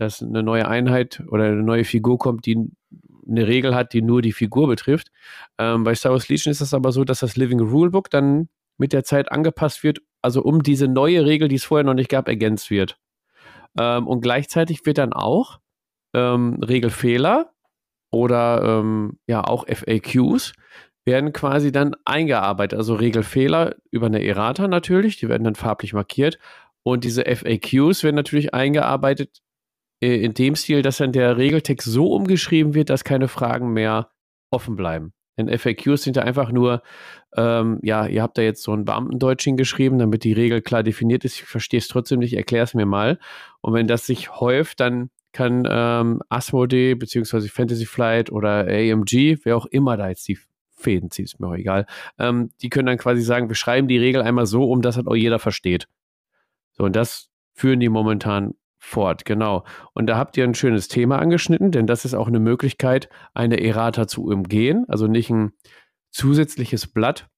dass 0.00 0.22
eine 0.22 0.42
neue 0.42 0.66
Einheit 0.66 1.22
oder 1.28 1.44
eine 1.44 1.62
neue 1.62 1.84
Figur 1.84 2.16
kommt, 2.16 2.46
die 2.46 2.70
eine 3.28 3.46
Regel 3.46 3.74
hat, 3.74 3.92
die 3.92 4.00
nur 4.00 4.22
die 4.22 4.32
Figur 4.32 4.66
betrifft. 4.66 5.12
Ähm, 5.58 5.84
bei 5.84 5.94
Star 5.94 6.12
Wars 6.12 6.28
Legion 6.28 6.50
ist 6.50 6.62
es 6.62 6.72
aber 6.72 6.90
so, 6.90 7.04
dass 7.04 7.20
das 7.20 7.36
Living 7.36 7.60
Rulebook 7.60 8.08
dann 8.08 8.48
mit 8.78 8.94
der 8.94 9.04
Zeit 9.04 9.30
angepasst 9.30 9.84
wird, 9.84 9.98
also 10.22 10.42
um 10.42 10.62
diese 10.62 10.88
neue 10.88 11.26
Regel, 11.26 11.48
die 11.48 11.56
es 11.56 11.64
vorher 11.64 11.84
noch 11.84 11.94
nicht 11.94 12.08
gab, 12.08 12.28
ergänzt 12.28 12.70
wird. 12.70 12.98
Ähm, 13.78 14.08
und 14.08 14.22
gleichzeitig 14.22 14.86
wird 14.86 14.96
dann 14.96 15.12
auch 15.12 15.60
ähm, 16.14 16.60
Regelfehler 16.62 17.52
oder 18.10 18.80
ähm, 18.80 19.18
ja 19.26 19.44
auch 19.44 19.66
FAQs 19.68 20.54
werden 21.04 21.34
quasi 21.34 21.72
dann 21.72 21.94
eingearbeitet. 22.06 22.78
Also 22.78 22.94
Regelfehler 22.94 23.76
über 23.90 24.06
eine 24.06 24.24
Errata 24.24 24.66
natürlich, 24.66 25.18
die 25.18 25.28
werden 25.28 25.44
dann 25.44 25.54
farblich 25.56 25.92
markiert. 25.92 26.38
Und 26.82 27.04
diese 27.04 27.24
FAQs 27.24 28.02
werden 28.02 28.16
natürlich 28.16 28.54
eingearbeitet 28.54 29.42
in 30.00 30.34
dem 30.34 30.56
Stil, 30.56 30.82
dass 30.82 30.98
dann 30.98 31.12
der 31.12 31.36
Regeltext 31.36 31.86
so 31.86 32.12
umgeschrieben 32.12 32.74
wird, 32.74 32.90
dass 32.90 33.04
keine 33.04 33.28
Fragen 33.28 33.72
mehr 33.72 34.10
offen 34.50 34.76
bleiben. 34.76 35.12
Denn 35.36 35.58
FAQs 35.58 36.02
sind 36.02 36.16
ja 36.16 36.22
einfach 36.22 36.52
nur, 36.52 36.82
ähm, 37.36 37.78
ja, 37.82 38.06
ihr 38.06 38.22
habt 38.22 38.36
da 38.36 38.42
jetzt 38.42 38.62
so 38.62 38.72
ein 38.72 38.84
Beamtendeutsch 38.84 39.44
hingeschrieben, 39.44 39.98
damit 39.98 40.24
die 40.24 40.32
Regel 40.32 40.60
klar 40.60 40.82
definiert 40.82 41.24
ist. 41.24 41.36
Ich 41.36 41.44
verstehe 41.44 41.78
es 41.78 41.88
trotzdem 41.88 42.18
nicht, 42.18 42.34
erklär 42.34 42.64
es 42.64 42.74
mir 42.74 42.86
mal. 42.86 43.18
Und 43.60 43.72
wenn 43.72 43.86
das 43.86 44.06
sich 44.06 44.40
häuft, 44.40 44.80
dann 44.80 45.10
kann 45.32 45.66
ähm, 45.70 46.22
Asmodee 46.28 46.94
beziehungsweise 46.94 47.48
Fantasy 47.48 47.86
Flight 47.86 48.32
oder 48.32 48.66
AMG, 48.66 49.38
wer 49.44 49.56
auch 49.56 49.66
immer 49.66 49.96
da 49.96 50.08
jetzt 50.08 50.26
die 50.28 50.38
Fäden 50.76 51.10
zieht, 51.10 51.26
ist 51.26 51.40
mir 51.40 51.48
auch 51.48 51.54
egal, 51.54 51.86
ähm, 52.18 52.50
die 52.62 52.70
können 52.70 52.86
dann 52.86 52.98
quasi 52.98 53.22
sagen, 53.22 53.48
wir 53.48 53.54
schreiben 53.54 53.86
die 53.86 53.98
Regel 53.98 54.22
einmal 54.22 54.46
so 54.46 54.64
um, 54.64 54.82
dass 54.82 54.96
das 54.96 55.06
auch 55.06 55.14
jeder 55.14 55.38
versteht. 55.38 55.88
So, 56.72 56.84
und 56.84 56.96
das 56.96 57.30
führen 57.52 57.80
die 57.80 57.88
momentan 57.88 58.54
fort, 58.80 59.24
genau. 59.24 59.64
Und 59.92 60.06
da 60.06 60.16
habt 60.16 60.36
ihr 60.36 60.44
ein 60.44 60.54
schönes 60.54 60.88
Thema 60.88 61.18
angeschnitten, 61.18 61.70
denn 61.70 61.86
das 61.86 62.04
ist 62.04 62.14
auch 62.14 62.26
eine 62.26 62.40
Möglichkeit, 62.40 63.08
eine 63.34 63.62
Errata 63.62 64.08
zu 64.08 64.24
umgehen, 64.24 64.84
also 64.88 65.06
nicht 65.06 65.30
ein 65.30 65.52
zusätzliches 66.10 66.88
Blatt 66.88 67.28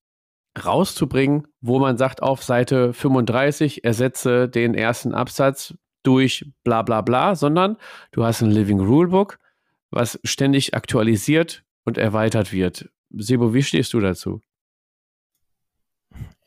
rauszubringen, 0.65 1.49
wo 1.61 1.79
man 1.79 1.99
sagt, 1.99 2.23
auf 2.23 2.43
Seite 2.43 2.93
35 2.93 3.85
ersetze 3.85 4.49
den 4.49 4.75
ersten 4.75 5.15
Absatz 5.15 5.75
durch 6.03 6.47
bla 6.65 6.83
bla 6.83 7.01
bla, 7.01 7.35
sondern 7.35 7.77
du 8.13 8.25
hast 8.25 8.43
ein 8.43 8.51
Living 8.51 8.81
Rulebook, 8.81 9.39
was 9.91 10.21
ständig 10.25 10.75
aktualisiert 10.75 11.65
und 11.85 11.99
erweitert 11.99 12.53
wird. 12.53 12.89
Sebo, 13.11 13.55
wie 13.55 13.63
stehst 13.63 13.93
du 13.93 14.01
dazu? 14.01 14.41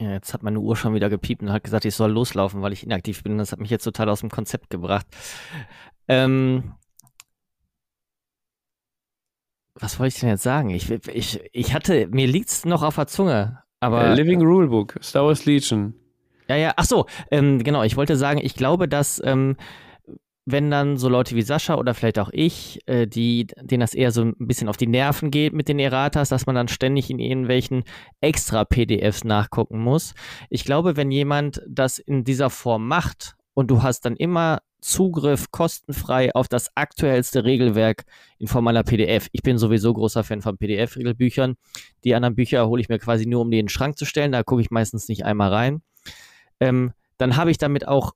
Ja, 0.02 0.12
jetzt 0.12 0.34
hat 0.34 0.44
meine 0.44 0.60
Uhr 0.60 0.76
schon 0.76 0.94
wieder 0.94 1.10
gepiept 1.10 1.42
und 1.42 1.52
hat 1.52 1.64
gesagt, 1.64 1.86
ich 1.86 1.96
soll 1.96 2.12
loslaufen, 2.12 2.62
weil 2.62 2.74
ich 2.74 2.84
inaktiv 2.84 3.24
bin. 3.24 3.38
Das 3.38 3.52
hat 3.52 3.60
mich 3.60 3.70
jetzt 3.70 3.86
total 3.86 4.10
aus 4.10 4.20
dem 4.20 4.30
Konzept 4.30 4.70
gebracht. 4.70 5.08
Ähm, 6.08 6.74
was 9.74 10.00
wollte 10.00 10.16
ich 10.16 10.20
denn 10.20 10.30
jetzt 10.30 10.44
sagen? 10.44 10.70
Ich, 10.70 10.90
ich, 10.90 11.42
ich 11.52 11.74
hatte, 11.74 12.08
mir 12.08 12.28
liegt 12.28 12.50
es 12.50 12.66
noch 12.66 12.84
auf 12.84 12.96
der 12.96 13.08
Zunge, 13.08 13.64
aber. 13.80 14.14
Living 14.16 14.42
Rulebook, 14.42 15.00
Star 15.02 15.26
Wars 15.26 15.46
Legion. 15.46 15.94
Ja, 16.48 16.56
ja, 16.58 16.74
ach 16.76 16.86
so, 16.86 17.06
ähm, 17.32 17.64
genau, 17.64 17.84
ich 17.84 17.98
wollte 17.98 18.18
sagen, 18.18 18.40
ich 18.42 18.56
glaube, 18.56 18.88
dass 18.88 19.22
ähm, 19.26 19.56
wenn 20.46 20.70
dann 20.70 20.98
so 20.98 21.10
Leute 21.10 21.36
wie 21.36 21.42
Sascha 21.42 21.76
oder 21.76 21.96
vielleicht 21.96 22.20
auch 22.20 22.30
ich, 22.32 22.80
äh, 22.86 23.08
die, 23.08 23.48
denen 23.62 23.82
das 23.82 23.96
eher 23.96 24.12
so 24.12 24.22
ein 24.22 24.36
bisschen 24.38 24.70
auf 24.70 24.78
die 24.78 24.88
Nerven 24.88 25.32
geht 25.32 25.54
mit 25.54 25.68
den 25.68 25.80
Erratas, 25.80 26.30
dass 26.30 26.46
man 26.46 26.56
dann 26.56 26.68
ständig 26.68 27.10
in 27.10 27.18
irgendwelchen 27.18 27.84
extra 28.22 28.64
PDFs 28.64 29.24
nachgucken 29.24 29.80
muss. 29.80 30.14
Ich 30.50 30.64
glaube, 30.64 30.98
wenn 30.98 31.10
jemand 31.10 31.62
das 31.68 31.98
in 31.98 32.24
dieser 32.24 32.52
Form 32.52 32.88
macht 32.88 33.36
und 33.56 33.72
du 33.72 33.82
hast 33.82 34.02
dann 34.06 34.16
immer 34.16 34.62
Zugriff 34.82 35.50
kostenfrei 35.50 36.36
auf 36.36 36.48
das 36.48 36.70
aktuellste 36.76 37.44
Regelwerk 37.44 38.04
in 38.38 38.46
Form 38.46 38.68
einer 38.68 38.84
PDF. 38.84 39.28
Ich 39.32 39.42
bin 39.42 39.58
sowieso 39.58 39.92
großer 39.92 40.24
Fan 40.24 40.44
von 40.44 40.60
PDF-Regelbüchern. 40.60 41.56
Die 42.04 42.14
anderen 42.14 42.36
Bücher 42.36 42.68
hole 42.68 42.82
ich 42.82 42.90
mir 42.90 43.00
quasi 43.00 43.26
nur, 43.26 43.42
um 43.42 43.50
die 43.50 43.58
in 43.58 43.66
den 43.66 43.70
Schrank 43.70 43.98
zu 43.98 44.06
stellen. 44.06 44.32
Da 44.32 44.44
gucke 44.44 44.62
ich 44.62 44.70
meistens 44.70 45.08
nicht 45.08 45.26
einmal 45.26 45.52
rein. 45.52 45.82
Ähm, 46.60 46.94
dann 47.18 47.36
habe 47.36 47.50
ich 47.50 47.58
damit 47.58 47.88
auch 47.88 48.12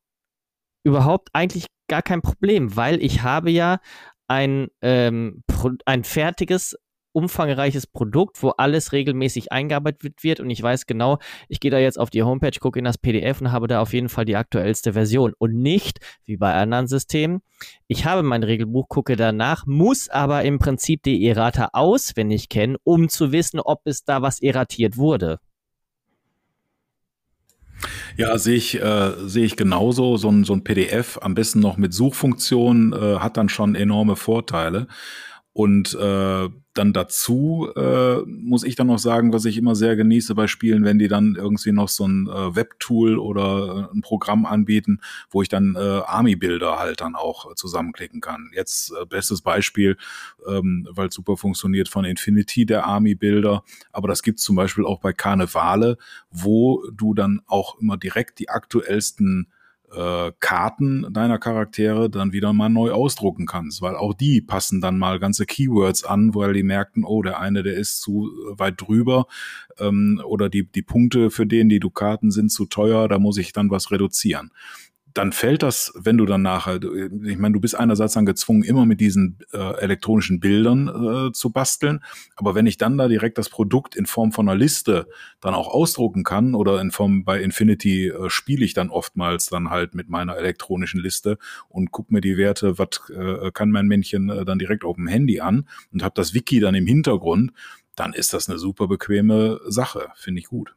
überhaupt 0.84 1.30
eigentlich 1.34 1.66
gar 1.90 2.02
kein 2.02 2.22
Problem, 2.22 2.76
weil 2.76 3.04
ich 3.04 3.24
habe 3.24 3.52
ja 3.52 3.80
ein, 4.28 4.68
ähm, 4.82 5.44
ein 5.86 6.04
fertiges 6.04 6.78
umfangreiches 7.12 7.88
Produkt, 7.88 8.44
wo 8.44 8.50
alles 8.50 8.92
regelmäßig 8.92 9.52
eingearbeitet 9.52 10.24
wird 10.24 10.40
und 10.40 10.50
ich 10.50 10.62
weiß 10.62 10.86
genau, 10.86 11.18
ich 11.48 11.60
gehe 11.60 11.72
da 11.72 11.80
jetzt 11.80 12.00
auf 12.00 12.10
die 12.10 12.24
Homepage, 12.24 12.58
gucke 12.60 12.80
in 12.80 12.86
das 12.86 12.98
PDF 12.98 13.42
und 13.42 13.52
habe 13.52 13.68
da 13.68 13.82
auf 13.82 13.94
jeden 13.94 14.10
Fall 14.10 14.26
die 14.26 14.36
aktuellste 14.36 14.94
Version 14.94 15.34
und 15.38 15.56
nicht 15.56 16.00
wie 16.26 16.38
bei 16.38 16.54
anderen 16.54 16.88
Systemen. 16.88 17.42
Ich 17.88 18.06
habe 18.06 18.24
mein 18.24 18.44
Regelbuch, 18.44 18.88
gucke 18.88 19.16
danach, 19.16 19.66
muss 19.66 20.08
aber 20.10 20.44
im 20.44 20.60
Prinzip 20.60 21.04
die 21.04 21.28
Errata 21.28 21.70
auswendig 21.74 22.48
kennen, 22.48 22.78
um 22.84 23.10
zu 23.10 23.32
wissen, 23.32 23.60
ob 23.60 23.82
es 23.86 24.04
da 24.06 24.22
was 24.22 24.42
erratiert 24.42 24.98
wurde. 24.98 25.40
Ja, 28.18 28.38
sehe 28.38 28.56
ich, 28.56 28.82
äh, 28.82 29.14
sehe 29.26 29.46
ich 29.46 29.56
genauso. 29.56 30.18
So 30.18 30.30
ein, 30.30 30.44
so 30.44 30.54
ein 30.54 30.64
PDF, 30.64 31.18
am 31.22 31.36
besten 31.36 31.60
noch 31.60 31.78
mit 31.78 31.94
Suchfunktion, 31.94 32.94
äh, 32.94 33.20
hat 33.20 33.38
dann 33.38 33.50
schon 33.50 33.76
enorme 33.76 34.16
Vorteile. 34.16 34.88
Und 35.54 35.94
äh, 35.96 36.50
dann 36.80 36.94
dazu 36.94 37.70
äh, 37.76 38.22
muss 38.26 38.64
ich 38.64 38.76
dann 38.76 38.88
noch 38.88 39.00
sagen, 39.00 39.34
was 39.34 39.44
ich 39.44 39.58
immer 39.58 39.76
sehr 39.76 39.98
genieße 39.98 40.34
bei 40.34 40.48
Spielen, 40.48 40.86
wenn 40.86 40.98
die 40.98 41.10
dann 41.10 41.36
irgendwie 41.36 41.74
noch 41.74 41.90
so 41.90 42.08
ein 42.08 42.28
äh, 42.28 42.56
Webtool 42.56 43.20
oder 43.20 43.90
äh, 43.92 43.98
ein 43.98 44.02
Programm 44.02 44.46
anbieten, 44.46 45.02
wo 45.30 45.42
ich 45.42 45.50
dann 45.50 45.76
äh, 45.76 45.80
Army-Bilder 45.80 46.80
halt 46.80 47.02
dann 47.02 47.16
auch 47.16 47.52
äh, 47.52 47.56
zusammenklicken 47.56 48.22
kann. 48.22 48.50
Jetzt 48.56 48.94
äh, 48.94 49.06
bestes 49.06 49.42
Beispiel, 49.42 49.98
ähm, 50.48 50.88
weil 50.90 51.12
super 51.12 51.36
funktioniert 51.36 51.90
von 51.90 52.06
Infinity 52.06 52.66
der 52.66 52.86
Army-Bilder, 52.86 53.64
aber 53.92 54.08
das 54.08 54.24
gibt's 54.24 54.44
zum 54.44 54.56
Beispiel 54.56 54.86
auch 54.86 55.02
bei 55.02 55.12
Karnevale, 55.12 55.98
wo 56.32 56.82
du 56.94 57.14
dann 57.14 57.42
auch 57.46 57.78
immer 57.80 57.98
direkt 57.98 58.40
die 58.40 58.48
aktuellsten 58.48 59.48
äh, 59.96 60.32
Karten 60.40 61.08
deiner 61.12 61.40
Charaktere 61.40 62.10
dann 62.10 62.32
wieder 62.32 62.54
mal 62.54 62.70
neu 62.70 62.92
ausdrucken 62.92 63.46
kannst, 63.46 63.82
weil 63.82 63.96
auch 63.96 64.14
die 64.14 64.42
passen 64.42 64.82
dann 64.82 64.98
mal 64.98 65.20
ganze 65.20 65.46
Keywords 65.46 66.04
an, 66.04 66.36
weil 66.36 66.54
die 66.54 66.64
merken, 66.64 67.04
oh, 67.04 67.22
der 67.22 67.40
eine, 67.40 67.64
der 67.64 67.76
ist 67.76 68.02
zu 68.02 68.30
weit 68.52 68.82
drüber 68.82 69.26
ähm, 69.80 70.22
oder 70.26 70.50
die, 70.50 70.66
die 70.66 70.82
Punkte, 70.82 71.30
für 71.30 71.46
den 71.46 71.70
die 71.70 71.80
Dukaten 71.80 72.32
sind 72.32 72.52
zu 72.52 72.66
teuer, 72.66 73.08
da 73.08 73.20
muss 73.20 73.38
ich 73.38 73.54
dann 73.54 73.72
was 73.72 73.92
reduzieren. 73.92 74.52
Dann 75.14 75.32
fällt 75.32 75.64
das, 75.64 75.91
wenn 75.95 76.18
du 76.18 76.26
dann 76.26 76.41
nachher, 76.41 76.80
ich 76.82 77.38
meine, 77.38 77.53
du 77.53 77.60
bist 77.60 77.76
einerseits 77.76 78.14
dann 78.14 78.26
gezwungen, 78.26 78.64
immer 78.64 78.86
mit 78.86 78.99
diesen 78.99 79.39
äh, 79.51 79.57
elektronischen 79.80 80.39
Bildern 80.39 80.88
äh, 80.88 81.32
zu 81.32 81.51
basteln, 81.51 82.01
aber 82.36 82.55
wenn 82.55 82.68
ich 82.68 82.78
dann 82.78 82.97
da 82.97 83.07
direkt 83.07 83.38
das 83.38 83.49
Produkt 83.49 83.95
in 83.95 84.05
Form 84.05 84.32
von 84.32 84.47
einer 84.47 84.57
Liste 84.57 85.07
dann 85.39 85.53
auch 85.53 85.68
ausdrucken 85.68 86.24
kann 86.24 86.53
oder 86.53 86.80
in 86.82 86.91
Form 86.91 87.24
bei 87.24 87.41
Infinity 87.41 88.10
äh, 88.10 88.30
spiele 88.30 88.66
ich 88.66 88.74
dann 88.74 88.89
oftmals 88.89 89.47
dann 89.47 89.70
halt 89.70 89.95
mit 89.95 90.10
meiner 90.10 90.38
elektronischen 90.38 91.01
Liste 91.01 91.38
und 91.70 91.91
guck 91.91 92.12
mir 92.12 92.22
die 92.22 92.38
Werte, 92.38 92.78
was 92.78 93.01
äh, 93.10 93.51
kann 93.51 93.72
mein 93.72 93.88
Männchen 93.88 94.30
äh, 94.30 94.45
dann 94.45 94.60
direkt 94.60 94.84
auf 94.84 94.95
dem 94.95 95.07
Handy 95.07 95.39
an 95.39 95.68
und 95.91 96.03
habe 96.03 96.14
das 96.16 96.34
Wiki 96.34 96.60
dann 96.60 96.76
im 96.76 96.86
Hintergrund, 96.86 97.51
dann 97.95 98.14
ist 98.14 98.34
das 98.34 98.49
eine 98.49 98.60
super 98.60 98.88
bequeme 98.88 99.60
Sache, 99.68 100.10
finde 100.16 100.39
ich 100.39 100.47
gut. 100.47 100.76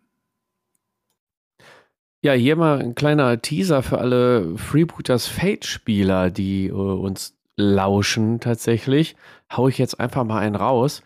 Ja, 2.25 2.35
hier 2.35 2.55
mal 2.55 2.79
ein 2.79 2.95
kleiner 2.95 3.43
Teaser 3.43 3.83
für 3.83 3.99
alle 3.99 4.57
Freebooters 4.57 5.27
Fate-Spieler, 5.27 6.31
die 6.31 6.69
äh, 6.69 6.71
uns 6.71 7.37
lauschen 7.57 8.39
tatsächlich. 8.39 9.17
Hau 9.51 9.67
ich 9.67 9.77
jetzt 9.77 9.99
einfach 9.99 10.23
mal 10.23 10.39
einen 10.39 10.55
raus. 10.55 11.03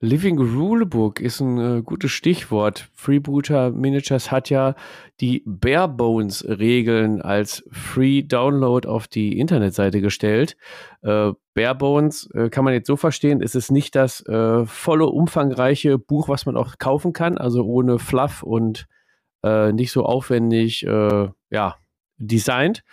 Living 0.00 0.36
Rulebook 0.36 1.20
ist 1.20 1.38
ein 1.38 1.58
äh, 1.78 1.82
gutes 1.82 2.10
Stichwort. 2.10 2.88
Freebooter 2.92 3.70
Miniatures 3.70 4.32
hat 4.32 4.50
ja 4.50 4.74
die 5.20 5.44
Barebones 5.46 6.44
Regeln 6.48 7.22
als 7.22 7.62
Free 7.70 8.22
Download 8.22 8.88
auf 8.88 9.06
die 9.06 9.38
Internetseite 9.38 10.00
gestellt. 10.00 10.56
Äh, 11.02 11.34
Barebones 11.54 12.30
äh, 12.34 12.50
kann 12.50 12.64
man 12.64 12.74
jetzt 12.74 12.88
so 12.88 12.96
verstehen, 12.96 13.42
ist 13.42 13.54
es 13.54 13.70
nicht 13.70 13.94
das 13.94 14.26
äh, 14.26 14.66
volle 14.66 15.06
umfangreiche 15.06 15.98
Buch, 15.98 16.28
was 16.28 16.46
man 16.46 16.56
auch 16.56 16.78
kaufen 16.78 17.12
kann, 17.12 17.38
also 17.38 17.64
ohne 17.64 18.00
Fluff 18.00 18.42
und 18.42 18.88
äh, 19.42 19.72
nicht 19.72 19.92
so 19.92 20.04
aufwendig 20.04 20.84
äh, 20.86 21.28
ja, 21.50 21.76
designt. 22.16 22.84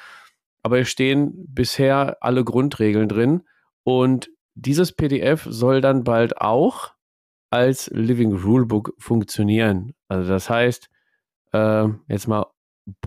Aber 0.64 0.80
es 0.80 0.90
stehen 0.90 1.34
bisher 1.48 2.18
alle 2.22 2.44
Grundregeln 2.44 3.08
drin. 3.08 3.44
Und 3.84 4.30
dieses 4.56 4.92
PDF 4.92 5.46
soll 5.50 5.82
dann 5.82 6.04
bald 6.04 6.42
auch 6.42 6.94
als 7.52 7.90
Living 7.94 8.34
Rulebook 8.34 8.94
funktionieren. 8.98 9.94
Also 10.08 10.30
das 10.30 10.50
heißt, 10.50 10.90
äh, 11.54 11.88
jetzt 12.08 12.28
mal 12.28 12.48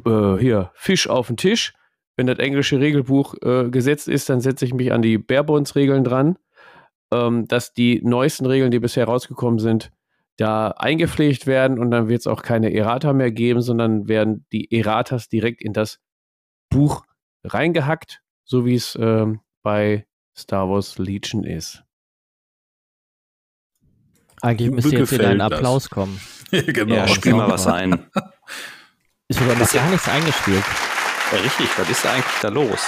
äh, 0.04 0.36
hier, 0.38 0.70
Fisch 0.74 1.08
auf 1.08 1.26
den 1.26 1.36
Tisch. 1.36 1.74
Wenn 2.16 2.26
das 2.26 2.38
englische 2.38 2.80
Regelbuch 2.80 3.34
äh, 3.42 3.70
gesetzt 3.70 4.08
ist, 4.08 4.28
dann 4.28 4.40
setze 4.40 4.64
ich 4.64 4.74
mich 4.74 4.92
an 4.92 5.02
die 5.02 5.18
Barebones-Regeln 5.18 6.02
dran, 6.02 6.36
ähm, 7.12 7.46
dass 7.46 7.72
die 7.72 8.00
neuesten 8.02 8.46
Regeln, 8.46 8.70
die 8.70 8.80
bisher 8.80 9.04
rausgekommen 9.04 9.60
sind, 9.60 9.92
da 10.38 10.68
eingepflegt 10.68 11.46
werden 11.46 11.78
und 11.78 11.90
dann 11.90 12.08
wird 12.08 12.20
es 12.20 12.26
auch 12.26 12.42
keine 12.42 12.72
Errata 12.72 13.12
mehr 13.12 13.32
geben, 13.32 13.60
sondern 13.60 14.08
werden 14.08 14.46
die 14.52 14.72
Erratas 14.72 15.28
direkt 15.28 15.60
in 15.60 15.72
das 15.72 15.98
Buch 16.70 17.04
reingehackt, 17.44 18.22
so 18.44 18.64
wie 18.64 18.74
es 18.74 18.96
ähm, 19.00 19.40
bei 19.62 20.06
Star 20.36 20.70
Wars 20.70 20.96
Legion 20.98 21.42
ist. 21.42 21.82
Eigentlich 24.40 24.70
müsste 24.70 24.96
jetzt 24.96 25.12
wieder 25.12 25.28
ein 25.28 25.40
Applaus 25.40 25.84
das. 25.84 25.90
kommen. 25.90 26.20
genau. 26.50 26.94
Ja, 26.94 27.08
spiel 27.08 27.34
mal 27.34 27.50
was 27.50 27.66
ein. 27.66 27.92
Ist 29.30 29.40
sogar 29.40 29.56
noch 29.56 29.70
gar 29.70 29.90
nichts 29.90 30.08
eingespielt. 30.08 30.64
Ja, 31.32 31.38
richtig, 31.40 31.68
was 31.78 31.90
ist 31.90 32.02
da 32.02 32.12
eigentlich 32.14 32.40
da 32.40 32.48
los? 32.48 32.80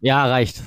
Ja, 0.00 0.26
reicht. 0.26 0.64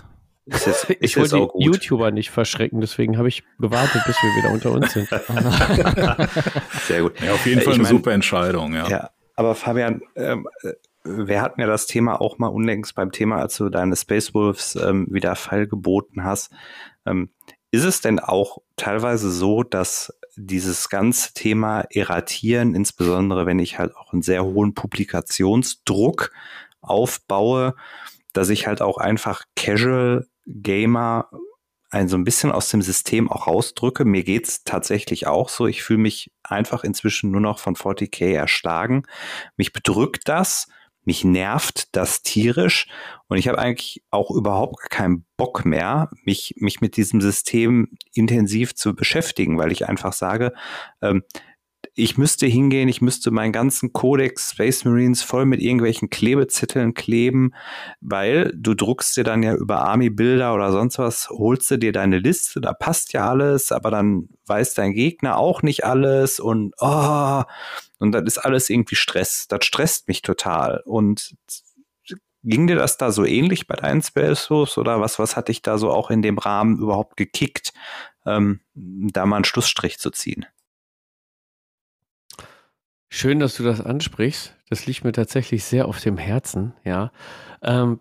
Ist 0.49 0.67
jetzt, 0.67 0.83
ist 0.89 0.97
ich 1.01 1.17
wollte 1.17 1.35
die 1.35 1.47
gut. 1.47 1.63
YouTuber 1.63 2.11
nicht 2.11 2.29
verschrecken, 2.31 2.81
deswegen 2.81 3.17
habe 3.17 3.27
ich 3.27 3.43
gewartet, 3.59 4.01
bis 4.05 4.15
wir 4.15 4.29
wieder 4.37 4.51
unter 4.51 4.71
uns 4.71 4.93
sind. 4.93 5.09
Sehr 6.87 7.01
gut. 7.01 7.19
Ja, 7.21 7.33
auf 7.33 7.45
jeden 7.45 7.61
Fall 7.61 7.73
ich 7.73 7.79
eine 7.79 7.83
mein, 7.83 7.97
super 7.97 8.11
Entscheidung. 8.11 8.73
Ja. 8.73 8.87
ja 8.87 9.09
aber 9.35 9.55
Fabian, 9.55 10.01
ähm, 10.15 10.47
wir 11.03 11.41
hatten 11.41 11.61
ja 11.61 11.67
das 11.67 11.87
Thema 11.87 12.19
auch 12.19 12.39
mal 12.39 12.47
unlängst 12.47 12.93
beim 12.95 13.11
Thema, 13.11 13.37
als 13.37 13.55
du 13.55 13.69
deine 13.69 13.95
Space 13.95 14.33
Wolves 14.33 14.75
ähm, 14.75 15.07
wieder 15.09 15.35
Fall 15.35 15.65
geboten 15.67 16.23
hast. 16.23 16.51
Ähm, 17.05 17.29
ist 17.71 17.85
es 17.85 18.01
denn 18.01 18.19
auch 18.19 18.57
teilweise 18.75 19.31
so, 19.31 19.63
dass 19.63 20.13
dieses 20.35 20.89
ganze 20.89 21.33
Thema 21.33 21.85
Erratieren, 21.91 22.75
insbesondere 22.75 23.45
wenn 23.45 23.59
ich 23.59 23.77
halt 23.77 23.95
auch 23.95 24.13
einen 24.13 24.21
sehr 24.21 24.43
hohen 24.43 24.73
Publikationsdruck 24.73 26.31
aufbaue, 26.81 27.75
dass 28.33 28.49
ich 28.49 28.67
halt 28.67 28.81
auch 28.81 28.97
einfach 28.97 29.43
Casual 29.55 30.27
Gamer 30.49 31.29
ein 31.91 32.07
so 32.07 32.17
ein 32.17 32.23
bisschen 32.23 32.51
aus 32.51 32.69
dem 32.69 32.81
System 32.81 33.31
auch 33.31 33.47
rausdrücke. 33.47 34.05
Mir 34.05 34.23
geht's 34.23 34.63
tatsächlich 34.63 35.27
auch 35.27 35.49
so. 35.49 35.65
Ich 35.65 35.81
fühle 35.81 35.99
mich 35.99 36.31
einfach 36.43 36.83
inzwischen 36.83 37.31
nur 37.31 37.41
noch 37.41 37.59
von 37.59 37.75
40k 37.75 38.31
erschlagen. 38.33 39.03
Mich 39.57 39.73
bedrückt 39.73 40.27
das, 40.27 40.67
mich 41.03 41.23
nervt 41.23 41.95
das 41.95 42.21
tierisch 42.21 42.87
und 43.27 43.37
ich 43.37 43.47
habe 43.47 43.57
eigentlich 43.57 44.03
auch 44.11 44.29
überhaupt 44.29 44.91
keinen 44.91 45.25
Bock 45.37 45.65
mehr, 45.65 46.11
mich, 46.23 46.55
mich 46.57 46.81
mit 46.81 46.97
diesem 46.97 47.21
System 47.21 47.97
intensiv 48.13 48.75
zu 48.75 48.95
beschäftigen, 48.95 49.57
weil 49.57 49.71
ich 49.71 49.89
einfach 49.89 50.13
sage, 50.13 50.53
ähm, 51.01 51.23
ich 51.99 52.17
müsste 52.17 52.45
hingehen, 52.47 52.87
ich 52.87 53.01
müsste 53.01 53.31
meinen 53.31 53.51
ganzen 53.51 53.93
Codex 53.93 54.51
Space 54.51 54.85
Marines 54.85 55.21
voll 55.21 55.45
mit 55.45 55.61
irgendwelchen 55.61 56.09
Klebezetteln 56.09 56.93
kleben, 56.93 57.53
weil 58.01 58.53
du 58.55 58.73
druckst 58.73 59.17
dir 59.17 59.23
dann 59.23 59.43
ja 59.43 59.53
über 59.55 59.81
Army-Bilder 59.81 60.53
oder 60.53 60.71
sonst 60.71 60.97
was, 60.97 61.29
holst 61.29 61.69
du 61.71 61.77
dir 61.77 61.91
deine 61.91 62.19
Liste, 62.19 62.61
da 62.61 62.73
passt 62.73 63.13
ja 63.13 63.29
alles, 63.29 63.71
aber 63.71 63.91
dann 63.91 64.29
weiß 64.45 64.73
dein 64.73 64.93
Gegner 64.93 65.37
auch 65.37 65.61
nicht 65.61 65.83
alles 65.85 66.39
und 66.39 66.73
oh, 66.79 67.43
und 67.99 68.13
das 68.13 68.23
ist 68.23 68.37
alles 68.37 68.69
irgendwie 68.69 68.95
Stress. 68.95 69.47
Das 69.47 69.65
stresst 69.65 70.07
mich 70.07 70.21
total. 70.21 70.81
Und 70.85 71.35
ging 72.43 72.67
dir 72.67 72.77
das 72.77 72.97
da 72.97 73.11
so 73.11 73.25
ähnlich 73.25 73.67
bei 73.67 73.75
deinen 73.75 74.01
Space 74.01 74.49
oder 74.49 75.01
was, 75.01 75.19
was 75.19 75.35
hat 75.35 75.49
dich 75.49 75.61
da 75.61 75.77
so 75.77 75.91
auch 75.91 76.09
in 76.09 76.21
dem 76.21 76.37
Rahmen 76.37 76.79
überhaupt 76.79 77.17
gekickt, 77.17 77.73
ähm, 78.25 78.61
da 78.73 79.25
mal 79.25 79.37
einen 79.37 79.45
Schlussstrich 79.45 79.99
zu 79.99 80.09
ziehen? 80.11 80.45
Schön, 83.09 83.39
dass 83.39 83.57
du 83.57 83.63
das 83.63 83.81
ansprichst. 83.81 84.55
Das 84.69 84.85
liegt 84.85 85.03
mir 85.03 85.11
tatsächlich 85.11 85.63
sehr 85.63 85.87
auf 85.87 85.99
dem 85.99 86.17
Herzen, 86.17 86.73
ja. 86.83 87.11
Ähm, 87.63 87.99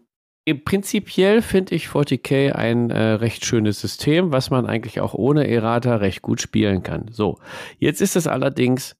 prinzipiell 0.64 1.42
finde 1.42 1.74
ich 1.74 1.88
40k 1.88 2.52
ein 2.52 2.90
äh, 2.90 3.12
recht 3.12 3.44
schönes 3.44 3.80
System, 3.80 4.32
was 4.32 4.50
man 4.50 4.66
eigentlich 4.66 5.00
auch 5.00 5.14
ohne 5.14 5.48
Errata 5.48 5.96
recht 5.96 6.22
gut 6.22 6.40
spielen 6.40 6.82
kann. 6.82 7.06
So, 7.10 7.38
jetzt 7.78 8.00
ist 8.00 8.16
es 8.16 8.26
allerdings 8.26 8.96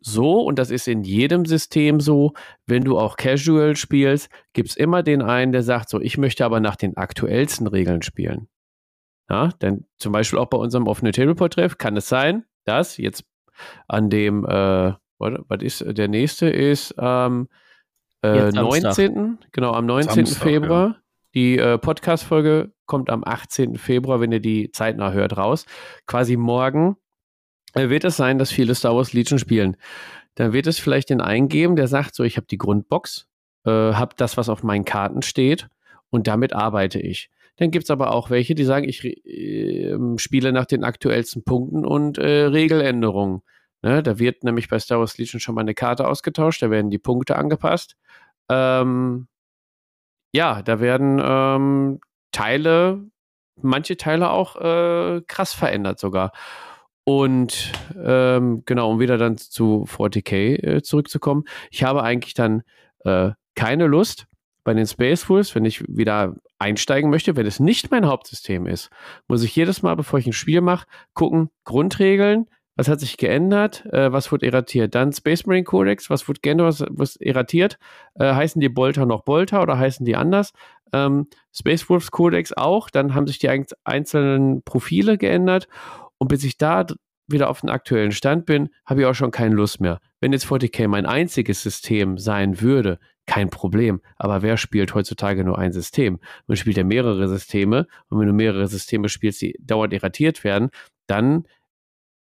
so, 0.00 0.40
und 0.42 0.58
das 0.58 0.70
ist 0.70 0.88
in 0.88 1.02
jedem 1.02 1.44
System 1.46 2.00
so, 2.00 2.32
wenn 2.66 2.84
du 2.84 2.98
auch 2.98 3.16
Casual 3.16 3.76
spielst, 3.76 4.30
gibt 4.52 4.70
es 4.70 4.76
immer 4.76 5.02
den 5.02 5.20
einen, 5.20 5.52
der 5.52 5.62
sagt 5.62 5.88
so, 5.88 6.00
ich 6.00 6.16
möchte 6.16 6.44
aber 6.44 6.60
nach 6.60 6.76
den 6.76 6.96
aktuellsten 6.96 7.66
Regeln 7.66 8.02
spielen. 8.02 8.48
Ja, 9.28 9.48
denn 9.60 9.86
zum 9.98 10.12
Beispiel 10.12 10.38
auch 10.38 10.48
bei 10.48 10.58
unserem 10.58 10.86
offenen 10.86 11.12
Tableport-Treff 11.12 11.78
kann 11.78 11.96
es 11.96 12.08
sein, 12.08 12.44
dass 12.64 12.96
jetzt 12.96 13.24
an 13.88 14.10
dem 14.10 14.44
äh, 14.44 14.92
was 15.20 15.62
ist, 15.62 15.84
der 15.86 16.08
nächste 16.08 16.48
ist 16.48 16.98
am 16.98 17.48
äh, 18.22 18.50
19. 18.50 19.38
Genau, 19.52 19.72
am 19.72 19.86
19. 19.86 20.26
Samstag, 20.26 20.42
Februar. 20.42 20.86
Ja. 20.88 20.96
Die 21.34 21.58
äh, 21.58 21.78
Podcast-Folge 21.78 22.72
kommt 22.86 23.08
am 23.08 23.22
18. 23.24 23.76
Februar, 23.76 24.20
wenn 24.20 24.32
ihr 24.32 24.40
die 24.40 24.72
zeitnah 24.72 25.12
hört, 25.12 25.36
raus. 25.36 25.64
Quasi 26.06 26.36
morgen 26.36 26.96
äh, 27.74 27.88
wird 27.88 28.04
es 28.04 28.16
sein, 28.16 28.38
dass 28.38 28.50
viele 28.50 28.74
Star 28.74 28.96
Wars 28.96 29.12
Legion 29.12 29.38
spielen. 29.38 29.76
Dann 30.34 30.52
wird 30.52 30.66
es 30.66 30.78
vielleicht 30.78 31.10
den 31.10 31.20
einen 31.20 31.48
geben, 31.48 31.76
der 31.76 31.86
sagt, 31.86 32.14
so, 32.14 32.24
ich 32.24 32.36
habe 32.36 32.46
die 32.48 32.58
Grundbox, 32.58 33.28
äh, 33.64 33.70
habe 33.70 34.14
das, 34.16 34.36
was 34.36 34.48
auf 34.48 34.62
meinen 34.62 34.84
Karten 34.84 35.22
steht 35.22 35.68
und 36.10 36.26
damit 36.26 36.52
arbeite 36.52 36.98
ich. 36.98 37.30
Dann 37.56 37.70
gibt 37.70 37.84
es 37.84 37.90
aber 37.90 38.12
auch 38.12 38.30
welche, 38.30 38.54
die 38.54 38.64
sagen, 38.64 38.88
ich 38.88 39.04
äh, 39.04 39.96
spiele 40.16 40.52
nach 40.52 40.66
den 40.66 40.82
aktuellsten 40.82 41.44
Punkten 41.44 41.84
und 41.84 42.18
äh, 42.18 42.46
Regeländerungen. 42.46 43.42
Ne, 43.82 44.02
da 44.02 44.18
wird 44.18 44.44
nämlich 44.44 44.68
bei 44.68 44.78
Star 44.78 44.98
Wars 44.98 45.16
Legion 45.16 45.40
schon 45.40 45.54
mal 45.54 45.62
eine 45.62 45.74
Karte 45.74 46.06
ausgetauscht, 46.06 46.62
da 46.62 46.70
werden 46.70 46.90
die 46.90 46.98
Punkte 46.98 47.36
angepasst. 47.36 47.96
Ähm, 48.50 49.26
ja, 50.32 50.62
da 50.62 50.80
werden 50.80 51.20
ähm, 51.22 52.00
Teile, 52.32 53.04
manche 53.56 53.96
Teile 53.96 54.30
auch 54.30 54.56
äh, 54.56 55.22
krass 55.26 55.54
verändert 55.54 55.98
sogar. 55.98 56.32
Und 57.04 57.72
ähm, 57.96 58.62
genau, 58.66 58.90
um 58.90 59.00
wieder 59.00 59.18
dann 59.18 59.38
zu 59.38 59.86
40k 59.88 60.62
äh, 60.62 60.82
zurückzukommen, 60.82 61.44
ich 61.70 61.82
habe 61.82 62.02
eigentlich 62.02 62.34
dann 62.34 62.62
äh, 63.04 63.30
keine 63.54 63.86
Lust 63.86 64.26
bei 64.62 64.74
den 64.74 64.86
Space 64.86 65.24
Fools, 65.24 65.54
wenn 65.54 65.64
ich 65.64 65.82
wieder 65.88 66.36
einsteigen 66.58 67.10
möchte, 67.10 67.34
wenn 67.36 67.46
es 67.46 67.58
nicht 67.58 67.90
mein 67.90 68.06
Hauptsystem 68.06 68.66
ist, 68.66 68.90
muss 69.26 69.42
ich 69.42 69.56
jedes 69.56 69.82
Mal, 69.82 69.96
bevor 69.96 70.18
ich 70.18 70.26
ein 70.26 70.34
Spiel 70.34 70.60
mache, 70.60 70.86
gucken, 71.14 71.50
Grundregeln, 71.64 72.46
was 72.80 72.88
hat 72.88 73.00
sich 73.00 73.18
geändert? 73.18 73.84
Äh, 73.92 74.10
was 74.10 74.32
wurde 74.32 74.46
erratiert? 74.46 74.94
Dann 74.94 75.12
Space 75.12 75.44
Marine 75.44 75.64
Codex, 75.64 76.08
was 76.08 76.26
wurde 76.26 76.40
geändert, 76.40 76.66
was, 76.66 76.84
was 76.88 77.16
erratiert? 77.16 77.78
Äh, 78.14 78.32
heißen 78.32 78.58
die 78.58 78.70
Bolter 78.70 79.04
noch 79.04 79.22
Bolter 79.22 79.60
oder 79.60 79.78
heißen 79.78 80.06
die 80.06 80.16
anders? 80.16 80.54
Ähm, 80.94 81.26
Space 81.52 81.90
Wolves 81.90 82.10
Codex 82.10 82.54
auch, 82.54 82.88
dann 82.88 83.14
haben 83.14 83.26
sich 83.26 83.38
die 83.38 83.50
einzelnen 83.84 84.62
Profile 84.62 85.18
geändert 85.18 85.68
und 86.16 86.28
bis 86.28 86.42
ich 86.42 86.56
da 86.56 86.86
wieder 87.26 87.50
auf 87.50 87.60
den 87.60 87.68
aktuellen 87.68 88.12
Stand 88.12 88.46
bin, 88.46 88.70
habe 88.86 89.02
ich 89.02 89.06
auch 89.06 89.14
schon 89.14 89.30
keine 89.30 89.54
Lust 89.54 89.82
mehr. 89.82 90.00
Wenn 90.20 90.32
jetzt 90.32 90.46
40k 90.46 90.88
mein 90.88 91.04
einziges 91.04 91.62
System 91.62 92.16
sein 92.16 92.62
würde, 92.62 92.98
kein 93.26 93.50
Problem. 93.50 94.00
Aber 94.16 94.40
wer 94.40 94.56
spielt 94.56 94.94
heutzutage 94.94 95.44
nur 95.44 95.58
ein 95.58 95.72
System? 95.72 96.18
Man 96.46 96.56
spielt 96.56 96.78
ja 96.78 96.84
mehrere 96.84 97.28
Systeme 97.28 97.86
und 98.08 98.18
wenn 98.18 98.26
du 98.26 98.32
mehrere 98.32 98.66
Systeme 98.66 99.10
spielst, 99.10 99.42
die 99.42 99.54
dauernd 99.60 99.92
irratiert 99.92 100.42
werden, 100.44 100.70
dann 101.06 101.44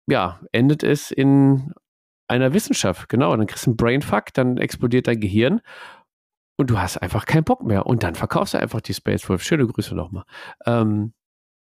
ja, 0.10 0.39
endet 0.51 0.84
es 0.84 1.12
in 1.12 1.74
einer 2.28 2.53
Wissenschaft. 2.53 3.10
Genau, 3.10 3.36
dann 3.36 3.47
kriegst 3.47 3.66
du 3.66 3.72
einen 3.72 3.78
Brainfuck, 3.78 4.34
dann 4.34 4.57
explodiert 4.57 5.07
dein 5.07 5.20
Gehirn 5.20 5.62
und 6.57 6.70
du 6.70 6.78
hast 6.78 6.97
einfach 6.97 7.26
keinen 7.26 7.43
Bock 7.43 7.64
mehr. 7.64 7.86
Und 7.86 8.03
dann 8.03 8.16
verkaufst 8.16 8.53
du 8.53 8.60
einfach 8.60 8.82
die 8.82 8.93
Space 8.93 9.28
Wolf. 9.30 9.43
Schöne 9.43 9.66
Grüße 9.66 9.95
nochmal. 9.95 10.26
Ähm, 10.66 11.14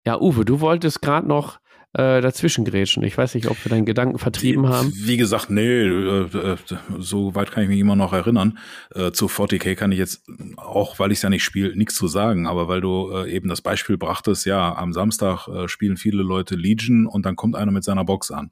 ja, 0.06 0.20
Uwe, 0.20 0.46
du 0.46 0.60
wolltest 0.60 1.02
gerade 1.02 1.28
noch 1.28 1.60
äh, 1.94 2.22
dazwischen 2.22 2.66
grätschen. 2.66 3.04
Ich 3.04 3.18
weiß 3.18 3.36
nicht, 3.36 3.48
ob 3.48 3.64
wir 3.64 3.70
deinen 3.70 3.86
Gedanken 3.86 4.18
vertrieben 4.18 4.68
haben. 4.68 4.92
Wie 4.96 5.18
gesagt, 5.18 5.52
nee, 5.52 5.62
äh, 5.62 6.24
äh, 6.24 6.58
so 6.98 7.36
weit 7.36 7.52
kann 7.52 7.64
ich 7.64 7.70
mich 7.70 7.80
immer 7.80 7.96
noch 7.96 8.14
erinnern. 8.14 8.58
Äh, 8.96 9.12
zu 9.12 9.28
40k 9.28 9.76
kann 9.76 9.92
ich 9.92 10.00
jetzt, 10.00 10.24
auch 10.58 10.98
weil 10.98 11.12
ich 11.12 11.20
es 11.20 11.22
ja 11.22 11.30
nicht 11.30 11.44
spiele, 11.44 11.76
nichts 11.78 11.94
zu 11.94 12.08
sagen, 12.08 12.48
aber 12.48 12.68
weil 12.68 12.82
du 12.82 13.12
äh, 13.12 13.32
eben 13.32 13.48
das 13.48 13.62
Beispiel 13.62 13.98
brachtest, 13.98 14.46
ja, 14.46 14.76
am 14.76 14.92
Samstag 14.92 15.48
äh, 15.48 15.68
spielen 15.68 15.98
viele 15.98 16.24
Leute 16.24 16.56
Legion 16.56 17.06
und 17.06 17.28
dann 17.28 17.36
kommt 17.36 17.56
einer 17.56 17.72
mit 17.72 17.84
seiner 17.84 18.06
Box 18.06 18.32
an. 18.32 18.50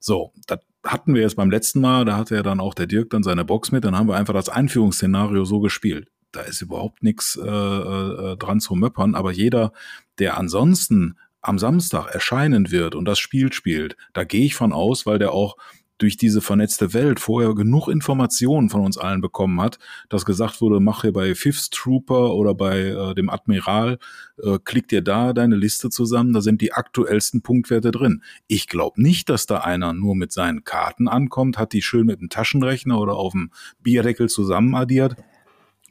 So, 0.00 0.32
das 0.48 0.58
hatten 0.82 1.14
wir 1.14 1.22
jetzt 1.22 1.36
beim 1.36 1.50
letzten 1.50 1.80
Mal, 1.80 2.04
da 2.04 2.16
hatte 2.16 2.34
ja 2.34 2.42
dann 2.42 2.58
auch 2.58 2.74
der 2.74 2.86
Dirk 2.86 3.10
dann 3.10 3.22
seine 3.22 3.44
Box 3.44 3.70
mit, 3.70 3.84
dann 3.84 3.96
haben 3.96 4.08
wir 4.08 4.16
einfach 4.16 4.34
das 4.34 4.48
Einführungsszenario 4.48 5.44
so 5.44 5.60
gespielt. 5.60 6.08
Da 6.32 6.40
ist 6.42 6.62
überhaupt 6.62 7.02
nichts 7.02 7.34
dran 7.34 8.60
zu 8.60 8.76
möppern, 8.76 9.16
aber 9.16 9.32
jeder, 9.32 9.72
der 10.20 10.38
ansonsten 10.38 11.16
am 11.42 11.58
Samstag 11.58 12.08
erscheinen 12.14 12.70
wird 12.70 12.94
und 12.94 13.06
das 13.06 13.18
Spiel 13.18 13.52
spielt, 13.52 13.96
da 14.12 14.24
gehe 14.24 14.44
ich 14.44 14.54
von 14.54 14.72
aus, 14.72 15.06
weil 15.06 15.18
der 15.18 15.32
auch 15.32 15.56
durch 16.00 16.16
diese 16.16 16.40
vernetzte 16.40 16.94
Welt 16.94 17.20
vorher 17.20 17.54
genug 17.54 17.88
Informationen 17.88 18.70
von 18.70 18.80
uns 18.80 18.96
allen 18.96 19.20
bekommen 19.20 19.60
hat, 19.60 19.78
dass 20.08 20.24
gesagt 20.24 20.60
wurde, 20.60 20.80
mach 20.80 21.02
hier 21.02 21.12
bei 21.12 21.34
Fifth 21.34 21.72
Trooper 21.72 22.34
oder 22.34 22.54
bei 22.54 22.80
äh, 22.80 23.14
dem 23.14 23.28
Admiral, 23.28 23.98
äh, 24.42 24.58
klick 24.64 24.88
dir 24.88 25.02
da 25.02 25.32
deine 25.32 25.56
Liste 25.56 25.90
zusammen, 25.90 26.32
da 26.32 26.40
sind 26.40 26.62
die 26.62 26.72
aktuellsten 26.72 27.42
Punktwerte 27.42 27.90
drin. 27.90 28.22
Ich 28.46 28.66
glaube 28.66 29.00
nicht, 29.00 29.28
dass 29.28 29.46
da 29.46 29.58
einer 29.58 29.92
nur 29.92 30.16
mit 30.16 30.32
seinen 30.32 30.64
Karten 30.64 31.06
ankommt, 31.06 31.58
hat 31.58 31.72
die 31.72 31.82
schön 31.82 32.06
mit 32.06 32.20
dem 32.20 32.30
Taschenrechner 32.30 32.98
oder 32.98 33.14
auf 33.16 33.32
dem 33.32 33.50
Bierdeckel 33.80 34.28
zusammen 34.28 34.74
addiert 34.74 35.16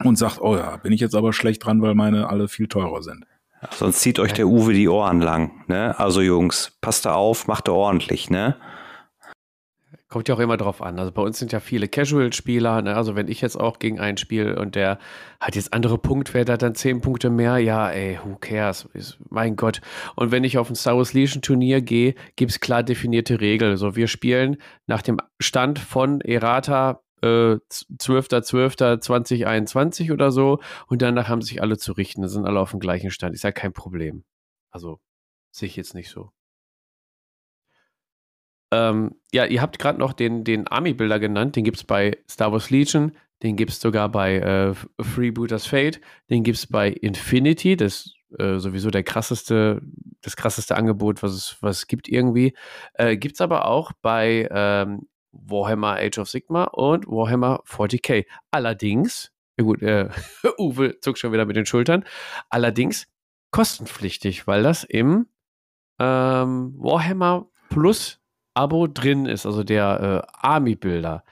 und 0.02 0.18
sagt, 0.18 0.40
oh 0.40 0.56
ja, 0.56 0.76
bin 0.78 0.92
ich 0.92 1.00
jetzt 1.00 1.14
aber 1.14 1.32
schlecht 1.32 1.64
dran, 1.64 1.82
weil 1.82 1.94
meine 1.94 2.28
alle 2.28 2.48
viel 2.48 2.66
teurer 2.66 3.02
sind. 3.02 3.26
Sonst 3.70 4.00
zieht 4.00 4.18
euch 4.18 4.32
der 4.32 4.46
Uwe 4.46 4.72
die 4.72 4.88
Ohren 4.88 5.20
lang. 5.20 5.64
Ne? 5.68 5.98
Also 5.98 6.22
Jungs, 6.22 6.78
passt 6.80 7.04
da 7.04 7.14
auf, 7.14 7.46
macht 7.46 7.68
da 7.68 7.72
ordentlich, 7.72 8.30
ne? 8.30 8.56
Kommt 10.08 10.26
ja 10.28 10.34
auch 10.34 10.40
immer 10.40 10.56
drauf 10.56 10.82
an. 10.82 10.98
Also 10.98 11.12
bei 11.12 11.22
uns 11.22 11.38
sind 11.38 11.52
ja 11.52 11.60
viele 11.60 11.86
Casual-Spieler. 11.86 12.82
Ne? 12.82 12.96
Also 12.96 13.14
wenn 13.14 13.28
ich 13.28 13.40
jetzt 13.42 13.54
auch 13.54 13.78
gegen 13.78 14.00
einen 14.00 14.16
spiele 14.16 14.58
und 14.58 14.74
der 14.74 14.98
hat 15.40 15.54
jetzt 15.54 15.72
andere 15.72 15.98
Punktwerte, 15.98 16.52
hat 16.52 16.62
dann 16.62 16.74
zehn 16.74 17.00
Punkte 17.00 17.30
mehr. 17.30 17.58
Ja, 17.58 17.90
ey, 17.90 18.18
who 18.24 18.34
cares? 18.40 18.88
Ist, 18.92 19.18
mein 19.28 19.54
Gott. 19.54 19.80
Und 20.16 20.32
wenn 20.32 20.42
ich 20.42 20.58
auf 20.58 20.68
ein 20.68 20.74
Star 20.74 20.96
Wars 20.96 21.12
Legion 21.12 21.42
Turnier 21.42 21.80
gehe, 21.80 22.16
gibt 22.34 22.50
es 22.50 22.58
klar 22.58 22.82
definierte 22.82 23.40
Regeln. 23.40 23.76
So, 23.76 23.94
wir 23.94 24.08
spielen 24.08 24.56
nach 24.88 25.02
dem 25.02 25.18
Stand 25.38 25.78
von 25.78 26.20
Errata 26.22 27.02
äh, 27.22 27.58
12.12.2021 27.70 30.12
oder 30.12 30.30
so 30.30 30.60
und 30.86 31.02
danach 31.02 31.28
haben 31.28 31.42
sich 31.42 31.62
alle 31.62 31.78
zu 31.78 31.92
richten. 31.92 32.28
Sind 32.28 32.46
alle 32.46 32.60
auf 32.60 32.70
dem 32.70 32.80
gleichen 32.80 33.10
Stand. 33.10 33.34
Ist 33.34 33.44
ja 33.44 33.52
kein 33.52 33.72
Problem. 33.72 34.24
Also 34.70 35.00
sehe 35.50 35.68
ich 35.68 35.76
jetzt 35.76 35.94
nicht 35.94 36.10
so. 36.10 36.30
Ähm, 38.72 39.16
ja, 39.32 39.46
ihr 39.46 39.62
habt 39.62 39.78
gerade 39.78 39.98
noch 39.98 40.12
den, 40.12 40.44
den 40.44 40.68
Army-Bilder 40.68 41.18
genannt. 41.18 41.56
Den 41.56 41.64
gibt 41.64 41.78
es 41.78 41.84
bei 41.84 42.18
Star 42.28 42.52
Wars 42.52 42.70
Legion. 42.70 43.12
Den 43.42 43.56
gibt 43.56 43.72
es 43.72 43.80
sogar 43.80 44.10
bei 44.10 44.36
äh, 44.36 44.74
Freebooters 45.02 45.66
Fate. 45.66 46.00
Den 46.28 46.44
gibt 46.44 46.58
es 46.58 46.66
bei 46.66 46.90
Infinity. 46.90 47.76
Das 47.76 48.12
äh, 48.38 48.58
sowieso 48.58 48.90
der 48.90 49.02
krasseste, 49.02 49.80
das 50.20 50.36
krasseste 50.36 50.76
Angebot, 50.76 51.22
was 51.22 51.32
es, 51.32 51.56
was 51.60 51.86
gibt 51.86 52.08
irgendwie. 52.08 52.54
Äh, 52.94 53.16
gibt 53.16 53.34
es 53.34 53.40
aber 53.40 53.66
auch 53.66 53.92
bei 54.02 54.48
ähm, 54.50 55.08
Warhammer 55.32 55.96
Age 55.96 56.18
of 56.18 56.28
Sigma 56.28 56.64
und 56.64 57.06
Warhammer 57.06 57.62
40k. 57.66 58.26
Allerdings, 58.50 59.32
ja 59.58 59.64
gut, 59.64 59.82
äh, 59.82 60.08
Uwe 60.58 60.98
zuckt 61.00 61.18
schon 61.18 61.32
wieder 61.32 61.46
mit 61.46 61.56
den 61.56 61.66
Schultern, 61.66 62.04
allerdings 62.48 63.06
kostenpflichtig, 63.50 64.46
weil 64.46 64.62
das 64.62 64.84
im 64.84 65.26
ähm, 65.98 66.74
Warhammer 66.78 67.48
Plus 67.68 68.20
Abo 68.54 68.88
drin 68.88 69.26
ist, 69.26 69.46
also 69.46 69.62
der 69.62 70.24
äh, 70.26 70.46
Army-Bilder. 70.46 71.24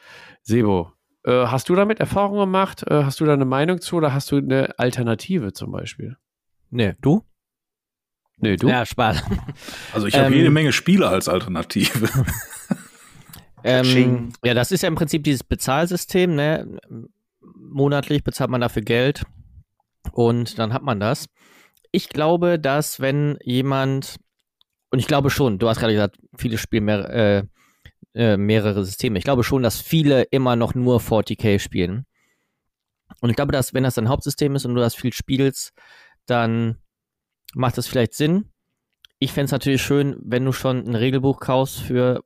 Sebo, 0.43 0.93
äh, 1.25 1.47
hast 1.47 1.69
du 1.69 1.75
damit 1.75 2.01
Erfahrungen 2.01 2.41
gemacht? 2.41 2.85
Äh, 2.89 3.05
hast 3.05 3.21
du 3.21 3.25
da 3.25 3.33
eine 3.33 3.45
Meinung 3.45 3.81
zu 3.81 3.97
oder 3.97 4.15
hast 4.15 4.31
du 4.31 4.37
eine 4.37 4.79
Alternative 4.79 5.53
zum 5.53 5.73
Beispiel? 5.73 6.17
Nee, 6.71 6.95
du? 7.01 7.25
Nee, 8.37 8.57
du? 8.57 8.69
Ja, 8.69 8.87
Spaß. 8.87 9.25
Also 9.93 10.07
ich 10.07 10.15
habe 10.15 10.27
ähm, 10.27 10.35
jede 10.35 10.51
Menge 10.51 10.73
Spiele 10.73 11.09
als 11.09 11.29
Alternative. 11.29 12.09
Ähm, 13.65 14.33
ja, 14.45 14.55
das 14.55 14.73
ist 14.73 14.83
ja 14.83 14.89
im 14.89 14.95
Prinzip 14.95 15.25
dieses 15.25 15.45
Bezahlsystem. 15.45 16.35
Ne? 16.35 16.79
Monatlich 17.41 18.25
bezahlt 18.25 18.51
man 18.51 18.61
dafür 18.61 18.83
Geld 18.83 19.25
und 20.13 20.59
dann 20.59 20.73
hat 20.73 20.83
man 20.83 21.01
das. 21.01 21.27
Ich 21.91 22.09
glaube, 22.09 22.59
dass 22.59 23.01
wenn 23.01 23.39
jemand, 23.43 24.17
und 24.91 24.99
ich 24.99 25.07
glaube 25.07 25.31
schon, 25.31 25.59
du 25.59 25.69
hast 25.69 25.81
gerade 25.81 25.93
gesagt, 25.93 26.19
viele 26.37 26.59
spielen 26.59 26.85
mehr, 26.85 27.09
äh, 27.11 27.43
äh, 28.15 28.37
mehrere 28.37 28.85
Systeme. 28.85 29.19
Ich 29.19 29.25
glaube 29.25 29.45
schon, 29.45 29.63
dass 29.63 29.81
viele 29.81 30.23
immer 30.23 30.57
noch 30.57 30.75
nur 30.75 31.01
40k 31.01 31.59
spielen. 31.59 32.05
Und 33.21 33.31
ich 33.31 33.37
glaube, 33.37 33.53
dass 33.53 33.75
wenn 33.75 33.85
das 33.85 33.95
dein 33.95 34.09
Hauptsystem 34.09 34.55
ist 34.55 34.65
und 34.65 34.75
du 34.75 34.81
das 34.81 34.95
viel 34.95 35.13
spielst, 35.13 35.73
dann 36.27 36.79
macht 37.55 37.79
das 37.79 37.87
vielleicht 37.87 38.15
Sinn. 38.15 38.51
Ich 39.19 39.33
fände 39.33 39.47
es 39.47 39.53
natürlich 39.53 39.83
schön, 39.83 40.17
wenn 40.21 40.45
du 40.45 40.53
schon 40.53 40.87
ein 40.87 40.95
Regelbuch 40.95 41.41
kaufst 41.41 41.81
für 41.81 42.23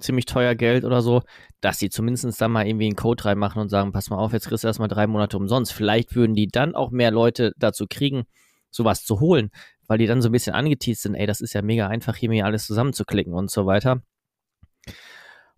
ziemlich 0.00 0.26
teuer 0.26 0.54
Geld 0.54 0.84
oder 0.84 1.02
so, 1.02 1.22
dass 1.60 1.78
sie 1.78 1.90
zumindest 1.90 2.40
dann 2.40 2.52
mal 2.52 2.66
irgendwie 2.66 2.86
einen 2.86 2.96
Code 2.96 3.24
reinmachen 3.24 3.60
und 3.60 3.68
sagen, 3.68 3.92
pass 3.92 4.10
mal 4.10 4.18
auf, 4.18 4.32
jetzt 4.32 4.48
kriegst 4.48 4.64
du 4.64 4.68
erstmal 4.68 4.88
drei 4.88 5.06
Monate 5.06 5.36
umsonst. 5.36 5.72
Vielleicht 5.72 6.14
würden 6.14 6.34
die 6.34 6.48
dann 6.48 6.74
auch 6.74 6.90
mehr 6.90 7.10
Leute 7.10 7.52
dazu 7.56 7.86
kriegen, 7.88 8.24
sowas 8.70 9.04
zu 9.04 9.20
holen, 9.20 9.50
weil 9.86 9.98
die 9.98 10.06
dann 10.06 10.22
so 10.22 10.28
ein 10.28 10.32
bisschen 10.32 10.54
angeteased 10.54 11.02
sind, 11.02 11.14
ey, 11.14 11.26
das 11.26 11.40
ist 11.40 11.52
ja 11.52 11.62
mega 11.62 11.88
einfach, 11.88 12.16
hier 12.16 12.28
mir 12.28 12.44
alles 12.44 12.66
zusammenzuklicken 12.66 13.34
und 13.34 13.50
so 13.50 13.66
weiter. 13.66 14.02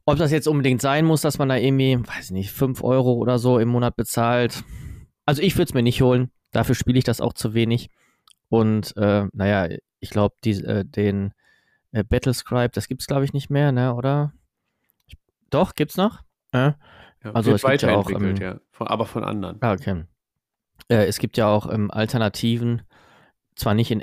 Ob 0.04 0.18
das 0.18 0.32
jetzt 0.32 0.48
unbedingt 0.48 0.80
sein 0.80 1.04
muss, 1.04 1.20
dass 1.20 1.38
man 1.38 1.48
da 1.48 1.56
irgendwie, 1.56 1.98
weiß 1.98 2.26
ich 2.26 2.30
nicht, 2.32 2.50
5 2.50 2.82
Euro 2.82 3.12
oder 3.14 3.38
so 3.38 3.58
im 3.58 3.68
Monat 3.68 3.94
bezahlt. 3.94 4.64
Also 5.26 5.42
ich 5.42 5.54
würde 5.54 5.64
es 5.64 5.74
mir 5.74 5.82
nicht 5.82 6.02
holen. 6.02 6.30
Dafür 6.50 6.74
spiele 6.74 6.98
ich 6.98 7.04
das 7.04 7.20
auch 7.20 7.34
zu 7.34 7.54
wenig. 7.54 7.88
Und 8.48 8.96
äh, 8.96 9.26
naja, 9.32 9.76
ich 10.00 10.10
glaube, 10.10 10.34
äh, 10.44 10.84
den 10.84 11.32
äh, 11.92 12.04
Battlescribe, 12.04 12.70
das 12.70 12.88
gibt 12.88 13.02
es 13.02 13.06
glaube 13.06 13.24
ich 13.24 13.32
nicht 13.32 13.50
mehr, 13.50 13.72
ne, 13.72 13.94
oder? 13.94 14.32
Ich, 15.06 15.16
doch, 15.50 15.74
gibt's 15.74 15.96
noch? 15.96 16.22
Äh? 16.52 16.72
Ja, 17.24 17.32
also 17.32 17.52
es 17.52 17.62
gibt 17.62 17.82
ja 17.82 17.96
auch, 17.96 18.10
ähm, 18.10 18.36
ja, 18.36 18.60
von, 18.72 18.88
aber 18.88 19.06
von 19.06 19.24
anderen. 19.24 19.58
Ah, 19.60 19.72
okay. 19.72 20.04
Äh, 20.88 21.06
es 21.06 21.18
gibt 21.18 21.36
ja 21.36 21.48
auch 21.48 21.70
ähm, 21.70 21.90
Alternativen, 21.90 22.82
zwar 23.54 23.74
nicht 23.74 23.90
in 23.90 24.02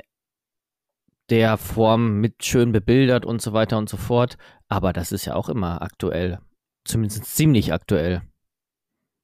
der 1.28 1.56
Form 1.56 2.20
mit 2.20 2.44
schön 2.44 2.72
bebildert 2.72 3.24
und 3.24 3.40
so 3.40 3.52
weiter 3.52 3.78
und 3.78 3.88
so 3.88 3.96
fort, 3.96 4.36
aber 4.68 4.92
das 4.92 5.12
ist 5.12 5.26
ja 5.26 5.34
auch 5.34 5.48
immer 5.48 5.82
aktuell. 5.82 6.40
Zumindest 6.84 7.24
ziemlich 7.26 7.72
aktuell. 7.72 8.22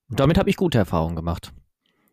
Und 0.09 0.20
damit 0.20 0.38
habe 0.38 0.51
ich 0.51 0.56
gute 0.56 0.78
Erfahrungen 0.78 1.16
gemacht. 1.16 1.52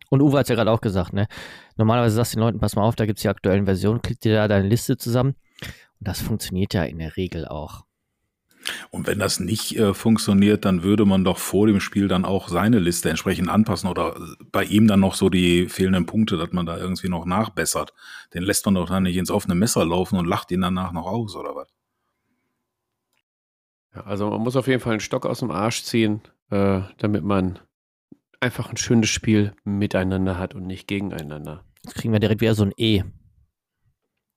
Und 0.10 0.22
Uwe 0.22 0.38
hat 0.38 0.46
es 0.46 0.50
ja 0.50 0.56
gerade 0.56 0.72
auch 0.72 0.82
gesagt, 0.82 1.14
ne? 1.14 1.28
Normalerweise 1.76 2.16
sagst 2.16 2.34
du 2.34 2.38
den 2.38 2.46
Leuten, 2.46 2.60
pass 2.60 2.76
mal 2.76 2.84
auf, 2.84 2.96
da 2.96 3.06
gibt 3.06 3.20
es 3.20 3.24
die 3.24 3.30
aktuellen 3.30 3.66
Versionen, 3.66 4.02
klick 4.02 4.20
dir 4.22 4.36
da 4.36 4.48
deine 4.48 4.68
Liste 4.68 4.98
zusammen. 4.98 5.36
Das 6.04 6.22
funktioniert 6.22 6.74
ja 6.74 6.84
in 6.84 7.00
der 7.00 7.16
Regel 7.18 7.48
auch. 7.48 7.86
Und 8.92 9.08
wenn 9.08 9.20
das 9.20 9.40
nicht 9.40 9.78
äh, 9.78 9.94
funktioniert, 9.94 10.66
dann 10.66 10.84
würde 10.84 11.06
man 11.06 11.24
doch 11.24 11.38
vor 11.38 11.68
dem 11.68 11.80
Spiel 11.80 12.08
dann 12.08 12.26
auch 12.26 12.48
seine 12.48 12.80
Liste 12.80 13.10
entsprechend 13.10 13.50
anpassen 13.50 13.90
oder 13.90 14.16
äh, 14.16 14.44
bei 14.52 14.64
ihm 14.64 14.88
dann 14.88 15.00
noch 15.00 15.16
so 15.16 15.30
die 15.30 15.68
fehlenden 15.68 16.06
Punkte, 16.06 16.38
dass 16.38 16.52
man 16.52 16.66
da 16.66 16.78
irgendwie 16.78 17.10
noch 17.10 17.26
nachbessert. 17.26 17.94
Den 18.34 18.44
lässt 18.44 18.66
man 18.66 18.76
doch 18.76 18.88
dann 18.88 19.04
nicht 19.04 19.18
ins 19.18 19.32
offene 19.32 19.56
Messer 19.56 19.86
laufen 19.86 20.18
und 20.18 20.26
lacht 20.26 20.52
ihn 20.52 20.62
danach 20.62 20.94
noch 20.94 21.06
aus, 21.06 21.36
oder 21.36 21.56
was? 21.56 21.68
Ja, 23.94 24.02
also 24.02 24.30
man 24.30 24.42
muss 24.42 24.56
auf 24.56 24.68
jeden 24.68 24.80
Fall 24.80 24.94
einen 24.94 25.00
Stock 25.02 25.26
aus 25.26 25.40
dem 25.40 25.52
Arsch 25.52 25.84
ziehen, 25.84 26.22
äh, 26.50 26.82
damit 26.98 27.24
man 27.24 27.60
einfach 28.40 28.70
ein 28.70 28.78
schönes 28.78 29.10
Spiel 29.10 29.54
miteinander 29.64 30.38
hat 30.38 30.56
und 30.56 30.66
nicht 30.66 30.88
gegeneinander. 30.88 31.64
Jetzt 31.84 31.96
kriegen 31.96 32.14
wir 32.14 32.20
direkt 32.20 32.42
wieder 32.42 32.56
so 32.56 32.64
ein 32.64 32.74
E 32.78 33.04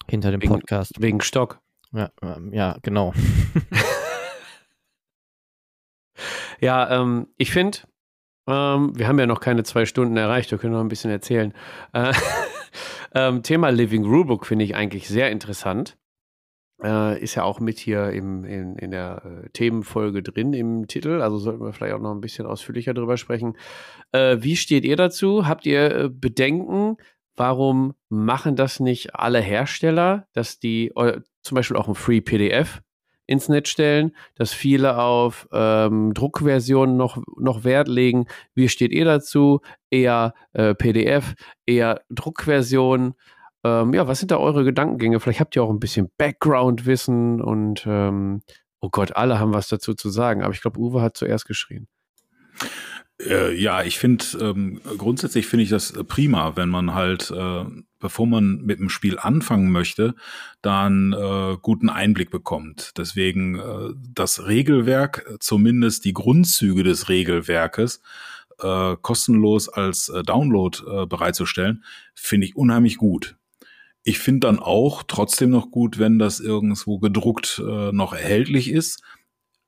hinter 0.08 0.30
dem 0.30 0.42
wegen, 0.42 0.52
Podcast. 0.52 0.92
Wegen 0.98 1.20
Stock. 1.20 1.60
Ja, 1.92 2.10
ähm, 2.22 2.52
ja 2.52 2.76
genau. 2.82 3.12
ja, 6.60 7.00
ähm, 7.00 7.28
ich 7.36 7.50
finde, 7.50 7.78
ähm, 8.46 8.96
wir 8.96 9.08
haben 9.08 9.18
ja 9.18 9.26
noch 9.26 9.40
keine 9.40 9.64
zwei 9.64 9.86
Stunden 9.86 10.16
erreicht, 10.16 10.50
wir 10.50 10.58
können 10.58 10.74
noch 10.74 10.80
ein 10.80 10.88
bisschen 10.88 11.10
erzählen. 11.10 11.52
Äh, 11.92 12.12
ähm, 13.14 13.42
Thema 13.42 13.70
Living 13.70 14.04
Rulebook 14.04 14.46
finde 14.46 14.64
ich 14.64 14.74
eigentlich 14.74 15.08
sehr 15.08 15.30
interessant. 15.30 15.96
Äh, 16.82 17.22
ist 17.22 17.34
ja 17.34 17.42
auch 17.42 17.58
mit 17.58 17.78
hier 17.78 18.10
im, 18.10 18.44
in, 18.44 18.76
in 18.76 18.90
der 18.90 19.22
äh, 19.24 19.48
Themenfolge 19.50 20.22
drin 20.22 20.52
im 20.52 20.86
Titel. 20.86 21.22
Also 21.22 21.38
sollten 21.38 21.64
wir 21.64 21.72
vielleicht 21.72 21.94
auch 21.94 22.00
noch 22.00 22.12
ein 22.12 22.20
bisschen 22.20 22.46
ausführlicher 22.46 22.92
drüber 22.92 23.16
sprechen. 23.16 23.56
Äh, 24.12 24.38
wie 24.40 24.56
steht 24.56 24.84
ihr 24.84 24.96
dazu? 24.96 25.48
Habt 25.48 25.64
ihr 25.64 25.96
äh, 25.96 26.08
Bedenken? 26.10 26.98
Warum 27.36 27.94
machen 28.08 28.56
das 28.56 28.80
nicht 28.80 29.14
alle 29.14 29.40
Hersteller, 29.40 30.26
dass 30.32 30.58
die 30.58 30.92
zum 31.42 31.54
Beispiel 31.54 31.76
auch 31.76 31.88
ein 31.88 31.94
Free 31.94 32.20
PDF 32.20 32.82
ins 33.26 33.48
Netz 33.48 33.68
stellen, 33.68 34.12
dass 34.36 34.52
viele 34.52 34.98
auf 34.98 35.48
ähm, 35.52 36.14
Druckversionen 36.14 36.96
noch, 36.96 37.18
noch 37.36 37.64
Wert 37.64 37.88
legen. 37.88 38.26
Wie 38.54 38.68
steht 38.68 38.92
ihr 38.92 39.04
dazu? 39.04 39.60
Eher 39.90 40.34
äh, 40.52 40.74
PDF, 40.74 41.34
eher 41.66 42.02
Druckversion? 42.08 43.14
Ähm, 43.64 43.94
ja, 43.94 44.06
was 44.06 44.20
sind 44.20 44.30
da 44.30 44.36
eure 44.36 44.64
Gedankengänge? 44.64 45.18
Vielleicht 45.18 45.40
habt 45.40 45.56
ihr 45.56 45.62
auch 45.64 45.70
ein 45.70 45.80
bisschen 45.80 46.10
Background-Wissen 46.18 47.40
und 47.42 47.84
ähm, 47.86 48.42
oh 48.80 48.90
Gott, 48.90 49.16
alle 49.16 49.40
haben 49.40 49.52
was 49.52 49.68
dazu 49.68 49.94
zu 49.94 50.08
sagen, 50.08 50.42
aber 50.42 50.54
ich 50.54 50.62
glaube, 50.62 50.78
Uwe 50.78 51.02
hat 51.02 51.16
zuerst 51.16 51.46
geschrien. 51.46 51.88
Äh, 53.20 53.54
ja, 53.54 53.82
ich 53.82 53.98
finde, 53.98 54.24
ähm, 54.40 54.80
grundsätzlich 54.98 55.46
finde 55.46 55.64
ich 55.64 55.70
das 55.70 55.92
prima, 56.06 56.56
wenn 56.56 56.68
man 56.68 56.94
halt, 56.94 57.30
äh, 57.30 57.64
bevor 57.98 58.26
man 58.26 58.62
mit 58.62 58.78
dem 58.78 58.90
Spiel 58.90 59.18
anfangen 59.18 59.70
möchte, 59.70 60.14
dann 60.60 61.12
äh, 61.12 61.56
guten 61.62 61.88
Einblick 61.88 62.30
bekommt. 62.30 62.92
Deswegen 62.98 63.58
äh, 63.58 63.94
das 64.12 64.46
Regelwerk, 64.46 65.36
zumindest 65.40 66.04
die 66.04 66.12
Grundzüge 66.12 66.82
des 66.82 67.08
Regelwerkes, 67.08 68.02
äh, 68.60 68.96
kostenlos 69.00 69.68
als 69.68 70.08
äh, 70.08 70.22
Download 70.22 70.78
äh, 70.86 71.06
bereitzustellen, 71.06 71.84
finde 72.14 72.46
ich 72.46 72.56
unheimlich 72.56 72.96
gut. 72.98 73.36
Ich 74.02 74.18
finde 74.18 74.46
dann 74.46 74.58
auch 74.58 75.02
trotzdem 75.02 75.50
noch 75.50 75.70
gut, 75.70 75.98
wenn 75.98 76.18
das 76.18 76.38
irgendwo 76.38 76.98
gedruckt 76.98 77.60
äh, 77.66 77.92
noch 77.92 78.12
erhältlich 78.12 78.70
ist. 78.70 79.02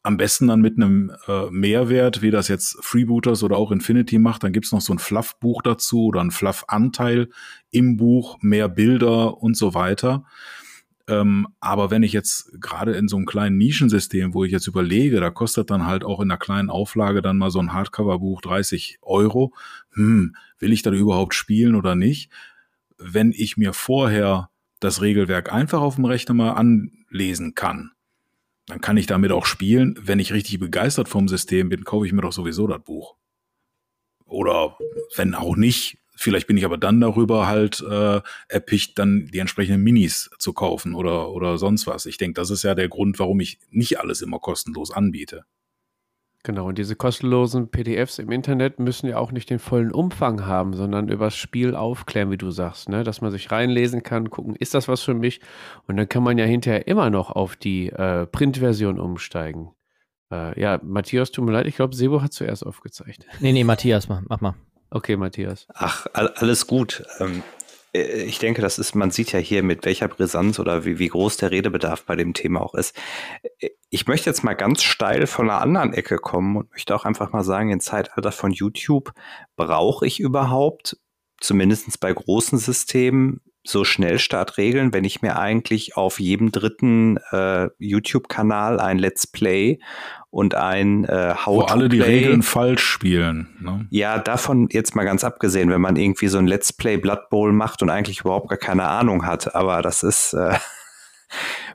Am 0.09 0.17
besten 0.17 0.49
dann 0.49 0.61
mit 0.61 0.77
einem 0.77 1.13
äh, 1.27 1.51
Mehrwert, 1.51 2.23
wie 2.23 2.31
das 2.31 2.49
jetzt 2.49 2.79
Freebooters 2.83 3.43
oder 3.43 3.57
auch 3.57 3.71
Infinity 3.71 4.19
macht. 4.19 4.43
Dann 4.43 4.53
gibt's 4.53 4.73
noch 4.73 4.81
so 4.81 4.93
ein 4.93 4.99
Fluff-Buch 4.99 5.63
dazu 5.63 6.07
oder 6.07 6.21
ein 6.21 6.31
Fluff-Anteil 6.31 7.29
im 7.71 7.97
Buch, 7.97 8.39
mehr 8.41 8.69
Bilder 8.69 9.37
und 9.37 9.57
so 9.57 9.75
weiter. 9.75 10.25
Ähm, 11.07 11.47
aber 11.61 11.91
wenn 11.91 12.03
ich 12.03 12.13
jetzt 12.13 12.53
gerade 12.61 12.93
in 12.93 13.09
so 13.09 13.17
einem 13.17 13.27
kleinen 13.27 13.59
Nischensystem, 13.59 14.35
wo 14.35 14.45
ich 14.45 14.53
jetzt 14.53 14.67
überlege, 14.67 15.21
da 15.21 15.31
kostet 15.31 15.71
dann 15.71 15.87
halt 15.87 16.05
auch 16.05 16.21
in 16.21 16.31
einer 16.31 16.39
kleinen 16.39 16.71
Auflage 16.71 17.23
dann 17.23 17.39
mal 17.39 17.51
so 17.51 17.61
ein 17.61 17.73
Hardcover-Buch 17.73 18.41
30 18.41 18.99
Euro. 19.03 19.53
Hm, 19.93 20.35
will 20.59 20.73
ich 20.73 20.83
dann 20.83 20.95
überhaupt 20.95 21.35
spielen 21.35 21.75
oder 21.75 21.95
nicht? 21.95 22.31
wenn 22.99 23.33
ich 23.33 23.57
mir 23.57 23.73
vorher 23.73 24.51
das 24.81 25.01
Regelwerk 25.01 25.53
einfach 25.53 25.81
auf 25.81 25.95
dem 25.95 26.05
Rechner 26.05 26.35
mal 26.35 26.53
anlesen 26.53 27.55
kann, 27.55 27.93
dann 28.69 28.81
kann 28.81 28.97
ich 28.99 29.07
damit 29.07 29.33
auch 29.33 29.47
spielen. 29.47 29.99
Wenn 30.01 30.21
ich 30.21 30.33
richtig 30.33 30.61
begeistert 30.61 31.09
vom 31.09 31.27
System 31.27 31.71
bin, 31.71 31.85
kaufe 31.85 32.07
ich 32.07 32.13
mir 32.13 32.23
doch 32.23 32.33
sowieso 32.33 32.67
das 32.67 32.83
Buch. 32.83 33.17
Oder 34.27 34.77
wenn 35.17 35.35
auch 35.35 35.57
nicht, 35.57 35.99
vielleicht 36.15 36.47
bin 36.47 36.59
ich 36.59 36.67
aber 36.67 36.77
dann 36.77 37.01
darüber 37.01 37.47
halt 37.47 37.81
äh, 37.81 38.21
erpicht, 38.49 38.99
dann 38.99 39.27
die 39.33 39.39
entsprechenden 39.39 39.83
Minis 39.83 40.31
zu 40.39 40.53
kaufen 40.53 40.95
oder, 40.95 41.31
oder 41.31 41.57
sonst 41.57 41.87
was. 41.87 42.05
Ich 42.05 42.19
denke, 42.19 42.39
das 42.39 42.51
ist 42.51 42.63
ja 42.63 42.75
der 42.75 42.91
Grund, 42.91 43.19
warum 43.19 43.41
ich 43.41 43.59
nicht 43.71 44.01
alles 44.01 44.21
immer 44.21 44.39
kostenlos 44.39 44.91
anbiete. 44.91 45.47
Genau, 46.49 46.69
und 46.69 46.79
diese 46.79 46.97
kostenlosen 46.97 47.69
PDFs 47.69 48.19
im 48.19 48.33
Internet 48.33 48.79
müssen 48.79 49.07
ja 49.07 49.19
auch 49.19 49.33
nicht 49.33 49.51
den 49.51 49.59
vollen 49.59 49.93
Umfang 49.93 50.47
haben, 50.47 50.73
sondern 50.73 51.11
übers 51.11 51.37
Spiel 51.37 51.75
aufklären, 51.75 52.31
wie 52.31 52.39
du 52.39 52.51
sagst, 52.51 52.89
ne? 52.89 53.05
dass 53.05 53.21
man 53.21 53.31
sich 53.31 53.53
reinlesen 53.53 54.03
kann, 54.03 54.31
gucken, 54.31 54.57
ist 54.57 54.73
das 54.73 54.89
was 54.89 55.03
für 55.03 55.13
mich? 55.13 55.43
Und 55.87 55.99
dann 55.99 56.09
kann 56.09 56.23
man 56.23 56.39
ja 56.39 56.47
hinterher 56.47 56.89
immer 56.89 57.11
noch 57.11 57.31
auf 57.31 57.55
die 57.57 57.91
äh, 57.91 58.25
Printversion 58.25 58.99
umsteigen. 58.99 59.73
Äh, 60.33 60.59
ja, 60.59 60.81
Matthias, 60.83 61.33
tut 61.33 61.45
mir 61.45 61.53
leid, 61.53 61.67
ich 61.67 61.77
glaube, 61.77 61.95
Sebo 61.95 62.23
hat 62.23 62.33
zuerst 62.33 62.65
aufgezeigt. 62.65 63.27
Nee, 63.41 63.53
nee, 63.53 63.65
Matthias, 63.65 64.09
mach 64.09 64.41
mal. 64.41 64.55
Okay, 64.89 65.19
Matthias. 65.19 65.67
Ach, 65.75 66.07
alles 66.15 66.67
gut. 66.67 67.05
Ähm, 67.21 67.41
äh, 67.41 67.58
ich 67.93 68.39
denke, 68.39 68.61
das 68.61 68.79
ist, 68.79 68.95
man 68.95 69.11
sieht 69.11 69.33
ja 69.33 69.39
hier, 69.39 69.63
mit 69.63 69.85
welcher 69.85 70.09
Brisanz 70.09 70.59
oder 70.59 70.85
wie, 70.85 70.99
wie 70.99 71.09
groß 71.09 71.39
der 71.39 71.51
Redebedarf 71.51 72.05
bei 72.05 72.17
dem 72.17 72.35
Thema 72.35 72.61
auch 72.61 72.75
ist. 72.75 72.97
Äh, 73.61 73.71
ich 73.91 74.07
möchte 74.07 74.29
jetzt 74.29 74.45
mal 74.45 74.55
ganz 74.55 74.83
steil 74.83 75.27
von 75.27 75.49
einer 75.49 75.61
anderen 75.61 75.95
Ecke 75.95 76.19
kommen 76.19 76.57
und 76.57 76.71
möchte 76.71 76.95
auch 76.95 77.05
einfach 77.05 77.33
mal 77.33 77.45
sagen, 77.45 77.71
im 77.71 77.81
Zeitalter 77.81 78.33
von 78.33 78.53
YouTube 78.53 79.13
brauche 79.57 80.07
ich 80.07 80.21
überhaupt, 80.21 80.99
zumindest 81.41 82.01
bei 82.01 82.13
großen 82.13 82.59
Systemen, 82.59 83.41
so 83.65 83.85
Schnellstartregeln, 83.85 84.93
wenn 84.93 85.05
ich 85.05 85.21
mir 85.23 85.39
eigentlich 85.39 85.97
auf 85.97 86.21
jedem 86.21 86.53
dritten 86.53 87.19
äh, 87.33 87.69
YouTube-Kanal 87.79 88.81
ein 88.81 88.99
Let's 88.99 89.27
Play 89.27 89.79
und 90.31 90.55
ein 90.55 91.05
äh, 91.05 91.35
How 91.35 91.57
Wo 91.57 91.61
alle 91.63 91.89
die 91.89 92.01
Regeln 92.01 92.43
falsch 92.43 92.83
spielen. 92.83 93.57
Ne? 93.61 93.87
Ja, 93.91 94.19
davon 94.19 94.69
jetzt 94.71 94.95
mal 94.95 95.05
ganz 95.05 95.25
abgesehen, 95.25 95.71
wenn 95.71 95.81
man 95.81 95.97
irgendwie 95.97 96.29
so 96.29 96.39
ein 96.39 96.47
Let's 96.47 96.73
Play 96.73 96.97
Blood 96.97 97.31
Bowl 97.31 97.53
macht 97.53 97.83
und 97.83 97.91
eigentlich 97.91 98.21
überhaupt 98.21 98.49
gar 98.49 98.59
keine 98.59 98.89
Ahnung 98.89 99.27
hat, 99.27 99.55
aber 99.55 99.83
das 99.83 100.03
ist 100.03 100.35
äh, 100.35 100.55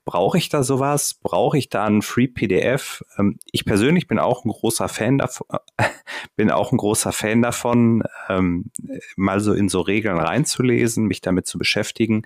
Brauche 0.06 0.38
ich 0.38 0.50
da 0.50 0.64
sowas? 0.64 1.14
Brauche 1.14 1.58
ich 1.58 1.70
da 1.70 1.86
ein 1.86 2.02
Free 2.02 2.28
PDF? 2.28 3.04
Ähm, 3.18 3.40
ich 3.52 3.66
persönlich 3.66 4.08
bin 4.08 4.20
auch 4.20 4.44
ein 4.44 4.50
großer 4.50 4.90
Fan 4.90 5.18
davon, 5.18 5.48
bin 6.36 6.52
auch 6.52 6.72
ein 6.72 6.78
großer 6.78 7.14
Fan 7.14 7.42
davon, 7.42 8.04
ähm, 8.30 8.72
mal 9.16 9.40
so 9.40 9.54
in 9.54 9.70
so 9.70 9.82
Regeln 9.82 10.18
reinzulesen, 10.18 11.06
mich 11.06 11.22
damit 11.22 11.48
zu 11.48 11.58
beschäftigen. 11.58 12.24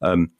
Ähm, 0.00 0.32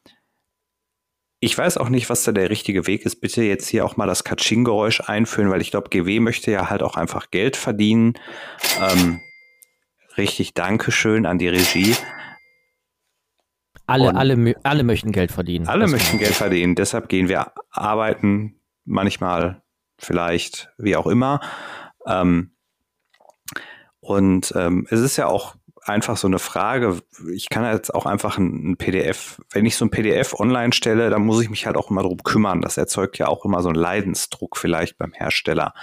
ich 1.41 1.57
weiß 1.57 1.77
auch 1.77 1.89
nicht, 1.89 2.09
was 2.09 2.23
da 2.23 2.31
der 2.31 2.49
richtige 2.49 2.85
Weg 2.85 3.05
ist. 3.05 3.21
Bitte 3.21 3.43
jetzt 3.43 3.67
hier 3.67 3.85
auch 3.85 3.95
mal 3.95 4.07
das 4.07 4.23
Katsching-Geräusch 4.25 5.01
einführen, 5.01 5.49
weil 5.49 5.61
ich 5.61 5.71
glaube, 5.71 5.89
GW 5.89 6.19
möchte 6.19 6.51
ja 6.51 6.69
halt 6.69 6.83
auch 6.83 6.97
einfach 6.97 7.31
Geld 7.31 7.55
verdienen. 7.55 8.15
Ähm, 8.81 9.21
richtig 10.17 10.53
Dankeschön 10.53 11.25
an 11.25 11.37
die 11.37 11.47
Regie. 11.47 11.95
Alle, 13.89 14.15
alle, 14.15 14.55
alle 14.63 14.83
möchten 14.83 15.11
Geld 15.11 15.31
verdienen. 15.31 15.67
Alle 15.67 15.87
möchten 15.87 16.17
Geld 16.17 16.33
verdienen. 16.33 16.75
Deshalb 16.75 17.09
gehen 17.09 17.27
wir 17.27 17.51
arbeiten, 17.71 18.61
manchmal, 18.85 19.61
vielleicht, 19.97 20.71
wie 20.77 20.95
auch 20.95 21.07
immer. 21.07 21.39
Ähm, 22.05 22.51
und 23.99 24.53
ähm, 24.55 24.87
es 24.89 24.99
ist 24.99 25.17
ja 25.17 25.27
auch 25.27 25.55
einfach 25.89 26.17
so 26.17 26.27
eine 26.27 26.39
Frage. 26.39 27.01
Ich 27.33 27.49
kann 27.49 27.65
jetzt 27.65 27.93
auch 27.93 28.05
einfach 28.05 28.37
ein, 28.37 28.71
ein, 28.71 28.77
PDF, 28.77 29.41
wenn 29.51 29.65
ich 29.65 29.75
so 29.75 29.85
ein 29.85 29.89
PDF 29.89 30.33
online 30.39 30.73
stelle, 30.73 31.09
dann 31.09 31.23
muss 31.23 31.41
ich 31.41 31.49
mich 31.49 31.65
halt 31.65 31.75
auch 31.75 31.89
immer 31.89 32.03
darum 32.03 32.23
kümmern. 32.23 32.61
Das 32.61 32.77
erzeugt 32.77 33.17
ja 33.17 33.27
auch 33.27 33.45
immer 33.45 33.61
so 33.61 33.69
einen 33.69 33.77
Leidensdruck 33.77 34.57
vielleicht 34.57 34.97
beim 34.97 35.11
Hersteller. 35.11 35.73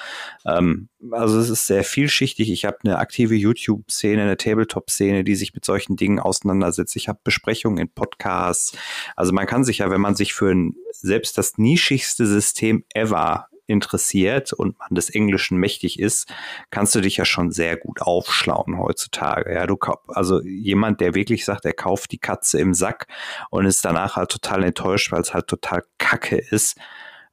Ähm, 0.46 0.88
also 1.10 1.38
es 1.38 1.50
ist 1.50 1.66
sehr 1.66 1.84
vielschichtig. 1.84 2.50
Ich 2.50 2.64
habe 2.64 2.78
eine 2.84 2.98
aktive 2.98 3.34
YouTube-Szene, 3.34 4.22
eine 4.22 4.36
Tabletop-Szene, 4.36 5.24
die 5.24 5.34
sich 5.34 5.54
mit 5.54 5.64
solchen 5.64 5.96
Dingen 5.96 6.18
auseinandersetzt. 6.18 6.96
Ich 6.96 7.08
habe 7.08 7.20
Besprechungen 7.22 7.78
in 7.78 7.88
Podcasts. 7.88 8.76
Also 9.16 9.32
man 9.32 9.46
kann 9.46 9.64
sich 9.64 9.78
ja, 9.78 9.90
wenn 9.90 10.00
man 10.00 10.14
sich 10.14 10.32
für 10.32 10.50
ein, 10.50 10.74
selbst 10.92 11.36
das 11.36 11.58
nischigste 11.58 12.26
System 12.26 12.84
ever 12.94 13.48
interessiert 13.66 14.52
und 14.52 14.78
man 14.78 14.88
des 14.90 15.10
Englischen 15.10 15.58
mächtig 15.58 15.98
ist, 15.98 16.32
kannst 16.70 16.94
du 16.94 17.00
dich 17.00 17.16
ja 17.16 17.24
schon 17.24 17.50
sehr 17.50 17.76
gut 17.76 18.02
aufschlauen 18.02 18.78
heutzutage. 18.78 19.52
Ja, 19.52 19.66
du 19.66 19.76
also 20.08 20.42
jemand, 20.42 21.00
der 21.00 21.14
wirklich 21.14 21.44
sagt, 21.44 21.64
er 21.64 21.72
kauft 21.72 22.12
die 22.12 22.18
Katze 22.18 22.58
im 22.60 22.74
Sack 22.74 23.06
und 23.50 23.66
ist 23.66 23.84
danach 23.84 24.16
halt 24.16 24.30
total 24.30 24.64
enttäuscht, 24.64 25.12
weil 25.12 25.20
es 25.20 25.34
halt 25.34 25.48
total 25.48 25.82
Kacke 25.98 26.36
ist, 26.36 26.78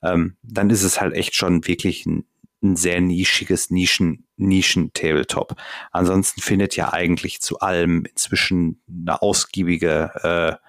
ähm, 0.02 0.36
dann 0.44 0.70
ist 0.70 0.84
es 0.84 1.00
halt 1.00 1.14
echt 1.14 1.36
schon 1.36 1.66
wirklich 1.68 2.06
ein, 2.06 2.26
ein 2.62 2.76
sehr 2.76 3.02
nischiges 3.02 3.70
Nischen, 3.70 4.26
Nischen-Tabletop. 4.38 5.56
Ansonsten 5.92 6.42
findet 6.42 6.76
ja 6.76 6.94
eigentlich 6.94 7.42
zu 7.42 7.60
allem 7.60 8.06
inzwischen 8.06 8.82
eine 8.88 9.22
ausgiebige 9.22 10.60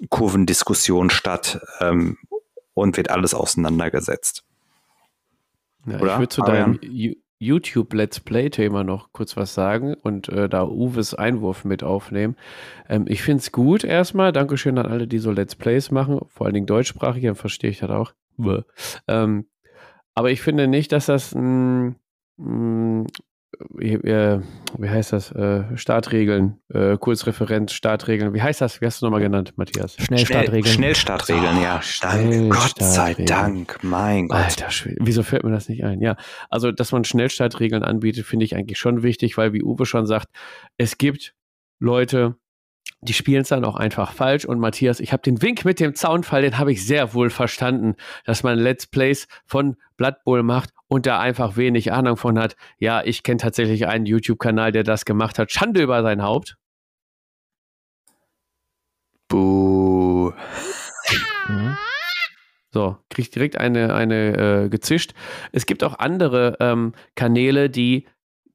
äh, 0.00 0.06
Kurvendiskussion 0.08 1.10
statt 1.10 1.60
ähm, 1.80 2.18
und 2.74 2.96
wird 2.96 3.10
alles 3.10 3.34
auseinandergesetzt. 3.34 4.44
Ja? 5.86 5.96
Ich 5.96 6.02
würde 6.02 6.28
zu 6.28 6.42
deinem 6.42 6.78
YouTube 7.38 7.92
Let's 7.92 8.20
Play-Thema 8.20 8.84
noch 8.84 9.12
kurz 9.12 9.36
was 9.36 9.54
sagen 9.54 9.94
und 9.94 10.28
äh, 10.28 10.48
da 10.48 10.66
Uwes 10.66 11.14
Einwurf 11.14 11.64
mit 11.64 11.82
aufnehmen. 11.82 12.36
Ähm, 12.88 13.04
ich 13.08 13.22
finde 13.22 13.40
es 13.40 13.52
gut 13.52 13.84
erstmal. 13.84 14.32
Dankeschön 14.32 14.78
an 14.78 14.86
alle, 14.86 15.06
die 15.06 15.18
so 15.18 15.30
Let's 15.30 15.54
Plays 15.54 15.90
machen, 15.90 16.20
vor 16.28 16.46
allen 16.46 16.54
Dingen 16.54 16.66
deutschsprachig, 16.66 17.24
dann 17.24 17.34
verstehe 17.34 17.70
ich 17.70 17.80
das 17.80 17.90
auch. 17.90 18.12
Ähm, 19.08 19.46
aber 20.14 20.30
ich 20.30 20.42
finde 20.42 20.68
nicht, 20.68 20.92
dass 20.92 21.06
das 21.06 21.34
ein, 21.34 21.96
ein 22.38 23.06
äh, 23.78 24.40
wie 24.78 24.88
heißt 24.88 25.12
das, 25.12 25.32
äh, 25.32 25.64
Startregeln, 25.76 26.60
äh, 26.72 26.96
Kurzreferenz, 26.96 27.72
Startregeln, 27.72 28.34
wie 28.34 28.42
heißt 28.42 28.60
das, 28.60 28.80
wie 28.80 28.86
hast 28.86 29.00
du 29.00 29.06
nochmal 29.06 29.20
genannt, 29.20 29.52
Matthias? 29.56 29.96
Schnellstartregeln. 29.98 30.74
Schnellstartregeln, 30.74 31.60
ja. 31.62 31.80
Danke, 32.00 32.48
Gott 32.48 32.78
sei 32.78 33.14
Dank, 33.14 33.78
mein 33.82 34.28
Gott. 34.28 34.38
Alter 34.38 34.70
Schwede, 34.70 34.96
wieso 35.00 35.22
fällt 35.22 35.44
mir 35.44 35.50
das 35.50 35.68
nicht 35.68 35.84
ein? 35.84 36.00
Ja, 36.00 36.16
also, 36.50 36.72
dass 36.72 36.92
man 36.92 37.04
Schnellstartregeln 37.04 37.82
anbietet, 37.82 38.26
finde 38.26 38.44
ich 38.44 38.56
eigentlich 38.56 38.78
schon 38.78 39.02
wichtig, 39.02 39.36
weil, 39.36 39.52
wie 39.52 39.62
Uwe 39.62 39.86
schon 39.86 40.06
sagt, 40.06 40.28
es 40.76 40.98
gibt 40.98 41.34
Leute, 41.80 42.36
die 43.04 43.12
spielen 43.12 43.42
es 43.42 43.48
dann 43.48 43.64
auch 43.64 43.76
einfach 43.76 44.12
falsch. 44.12 44.44
Und 44.44 44.58
Matthias, 44.58 45.00
ich 45.00 45.12
habe 45.12 45.22
den 45.22 45.40
Wink 45.42 45.64
mit 45.64 45.80
dem 45.80 45.94
Zaunfall, 45.94 46.42
den 46.42 46.58
habe 46.58 46.72
ich 46.72 46.86
sehr 46.86 47.14
wohl 47.14 47.30
verstanden, 47.30 47.94
dass 48.24 48.42
man 48.42 48.58
Let's 48.58 48.86
Plays 48.86 49.28
von 49.46 49.76
Blood 49.96 50.24
Bowl 50.24 50.42
macht 50.42 50.70
und 50.88 51.06
da 51.06 51.20
einfach 51.20 51.56
wenig 51.56 51.92
Ahnung 51.92 52.16
von 52.16 52.38
hat. 52.38 52.56
Ja, 52.78 53.02
ich 53.04 53.22
kenne 53.22 53.38
tatsächlich 53.38 53.86
einen 53.86 54.06
YouTube-Kanal, 54.06 54.72
der 54.72 54.82
das 54.82 55.04
gemacht 55.04 55.38
hat. 55.38 55.52
Schande 55.52 55.82
über 55.82 56.02
sein 56.02 56.22
Haupt. 56.22 56.56
Buh. 59.28 60.32
Mhm. 61.48 61.76
So, 62.70 62.96
kriegt 63.08 63.34
direkt 63.34 63.56
eine, 63.56 63.94
eine 63.94 64.64
äh, 64.64 64.68
gezischt. 64.68 65.14
Es 65.52 65.64
gibt 65.66 65.84
auch 65.84 65.98
andere 65.98 66.56
ähm, 66.58 66.92
Kanäle, 67.14 67.70
die 67.70 68.06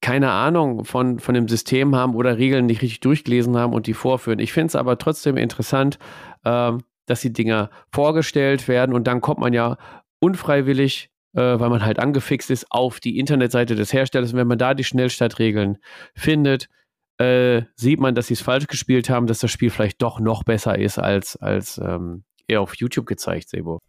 keine 0.02 0.32
Ahnung 0.32 0.86
von, 0.86 1.20
von 1.20 1.36
dem 1.36 1.48
System 1.48 1.96
haben 1.96 2.16
oder 2.16 2.38
Regeln 2.38 2.66
nicht 2.66 2.82
richtig 2.82 3.02
durchgelesen 3.02 3.58
haben 3.58 3.74
und 3.74 3.88
die 3.88 3.94
vorführen. 3.94 4.40
Ich 4.40 4.54
finde 4.54 4.68
es 4.68 4.76
aber 4.76 4.98
trotzdem 4.98 5.38
interessant, 5.38 6.00
ähm, 6.46 6.84
dass 7.06 7.22
die 7.22 7.34
Dinger 7.34 7.70
vorgestellt 7.92 8.68
werden 8.68 8.94
und 8.94 9.08
dann 9.08 9.20
kommt 9.22 9.40
man 9.40 9.54
ja 9.54 9.78
unfreiwillig, 10.20 11.10
äh, 11.34 11.42
weil 11.42 11.70
man 11.70 11.84
halt 11.84 12.00
angefixt 12.00 12.50
ist, 12.50 12.72
auf 12.72 13.00
die 13.00 13.18
Internetseite 13.18 13.76
des 13.76 13.92
Herstellers. 13.92 14.32
Und 14.32 14.40
wenn 14.40 14.48
man 14.48 14.58
da 14.58 14.74
die 14.74 14.84
Schnellstartregeln 14.84 15.78
findet, 16.16 16.70
äh, 17.18 17.64
sieht 17.76 18.00
man, 18.00 18.16
dass 18.16 18.28
sie 18.28 18.36
es 18.36 18.42
falsch 18.42 18.68
gespielt 18.68 19.10
haben, 19.10 19.28
dass 19.28 19.40
das 19.40 19.52
Spiel 19.52 19.70
vielleicht 19.70 20.02
doch 20.02 20.20
noch 20.20 20.44
besser 20.44 20.78
ist 20.78 20.98
als, 20.98 21.36
als 21.36 21.78
ähm, 21.84 22.24
eher 22.48 22.62
auf 22.62 22.76
YouTube 22.76 23.06
gezeigt, 23.06 23.50
Sebo. 23.50 23.80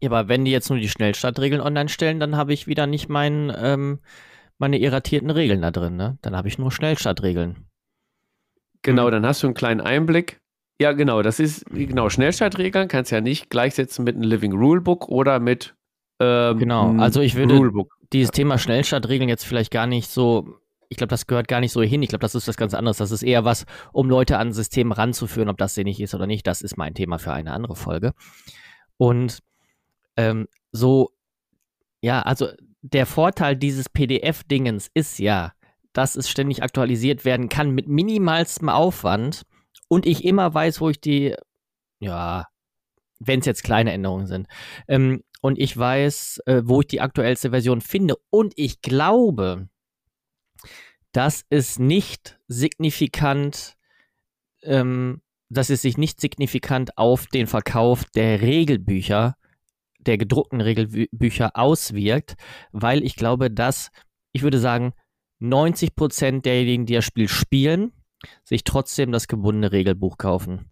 Ja, 0.00 0.10
aber 0.10 0.28
wenn 0.28 0.44
die 0.44 0.50
jetzt 0.50 0.68
nur 0.68 0.78
die 0.78 0.88
Schnellstartregeln 0.88 1.60
online 1.60 1.88
stellen, 1.88 2.20
dann 2.20 2.36
habe 2.36 2.52
ich 2.52 2.66
wieder 2.66 2.86
nicht 2.86 3.08
meinen 3.08 3.52
ähm, 3.56 4.00
meine 4.58 4.78
irratierten 4.78 5.30
Regeln 5.30 5.62
da 5.62 5.70
drin, 5.70 5.96
ne? 5.96 6.18
Dann 6.22 6.36
habe 6.36 6.48
ich 6.48 6.58
nur 6.58 6.70
Schnellstartregeln. 6.70 7.68
Genau, 8.82 9.06
mhm. 9.06 9.12
dann 9.12 9.26
hast 9.26 9.42
du 9.42 9.46
einen 9.46 9.54
kleinen 9.54 9.80
Einblick. 9.80 10.40
Ja, 10.80 10.92
genau, 10.92 11.22
das 11.22 11.40
ist, 11.40 11.64
genau, 11.66 12.08
Schnellstartregeln 12.08 12.86
kannst 12.88 13.10
du 13.10 13.16
ja 13.16 13.20
nicht 13.20 13.50
gleichsetzen 13.50 14.04
mit 14.04 14.14
einem 14.14 14.24
Living 14.24 14.52
Rulebook 14.52 15.08
oder 15.08 15.40
mit 15.40 15.74
ähm, 16.20 16.58
Genau, 16.58 16.94
also 16.98 17.20
ich 17.20 17.34
würde 17.34 17.56
Rulebook. 17.56 17.92
dieses 18.12 18.30
Thema 18.30 18.58
Schnellstartregeln 18.58 19.28
jetzt 19.28 19.44
vielleicht 19.44 19.72
gar 19.72 19.86
nicht 19.86 20.08
so, 20.08 20.60
ich 20.88 20.96
glaube, 20.96 21.10
das 21.10 21.26
gehört 21.26 21.48
gar 21.48 21.60
nicht 21.60 21.72
so 21.72 21.82
hin. 21.82 22.02
Ich 22.02 22.08
glaube, 22.08 22.22
das 22.22 22.34
ist 22.34 22.48
was 22.48 22.56
ganz 22.56 22.74
anderes. 22.74 22.98
Das 22.98 23.10
ist 23.10 23.22
eher 23.22 23.44
was, 23.44 23.66
um 23.92 24.08
Leute 24.08 24.38
an 24.38 24.48
ein 24.48 24.52
System 24.52 24.92
ranzuführen, 24.92 25.48
ob 25.48 25.58
das 25.58 25.74
sinnig 25.74 26.00
ist 26.00 26.14
oder 26.14 26.26
nicht. 26.26 26.46
Das 26.46 26.62
ist 26.62 26.76
mein 26.76 26.94
Thema 26.94 27.18
für 27.18 27.32
eine 27.32 27.52
andere 27.52 27.76
Folge. 27.76 28.14
Und 28.96 29.40
ähm, 30.16 30.48
so, 30.72 31.10
ja, 32.00 32.22
also 32.22 32.48
der 32.82 33.06
Vorteil 33.06 33.56
dieses 33.56 33.88
PDF-Dingens 33.88 34.90
ist 34.94 35.18
ja, 35.18 35.52
dass 35.92 36.16
es 36.16 36.28
ständig 36.28 36.62
aktualisiert 36.62 37.24
werden 37.24 37.48
kann 37.48 37.70
mit 37.70 37.88
minimalstem 37.88 38.68
Aufwand 38.68 39.42
und 39.88 40.06
ich 40.06 40.24
immer 40.24 40.52
weiß, 40.52 40.80
wo 40.80 40.90
ich 40.90 41.00
die, 41.00 41.34
ja, 42.00 42.46
wenn 43.18 43.40
es 43.40 43.46
jetzt 43.46 43.64
kleine 43.64 43.92
Änderungen 43.92 44.26
sind, 44.26 44.46
ähm, 44.86 45.22
und 45.40 45.58
ich 45.58 45.76
weiß, 45.76 46.40
äh, 46.46 46.62
wo 46.64 46.80
ich 46.80 46.88
die 46.88 47.00
aktuellste 47.00 47.50
Version 47.50 47.80
finde. 47.80 48.16
Und 48.30 48.54
ich 48.56 48.82
glaube, 48.82 49.68
dass 51.12 51.44
es 51.48 51.78
nicht 51.78 52.38
signifikant, 52.48 53.76
ähm, 54.62 55.22
dass 55.48 55.70
es 55.70 55.82
sich 55.82 55.96
nicht 55.96 56.20
signifikant 56.20 56.98
auf 56.98 57.26
den 57.26 57.46
Verkauf 57.46 58.04
der 58.14 58.42
Regelbücher 58.42 59.36
der 59.98 60.18
gedruckten 60.18 60.60
Regelbücher 60.60 61.50
auswirkt, 61.54 62.36
weil 62.72 63.02
ich 63.04 63.16
glaube, 63.16 63.50
dass, 63.50 63.90
ich 64.32 64.42
würde 64.42 64.58
sagen, 64.58 64.92
90 65.40 65.94
Prozent 65.94 66.46
derjenigen, 66.46 66.86
die 66.86 66.94
das 66.94 67.04
Spiel 67.04 67.28
spielen, 67.28 67.92
sich 68.44 68.64
trotzdem 68.64 69.12
das 69.12 69.28
gebundene 69.28 69.72
Regelbuch 69.72 70.18
kaufen. 70.18 70.70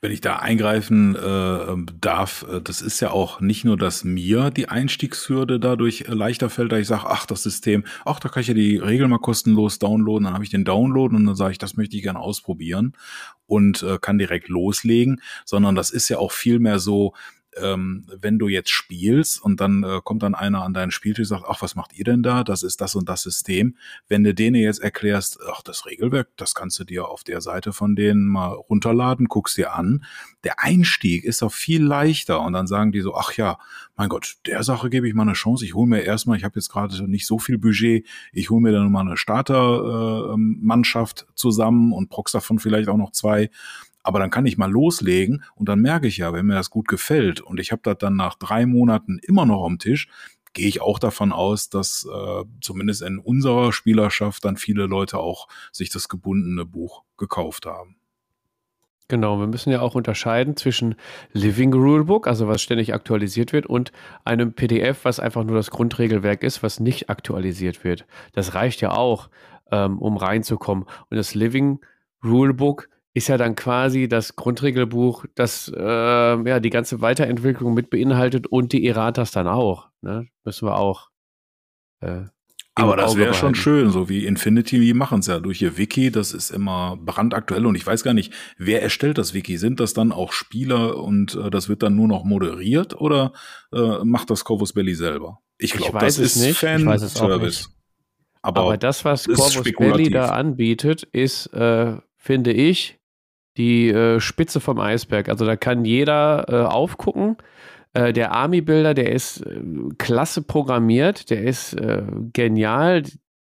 Wenn 0.00 0.12
ich 0.12 0.20
da 0.20 0.36
eingreifen 0.36 1.16
äh, 1.16 1.92
darf, 2.00 2.46
äh, 2.48 2.60
das 2.60 2.82
ist 2.82 3.00
ja 3.00 3.10
auch 3.10 3.40
nicht 3.40 3.64
nur, 3.64 3.76
dass 3.76 4.04
mir 4.04 4.50
die 4.50 4.68
Einstiegshürde 4.68 5.58
dadurch 5.58 6.02
äh, 6.02 6.14
leichter 6.14 6.50
fällt, 6.50 6.70
da 6.70 6.78
ich 6.78 6.86
sage, 6.86 7.06
ach, 7.06 7.26
das 7.26 7.42
System, 7.42 7.84
ach, 8.04 8.20
da 8.20 8.28
kann 8.28 8.42
ich 8.42 8.46
ja 8.46 8.54
die 8.54 8.76
Regeln 8.76 9.10
mal 9.10 9.18
kostenlos 9.18 9.80
downloaden, 9.80 10.24
dann 10.24 10.34
habe 10.34 10.44
ich 10.44 10.50
den 10.50 10.64
Download 10.64 11.16
und 11.16 11.26
dann 11.26 11.34
sage 11.34 11.52
ich, 11.52 11.58
das 11.58 11.76
möchte 11.76 11.96
ich 11.96 12.04
gerne 12.04 12.20
ausprobieren 12.20 12.92
und 13.46 13.82
äh, 13.82 13.98
kann 14.00 14.18
direkt 14.18 14.48
loslegen, 14.48 15.20
sondern 15.44 15.74
das 15.74 15.90
ist 15.90 16.08
ja 16.08 16.18
auch 16.18 16.30
viel 16.30 16.60
mehr 16.60 16.78
so, 16.78 17.14
ähm, 17.56 18.06
wenn 18.20 18.38
du 18.38 18.48
jetzt 18.48 18.70
spielst 18.70 19.42
und 19.42 19.60
dann 19.60 19.82
äh, 19.82 20.00
kommt 20.02 20.22
dann 20.22 20.34
einer 20.34 20.62
an 20.62 20.74
deinen 20.74 20.90
Spieltisch 20.90 21.30
und 21.30 21.38
sagt, 21.38 21.44
ach, 21.48 21.62
was 21.62 21.74
macht 21.74 21.92
ihr 21.94 22.04
denn 22.04 22.22
da? 22.22 22.44
Das 22.44 22.62
ist 22.62 22.80
das 22.80 22.94
und 22.94 23.08
das 23.08 23.22
System. 23.22 23.76
Wenn 24.06 24.24
du 24.24 24.34
denen 24.34 24.56
jetzt 24.56 24.80
erklärst, 24.80 25.38
ach, 25.50 25.62
das 25.62 25.86
Regelwerk, 25.86 26.28
das 26.36 26.54
kannst 26.54 26.78
du 26.78 26.84
dir 26.84 27.08
auf 27.08 27.24
der 27.24 27.40
Seite 27.40 27.72
von 27.72 27.96
denen 27.96 28.26
mal 28.26 28.52
runterladen, 28.52 29.26
guckst 29.26 29.56
dir 29.56 29.74
an. 29.74 30.04
Der 30.44 30.60
Einstieg 30.60 31.24
ist 31.24 31.42
auch 31.42 31.52
viel 31.52 31.82
leichter 31.82 32.40
und 32.40 32.52
dann 32.52 32.66
sagen 32.66 32.92
die 32.92 33.00
so, 33.00 33.14
ach 33.14 33.32
ja, 33.32 33.58
mein 33.96 34.08
Gott, 34.08 34.36
der 34.46 34.62
Sache 34.62 34.90
gebe 34.90 35.08
ich 35.08 35.14
mal 35.14 35.22
eine 35.22 35.32
Chance. 35.32 35.64
Ich 35.64 35.74
hole 35.74 35.88
mir 35.88 36.02
erstmal, 36.02 36.36
ich 36.36 36.44
habe 36.44 36.56
jetzt 36.56 36.70
gerade 36.70 37.10
nicht 37.10 37.26
so 37.26 37.38
viel 37.38 37.58
Budget, 37.58 38.06
ich 38.32 38.50
hole 38.50 38.60
mir 38.60 38.72
dann 38.72 38.92
mal 38.92 39.00
eine 39.00 39.16
Startermannschaft 39.16 41.22
äh, 41.22 41.34
zusammen 41.34 41.92
und 41.92 42.08
prox 42.08 42.32
davon 42.32 42.58
vielleicht 42.58 42.88
auch 42.88 42.96
noch 42.96 43.12
zwei 43.12 43.50
aber 44.02 44.18
dann 44.18 44.30
kann 44.30 44.46
ich 44.46 44.58
mal 44.58 44.70
loslegen 44.70 45.44
und 45.54 45.68
dann 45.68 45.80
merke 45.80 46.06
ich 46.06 46.18
ja, 46.18 46.32
wenn 46.32 46.46
mir 46.46 46.54
das 46.54 46.70
gut 46.70 46.88
gefällt 46.88 47.40
und 47.40 47.60
ich 47.60 47.72
habe 47.72 47.82
das 47.84 47.98
dann 47.98 48.16
nach 48.16 48.34
drei 48.34 48.66
Monaten 48.66 49.18
immer 49.22 49.46
noch 49.46 49.64
am 49.64 49.78
Tisch, 49.78 50.08
gehe 50.52 50.68
ich 50.68 50.80
auch 50.80 50.98
davon 50.98 51.32
aus, 51.32 51.68
dass 51.68 52.06
äh, 52.12 52.44
zumindest 52.60 53.02
in 53.02 53.18
unserer 53.18 53.72
Spielerschaft 53.72 54.44
dann 54.44 54.56
viele 54.56 54.86
Leute 54.86 55.18
auch 55.18 55.48
sich 55.72 55.90
das 55.90 56.08
gebundene 56.08 56.64
Buch 56.64 57.04
gekauft 57.16 57.66
haben. 57.66 57.96
Genau, 59.10 59.40
wir 59.40 59.46
müssen 59.46 59.70
ja 59.70 59.80
auch 59.80 59.94
unterscheiden 59.94 60.54
zwischen 60.56 60.94
Living 61.32 61.72
Rulebook, 61.72 62.26
also 62.26 62.46
was 62.46 62.60
ständig 62.60 62.92
aktualisiert 62.92 63.54
wird, 63.54 63.64
und 63.64 63.90
einem 64.24 64.52
PDF, 64.52 65.06
was 65.06 65.18
einfach 65.18 65.44
nur 65.44 65.56
das 65.56 65.70
Grundregelwerk 65.70 66.42
ist, 66.42 66.62
was 66.62 66.78
nicht 66.78 67.08
aktualisiert 67.08 67.84
wird. 67.84 68.06
Das 68.32 68.54
reicht 68.54 68.82
ja 68.82 68.90
auch, 68.90 69.30
ähm, 69.70 69.98
um 69.98 70.18
reinzukommen. 70.18 70.84
Und 71.08 71.16
das 71.16 71.34
Living 71.34 71.80
Rulebook 72.22 72.90
ist 73.18 73.28
ja 73.28 73.36
dann 73.36 73.54
quasi 73.54 74.08
das 74.08 74.36
Grundregelbuch, 74.36 75.26
das 75.34 75.70
äh, 75.76 75.80
ja 75.80 76.60
die 76.60 76.70
ganze 76.70 77.00
Weiterentwicklung 77.00 77.74
mit 77.74 77.90
beinhaltet 77.90 78.46
und 78.46 78.72
die 78.72 78.86
Erratas 78.86 79.30
dann 79.30 79.46
auch. 79.46 79.88
Ne? 80.00 80.28
Müssen 80.44 80.66
wir 80.66 80.76
auch. 80.76 81.10
Äh, 82.00 82.22
aber 82.74 82.96
das 82.96 83.16
wäre 83.16 83.34
schon 83.34 83.56
schön, 83.56 83.90
so 83.90 84.08
wie 84.08 84.24
Infinity, 84.24 84.78
die 84.78 84.94
machen 84.94 85.18
es 85.18 85.26
ja 85.26 85.40
durch 85.40 85.60
ihr 85.60 85.76
Wiki, 85.76 86.12
das 86.12 86.32
ist 86.32 86.50
immer 86.50 86.96
brandaktuell 86.96 87.66
und 87.66 87.74
ich 87.74 87.84
weiß 87.84 88.04
gar 88.04 88.14
nicht, 88.14 88.32
wer 88.56 88.82
erstellt 88.82 89.18
das 89.18 89.34
Wiki? 89.34 89.58
Sind 89.58 89.80
das 89.80 89.94
dann 89.94 90.12
auch 90.12 90.32
Spieler 90.32 90.96
und 90.96 91.34
äh, 91.34 91.50
das 91.50 91.68
wird 91.68 91.82
dann 91.82 91.96
nur 91.96 92.06
noch 92.06 92.22
moderiert 92.22 93.00
oder 93.00 93.32
äh, 93.72 94.04
macht 94.04 94.30
das 94.30 94.44
Corvus 94.44 94.72
Belli 94.72 94.94
selber? 94.94 95.40
Ich 95.58 95.72
glaube, 95.72 95.98
das 95.98 96.18
ist 96.18 96.36
nicht. 96.36 96.56
Fan-Service. 96.56 97.70
Aber, 98.42 98.60
Aber, 98.60 98.76
das, 98.76 99.04
was 99.04 99.26
Corvus 99.26 99.72
Belli 99.76 100.10
da 100.10 100.26
anbietet, 100.26 101.02
ist, 101.02 101.46
äh, 101.48 101.96
finde 102.16 102.52
ich, 102.52 102.97
die 103.58 103.90
äh, 103.90 104.20
Spitze 104.20 104.60
vom 104.60 104.78
Eisberg. 104.78 105.28
Also 105.28 105.44
da 105.44 105.56
kann 105.56 105.84
jeder 105.84 106.46
äh, 106.48 106.64
aufgucken. 106.64 107.36
Äh, 107.92 108.12
der 108.12 108.32
Army-Builder, 108.32 108.94
der 108.94 109.12
ist 109.12 109.40
äh, 109.40 109.60
klasse 109.98 110.42
programmiert, 110.42 111.30
der 111.30 111.42
ist 111.42 111.74
äh, 111.74 112.02
genial. 112.32 113.02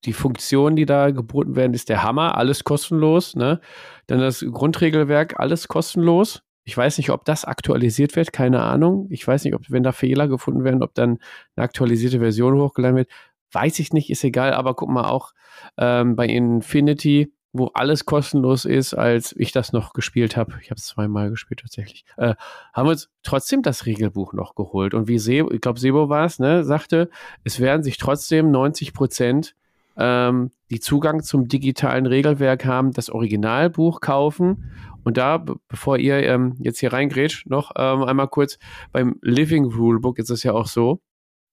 Die 0.04 0.12
Funktionen, 0.12 0.76
die 0.76 0.86
da 0.86 1.10
geboten 1.10 1.56
werden, 1.56 1.74
ist 1.74 1.88
der 1.88 2.02
Hammer, 2.02 2.36
alles 2.36 2.64
kostenlos. 2.64 3.36
Ne? 3.36 3.60
Dann 4.06 4.20
das 4.20 4.44
Grundregelwerk, 4.50 5.38
alles 5.38 5.68
kostenlos. 5.68 6.42
Ich 6.64 6.76
weiß 6.76 6.98
nicht, 6.98 7.10
ob 7.10 7.24
das 7.24 7.44
aktualisiert 7.44 8.14
wird, 8.14 8.32
keine 8.32 8.62
Ahnung. 8.62 9.06
Ich 9.10 9.26
weiß 9.26 9.44
nicht, 9.44 9.54
ob, 9.54 9.62
wenn 9.68 9.82
da 9.82 9.92
Fehler 9.92 10.28
gefunden 10.28 10.64
werden, 10.64 10.82
ob 10.82 10.94
dann 10.94 11.18
eine 11.56 11.64
aktualisierte 11.64 12.20
Version 12.20 12.58
hochgeladen 12.60 12.96
wird. 12.96 13.10
Weiß 13.52 13.78
ich 13.78 13.92
nicht, 13.92 14.10
ist 14.10 14.22
egal, 14.22 14.52
aber 14.52 14.74
guck 14.74 14.90
mal 14.90 15.08
auch 15.08 15.32
ähm, 15.78 16.14
bei 16.14 16.26
Infinity, 16.26 17.32
wo 17.52 17.66
alles 17.74 18.04
kostenlos 18.04 18.64
ist, 18.64 18.94
als 18.94 19.34
ich 19.36 19.52
das 19.52 19.72
noch 19.72 19.92
gespielt 19.92 20.36
habe. 20.36 20.54
Ich 20.62 20.70
habe 20.70 20.78
es 20.78 20.86
zweimal 20.86 21.30
gespielt 21.30 21.60
tatsächlich. 21.60 22.04
Äh, 22.16 22.34
haben 22.72 22.86
wir 22.86 22.92
uns 22.92 23.08
trotzdem 23.22 23.62
das 23.62 23.86
Regelbuch 23.86 24.32
noch 24.34 24.54
geholt. 24.54 24.94
Und 24.94 25.08
wie 25.08 25.18
Sebo, 25.18 25.50
ich 25.50 25.60
glaube, 25.60 25.80
Sebo 25.80 26.08
war 26.08 26.26
es, 26.26 26.38
ne, 26.38 26.64
sagte, 26.64 27.10
es 27.44 27.60
werden 27.60 27.82
sich 27.82 27.96
trotzdem 27.96 28.50
90 28.50 28.92
Prozent 28.92 29.54
ähm, 29.96 30.50
die 30.70 30.80
Zugang 30.80 31.22
zum 31.22 31.48
digitalen 31.48 32.06
Regelwerk 32.06 32.64
haben, 32.64 32.92
das 32.92 33.10
Originalbuch 33.10 34.00
kaufen. 34.00 34.70
Und 35.02 35.16
da, 35.16 35.44
bevor 35.68 35.96
ihr 35.96 36.22
ähm, 36.22 36.56
jetzt 36.58 36.80
hier 36.80 36.92
reingrätscht, 36.92 37.48
noch 37.48 37.72
ähm, 37.76 38.02
einmal 38.02 38.28
kurz, 38.28 38.58
beim 38.92 39.16
Living 39.22 39.64
Rulebook 39.64 40.18
ist 40.18 40.30
es 40.30 40.42
ja 40.42 40.52
auch 40.52 40.66
so, 40.66 41.00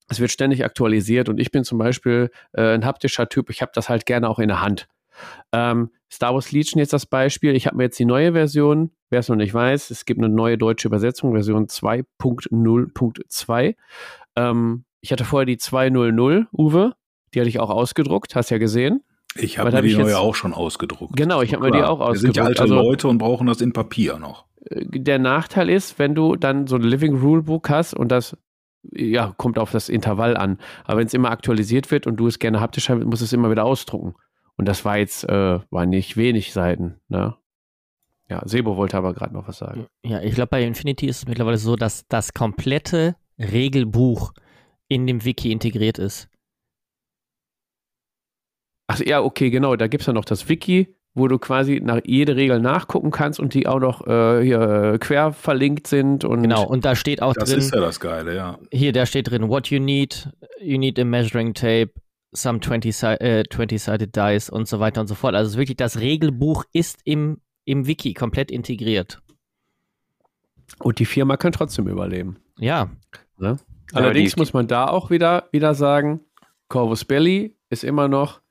es 0.07 0.19
wird 0.19 0.31
ständig 0.31 0.63
aktualisiert 0.63 1.29
und 1.29 1.39
ich 1.39 1.51
bin 1.51 1.63
zum 1.63 1.77
Beispiel 1.77 2.29
äh, 2.53 2.73
ein 2.73 2.85
haptischer 2.85 3.27
Typ, 3.29 3.49
ich 3.49 3.61
habe 3.61 3.71
das 3.73 3.89
halt 3.89 4.05
gerne 4.05 4.29
auch 4.29 4.39
in 4.39 4.49
der 4.49 4.61
Hand. 4.61 4.87
Ähm, 5.51 5.89
Star 6.11 6.33
Wars 6.33 6.51
Legion 6.51 6.79
jetzt 6.79 6.93
das 6.93 7.05
Beispiel. 7.05 7.55
Ich 7.55 7.67
habe 7.67 7.77
mir 7.77 7.83
jetzt 7.83 7.99
die 7.99 8.05
neue 8.05 8.31
Version, 8.33 8.89
wer 9.09 9.19
es 9.19 9.29
noch 9.29 9.35
nicht 9.35 9.53
weiß, 9.53 9.91
es 9.91 10.05
gibt 10.05 10.19
eine 10.19 10.29
neue 10.29 10.57
deutsche 10.57 10.87
Übersetzung, 10.87 11.33
Version 11.33 11.67
2.0.2. 11.67 13.75
Ähm, 14.35 14.85
ich 15.01 15.11
hatte 15.11 15.25
vorher 15.25 15.45
die 15.45 15.57
2.0.0, 15.57 16.47
Uwe, 16.57 16.93
die 17.33 17.39
hatte 17.39 17.49
ich 17.49 17.59
auch 17.59 17.69
ausgedruckt, 17.69 18.35
hast 18.35 18.49
ja 18.49 18.57
gesehen. 18.57 19.03
Ich 19.37 19.59
habe 19.59 19.69
mir 19.71 19.81
die 19.81 19.97
neue 19.97 20.17
auch 20.17 20.35
schon 20.35 20.53
ausgedruckt. 20.53 21.17
Genau, 21.17 21.41
ich 21.41 21.53
habe 21.53 21.65
mir 21.65 21.71
die 21.71 21.83
auch 21.83 21.99
ausgedruckt. 21.99 22.13
Wir 22.13 22.19
sind 22.19 22.37
ja 22.37 22.45
alte 22.45 22.61
also, 22.61 22.75
Leute 22.75 23.09
und 23.09 23.17
brauchen 23.17 23.47
das 23.47 23.59
in 23.59 23.73
Papier 23.73 24.17
noch. 24.17 24.45
Äh, 24.69 24.85
der 24.85 25.19
Nachteil 25.19 25.69
ist, 25.69 25.99
wenn 25.99 26.15
du 26.15 26.37
dann 26.37 26.67
so 26.67 26.77
ein 26.77 26.81
Living 26.81 27.17
Rule 27.17 27.41
Book 27.43 27.69
hast 27.69 27.93
und 27.93 28.07
das 28.09 28.37
ja, 28.93 29.33
kommt 29.37 29.59
auf 29.59 29.71
das 29.71 29.89
Intervall 29.89 30.37
an. 30.37 30.59
Aber 30.83 30.99
wenn 30.99 31.07
es 31.07 31.13
immer 31.13 31.31
aktualisiert 31.31 31.91
wird 31.91 32.07
und 32.07 32.17
du 32.17 32.27
es 32.27 32.39
gerne 32.39 32.61
haptisch 32.61 32.89
haben, 32.89 33.03
musst 33.05 33.21
du 33.21 33.25
es 33.25 33.33
immer 33.33 33.51
wieder 33.51 33.65
ausdrucken. 33.65 34.15
Und 34.57 34.67
das 34.67 34.85
war 34.85 34.97
jetzt, 34.97 35.23
äh, 35.25 35.59
war 35.69 35.85
nicht 35.85 36.17
wenig 36.17 36.53
Seiten, 36.53 36.99
ne? 37.07 37.35
Ja, 38.29 38.41
Sebo 38.45 38.75
wollte 38.75 38.97
aber 38.97 39.13
gerade 39.13 39.33
noch 39.33 39.47
was 39.47 39.59
sagen. 39.59 39.85
Ja, 40.03 40.21
ich 40.21 40.33
glaube, 40.33 40.49
bei 40.49 40.63
Infinity 40.63 41.07
ist 41.07 41.17
es 41.17 41.27
mittlerweile 41.27 41.57
so, 41.57 41.75
dass 41.75 42.07
das 42.07 42.33
komplette 42.33 43.15
Regelbuch 43.37 44.33
in 44.87 45.05
dem 45.05 45.23
Wiki 45.25 45.51
integriert 45.51 45.99
ist. 45.99 46.27
Ach 48.87 48.99
ja, 48.99 49.21
okay, 49.21 49.49
genau. 49.49 49.75
Da 49.75 49.87
gibt 49.87 50.01
es 50.01 50.07
ja 50.07 50.13
noch 50.13 50.25
das 50.25 50.49
Wiki, 50.49 50.95
wo 51.13 51.27
du 51.27 51.37
quasi 51.37 51.81
nach 51.83 52.01
jede 52.03 52.35
Regel 52.35 52.59
nachgucken 52.59 53.11
kannst 53.11 53.39
und 53.39 53.53
die 53.53 53.67
auch 53.67 53.79
noch 53.79 54.05
äh, 54.07 54.43
hier 54.43 54.61
äh, 54.93 54.97
quer 54.97 55.31
verlinkt 55.31 55.87
sind. 55.87 56.25
Und 56.25 56.41
genau, 56.41 56.65
und 56.67 56.85
da 56.85 56.95
steht 56.95 57.21
auch 57.21 57.33
das 57.33 57.49
drin. 57.49 57.57
Das 57.57 57.65
ist 57.65 57.73
ja 57.73 57.81
das 57.81 57.99
Geile, 57.99 58.35
ja. 58.35 58.59
Hier, 58.71 58.91
da 58.91 59.05
steht 59.05 59.29
drin, 59.29 59.49
what 59.49 59.67
you 59.67 59.79
need, 59.79 60.29
you 60.59 60.77
need 60.77 60.99
a 60.99 61.05
measuring 61.05 61.53
tape, 61.53 61.93
some 62.35 62.59
20-sided 62.59 63.21
äh, 63.21 63.43
20 63.49 64.11
dice 64.11 64.49
und 64.49 64.67
so 64.67 64.79
weiter 64.79 65.01
und 65.01 65.07
so 65.07 65.15
fort. 65.15 65.35
Also 65.35 65.57
wirklich, 65.57 65.77
das 65.77 65.99
Regelbuch 65.99 66.65
ist 66.73 66.99
im, 67.03 67.41
im 67.65 67.87
Wiki 67.87 68.13
komplett 68.13 68.51
integriert. 68.51 69.21
Und 70.79 70.99
die 70.99 71.05
Firma 71.05 71.37
kann 71.37 71.51
trotzdem 71.51 71.87
überleben. 71.87 72.37
Ja. 72.59 72.89
Ne? 73.37 73.57
Allerdings 73.93 74.33
ja, 74.33 74.39
muss 74.39 74.53
man 74.53 74.67
da 74.67 74.87
auch 74.87 75.09
wieder, 75.09 75.47
wieder 75.51 75.75
sagen, 75.75 76.21
Corvus 76.67 77.05
Belli 77.05 77.55
ist 77.69 77.83
immer 77.83 78.07
noch 78.07 78.41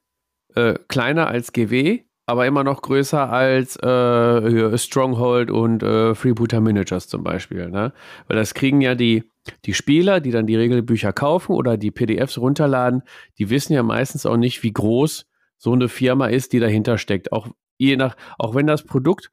äh, 0.55 0.75
kleiner 0.89 1.27
als 1.27 1.53
GW, 1.53 2.05
aber 2.27 2.47
immer 2.47 2.65
noch 2.65 2.83
größer 2.83 3.31
als 3.31 3.77
äh, 3.77 4.79
Stronghold 4.79 5.51
und 5.51 5.83
äh, 5.83 6.15
Freebooter 6.15 6.61
Miniatures 6.61 7.09
zum 7.09 7.23
Beispiel. 7.23 7.69
Ne? 7.69 7.93
Weil 8.29 8.37
das 8.37 8.55
kriegen 8.55 8.81
ja 8.81 8.95
die, 8.95 9.25
die 9.67 9.75
Spieler, 9.75 10.21
die 10.21 10.31
dann 10.31 10.47
die 10.47 10.57
Regelbücher 10.57 11.13
kaufen 11.13 11.53
oder 11.53 11.77
die 11.77 11.91
PDFs 11.91 12.39
runterladen, 12.39 13.03
die 13.39 13.51
wissen 13.51 13.75
ja 13.75 13.83
meistens 13.83 14.25
auch 14.25 14.39
nicht, 14.39 14.63
wie 14.63 14.73
groß 14.73 15.27
so 15.59 15.73
eine 15.73 15.89
Firma 15.89 16.27
ist, 16.27 16.53
die 16.53 16.61
dahinter 16.61 16.97
steckt. 16.97 17.33
Auch 17.33 17.49
je 17.77 17.97
nach, 17.97 18.17
auch 18.39 18.55
wenn 18.55 18.67
das 18.67 18.85
Produkt 18.85 19.31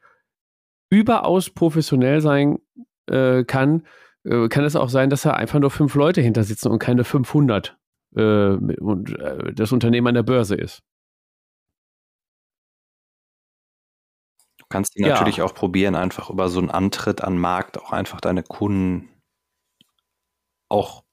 überaus 0.90 1.50
professionell 1.50 2.20
sein 2.20 2.60
äh, 3.08 3.46
kann, 3.46 3.84
äh, 4.26 4.50
kann 4.50 4.66
es 4.66 4.76
auch 4.76 4.90
sein, 4.90 5.10
dass 5.10 5.22
da 5.22 5.32
einfach 5.32 5.60
nur 5.60 5.72
fünf 5.72 5.96
Leute 5.96 6.22
hinter 6.22 6.44
sitzen 6.44 6.70
und 6.70 6.80
keine 6.80 7.06
500 7.06 7.78
äh, 8.16 8.22
und 8.22 9.18
äh, 9.18 9.54
das 9.54 9.72
Unternehmen 9.72 10.08
an 10.08 10.16
der 10.16 10.24
Börse 10.24 10.56
ist. 10.56 10.84
Kannst 14.72 14.98
die 14.98 15.04
ja. 15.04 15.10
natürlich 15.10 15.42
auch 15.42 15.54
probieren, 15.54 15.96
einfach 15.96 16.30
über 16.30 16.50
so 16.50 16.60
einen 16.60 16.72
Antritt 16.72 17.24
an 17.24 17.38
Markt 17.38 17.78
auch 17.78 17.92
einfach 17.92 18.22
deine 18.22 18.44
Kunden 18.44 19.10
auch 20.70 21.04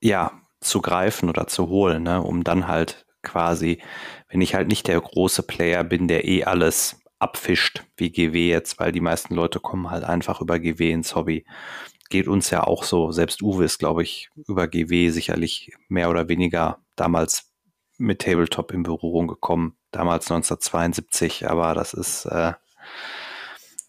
ja 0.00 0.40
zu 0.60 0.80
greifen 0.80 1.28
oder 1.28 1.46
zu 1.46 1.68
holen, 1.68 2.02
ne? 2.02 2.22
um 2.22 2.44
dann 2.44 2.66
halt 2.66 3.06
quasi, 3.22 3.82
wenn 4.28 4.40
ich 4.40 4.54
halt 4.54 4.68
nicht 4.68 4.86
der 4.88 5.00
große 5.00 5.42
Player 5.42 5.84
bin, 5.84 6.08
der 6.08 6.24
eh 6.26 6.44
alles 6.44 7.00
abfischt, 7.18 7.84
wie 7.96 8.10
GW 8.10 8.48
jetzt, 8.48 8.78
weil 8.78 8.92
die 8.92 9.00
meisten 9.00 9.34
Leute 9.34 9.60
kommen 9.60 9.90
halt 9.90 10.04
einfach 10.04 10.40
über 10.40 10.58
GW 10.58 10.92
ins 10.92 11.14
Hobby. 11.14 11.44
Geht 12.10 12.28
uns 12.28 12.50
ja 12.50 12.64
auch 12.64 12.84
so. 12.84 13.12
Selbst 13.12 13.42
Uwe 13.42 13.64
ist, 13.64 13.78
glaube 13.78 14.02
ich, 14.02 14.30
über 14.46 14.68
GW 14.68 15.10
sicherlich 15.10 15.72
mehr 15.88 16.10
oder 16.10 16.28
weniger 16.28 16.78
damals 16.96 17.52
mit 17.98 18.20
Tabletop 18.20 18.72
in 18.72 18.84
Berührung 18.84 19.26
gekommen 19.26 19.77
damals 19.90 20.30
1972, 20.30 21.48
aber 21.48 21.74
das 21.74 21.94
ist, 21.94 22.26
äh, 22.26 22.52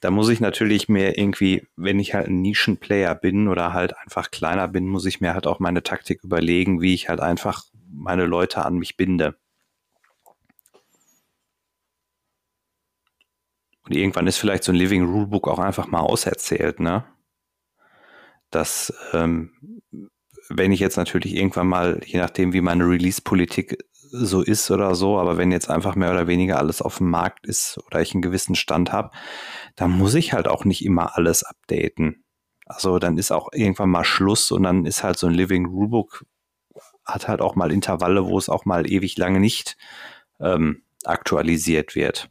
da 0.01 0.11
muss 0.11 0.29
ich 0.29 0.39
natürlich 0.39 0.87
mir 0.87 1.17
irgendwie, 1.17 1.67
wenn 1.75 1.99
ich 1.99 2.13
halt 2.13 2.27
ein 2.27 2.41
Nischenplayer 2.41 3.15
bin 3.15 3.47
oder 3.47 3.73
halt 3.73 3.97
einfach 3.97 4.31
kleiner 4.31 4.67
bin, 4.67 4.87
muss 4.87 5.05
ich 5.05 5.19
mir 5.19 5.33
halt 5.33 5.45
auch 5.45 5.59
meine 5.59 5.83
Taktik 5.83 6.23
überlegen, 6.23 6.81
wie 6.81 6.93
ich 6.93 7.09
halt 7.09 7.19
einfach 7.19 7.65
meine 7.91 8.25
Leute 8.25 8.65
an 8.65 8.77
mich 8.77 8.95
binde. 8.95 9.35
Und 13.83 13.95
irgendwann 13.95 14.27
ist 14.27 14.37
vielleicht 14.37 14.63
so 14.63 14.71
ein 14.71 14.75
Living 14.75 15.03
Rulebook 15.03 15.47
auch 15.47 15.59
einfach 15.59 15.87
mal 15.87 16.01
auserzählt, 16.01 16.79
ne? 16.79 17.03
Dass, 18.51 18.93
ähm, 19.13 19.81
wenn 20.47 20.71
ich 20.71 20.79
jetzt 20.79 20.97
natürlich 20.97 21.35
irgendwann 21.35 21.67
mal, 21.67 21.99
je 22.05 22.19
nachdem, 22.19 22.53
wie 22.53 22.61
meine 22.61 22.85
Release-Politik 22.87 23.77
so 24.11 24.41
ist 24.41 24.69
oder 24.71 24.95
so, 24.95 25.19
aber 25.19 25.37
wenn 25.37 25.51
jetzt 25.51 25.69
einfach 25.69 25.95
mehr 25.95 26.11
oder 26.11 26.27
weniger 26.27 26.57
alles 26.57 26.81
auf 26.81 26.97
dem 26.97 27.09
Markt 27.09 27.45
ist 27.45 27.79
oder 27.85 28.01
ich 28.01 28.13
einen 28.13 28.21
gewissen 28.21 28.55
Stand 28.55 28.91
habe, 28.91 29.11
dann 29.75 29.91
muss 29.91 30.13
ich 30.15 30.33
halt 30.33 30.47
auch 30.47 30.65
nicht 30.65 30.83
immer 30.83 31.17
alles 31.17 31.43
updaten. 31.43 32.23
Also 32.65 32.99
dann 32.99 33.17
ist 33.17 33.31
auch 33.31 33.49
irgendwann 33.53 33.89
mal 33.89 34.03
Schluss 34.03 34.51
und 34.51 34.63
dann 34.63 34.85
ist 34.85 35.03
halt 35.03 35.17
so 35.17 35.27
ein 35.27 35.33
Living 35.33 35.65
Rulebook 35.65 36.25
hat 37.05 37.27
halt 37.27 37.41
auch 37.41 37.55
mal 37.55 37.71
Intervalle, 37.71 38.25
wo 38.27 38.37
es 38.37 38.49
auch 38.49 38.65
mal 38.65 38.89
ewig 38.89 39.17
lange 39.17 39.39
nicht 39.39 39.77
ähm, 40.39 40.83
aktualisiert 41.05 41.95
wird. 41.95 42.29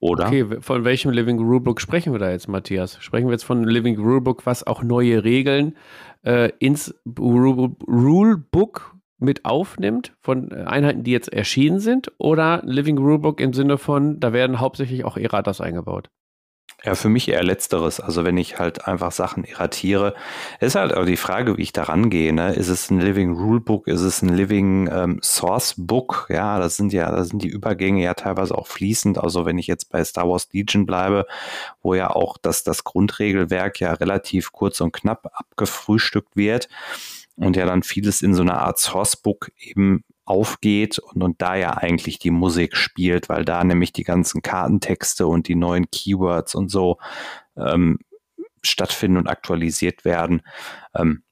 Oder? 0.00 0.26
Okay, 0.28 0.60
von 0.60 0.84
welchem 0.84 1.10
Living 1.10 1.38
Rulebook 1.38 1.80
sprechen 1.80 2.12
wir 2.12 2.18
da 2.18 2.30
jetzt, 2.30 2.48
Matthias? 2.48 2.96
Sprechen 3.02 3.26
wir 3.26 3.32
jetzt 3.32 3.44
von 3.44 3.64
Living 3.64 3.98
Rulebook, 3.98 4.46
was 4.46 4.66
auch 4.66 4.82
neue 4.82 5.24
Regeln 5.24 5.76
äh, 6.24 6.50
ins 6.58 6.94
Rulebook 7.06 8.96
mit 9.20 9.44
aufnimmt 9.44 10.14
von 10.20 10.50
äh, 10.50 10.64
Einheiten, 10.64 11.04
die 11.04 11.12
jetzt 11.12 11.32
erschienen 11.32 11.80
sind, 11.80 12.12
oder 12.18 12.62
Living 12.64 12.98
Rulebook 12.98 13.40
im 13.40 13.52
Sinne 13.52 13.78
von, 13.78 14.20
da 14.20 14.32
werden 14.32 14.60
hauptsächlich 14.60 15.04
auch 15.04 15.16
Erratas 15.16 15.60
eingebaut? 15.60 16.10
Ja, 16.82 16.94
für 16.94 17.10
mich 17.10 17.28
eher 17.28 17.42
letzteres. 17.42 18.00
Also 18.00 18.24
wenn 18.24 18.38
ich 18.38 18.58
halt 18.58 18.86
einfach 18.88 19.12
Sachen 19.12 19.44
erratiere, 19.44 20.14
ist 20.60 20.76
halt 20.76 20.94
auch 20.94 21.04
die 21.04 21.18
Frage, 21.18 21.58
wie 21.58 21.62
ich 21.62 21.74
da 21.74 21.82
rangehe. 21.82 22.32
Ne? 22.32 22.54
Ist 22.54 22.68
es 22.68 22.90
ein 22.90 23.00
Living 23.00 23.34
Rulebook? 23.34 23.86
Ist 23.86 24.00
es 24.00 24.22
ein 24.22 24.30
Living 24.30 24.88
ähm, 24.90 25.20
Source 25.22 25.74
Book? 25.76 26.26
Ja, 26.30 26.58
das 26.58 26.78
sind 26.78 26.94
ja, 26.94 27.10
da 27.10 27.24
sind 27.24 27.42
die 27.42 27.48
Übergänge 27.48 28.02
ja 28.02 28.14
teilweise 28.14 28.56
auch 28.56 28.66
fließend. 28.66 29.18
Also 29.18 29.44
wenn 29.44 29.58
ich 29.58 29.66
jetzt 29.66 29.90
bei 29.90 30.02
Star 30.02 30.26
Wars 30.26 30.48
Legion 30.52 30.86
bleibe, 30.86 31.26
wo 31.82 31.92
ja 31.92 32.10
auch 32.10 32.38
das, 32.38 32.64
das 32.64 32.82
Grundregelwerk 32.82 33.78
ja 33.80 33.92
relativ 33.92 34.52
kurz 34.52 34.80
und 34.80 34.92
knapp 34.92 35.30
abgefrühstückt 35.34 36.34
wird, 36.34 36.70
und 37.40 37.56
ja 37.56 37.66
dann 37.66 37.82
vieles 37.82 38.22
in 38.22 38.34
so 38.34 38.42
einer 38.42 38.60
Art 38.60 38.78
Sourcebook 38.78 39.50
eben 39.58 40.04
aufgeht 40.24 40.98
und, 40.98 41.22
und 41.22 41.42
da 41.42 41.56
ja 41.56 41.76
eigentlich 41.76 42.18
die 42.18 42.30
Musik 42.30 42.76
spielt, 42.76 43.28
weil 43.28 43.44
da 43.44 43.64
nämlich 43.64 43.92
die 43.92 44.04
ganzen 44.04 44.42
Kartentexte 44.42 45.26
und 45.26 45.48
die 45.48 45.56
neuen 45.56 45.90
Keywords 45.90 46.54
und 46.54 46.70
so 46.70 46.98
ähm, 47.56 47.98
stattfinden 48.62 49.16
und 49.16 49.26
aktualisiert 49.26 50.04
werden. 50.04 50.42
Ähm, 50.94 51.22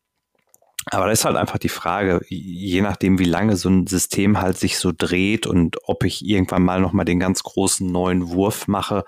aber 0.91 1.07
da 1.07 1.13
ist 1.13 1.27
halt 1.27 1.37
einfach 1.37 1.59
die 1.59 1.69
Frage, 1.69 2.23
je 2.29 2.81
nachdem, 2.81 3.19
wie 3.19 3.25
lange 3.25 3.57
so 3.57 3.69
ein 3.69 3.87
System 3.87 4.41
halt 4.41 4.57
sich 4.57 4.79
so 4.79 4.93
dreht 4.97 5.47
und 5.47 5.77
ob 5.85 6.05
ich 6.05 6.25
irgendwann 6.25 6.63
mal 6.63 6.81
nochmal 6.81 7.05
den 7.05 7.21
ganz 7.21 7.43
großen 7.43 7.87
neuen 7.87 8.31
Wurf 8.31 8.67
mache 8.67 9.05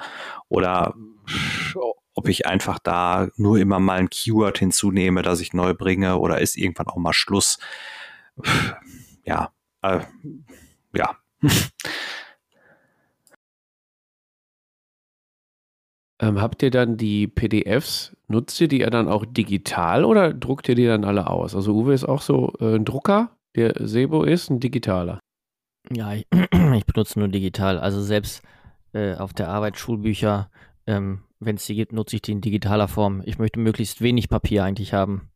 oder 0.48 0.94
ob 2.20 2.28
ich 2.28 2.46
einfach 2.46 2.78
da 2.78 3.28
nur 3.36 3.58
immer 3.58 3.80
mal 3.80 3.98
ein 3.98 4.10
Keyword 4.10 4.58
hinzunehme, 4.58 5.22
das 5.22 5.40
ich 5.40 5.54
neu 5.54 5.72
bringe 5.72 6.18
oder 6.18 6.38
ist 6.38 6.58
irgendwann 6.58 6.88
auch 6.88 6.98
mal 6.98 7.14
Schluss. 7.14 7.58
Ja, 9.24 9.54
äh, 9.80 10.00
ja. 10.94 11.16
ähm, 16.20 16.42
habt 16.42 16.62
ihr 16.62 16.70
dann 16.70 16.98
die 16.98 17.26
PDFs, 17.26 18.14
nutzt 18.28 18.60
ihr 18.60 18.68
die 18.68 18.80
ja 18.80 18.90
dann 18.90 19.08
auch 19.08 19.24
digital 19.24 20.04
oder 20.04 20.34
druckt 20.34 20.68
ihr 20.68 20.74
die 20.74 20.84
dann 20.84 21.06
alle 21.06 21.26
aus? 21.26 21.54
Also 21.54 21.72
Uwe 21.72 21.94
ist 21.94 22.04
auch 22.04 22.20
so 22.20 22.52
äh, 22.60 22.74
ein 22.74 22.84
Drucker, 22.84 23.34
der 23.56 23.72
Sebo 23.78 24.24
ist 24.24 24.50
ein 24.50 24.60
digitaler. 24.60 25.20
Ja, 25.90 26.12
ich, 26.12 26.26
ich 26.76 26.84
benutze 26.84 27.18
nur 27.18 27.28
digital. 27.28 27.78
Also 27.78 28.02
selbst 28.02 28.42
äh, 28.92 29.14
auf 29.14 29.32
der 29.32 29.48
Arbeit 29.48 29.78
Schulbücher 29.78 30.50
ähm, 30.86 31.22
wenn 31.40 31.56
es 31.56 31.66
die 31.66 31.74
gibt, 31.74 31.92
nutze 31.92 32.16
ich 32.16 32.22
die 32.22 32.32
in 32.32 32.40
digitaler 32.40 32.86
Form. 32.86 33.22
Ich 33.24 33.38
möchte 33.38 33.58
möglichst 33.58 34.02
wenig 34.02 34.28
Papier 34.28 34.64
eigentlich 34.64 34.92
haben. 34.92 35.30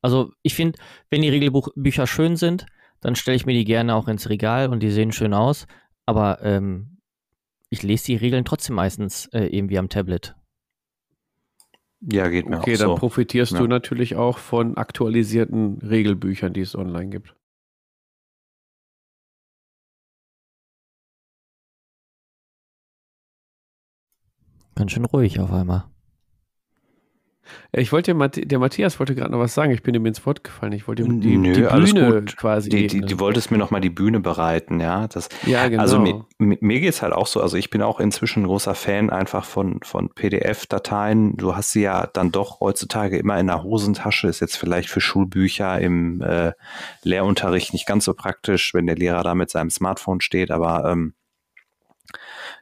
Also 0.00 0.32
ich 0.42 0.54
finde, 0.54 0.78
wenn 1.10 1.22
die 1.22 1.28
Regelbücher 1.28 2.06
schön 2.06 2.36
sind, 2.36 2.66
dann 3.00 3.16
stelle 3.16 3.36
ich 3.36 3.46
mir 3.46 3.52
die 3.52 3.64
gerne 3.64 3.94
auch 3.94 4.08
ins 4.08 4.30
Regal 4.30 4.68
und 4.68 4.82
die 4.82 4.90
sehen 4.90 5.12
schön 5.12 5.34
aus. 5.34 5.66
Aber 6.06 6.42
ähm, 6.42 6.98
ich 7.68 7.82
lese 7.82 8.06
die 8.06 8.16
Regeln 8.16 8.44
trotzdem 8.44 8.76
meistens 8.76 9.26
äh, 9.32 9.46
irgendwie 9.46 9.78
am 9.78 9.88
Tablet. 9.88 10.34
Ja, 12.00 12.28
geht 12.28 12.48
mir 12.48 12.58
okay, 12.58 12.74
auch 12.74 12.78
so. 12.78 12.84
Okay, 12.84 12.92
dann 12.92 12.98
profitierst 12.98 13.52
ja. 13.52 13.58
du 13.58 13.66
natürlich 13.66 14.14
auch 14.14 14.38
von 14.38 14.76
aktualisierten 14.76 15.78
Regelbüchern, 15.78 16.52
die 16.52 16.60
es 16.60 16.76
online 16.76 17.08
gibt. 17.08 17.34
Ganz 24.84 24.92
schön 24.92 25.06
ruhig 25.06 25.40
auf 25.40 25.50
einmal. 25.50 25.84
Ich 27.72 27.90
wollte, 27.90 28.14
der 28.14 28.58
Matthias 28.58 28.98
wollte 29.00 29.14
gerade 29.14 29.32
noch 29.32 29.38
was 29.38 29.54
sagen. 29.54 29.72
Ich 29.72 29.82
bin 29.82 29.94
ihm 29.94 30.04
ins 30.04 30.26
Wort 30.26 30.44
gefallen. 30.44 30.72
Ich 30.72 30.86
wollte 30.86 31.04
ihm 31.04 31.22
die, 31.22 31.38
Nö, 31.38 31.54
die 31.54 31.62
Bühne 31.62 32.22
quasi. 32.36 32.68
Die, 32.68 32.86
die, 32.88 33.00
die 33.00 33.18
wolltest 33.18 33.50
mir 33.50 33.56
nochmal 33.56 33.80
die 33.80 33.88
Bühne 33.88 34.20
bereiten, 34.20 34.80
ja. 34.80 35.08
Das, 35.08 35.30
ja, 35.46 35.68
genau. 35.68 35.80
Also 35.80 35.98
mir, 36.00 36.26
mir 36.38 36.80
geht 36.80 36.90
es 36.90 37.00
halt 37.00 37.14
auch 37.14 37.26
so. 37.26 37.40
Also 37.40 37.56
ich 37.56 37.70
bin 37.70 37.80
auch 37.80 37.98
inzwischen 37.98 38.42
ein 38.42 38.46
großer 38.46 38.74
Fan 38.74 39.08
einfach 39.08 39.46
von, 39.46 39.80
von 39.82 40.10
PDF-Dateien. 40.10 41.38
Du 41.38 41.56
hast 41.56 41.70
sie 41.70 41.80
ja 41.80 42.06
dann 42.06 42.30
doch 42.30 42.60
heutzutage 42.60 43.16
immer 43.16 43.40
in 43.40 43.46
der 43.46 43.62
Hosentasche. 43.62 44.28
Ist 44.28 44.40
jetzt 44.40 44.58
vielleicht 44.58 44.90
für 44.90 45.00
Schulbücher 45.00 45.80
im 45.80 46.20
äh, 46.20 46.52
Lehrunterricht 47.04 47.72
nicht 47.72 47.86
ganz 47.86 48.04
so 48.04 48.12
praktisch, 48.12 48.74
wenn 48.74 48.86
der 48.86 48.96
Lehrer 48.96 49.22
da 49.22 49.34
mit 49.34 49.48
seinem 49.48 49.70
Smartphone 49.70 50.20
steht, 50.20 50.50
aber 50.50 50.90
ähm, 50.92 51.14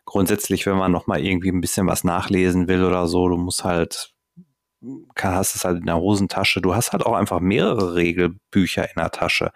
grundsätzlich, 0.05 0.67
wenn 0.67 0.77
man 0.77 0.93
noch 0.93 1.07
mal 1.07 1.21
irgendwie 1.21 1.51
ein 1.51 1.61
bisschen 1.61 1.87
was 1.87 2.05
nachlesen 2.05 2.69
will 2.69 2.85
oder 2.85 3.07
so, 3.09 3.29
du 3.29 3.37
musst 3.37 3.65
halt 3.65 4.13
hast 5.19 5.55
es 5.55 5.65
halt 5.65 5.79
in 5.79 5.87
der 5.87 5.99
Hosentasche. 5.99 6.61
Du 6.61 6.75
hast 6.75 6.93
halt 6.93 7.07
auch 7.07 7.15
einfach 7.15 7.41
mehrere 7.41 7.95
Regelbücher 7.95 8.85
in 8.85 8.95
der 8.97 9.11
Tasche. 9.11 9.53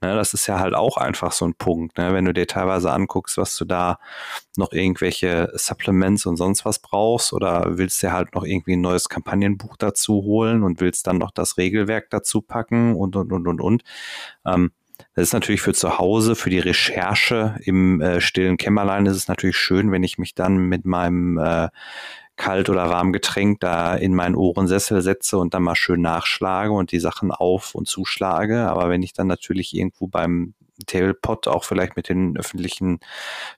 Ne, 0.00 0.14
das 0.16 0.34
ist 0.34 0.46
ja 0.46 0.58
halt 0.58 0.74
auch 0.74 0.96
einfach 0.96 1.32
so 1.32 1.44
ein 1.46 1.54
Punkt. 1.54 1.96
Ne? 1.98 2.12
Wenn 2.12 2.24
du 2.24 2.34
dir 2.34 2.46
teilweise 2.46 2.92
anguckst, 2.92 3.38
was 3.38 3.56
du 3.56 3.64
da 3.64 3.98
noch 4.56 4.72
irgendwelche 4.72 5.52
Supplements 5.54 6.26
und 6.26 6.36
sonst 6.36 6.64
was 6.64 6.80
brauchst 6.80 7.32
oder 7.32 7.78
willst 7.78 8.02
dir 8.02 8.12
halt 8.12 8.34
noch 8.34 8.44
irgendwie 8.44 8.74
ein 8.74 8.80
neues 8.80 9.08
Kampagnenbuch 9.08 9.76
dazu 9.76 10.22
holen 10.22 10.62
und 10.64 10.80
willst 10.80 11.06
dann 11.06 11.18
noch 11.18 11.30
das 11.30 11.56
Regelwerk 11.56 12.10
dazu 12.10 12.42
packen 12.42 12.96
und, 12.96 13.16
und, 13.16 13.32
und, 13.32 13.46
und, 13.46 13.60
und. 13.60 13.82
Ähm, 14.44 14.72
das 15.14 15.28
ist 15.28 15.32
natürlich 15.32 15.62
für 15.62 15.74
zu 15.74 15.98
Hause, 15.98 16.34
für 16.34 16.50
die 16.50 16.58
Recherche 16.58 17.56
im 17.62 18.00
äh, 18.00 18.20
stillen 18.20 18.56
Kämmerlein 18.56 19.06
ist 19.06 19.16
es 19.16 19.28
natürlich 19.28 19.56
schön, 19.56 19.92
wenn 19.92 20.02
ich 20.02 20.18
mich 20.18 20.34
dann 20.34 20.56
mit 20.56 20.84
meinem 20.84 21.38
äh, 21.38 21.68
kalt 22.36 22.68
oder 22.68 22.90
warm 22.90 23.12
Getränk 23.12 23.60
da 23.60 23.94
in 23.94 24.14
meinen 24.14 24.34
Ohrensessel 24.34 25.02
setze 25.02 25.38
und 25.38 25.54
dann 25.54 25.62
mal 25.62 25.76
schön 25.76 26.00
nachschlage 26.00 26.72
und 26.72 26.90
die 26.90 26.98
Sachen 26.98 27.30
auf 27.30 27.74
und 27.76 27.86
zuschlage. 27.86 28.68
Aber 28.68 28.88
wenn 28.88 29.02
ich 29.02 29.12
dann 29.12 29.28
natürlich 29.28 29.74
irgendwo 29.74 30.08
beim 30.08 30.54
Tablepot 30.86 31.46
auch 31.46 31.64
vielleicht 31.64 31.94
mit 31.96 32.08
den 32.08 32.36
öffentlichen 32.36 32.98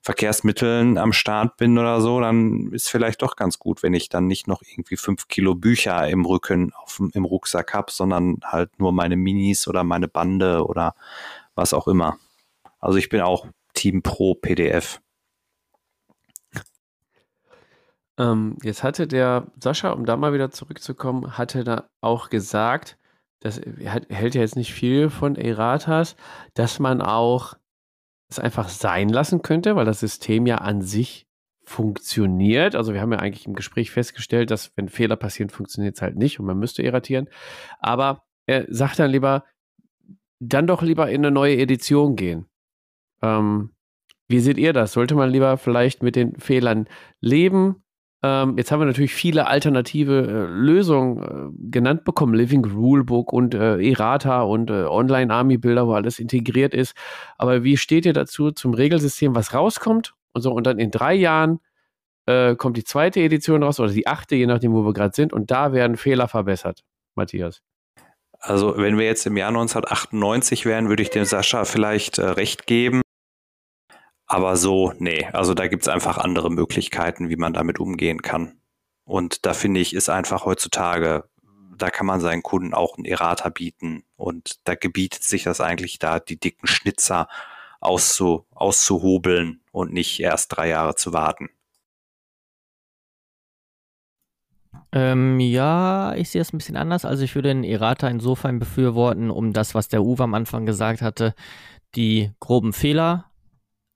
Verkehrsmitteln 0.02 0.98
am 0.98 1.12
Start 1.12 1.56
bin 1.56 1.78
oder 1.78 2.00
so, 2.00 2.20
dann 2.20 2.72
ist 2.72 2.90
vielleicht 2.90 3.22
doch 3.22 3.36
ganz 3.36 3.58
gut, 3.58 3.82
wenn 3.82 3.94
ich 3.94 4.10
dann 4.10 4.26
nicht 4.26 4.46
noch 4.46 4.62
irgendwie 4.62 4.96
fünf 4.96 5.28
Kilo 5.28 5.54
Bücher 5.54 6.06
im 6.08 6.26
Rücken 6.26 6.72
auf, 6.74 7.00
im 7.12 7.24
Rucksack 7.24 7.72
habe, 7.72 7.90
sondern 7.90 8.40
halt 8.44 8.78
nur 8.78 8.92
meine 8.92 9.16
Minis 9.16 9.66
oder 9.66 9.84
meine 9.84 10.08
Bande 10.08 10.66
oder 10.66 10.94
was 11.56 11.74
auch 11.74 11.88
immer. 11.88 12.18
Also 12.78 12.98
ich 12.98 13.08
bin 13.08 13.20
auch 13.20 13.48
Team 13.74 14.02
Pro 14.02 14.34
PDF. 14.34 15.00
Ähm, 18.18 18.56
jetzt 18.62 18.82
hatte 18.82 19.06
der 19.06 19.50
Sascha, 19.60 19.90
um 19.90 20.06
da 20.06 20.16
mal 20.16 20.32
wieder 20.32 20.50
zurückzukommen, 20.50 21.36
hatte 21.36 21.64
da 21.64 21.88
auch 22.00 22.30
gesagt, 22.30 22.96
das 23.40 23.60
hält 23.60 24.34
ja 24.34 24.40
jetzt 24.40 24.56
nicht 24.56 24.72
viel 24.72 25.10
von 25.10 25.36
Eratas, 25.36 26.16
dass 26.54 26.78
man 26.78 27.02
auch 27.02 27.54
es 28.28 28.38
einfach 28.38 28.68
sein 28.68 29.08
lassen 29.08 29.42
könnte, 29.42 29.76
weil 29.76 29.84
das 29.84 30.00
System 30.00 30.46
ja 30.46 30.58
an 30.58 30.82
sich 30.82 31.26
funktioniert. 31.62 32.74
Also 32.74 32.94
wir 32.94 33.00
haben 33.00 33.12
ja 33.12 33.18
eigentlich 33.18 33.46
im 33.46 33.54
Gespräch 33.54 33.90
festgestellt, 33.90 34.50
dass 34.50 34.72
wenn 34.76 34.88
Fehler 34.88 35.16
passieren, 35.16 35.50
funktioniert 35.50 35.96
es 35.96 36.02
halt 36.02 36.16
nicht 36.16 36.40
und 36.40 36.46
man 36.46 36.58
müsste 36.58 36.82
erratieren. 36.82 37.28
Aber 37.78 38.24
er 38.46 38.66
sagt 38.68 38.98
dann 38.98 39.10
lieber, 39.10 39.44
dann 40.40 40.66
doch 40.66 40.82
lieber 40.82 41.08
in 41.10 41.24
eine 41.24 41.30
neue 41.30 41.56
Edition 41.56 42.16
gehen. 42.16 42.46
Ähm, 43.22 43.70
wie 44.28 44.40
seht 44.40 44.58
ihr 44.58 44.72
das? 44.72 44.92
Sollte 44.92 45.14
man 45.14 45.30
lieber 45.30 45.56
vielleicht 45.56 46.02
mit 46.02 46.16
den 46.16 46.36
Fehlern 46.36 46.88
leben 47.20 47.82
ähm, 48.26 48.56
jetzt 48.56 48.72
haben 48.72 48.80
wir 48.80 48.86
natürlich 48.86 49.14
viele 49.14 49.46
alternative 49.46 50.26
äh, 50.26 50.46
Lösungen 50.50 51.22
äh, 51.22 51.70
genannt 51.70 52.04
bekommen. 52.04 52.34
Living 52.34 52.64
Rulebook 52.64 53.32
und 53.32 53.54
äh, 53.54 53.78
Errata 53.78 54.42
und 54.42 54.70
äh, 54.70 54.84
Online-Army-Bilder, 54.84 55.86
wo 55.86 55.92
alles 55.92 56.18
integriert 56.18 56.74
ist. 56.74 56.94
Aber 57.38 57.62
wie 57.62 57.76
steht 57.76 58.06
ihr 58.06 58.14
dazu 58.14 58.50
zum 58.50 58.74
Regelsystem, 58.74 59.34
was 59.34 59.54
rauskommt? 59.54 60.14
Und 60.32 60.42
so, 60.42 60.52
und 60.52 60.66
dann 60.66 60.78
in 60.78 60.90
drei 60.90 61.14
Jahren 61.14 61.60
äh, 62.26 62.56
kommt 62.56 62.76
die 62.76 62.84
zweite 62.84 63.20
Edition 63.20 63.62
raus 63.62 63.78
oder 63.80 63.92
die 63.92 64.06
achte, 64.06 64.34
je 64.34 64.46
nachdem, 64.46 64.72
wo 64.72 64.84
wir 64.84 64.92
gerade 64.92 65.14
sind. 65.14 65.32
Und 65.32 65.50
da 65.50 65.72
werden 65.72 65.96
Fehler 65.96 66.26
verbessert. 66.26 66.84
Matthias. 67.14 67.62
Also, 68.46 68.76
wenn 68.76 68.96
wir 68.96 69.06
jetzt 69.06 69.26
im 69.26 69.36
Jahr 69.36 69.48
1998 69.48 70.66
wären, 70.66 70.88
würde 70.88 71.02
ich 71.02 71.10
dem 71.10 71.24
Sascha 71.24 71.64
vielleicht 71.64 72.18
äh, 72.18 72.26
recht 72.26 72.68
geben. 72.68 73.02
Aber 74.28 74.56
so, 74.56 74.92
nee, 74.98 75.26
also 75.32 75.52
da 75.52 75.66
gibt's 75.66 75.88
einfach 75.88 76.16
andere 76.16 76.48
Möglichkeiten, 76.48 77.28
wie 77.28 77.34
man 77.34 77.52
damit 77.52 77.80
umgehen 77.80 78.22
kann. 78.22 78.60
Und 79.04 79.46
da 79.46 79.52
finde 79.52 79.80
ich, 79.80 79.94
ist 79.94 80.08
einfach 80.08 80.44
heutzutage, 80.44 81.24
da 81.76 81.90
kann 81.90 82.06
man 82.06 82.20
seinen 82.20 82.44
Kunden 82.44 82.72
auch 82.72 82.96
einen 82.96 83.04
Errata 83.04 83.48
bieten. 83.48 84.04
Und 84.14 84.60
da 84.62 84.76
gebietet 84.76 85.24
sich 85.24 85.42
das 85.42 85.60
eigentlich 85.60 85.98
da, 85.98 86.20
die 86.20 86.38
dicken 86.38 86.68
Schnitzer 86.68 87.26
auszu, 87.80 88.46
auszuhobeln 88.54 89.60
und 89.72 89.92
nicht 89.92 90.20
erst 90.20 90.56
drei 90.56 90.68
Jahre 90.68 90.94
zu 90.94 91.12
warten. 91.12 91.50
Ähm, 94.96 95.40
ja, 95.40 96.14
ich 96.14 96.30
sehe 96.30 96.40
es 96.40 96.54
ein 96.54 96.56
bisschen 96.56 96.78
anders. 96.78 97.04
Also 97.04 97.22
ich 97.22 97.34
würde 97.34 97.50
den 97.50 97.64
Errata 97.64 98.08
insofern 98.08 98.58
befürworten, 98.58 99.30
um 99.30 99.52
das, 99.52 99.74
was 99.74 99.88
der 99.88 100.02
Uwe 100.02 100.22
am 100.24 100.32
Anfang 100.32 100.64
gesagt 100.64 101.02
hatte, 101.02 101.34
die 101.96 102.32
groben 102.40 102.72
Fehler 102.72 103.26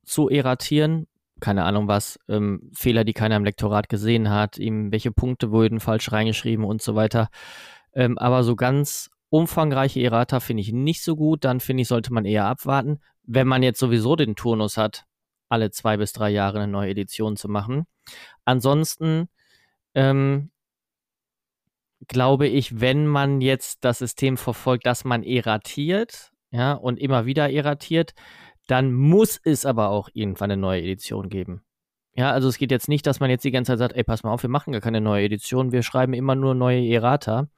zu 0.04 0.28
erratieren. 0.28 1.06
Keine 1.40 1.64
Ahnung 1.64 1.88
was, 1.88 2.18
ähm, 2.28 2.70
Fehler, 2.74 3.04
die 3.04 3.14
keiner 3.14 3.36
im 3.36 3.46
Lektorat 3.46 3.88
gesehen 3.88 4.28
hat, 4.28 4.58
ihm 4.58 4.92
welche 4.92 5.10
Punkte 5.10 5.50
wurden 5.50 5.80
falsch 5.80 6.12
reingeschrieben 6.12 6.66
und 6.66 6.82
so 6.82 6.94
weiter. 6.96 7.30
Ähm, 7.94 8.18
aber 8.18 8.44
so 8.44 8.54
ganz 8.54 9.08
umfangreiche 9.30 10.02
Errata 10.02 10.38
finde 10.38 10.60
ich 10.60 10.70
nicht 10.70 11.02
so 11.02 11.16
gut. 11.16 11.46
Dann 11.46 11.60
finde 11.60 11.80
ich, 11.80 11.88
sollte 11.88 12.12
man 12.12 12.26
eher 12.26 12.44
abwarten. 12.44 12.98
Wenn 13.22 13.48
man 13.48 13.62
jetzt 13.62 13.80
sowieso 13.80 14.16
den 14.16 14.36
Turnus 14.36 14.76
hat, 14.76 15.06
alle 15.48 15.70
zwei 15.70 15.96
bis 15.96 16.12
drei 16.12 16.28
Jahre 16.28 16.58
eine 16.58 16.70
neue 16.70 16.90
Edition 16.90 17.36
zu 17.36 17.48
machen. 17.48 17.86
Ansonsten 18.44 19.30
ähm, 19.94 20.50
glaube 22.08 22.46
ich, 22.46 22.80
wenn 22.80 23.06
man 23.06 23.40
jetzt 23.40 23.84
das 23.84 23.98
System 23.98 24.36
verfolgt, 24.36 24.86
dass 24.86 25.04
man 25.04 25.22
erratiert, 25.22 26.30
ja, 26.50 26.72
und 26.72 26.98
immer 26.98 27.26
wieder 27.26 27.50
erratiert, 27.50 28.14
dann 28.66 28.92
muss 28.92 29.40
es 29.42 29.66
aber 29.66 29.90
auch 29.90 30.08
irgendwann 30.12 30.50
eine 30.50 30.60
neue 30.60 30.82
Edition 30.82 31.28
geben. 31.28 31.62
Ja, 32.14 32.32
also 32.32 32.48
es 32.48 32.58
geht 32.58 32.70
jetzt 32.70 32.88
nicht, 32.88 33.06
dass 33.06 33.20
man 33.20 33.30
jetzt 33.30 33.44
die 33.44 33.50
ganze 33.50 33.72
Zeit 33.72 33.78
sagt, 33.78 33.96
ey, 33.96 34.04
pass 34.04 34.22
mal 34.22 34.32
auf, 34.32 34.42
wir 34.42 34.50
machen 34.50 34.72
gar 34.72 34.80
keine 34.80 35.00
neue 35.00 35.24
Edition, 35.24 35.72
wir 35.72 35.82
schreiben 35.82 36.12
immer 36.12 36.34
nur 36.34 36.54
neue 36.54 36.86
Errata, 36.88 37.48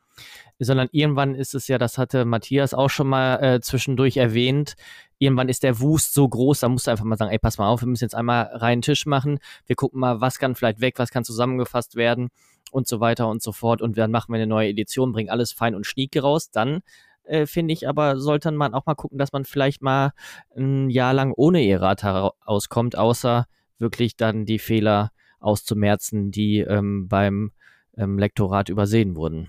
sondern 0.58 0.88
irgendwann 0.92 1.34
ist 1.34 1.54
es 1.54 1.68
ja, 1.68 1.78
das 1.78 1.96
hatte 1.98 2.24
Matthias 2.24 2.74
auch 2.74 2.90
schon 2.90 3.08
mal 3.08 3.42
äh, 3.42 3.60
zwischendurch 3.60 4.18
erwähnt, 4.18 4.74
irgendwann 5.18 5.48
ist 5.48 5.62
der 5.62 5.80
Wust 5.80 6.12
so 6.14 6.28
groß, 6.28 6.60
da 6.60 6.68
musst 6.68 6.86
du 6.86 6.90
einfach 6.90 7.04
mal 7.04 7.16
sagen, 7.16 7.30
ey, 7.30 7.38
pass 7.38 7.58
mal 7.58 7.68
auf, 7.68 7.80
wir 7.80 7.88
müssen 7.88 8.04
jetzt 8.04 8.14
einmal 8.14 8.44
reinen 8.52 8.82
Tisch 8.82 9.06
machen, 9.06 9.38
wir 9.66 9.76
gucken 9.76 10.00
mal, 10.00 10.20
was 10.20 10.38
kann 10.38 10.54
vielleicht 10.54 10.80
weg, 10.80 10.98
was 10.98 11.10
kann 11.10 11.24
zusammengefasst 11.24 11.96
werden 11.96 12.28
und 12.72 12.88
so 12.88 13.00
weiter 13.00 13.28
und 13.28 13.42
so 13.42 13.52
fort 13.52 13.82
und 13.82 13.96
dann 13.98 14.10
machen 14.10 14.32
wir 14.32 14.36
eine 14.36 14.46
neue 14.46 14.68
Edition, 14.68 15.12
bringen 15.12 15.30
alles 15.30 15.52
fein 15.52 15.74
und 15.74 15.86
schnieke 15.86 16.22
raus, 16.22 16.50
dann 16.50 16.80
äh, 17.24 17.46
finde 17.46 17.72
ich, 17.72 17.88
aber 17.88 18.18
sollte 18.18 18.50
man 18.50 18.74
auch 18.74 18.86
mal 18.86 18.94
gucken, 18.94 19.18
dass 19.18 19.32
man 19.32 19.44
vielleicht 19.44 19.82
mal 19.82 20.12
ein 20.56 20.90
Jahr 20.90 21.12
lang 21.12 21.32
ohne 21.36 21.64
Errata 21.64 22.32
auskommt, 22.44 22.96
außer 22.96 23.46
wirklich 23.78 24.16
dann 24.16 24.44
die 24.44 24.58
Fehler 24.58 25.12
auszumerzen, 25.38 26.30
die 26.30 26.60
ähm, 26.60 27.08
beim 27.08 27.52
ähm, 27.96 28.18
Lektorat 28.18 28.68
übersehen 28.68 29.16
wurden. 29.16 29.48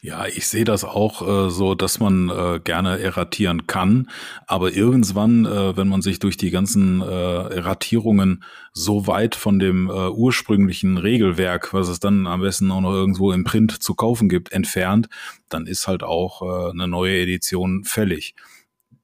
Ja, 0.00 0.26
ich 0.26 0.46
sehe 0.46 0.64
das 0.64 0.84
auch 0.84 1.22
äh, 1.22 1.50
so, 1.50 1.74
dass 1.74 1.98
man 1.98 2.28
äh, 2.30 2.60
gerne 2.62 3.00
erratieren 3.00 3.66
kann, 3.66 4.08
aber 4.46 4.72
irgendwann, 4.72 5.44
äh, 5.44 5.76
wenn 5.76 5.88
man 5.88 6.02
sich 6.02 6.20
durch 6.20 6.36
die 6.36 6.50
ganzen 6.50 7.00
äh, 7.00 7.04
Erratierungen 7.04 8.44
so 8.72 9.08
weit 9.08 9.34
von 9.34 9.58
dem 9.58 9.88
äh, 9.88 10.08
ursprünglichen 10.10 10.98
Regelwerk, 10.98 11.74
was 11.74 11.88
es 11.88 11.98
dann 11.98 12.28
am 12.28 12.42
besten 12.42 12.70
auch 12.70 12.80
noch 12.80 12.92
irgendwo 12.92 13.32
im 13.32 13.42
Print 13.42 13.82
zu 13.82 13.94
kaufen 13.96 14.28
gibt, 14.28 14.52
entfernt, 14.52 15.08
dann 15.48 15.66
ist 15.66 15.88
halt 15.88 16.04
auch 16.04 16.42
äh, 16.42 16.70
eine 16.70 16.86
neue 16.86 17.18
Edition 17.18 17.82
fällig. 17.82 18.36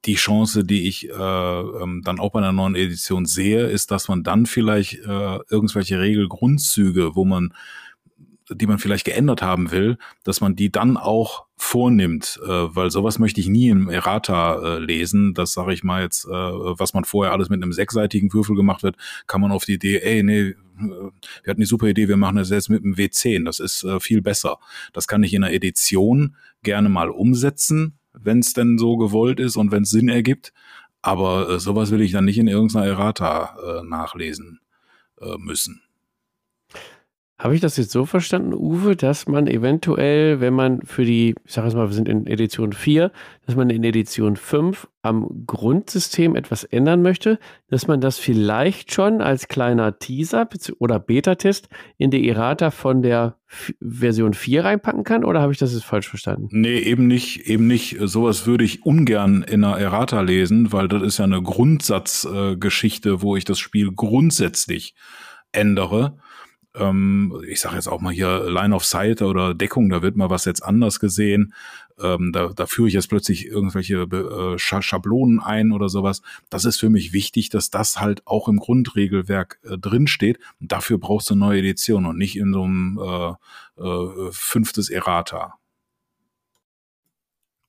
Die 0.04 0.14
Chance, 0.14 0.64
die 0.64 0.86
ich 0.86 1.08
äh, 1.08 1.12
ähm, 1.12 2.02
dann 2.04 2.20
auch 2.20 2.30
bei 2.30 2.38
einer 2.38 2.52
neuen 2.52 2.76
Edition 2.76 3.26
sehe, 3.26 3.66
ist, 3.66 3.90
dass 3.90 4.06
man 4.06 4.22
dann 4.22 4.46
vielleicht 4.46 5.00
äh, 5.00 5.38
irgendwelche 5.50 5.98
Regelgrundzüge, 5.98 7.16
wo 7.16 7.24
man 7.24 7.52
die 8.50 8.66
man 8.66 8.78
vielleicht 8.78 9.04
geändert 9.04 9.42
haben 9.42 9.70
will, 9.70 9.96
dass 10.22 10.40
man 10.40 10.56
die 10.56 10.70
dann 10.70 10.96
auch 10.96 11.46
vornimmt, 11.56 12.38
äh, 12.44 12.48
weil 12.48 12.90
sowas 12.90 13.18
möchte 13.18 13.40
ich 13.40 13.48
nie 13.48 13.68
im 13.68 13.88
Errata 13.88 14.76
äh, 14.76 14.78
lesen. 14.78 15.34
Das 15.34 15.52
sage 15.52 15.72
ich 15.72 15.84
mal 15.84 16.02
jetzt, 16.02 16.26
äh, 16.26 16.30
was 16.30 16.94
man 16.94 17.04
vorher 17.04 17.32
alles 17.32 17.48
mit 17.48 17.62
einem 17.62 17.72
sechsseitigen 17.72 18.32
Würfel 18.32 18.56
gemacht 18.56 18.82
wird, 18.82 18.96
kann 19.26 19.40
man 19.40 19.52
auf 19.52 19.64
die 19.64 19.74
Idee, 19.74 19.98
ey, 19.98 20.22
nee, 20.22 20.40
äh, 20.40 20.54
wir 20.78 21.50
hatten 21.50 21.60
die 21.60 21.66
super 21.66 21.86
Idee, 21.86 22.08
wir 22.08 22.16
machen 22.16 22.36
das 22.36 22.50
jetzt 22.50 22.68
mit 22.68 22.84
einem 22.84 22.94
W10, 22.94 23.44
das 23.44 23.60
ist 23.60 23.84
äh, 23.84 24.00
viel 24.00 24.20
besser. 24.20 24.58
Das 24.92 25.06
kann 25.06 25.22
ich 25.22 25.32
in 25.32 25.44
einer 25.44 25.54
Edition 25.54 26.36
gerne 26.62 26.88
mal 26.88 27.10
umsetzen, 27.10 27.98
wenn 28.12 28.40
es 28.40 28.52
denn 28.52 28.78
so 28.78 28.96
gewollt 28.96 29.40
ist 29.40 29.56
und 29.56 29.72
wenn 29.72 29.84
es 29.84 29.90
Sinn 29.90 30.08
ergibt. 30.08 30.52
Aber 31.02 31.48
äh, 31.48 31.60
sowas 31.60 31.90
will 31.90 32.00
ich 32.00 32.12
dann 32.12 32.24
nicht 32.24 32.38
in 32.38 32.48
irgendeiner 32.48 32.86
Errata 32.86 33.56
äh, 33.62 33.86
nachlesen 33.86 34.60
äh, 35.20 35.36
müssen. 35.38 35.83
Habe 37.36 37.56
ich 37.56 37.60
das 37.60 37.76
jetzt 37.76 37.90
so 37.90 38.06
verstanden, 38.06 38.54
Uwe, 38.54 38.94
dass 38.94 39.26
man 39.26 39.48
eventuell, 39.48 40.40
wenn 40.40 40.54
man 40.54 40.82
für 40.82 41.04
die, 41.04 41.34
ich 41.44 41.52
sage 41.52 41.66
jetzt 41.66 41.74
mal, 41.74 41.88
wir 41.88 41.94
sind 41.94 42.08
in 42.08 42.28
Edition 42.28 42.72
4, 42.72 43.10
dass 43.44 43.56
man 43.56 43.70
in 43.70 43.82
Edition 43.82 44.36
5 44.36 44.86
am 45.02 45.44
Grundsystem 45.44 46.36
etwas 46.36 46.62
ändern 46.62 47.02
möchte, 47.02 47.40
dass 47.68 47.88
man 47.88 48.00
das 48.00 48.18
vielleicht 48.18 48.94
schon 48.94 49.20
als 49.20 49.48
kleiner 49.48 49.98
Teaser 49.98 50.48
oder 50.78 51.00
Beta-Test 51.00 51.68
in 51.98 52.12
die 52.12 52.28
Errata 52.28 52.70
von 52.70 53.02
der 53.02 53.36
F 53.48 53.74
Version 53.80 54.32
4 54.32 54.64
reinpacken 54.64 55.02
kann? 55.02 55.24
Oder 55.24 55.40
habe 55.40 55.52
ich 55.52 55.58
das 55.58 55.74
jetzt 55.74 55.84
falsch 55.84 56.08
verstanden? 56.08 56.46
Nee, 56.52 56.78
eben 56.78 57.08
nicht, 57.08 57.48
eben 57.48 57.66
nicht. 57.66 57.96
Sowas 58.00 58.46
würde 58.46 58.62
ich 58.62 58.86
ungern 58.86 59.42
in 59.42 59.64
einer 59.64 59.76
Errata 59.76 60.20
lesen, 60.20 60.72
weil 60.72 60.86
das 60.86 61.02
ist 61.02 61.18
ja 61.18 61.24
eine 61.24 61.42
Grundsatzgeschichte, 61.42 63.08
äh, 63.08 63.22
wo 63.22 63.34
ich 63.34 63.44
das 63.44 63.58
Spiel 63.58 63.90
grundsätzlich 63.92 64.94
ändere 65.50 66.16
ähm, 66.74 67.40
ich 67.48 67.60
sage 67.60 67.76
jetzt 67.76 67.88
auch 67.88 68.00
mal 68.00 68.12
hier 68.12 68.50
Line 68.50 68.74
of 68.74 68.84
Sight 68.84 69.22
oder 69.22 69.54
Deckung, 69.54 69.88
da 69.90 70.02
wird 70.02 70.16
mal 70.16 70.30
was 70.30 70.44
jetzt 70.44 70.62
anders 70.62 71.00
gesehen. 71.00 71.54
Ähm, 72.00 72.32
da, 72.32 72.48
da 72.48 72.66
führe 72.66 72.88
ich 72.88 72.94
jetzt 72.94 73.08
plötzlich 73.08 73.46
irgendwelche 73.46 74.02
äh, 74.02 74.58
Schablonen 74.58 75.40
ein 75.40 75.70
oder 75.70 75.88
sowas. 75.88 76.22
Das 76.50 76.64
ist 76.64 76.80
für 76.80 76.90
mich 76.90 77.12
wichtig, 77.12 77.50
dass 77.50 77.70
das 77.70 78.00
halt 78.00 78.26
auch 78.26 78.48
im 78.48 78.58
Grundregelwerk 78.58 79.60
äh, 79.62 79.78
drinsteht. 79.78 80.38
Und 80.60 80.72
dafür 80.72 80.98
brauchst 80.98 81.30
du 81.30 81.34
eine 81.34 81.40
neue 81.40 81.60
Edition 81.60 82.06
und 82.06 82.18
nicht 82.18 82.36
in 82.36 82.52
so 82.52 82.64
einem 82.64 82.98
äh, 83.00 83.80
äh, 83.80 84.30
fünftes 84.32 84.90
Errata. 84.90 85.54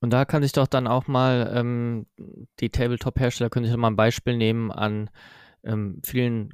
Und 0.02 0.11
da 0.11 0.26
kann 0.26 0.44
ich 0.44 0.52
doch 0.52 0.68
dann 0.68 0.88
auch 0.88 1.07
mal 1.07 1.52
ähm, 1.53 2.06
die 2.60 2.69
Tabletop-Hersteller, 2.69 3.49
könnte 3.49 3.69
ich 3.69 3.76
mal 3.76 3.88
ein 3.88 3.95
Beispiel 3.95 4.38
nehmen 4.38 4.72
an 4.72 5.10
ähm, 5.64 5.99
vielen 6.03 6.52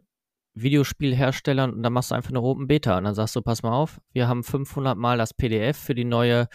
Videospielherstellern 0.53 1.73
und 1.73 1.84
dann 1.84 1.94
machst 1.94 2.11
du 2.11 2.15
einfach 2.15 2.30
eine 2.32 2.41
Open 2.41 2.68
Beta 2.68 2.98
und 2.98 3.06
dann 3.06 3.15
sagst 3.15 3.36
du, 3.36 3.41
pass 3.41 3.64
mal 3.64 3.73
auf, 3.73 4.02
wir 4.11 4.28
haben 4.28 4.44
500 4.44 4.98
Mal 4.98 5.18
das 5.18 5.34
PDF 5.34 5.78
für 5.78 5.95
die 5.95 6.06
neue 6.06 6.48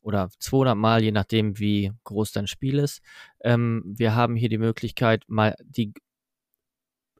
oder 0.00 0.30
200 0.38 0.76
Mal, 0.76 1.02
je 1.02 1.12
nachdem, 1.12 1.58
wie 1.58 1.92
groß 2.04 2.32
dein 2.32 2.46
Spiel 2.46 2.78
ist. 2.78 3.02
Ähm, 3.42 3.82
wir 3.86 4.14
haben 4.14 4.36
hier 4.36 4.48
die 4.48 4.58
Möglichkeit, 4.58 5.24
mal 5.28 5.54
die 5.64 5.92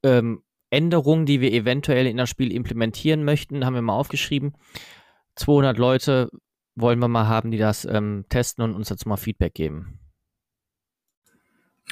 ähm, 0.02 0.42
Änderungen, 0.70 1.26
die 1.26 1.40
wir 1.40 1.52
eventuell 1.52 2.06
in 2.06 2.16
das 2.16 2.30
Spiel 2.30 2.52
implementieren 2.52 3.24
möchten, 3.24 3.64
haben 3.64 3.74
wir 3.74 3.82
mal 3.82 3.96
aufgeschrieben. 3.96 4.54
200 5.36 5.78
Leute 5.78 6.30
wollen 6.74 6.98
wir 6.98 7.08
mal 7.08 7.28
haben, 7.28 7.50
die 7.50 7.58
das 7.58 7.84
ähm, 7.84 8.24
testen 8.28 8.64
und 8.64 8.74
uns 8.74 8.88
dazu 8.88 9.08
mal 9.08 9.16
Feedback 9.16 9.54
geben. 9.54 10.01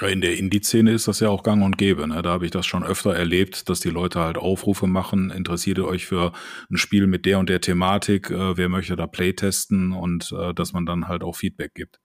In 0.00 0.22
der 0.22 0.36
Indie-Szene 0.36 0.92
ist 0.92 1.08
das 1.08 1.20
ja 1.20 1.28
auch 1.28 1.42
gang 1.42 1.62
und 1.62 1.76
gäbe. 1.76 2.06
Ne? 2.06 2.22
Da 2.22 2.30
habe 2.30 2.46
ich 2.46 2.50
das 2.50 2.64
schon 2.64 2.84
öfter 2.84 3.14
erlebt, 3.14 3.68
dass 3.68 3.80
die 3.80 3.90
Leute 3.90 4.20
halt 4.20 4.38
Aufrufe 4.38 4.86
machen, 4.86 5.30
interessiert 5.30 5.78
ihr 5.78 5.84
euch 5.84 6.06
für 6.06 6.32
ein 6.70 6.78
Spiel 6.78 7.06
mit 7.06 7.26
der 7.26 7.38
und 7.38 7.50
der 7.50 7.60
Thematik, 7.60 8.30
äh, 8.30 8.56
wer 8.56 8.68
möchte 8.68 8.96
da 8.96 9.06
Playtesten 9.06 9.92
und 9.92 10.32
äh, 10.32 10.54
dass 10.54 10.72
man 10.72 10.86
dann 10.86 11.08
halt 11.08 11.22
auch 11.22 11.36
Feedback 11.36 11.74
gibt. 11.74 12.00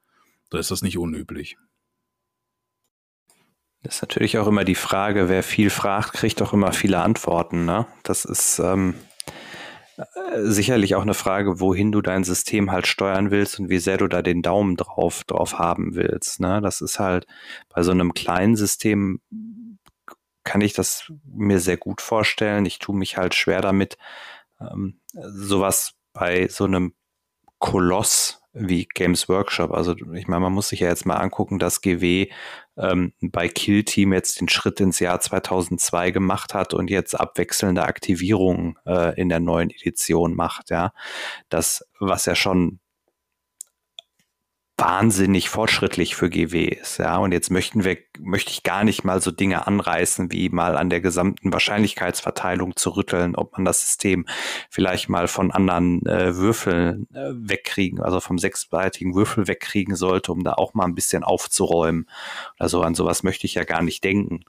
Da 0.49 0.57
ist 0.57 0.71
das 0.71 0.81
nicht 0.81 0.97
unüblich. 0.97 1.57
Das 3.81 3.95
ist 3.95 4.01
natürlich 4.01 4.39
auch 4.39 4.47
immer 4.47 4.65
die 4.65 4.75
Frage, 4.75 5.29
wer 5.29 5.43
viel 5.43 5.69
fragt, 5.69 6.13
kriegt 6.13 6.41
auch 6.41 6.53
immer 6.53 6.73
viele 6.73 7.01
Antworten. 7.01 7.65
Ne? 7.65 7.85
Das 8.03 8.25
ist 8.25 8.59
ähm, 8.59 8.95
sicherlich 10.37 10.95
auch 10.95 11.01
eine 11.01 11.13
Frage, 11.13 11.59
wohin 11.59 11.91
du 11.91 12.01
dein 12.01 12.23
System 12.23 12.71
halt 12.71 12.87
steuern 12.87 13.31
willst 13.31 13.59
und 13.59 13.69
wie 13.69 13.79
sehr 13.79 13.97
du 13.97 14.07
da 14.07 14.21
den 14.21 14.41
Daumen 14.41 14.75
drauf, 14.75 15.23
drauf 15.23 15.57
haben 15.57 15.95
willst. 15.95 16.39
Ne? 16.39 16.61
Das 16.61 16.81
ist 16.81 16.99
halt 16.99 17.25
bei 17.69 17.83
so 17.83 17.91
einem 17.91 18.13
kleinen 18.13 18.55
System 18.55 19.21
kann 20.43 20.61
ich 20.61 20.73
das 20.73 21.11
mir 21.25 21.59
sehr 21.59 21.77
gut 21.77 22.01
vorstellen. 22.01 22.65
Ich 22.65 22.79
tue 22.79 22.95
mich 22.95 23.17
halt 23.17 23.33
schwer 23.33 23.61
damit, 23.61 23.97
ähm, 24.61 24.99
sowas 25.13 25.93
bei 26.13 26.47
so 26.47 26.65
einem 26.65 26.93
Koloss 27.59 28.41
wie 28.55 28.87
Games 28.93 29.27
Workshop. 29.29 29.71
Also 29.71 29.95
ich 30.13 30.27
meine, 30.27 30.41
man 30.41 30.53
muss 30.53 30.69
sich 30.69 30.79
ja 30.79 30.87
jetzt 30.87 31.05
mal 31.05 31.17
angucken, 31.17 31.59
dass 31.59 31.81
GW 31.81 32.29
ähm, 32.77 33.13
bei 33.21 33.47
Kill 33.47 33.83
Team 33.83 34.13
jetzt 34.13 34.39
den 34.39 34.49
Schritt 34.49 34.79
ins 34.79 34.99
Jahr 34.99 35.19
2002 35.19 36.11
gemacht 36.11 36.53
hat 36.53 36.73
und 36.73 36.89
jetzt 36.89 37.19
abwechselnde 37.19 37.83
Aktivierungen 37.83 38.77
äh, 38.85 39.19
in 39.19 39.29
der 39.29 39.39
neuen 39.39 39.69
Edition 39.69 40.35
macht. 40.35 40.69
Ja, 40.69 40.93
das 41.49 41.85
was 41.99 42.25
ja 42.25 42.35
schon 42.35 42.79
wahnsinnig 44.77 45.49
fortschrittlich 45.49 46.15
für 46.15 46.29
GW 46.29 46.65
ist. 46.65 46.97
Ja, 46.97 47.17
und 47.17 47.31
jetzt 47.31 47.49
möchten 47.49 47.85
wir, 47.85 47.97
möchte 48.19 48.51
ich 48.51 48.63
gar 48.63 48.83
nicht 48.83 49.05
mal 49.05 49.21
so 49.21 49.31
Dinge 49.31 49.67
anreißen, 49.67 50.31
wie 50.33 50.49
mal 50.49 50.75
an 50.75 50.89
der 50.89 50.99
gesamten 50.99 51.53
Wahrscheinlichkeitsverteilung 51.53 52.75
zu 52.75 52.89
rütteln, 52.89 53.35
ob 53.35 53.53
man 53.53 53.63
das 53.63 53.81
System 53.81 54.25
vielleicht 54.69 55.07
mal 55.07 55.29
von 55.29 55.51
anderen 55.51 56.05
äh, 56.05 56.35
Würfeln 56.35 57.07
äh, 57.13 57.31
wegkriegen, 57.33 58.01
also 58.01 58.19
vom 58.19 58.37
sechsseitigen 58.37 59.15
Würfel 59.15 59.47
wegkriegen 59.47 59.95
sollte, 59.95 60.33
um 60.33 60.43
da 60.43 60.53
auch 60.53 60.73
mal 60.73 60.85
ein 60.85 60.95
bisschen 60.95 61.23
aufzuräumen. 61.23 62.09
Also 62.57 62.81
an 62.81 62.95
sowas 62.95 63.23
möchte 63.23 63.45
ich 63.45 63.53
ja 63.53 63.63
gar 63.63 63.81
nicht 63.81 64.03
denken. 64.03 64.43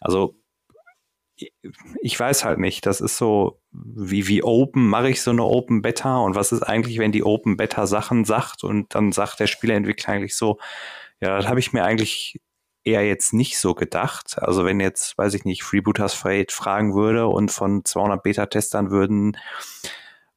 Also 0.00 0.36
ich 1.36 2.18
weiß 2.18 2.44
halt 2.44 2.58
nicht. 2.58 2.86
Das 2.86 3.00
ist 3.00 3.16
so, 3.16 3.60
wie, 3.72 4.28
wie 4.28 4.42
open 4.42 4.86
mache 4.86 5.10
ich 5.10 5.22
so 5.22 5.30
eine 5.30 5.44
Open 5.44 5.82
Beta 5.82 6.18
und 6.18 6.34
was 6.34 6.52
ist 6.52 6.62
eigentlich, 6.62 6.98
wenn 6.98 7.12
die 7.12 7.24
Open 7.24 7.56
Beta 7.56 7.86
Sachen 7.86 8.24
sagt 8.24 8.64
und 8.64 8.94
dann 8.94 9.12
sagt 9.12 9.40
der 9.40 9.46
Spieleentwickler 9.46 10.14
eigentlich 10.14 10.36
so, 10.36 10.58
ja, 11.20 11.36
das 11.36 11.48
habe 11.48 11.60
ich 11.60 11.72
mir 11.72 11.84
eigentlich 11.84 12.40
eher 12.84 13.06
jetzt 13.06 13.32
nicht 13.32 13.58
so 13.58 13.74
gedacht. 13.74 14.36
Also 14.38 14.64
wenn 14.64 14.78
jetzt, 14.78 15.16
weiß 15.18 15.34
ich 15.34 15.44
nicht, 15.44 15.62
Freebooters 15.62 16.14
Freight 16.14 16.52
fragen 16.52 16.94
würde 16.94 17.26
und 17.26 17.50
von 17.50 17.84
200 17.84 18.22
Beta-Testern 18.22 18.90
würden 18.90 19.36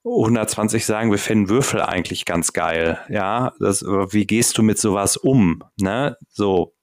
120 0.05 0.85
sagen, 0.85 1.11
wir 1.11 1.19
finden 1.19 1.49
Würfel 1.49 1.81
eigentlich 1.81 2.25
ganz 2.25 2.53
geil. 2.53 2.99
Ja, 3.09 3.53
das, 3.59 3.83
wie 3.83 4.25
gehst 4.25 4.57
du 4.57 4.63
mit 4.63 4.79
sowas 4.79 5.17
um? 5.17 5.61
Ne? 5.77 6.17
So, 6.29 6.73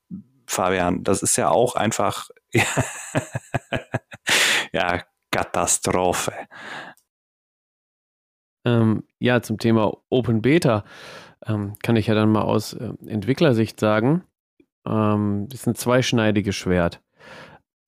Fabian, 0.46 1.02
das 1.02 1.22
ist 1.22 1.36
ja 1.36 1.48
auch 1.48 1.74
einfach 1.74 2.28
ja, 4.72 5.02
Katastrophe. 5.30 6.32
Ähm, 8.66 9.05
ja, 9.18 9.42
zum 9.42 9.59
Thema 9.59 9.96
Open 10.09 10.42
Beta 10.42 10.84
ähm, 11.46 11.74
kann 11.82 11.96
ich 11.96 12.06
ja 12.06 12.14
dann 12.14 12.30
mal 12.30 12.42
aus 12.42 12.72
äh, 12.72 12.92
Entwicklersicht 13.06 13.78
sagen, 13.78 14.24
ähm, 14.86 15.46
das 15.48 15.60
ist 15.60 15.66
ein 15.66 15.74
zweischneidiges 15.74 16.56
Schwert. 16.56 17.01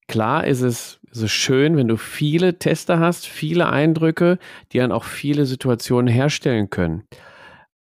Klar 0.08 0.46
ist 0.46 0.60
es, 0.60 1.00
ist 1.10 1.22
es 1.22 1.32
schön, 1.32 1.76
wenn 1.76 1.88
du 1.88 1.96
viele 1.96 2.58
Tester 2.58 3.00
hast, 3.00 3.26
viele 3.26 3.68
Eindrücke, 3.68 4.38
die 4.72 4.78
dann 4.78 4.92
auch 4.92 5.04
viele 5.04 5.46
Situationen 5.46 6.12
herstellen 6.12 6.70
können. 6.70 7.04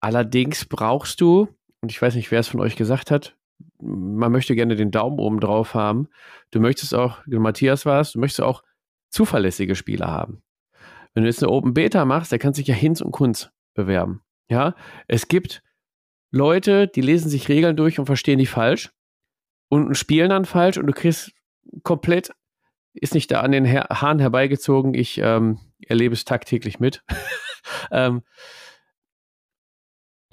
Allerdings 0.00 0.64
brauchst 0.64 1.20
du, 1.20 1.48
und 1.82 1.90
ich 1.90 2.00
weiß 2.00 2.14
nicht, 2.16 2.30
wer 2.30 2.40
es 2.40 2.48
von 2.48 2.60
euch 2.60 2.76
gesagt 2.76 3.10
hat, 3.10 3.36
man 3.80 4.32
möchte 4.32 4.54
gerne 4.54 4.76
den 4.76 4.90
Daumen 4.90 5.18
oben 5.18 5.40
drauf 5.40 5.74
haben. 5.74 6.08
Du 6.50 6.60
möchtest 6.60 6.94
auch, 6.94 7.18
Matthias 7.26 7.86
war 7.86 8.00
es, 8.00 8.12
du 8.12 8.20
möchtest 8.20 8.42
auch 8.42 8.62
zuverlässige 9.10 9.74
Spieler 9.74 10.08
haben. 10.08 10.42
Wenn 11.14 11.22
du 11.22 11.28
jetzt 11.28 11.42
eine 11.42 11.52
Open 11.52 11.74
Beta 11.74 12.04
machst, 12.04 12.32
der 12.32 12.38
kann 12.38 12.54
sich 12.54 12.66
ja 12.66 12.74
Hinz 12.74 13.00
und 13.00 13.12
Kunz 13.12 13.50
bewerben. 13.74 14.22
Ja, 14.48 14.74
es 15.08 15.28
gibt 15.28 15.62
Leute, 16.30 16.88
die 16.88 17.00
lesen 17.00 17.30
sich 17.30 17.48
Regeln 17.48 17.76
durch 17.76 17.98
und 17.98 18.06
verstehen 18.06 18.38
die 18.38 18.46
falsch 18.46 18.92
und 19.68 19.96
spielen 19.96 20.30
dann 20.30 20.44
falsch 20.44 20.76
und 20.78 20.86
du 20.86 20.92
kriegst 20.92 21.32
komplett, 21.82 22.30
ist 22.92 23.14
nicht 23.14 23.30
da 23.30 23.40
an 23.40 23.52
den 23.52 23.66
Haaren 23.66 24.18
herbeigezogen. 24.18 24.94
Ich 24.94 25.18
ähm, 25.18 25.58
erlebe 25.86 26.14
es 26.14 26.24
tagtäglich 26.24 26.80
mit. 26.80 27.02
ähm, 27.90 28.22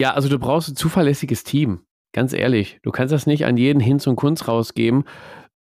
ja, 0.00 0.12
also 0.14 0.28
du 0.28 0.38
brauchst 0.38 0.68
ein 0.68 0.76
zuverlässiges 0.76 1.44
Team. 1.44 1.86
Ganz 2.14 2.32
ehrlich, 2.32 2.78
du 2.82 2.92
kannst 2.92 3.12
das 3.12 3.26
nicht 3.26 3.44
an 3.44 3.56
jeden 3.56 3.80
Hinz 3.80 4.06
und 4.06 4.14
Kunz 4.14 4.46
rausgeben. 4.46 5.02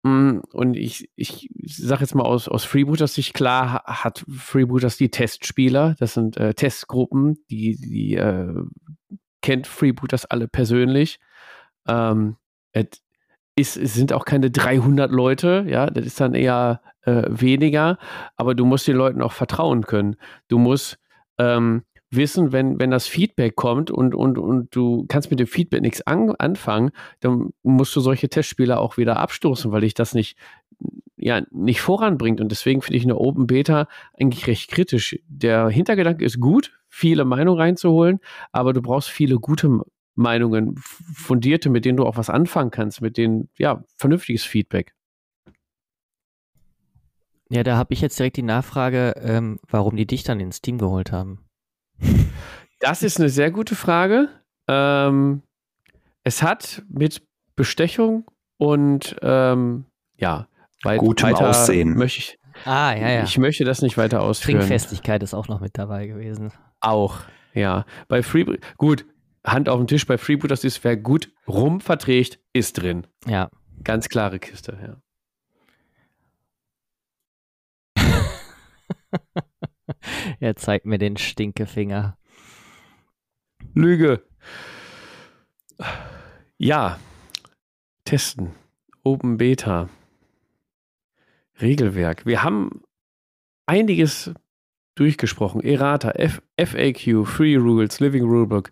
Mm, 0.02 0.38
und 0.50 0.76
ich, 0.78 1.10
ich 1.14 1.50
sage 1.66 2.00
jetzt 2.00 2.14
mal 2.14 2.24
aus, 2.24 2.48
aus 2.48 2.64
Freebooters 2.64 3.12
Sicht, 3.12 3.34
klar 3.34 3.84
hat 3.84 4.24
Freebooters 4.34 4.96
die 4.96 5.10
Testspieler, 5.10 5.94
das 5.98 6.14
sind 6.14 6.38
äh, 6.38 6.54
Testgruppen, 6.54 7.36
die, 7.50 7.76
die 7.76 8.14
äh, 8.14 8.54
kennt 9.42 9.66
Freebooters 9.66 10.24
alle 10.24 10.48
persönlich. 10.48 11.20
Ähm, 11.86 12.36
es, 12.72 13.02
es 13.76 13.92
sind 13.92 14.14
auch 14.14 14.24
keine 14.24 14.50
300 14.50 15.10
Leute, 15.10 15.66
ja, 15.68 15.90
das 15.90 16.06
ist 16.06 16.18
dann 16.18 16.34
eher 16.34 16.80
äh, 17.02 17.24
weniger, 17.28 17.98
aber 18.36 18.54
du 18.54 18.64
musst 18.64 18.88
den 18.88 18.96
Leuten 18.96 19.20
auch 19.20 19.32
vertrauen 19.32 19.82
können. 19.82 20.16
Du 20.48 20.56
musst 20.58 20.98
ähm, 21.36 21.82
wissen, 22.10 22.52
wenn, 22.52 22.80
wenn 22.80 22.90
das 22.90 23.06
Feedback 23.06 23.56
kommt 23.56 23.90
und, 23.90 24.14
und, 24.14 24.38
und 24.38 24.74
du 24.74 25.04
kannst 25.08 25.30
mit 25.30 25.40
dem 25.40 25.46
Feedback 25.46 25.82
nichts 25.82 26.06
an, 26.06 26.30
anfangen, 26.36 26.90
dann 27.20 27.50
musst 27.62 27.94
du 27.94 28.00
solche 28.00 28.28
Testspiele 28.28 28.78
auch 28.78 28.96
wieder 28.96 29.18
abstoßen, 29.18 29.70
weil 29.72 29.82
dich 29.82 29.94
das 29.94 30.14
nicht, 30.14 30.36
ja, 31.16 31.42
nicht 31.50 31.80
voranbringt. 31.80 32.40
Und 32.40 32.50
deswegen 32.50 32.80
finde 32.80 32.96
ich 32.96 33.04
eine 33.04 33.16
Open 33.16 33.46
Beta 33.46 33.88
eigentlich 34.18 34.46
recht 34.46 34.70
kritisch. 34.70 35.18
Der 35.28 35.68
Hintergedanke 35.68 36.24
ist 36.24 36.40
gut, 36.40 36.72
viele 36.88 37.24
Meinungen 37.24 37.60
reinzuholen, 37.60 38.20
aber 38.52 38.72
du 38.72 38.80
brauchst 38.80 39.08
viele 39.10 39.36
gute 39.36 39.80
Meinungen, 40.14 40.74
fundierte, 40.76 41.70
mit 41.70 41.84
denen 41.84 41.96
du 41.96 42.04
auch 42.04 42.16
was 42.16 42.30
anfangen 42.30 42.70
kannst, 42.70 43.00
mit 43.00 43.16
denen, 43.16 43.48
ja, 43.56 43.84
vernünftiges 43.96 44.44
Feedback. 44.44 44.94
Ja, 47.50 47.62
da 47.62 47.76
habe 47.76 47.94
ich 47.94 48.00
jetzt 48.00 48.18
direkt 48.18 48.36
die 48.36 48.42
Nachfrage, 48.42 49.14
ähm, 49.22 49.58
warum 49.68 49.96
die 49.96 50.06
dich 50.06 50.22
dann 50.24 50.40
ins 50.40 50.60
Team 50.60 50.76
geholt 50.78 51.12
haben. 51.12 51.47
Das 52.80 53.02
ist 53.02 53.18
eine 53.18 53.28
sehr 53.28 53.50
gute 53.50 53.74
Frage. 53.74 54.28
Ähm, 54.68 55.42
es 56.22 56.42
hat 56.42 56.82
mit 56.88 57.22
Bestechung 57.56 58.24
und 58.58 59.16
ähm, 59.22 59.84
ja, 60.16 60.46
weit, 60.84 60.98
Gutem 61.00 61.30
weiter 61.30 61.48
Aussehen. 61.48 61.94
möchte 61.96 62.18
ich, 62.20 62.38
Ah, 62.64 62.92
ja, 62.94 63.08
ja. 63.08 63.22
ich 63.22 63.38
möchte 63.38 63.64
das 63.64 63.82
nicht 63.82 63.96
weiter 63.96 64.20
ausführen. 64.22 64.58
Trinkfestigkeit 64.58 65.22
ist 65.22 65.34
auch 65.34 65.48
noch 65.48 65.60
mit 65.60 65.78
dabei 65.78 66.06
gewesen. 66.06 66.52
Auch, 66.80 67.20
ja. 67.54 67.84
Bei 68.08 68.22
Freeboot, 68.22 68.58
gut, 68.76 69.06
Hand 69.44 69.68
auf 69.68 69.78
den 69.78 69.86
Tisch, 69.86 70.06
bei 70.06 70.18
Freebooters 70.18 70.64
ist, 70.64 70.82
wer 70.84 70.96
gut 70.96 71.32
rum 71.46 71.80
verträgt, 71.80 72.40
ist 72.52 72.80
drin. 72.80 73.06
Ja. 73.26 73.48
Ganz 73.84 74.08
klare 74.08 74.38
Kiste, 74.38 74.76
ja. 77.96 78.06
Er 80.40 80.56
zeigt 80.56 80.86
mir 80.86 80.98
den 80.98 81.16
Stinkefinger. 81.16 82.16
Lüge. 83.74 84.22
Ja. 86.58 86.98
Testen. 88.04 88.52
Open 89.04 89.36
Beta. 89.36 89.88
Regelwerk. 91.60 92.26
Wir 92.26 92.42
haben 92.42 92.82
einiges 93.66 94.32
durchgesprochen. 94.94 95.60
Errata, 95.62 96.10
F 96.12 96.42
FAQ, 96.58 97.24
Free 97.26 97.56
Rules, 97.56 98.00
Living 98.00 98.24
Rulebook, 98.24 98.70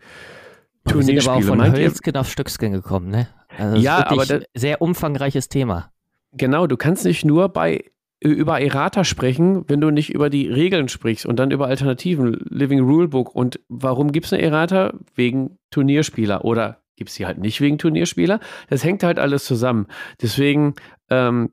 Wir 0.85 1.03
sind 1.03 1.19
aber 1.21 1.37
auch 1.37 1.41
Turnierspiele. 1.41 1.47
von 1.47 1.73
Hölzgen 1.73 2.17
auf 2.17 2.31
Stöcksken 2.31 2.73
gekommen, 2.73 3.09
ne? 3.11 3.29
Also 3.57 3.77
Ja, 3.77 4.07
aber 4.09 4.23
aber 4.23 4.41
sehr 4.55 4.83
umfangreiches 4.83 5.49
Thema. 5.49 5.93
genau, 6.33 6.67
du 6.67 6.77
kannst 6.77 7.05
nicht 7.05 7.25
nur 7.25 7.49
bei 7.49 7.85
über 8.21 8.61
Errata 8.61 9.05
sprechen, 9.05 9.69
wenn 9.69 9.81
du 9.81 9.91
nicht 9.91 10.15
über 10.15 10.31
die 10.31 10.49
Regeln 10.49 10.89
sprichst 10.89 11.27
und 11.27 11.37
dann 11.37 11.51
über 11.51 11.67
Alternativen, 11.67 12.39
Living 12.49 12.81
Rulebook 12.81 13.35
und 13.35 13.61
warum 13.69 14.13
gibt 14.13 14.27
es 14.27 14.33
eine 14.33 14.43
Errata? 14.43 14.95
Wegen 15.15 15.59
Turnierspieler 15.71 16.45
oder 16.45 16.83
gibt 16.97 17.11
es 17.11 17.17
die 17.17 17.27
halt 17.27 17.39
nicht 17.39 17.61
wegen 17.61 17.77
Turnierspieler? 17.77 18.41
Das 18.69 18.85
hängt 18.85 19.03
halt 19.03 19.19
alles 19.19 19.45
zusammen. 19.45 19.87
Deswegen 20.23 20.75
ähm, 21.11 21.53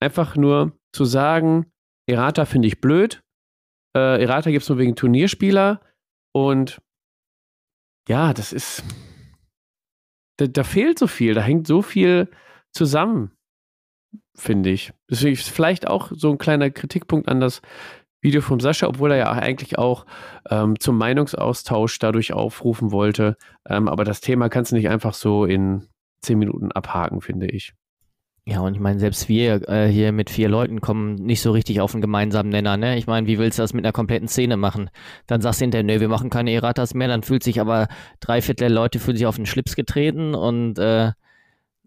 einfach 0.00 0.36
nur 0.36 0.78
zu 0.92 1.04
sagen, 1.04 1.66
Errata 2.08 2.44
finde 2.44 2.68
ich 2.68 2.80
blöd, 2.80 3.22
äh, 3.96 4.22
Errata 4.22 4.50
gibt 4.50 4.62
es 4.62 4.68
nur 4.68 4.78
wegen 4.78 4.94
Turnierspieler 4.94 5.80
und 6.32 6.80
ja, 8.08 8.32
das 8.32 8.52
ist, 8.52 8.84
da, 10.36 10.46
da 10.46 10.62
fehlt 10.62 11.00
so 11.00 11.08
viel, 11.08 11.34
da 11.34 11.40
hängt 11.40 11.66
so 11.66 11.82
viel 11.82 12.30
zusammen 12.70 13.35
finde 14.34 14.70
ich. 14.70 14.92
Deswegen 15.10 15.34
ist 15.34 15.48
vielleicht 15.48 15.86
auch 15.86 16.10
so 16.14 16.30
ein 16.30 16.38
kleiner 16.38 16.70
Kritikpunkt 16.70 17.28
an 17.28 17.40
das 17.40 17.62
Video 18.20 18.40
von 18.40 18.60
Sascha, 18.60 18.88
obwohl 18.88 19.12
er 19.12 19.18
ja 19.18 19.32
eigentlich 19.32 19.78
auch 19.78 20.06
ähm, 20.50 20.78
zum 20.80 20.98
Meinungsaustausch 20.98 21.98
dadurch 21.98 22.32
aufrufen 22.32 22.90
wollte. 22.90 23.36
Ähm, 23.68 23.88
aber 23.88 24.04
das 24.04 24.20
Thema 24.20 24.48
kannst 24.48 24.72
du 24.72 24.76
nicht 24.76 24.88
einfach 24.88 25.14
so 25.14 25.44
in 25.44 25.86
zehn 26.22 26.38
Minuten 26.38 26.72
abhaken, 26.72 27.20
finde 27.20 27.46
ich. 27.46 27.74
Ja, 28.48 28.60
und 28.60 28.74
ich 28.74 28.80
meine, 28.80 29.00
selbst 29.00 29.28
wir 29.28 29.68
äh, 29.68 29.88
hier 29.88 30.12
mit 30.12 30.30
vier 30.30 30.48
Leuten 30.48 30.80
kommen 30.80 31.16
nicht 31.16 31.42
so 31.42 31.50
richtig 31.50 31.80
auf 31.80 31.94
einen 31.94 32.00
gemeinsamen 32.00 32.48
Nenner, 32.48 32.76
ne? 32.76 32.96
Ich 32.96 33.08
meine, 33.08 33.26
wie 33.26 33.38
willst 33.38 33.58
du 33.58 33.62
das 33.62 33.72
mit 33.72 33.84
einer 33.84 33.92
kompletten 33.92 34.28
Szene 34.28 34.56
machen? 34.56 34.88
Dann 35.26 35.40
sagst 35.40 35.60
du 35.60 35.64
hinterher, 35.64 35.82
nö, 35.82 35.98
wir 35.98 36.08
machen 36.08 36.30
keine 36.30 36.52
Erratas 36.52 36.94
mehr, 36.94 37.08
dann 37.08 37.24
fühlt 37.24 37.42
sich 37.42 37.60
aber 37.60 37.88
drei 38.20 38.40
Viertel 38.40 38.68
der 38.68 38.70
Leute 38.70 39.00
fühlen 39.00 39.16
sich 39.16 39.26
auf 39.26 39.34
den 39.34 39.46
Schlips 39.46 39.74
getreten 39.74 40.36
und 40.36 40.78
äh, 40.78 41.10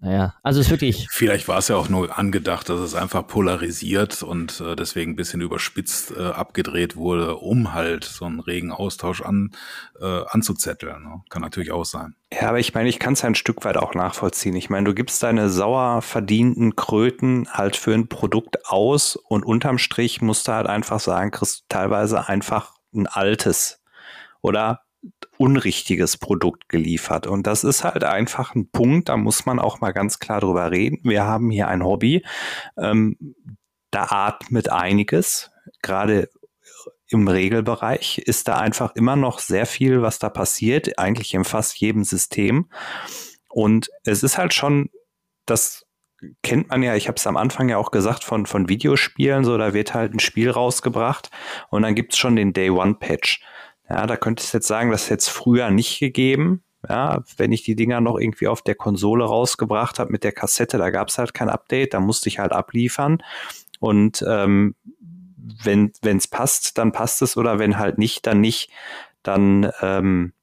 naja, 0.02 0.36
also 0.44 0.62
es 0.62 0.68
ist 0.68 0.72
wirklich, 0.72 1.08
Vielleicht 1.12 1.48
war 1.48 1.58
es 1.58 1.68
ja 1.68 1.76
auch 1.76 1.90
nur 1.90 2.18
angedacht, 2.18 2.70
dass 2.70 2.80
es 2.80 2.96
einfach 2.96 3.28
polarisiert 3.28 4.24
und 4.24 4.62
äh, 4.62 4.76
deswegen 4.76 5.12
ein 5.12 5.16
bisschen 5.16 5.42
überspitzt 5.42 6.14
äh, 6.16 6.28
abgedreht 6.28 6.96
wurde, 6.96 7.36
um 7.36 7.74
halt 7.74 8.06
so 8.06 8.26
einen 8.26 8.40
regen 8.40 8.72
Austausch 8.72 9.22
an, 9.22 9.52
äh, 10.00 10.22
anzuzetteln. 10.30 11.04
Ne? 11.04 11.22
Kann 11.30 11.42
natürlich 11.42 11.72
auch 11.72 11.84
sein. 11.84 12.16
Ja, 12.32 12.50
aber 12.50 12.60
ich 12.60 12.74
meine, 12.74 12.88
ich 12.88 13.00
kann 13.00 13.14
es 13.14 13.24
ja 13.24 13.28
ein 13.28 13.36
Stück 13.36 13.66
weit 13.66 13.76
auch 13.76 13.94
nachvollziehen. 13.94 14.56
Ich 14.56 14.70
meine, 14.70 14.86
du 14.86 14.94
gibst 14.94 15.22
deine 15.22 15.50
sauer 15.50 16.02
verdienten 16.02 16.76
Kröten 16.76 17.48
halt 17.52 17.76
für 17.76 17.94
ein 17.94 18.08
Produkt 18.08 18.66
aus 18.68 19.18
und 19.18 19.46
unterm 19.46 19.78
Strich 19.78 20.22
musst 20.22 20.48
du 20.48 20.54
halt 20.54 20.68
einfach 20.68 21.00
sagen, 21.00 21.32
kriegst 21.32 21.62
du 21.62 21.64
teilweise 21.68 22.28
einfach 22.28 22.76
ein 22.94 23.08
altes 23.08 23.82
oder 24.42 24.82
unrichtiges 25.38 26.18
Produkt 26.18 26.70
geliefert. 26.70 27.28
Und 27.28 27.48
das 27.48 27.64
ist 27.64 27.84
halt 27.84 28.04
einfach 28.04 28.56
ein 28.56 28.70
Punkt, 28.70 29.10
da 29.10 29.18
muss 29.18 29.46
man 29.46 29.60
auch 29.60 29.80
mal 29.80 29.92
ganz 29.92 30.20
klar 30.20 30.42
drüber 30.42 30.72
reden. 30.72 31.00
Wir 31.04 31.26
haben 31.26 31.50
hier 31.50 31.68
ein 31.68 31.84
Hobby, 31.84 32.26
ähm, 32.78 33.36
da 33.92 34.08
atmet 34.10 34.70
einiges, 34.70 35.52
gerade 35.82 36.30
im 37.08 37.28
Regelbereich 37.28 38.20
ist 38.20 38.48
da 38.48 38.58
einfach 38.58 38.96
immer 38.96 39.16
noch 39.16 39.40
sehr 39.40 39.66
viel, 39.66 40.02
was 40.02 40.20
da 40.20 40.30
passiert, 40.30 41.00
eigentlich 41.00 41.34
in 41.34 41.44
fast 41.44 41.80
jedem 41.80 42.04
System. 42.04 42.70
Und 43.50 43.90
es 44.04 44.22
ist 44.22 44.38
halt 44.38 44.54
schon, 44.54 44.90
das 45.46 45.86
kennt 46.44 46.70
man 46.70 46.84
ja, 46.84 46.96
ich 46.96 47.08
habe 47.08 47.16
es 47.16 47.26
am 47.26 47.38
Anfang 47.38 47.70
ja 47.70 47.78
auch 47.78 47.92
gesagt, 47.92 48.24
von, 48.24 48.46
von 48.46 48.70
Videospielen, 48.70 49.44
so, 49.44 49.58
da 49.58 49.74
wird 49.74 49.94
halt 49.94 50.14
ein 50.14 50.20
Spiel 50.20 50.52
rausgebracht 50.52 51.32
und 51.70 51.82
dann 51.82 51.96
gibt's 51.96 52.18
schon 52.18 52.36
den 52.36 52.54
Day 52.54 52.70
One 52.70 52.96
Patch. 52.96 53.42
Ja, 53.90 54.06
da 54.06 54.18
könnte 54.18 54.44
ich 54.44 54.54
jetzt 54.54 54.68
sagen, 54.68 54.92
das 54.92 55.10
hätte 55.10 55.22
es 55.22 55.28
früher 55.28 55.72
nicht 55.72 56.00
gegeben. 56.00 56.64
Ja, 56.88 57.24
wenn 57.36 57.52
ich 57.52 57.64
die 57.64 57.76
Dinger 57.76 58.00
noch 58.00 58.18
irgendwie 58.18 58.48
auf 58.48 58.62
der 58.62 58.76
Konsole 58.76 59.26
rausgebracht 59.26 60.00
habe 60.00 60.12
mit 60.12 60.24
der 60.24 60.32
Kassette, 60.32 60.78
da 60.78 60.92
gab's 60.92 61.18
halt 61.18 61.34
kein 61.34 61.50
Update, 61.50 61.94
da 61.94 62.00
musste 62.00 62.30
ich 62.30 62.40
halt 62.40 62.54
abliefern. 62.54 63.22
Und 63.80 64.24
ähm, 64.28 64.76
wenn 65.64 65.92
es 66.04 66.28
passt, 66.28 66.78
dann 66.78 66.92
passt 66.92 67.22
es 67.22 67.36
oder 67.36 67.60
wenn 67.60 67.78
halt 67.78 67.98
nicht, 67.98 68.26
dann 68.28 68.40
nicht. 68.40 68.72
Dann 69.24 69.72
ähm, 69.82 70.34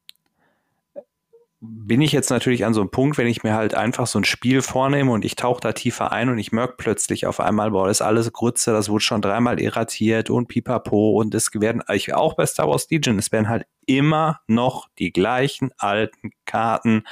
bin 1.60 2.02
ich 2.02 2.12
jetzt 2.12 2.30
natürlich 2.30 2.64
an 2.64 2.74
so 2.74 2.80
einem 2.80 2.90
Punkt, 2.90 3.16
wenn 3.16 3.26
ich 3.26 3.42
mir 3.42 3.54
halt 3.54 3.74
einfach 3.74 4.06
so 4.06 4.18
ein 4.18 4.24
Spiel 4.24 4.60
vornehme 4.60 5.10
und 5.10 5.24
ich 5.24 5.36
tauche 5.36 5.60
da 5.60 5.72
tiefer 5.72 6.12
ein 6.12 6.28
und 6.28 6.38
ich 6.38 6.52
merke 6.52 6.74
plötzlich 6.76 7.26
auf 7.26 7.40
einmal, 7.40 7.70
boah, 7.70 7.86
das 7.88 7.98
ist 7.98 8.06
alles 8.06 8.32
Grütze, 8.32 8.72
das 8.72 8.88
wurde 8.88 9.02
schon 9.02 9.22
dreimal 9.22 9.60
erratiert 9.60 10.28
und 10.28 10.48
pipapo 10.48 11.12
und 11.18 11.34
es 11.34 11.50
werden, 11.54 11.82
ich 11.92 12.14
auch 12.14 12.34
bei 12.34 12.44
Star 12.44 12.68
Wars 12.68 12.90
Legion, 12.90 13.18
es 13.18 13.32
werden 13.32 13.48
halt 13.48 13.66
immer 13.86 14.40
noch 14.46 14.88
die 14.98 15.12
gleichen 15.12 15.70
alten 15.78 16.30
Karten 16.44 17.04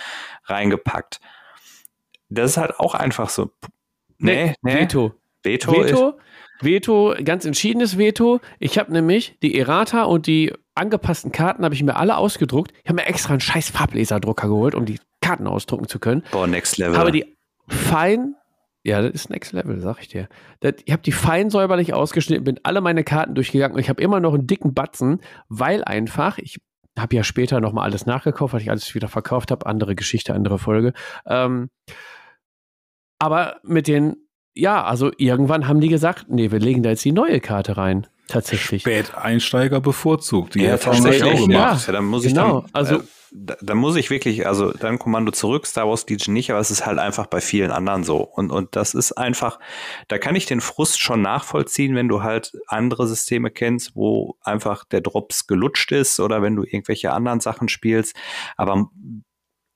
reingepackt. 0.45 1.21
Das 2.29 2.53
ist 2.53 2.57
halt 2.59 2.79
auch 2.79 2.95
einfach 2.95 3.31
so. 3.31 3.51
Nee, 4.19 4.55
Veto. 4.63 5.15
Veto, 5.43 5.83
ist, 5.83 5.93
Veto, 5.93 6.19
Veto, 6.61 7.15
ganz 7.23 7.45
entschiedenes 7.45 7.99
Veto. 7.99 8.41
Ich 8.59 8.79
habe 8.79 8.93
nämlich 8.93 9.39
die 9.43 9.59
Errata 9.59 10.05
und 10.05 10.27
die 10.27 10.53
angepassten 10.75 11.33
Karten 11.33 11.65
habe 11.65 11.75
ich 11.75 11.83
mir 11.83 11.97
alle 11.97 12.17
ausgedruckt. 12.17 12.73
Ich 12.83 12.89
habe 12.89 12.97
mir 12.97 13.07
extra 13.07 13.31
einen 13.31 13.41
scheiß 13.41 13.71
Farblaserdrucker 13.71 14.49
geholt, 14.49 14.75
um 14.75 14.85
die 14.85 14.99
Karten 15.21 15.47
ausdrucken 15.47 15.89
zu 15.89 15.99
können. 15.99 16.23
boah, 16.33 16.47
Next 16.47 16.79
Level. 16.79 16.97
Habe 16.97 17.13
die 17.13 17.37
fein, 17.69 18.35
ja, 18.83 19.01
das 19.01 19.13
ist 19.13 19.31
Next 19.31 19.53
Level, 19.53 19.81
sag 19.81 20.01
ich 20.01 20.09
dir. 20.09 20.29
Das, 20.61 20.75
ich 20.85 20.93
habe 20.93 21.03
die 21.03 21.13
fein 21.13 21.51
säuberlich 21.51 21.95
ausgeschnitten, 21.95 22.45
bin 22.45 22.61
alle 22.63 22.81
meine 22.81 23.05
Karten 23.05 23.35
durchgegangen 23.35 23.75
und 23.75 23.81
ich 23.81 23.89
habe 23.89 24.03
immer 24.03 24.21
noch 24.21 24.35
einen 24.35 24.47
dicken 24.47 24.75
Batzen, 24.75 25.21
weil 25.49 25.85
einfach, 25.85 26.39
ich 26.39 26.59
habe 26.99 27.17
ja 27.17 27.25
später 27.25 27.61
nochmal 27.61 27.85
alles 27.85 28.07
nachgekauft, 28.07 28.55
weil 28.55 28.61
ich 28.61 28.71
alles 28.71 28.95
wieder 28.95 29.09
verkauft 29.09 29.51
habe. 29.51 29.67
Andere 29.67 29.95
Geschichte, 29.95 30.35
andere 30.35 30.59
Folge. 30.59 30.93
Ähm, 31.27 31.71
aber 33.19 33.57
mit 33.63 33.89
den, 33.89 34.17
ja, 34.55 34.85
also 34.85 35.11
irgendwann 35.17 35.67
haben 35.67 35.81
die 35.81 35.89
gesagt, 35.89 36.27
nee, 36.29 36.51
wir 36.51 36.61
legen 36.61 36.83
da 36.83 36.91
jetzt 36.91 37.05
die 37.05 37.13
neue 37.13 37.41
Karte 37.41 37.77
rein. 37.77 38.07
Tatsächlich. 38.29 38.83
Späteinsteiger 38.83 39.81
bevorzugt. 39.81 40.55
Die 40.55 40.61
Ja, 40.63 40.71
Erfahrung 40.71 41.05
habe 41.05 41.15
ich 41.15 41.23
auch 41.23 41.27
tatsächlich, 41.29 41.49
gemacht. 41.51 41.81
Ja, 41.83 41.87
ja, 41.87 41.93
dann 41.93 42.05
muss 42.07 42.25
ich 42.25 42.33
Genau, 42.33 42.61
dann, 42.63 42.71
also- 42.73 42.97
äh, 42.97 43.03
da, 43.37 43.57
da 43.61 43.75
muss 43.75 43.97
ich 43.97 44.11
wirklich, 44.11 44.47
also 44.47 44.73
dann 44.73 44.99
Kommando 45.01 45.33
zurück, 45.33 45.67
Star 45.67 45.89
Wars 45.89 46.09
Legion 46.09 46.33
nicht, 46.33 46.51
aber 46.53 46.61
es 46.61 46.71
ist 46.71 46.87
halt 46.87 46.99
einfach 47.01 47.27
bei 47.27 47.41
vielen 47.41 47.73
anderen 47.73 48.05
so. 48.05 48.19
Und, 48.19 48.53
und 48.53 48.77
das 48.77 48.95
ist 48.95 49.11
einfach, 49.13 49.59
da 50.07 50.19
kann 50.19 50.37
ich 50.37 50.47
den 50.47 50.61
Frust 50.61 51.01
schon 51.01 51.21
nachvollziehen, 51.21 51.97
wenn 51.97 52.07
du 52.09 52.23
halt 52.23 52.53
andere 52.69 53.09
Systeme 53.09 53.51
kennst, 53.51 53.97
wo 53.97 54.37
einfach 54.43 54.85
der 54.85 55.01
Drops 55.01 55.49
gelutscht 55.49 55.91
ist 55.91 56.21
oder 56.21 56.43
wenn 56.43 56.55
du 56.55 56.63
irgendwelche 56.63 57.13
anderen 57.13 57.41
Sachen 57.41 57.69
spielst. 57.69 58.15
Aber 58.57 58.89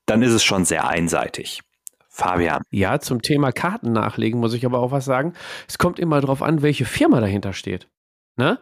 dann 0.07 0.23
ist 0.23 0.33
es 0.33 0.45
schon 0.45 0.65
sehr 0.65 0.87
einseitig. 0.89 1.61
Fabian. 2.09 2.63
Ja, 2.71 2.99
zum 3.01 3.23
Thema 3.23 3.53
Karten 3.53 3.93
nachlegen 3.93 4.41
muss 4.41 4.55
ich 4.55 4.65
aber 4.67 4.79
auch 4.81 4.91
was 4.93 5.05
sagen. 5.05 5.35
Es 5.69 5.79
kommt 5.79 5.99
immer 5.99 6.21
darauf 6.21 6.43
an, 6.43 6.63
welche 6.63 6.85
Firma 6.85 7.21
dahinter 7.21 7.53
steht. 7.53 7.89
Ne? 8.39 8.59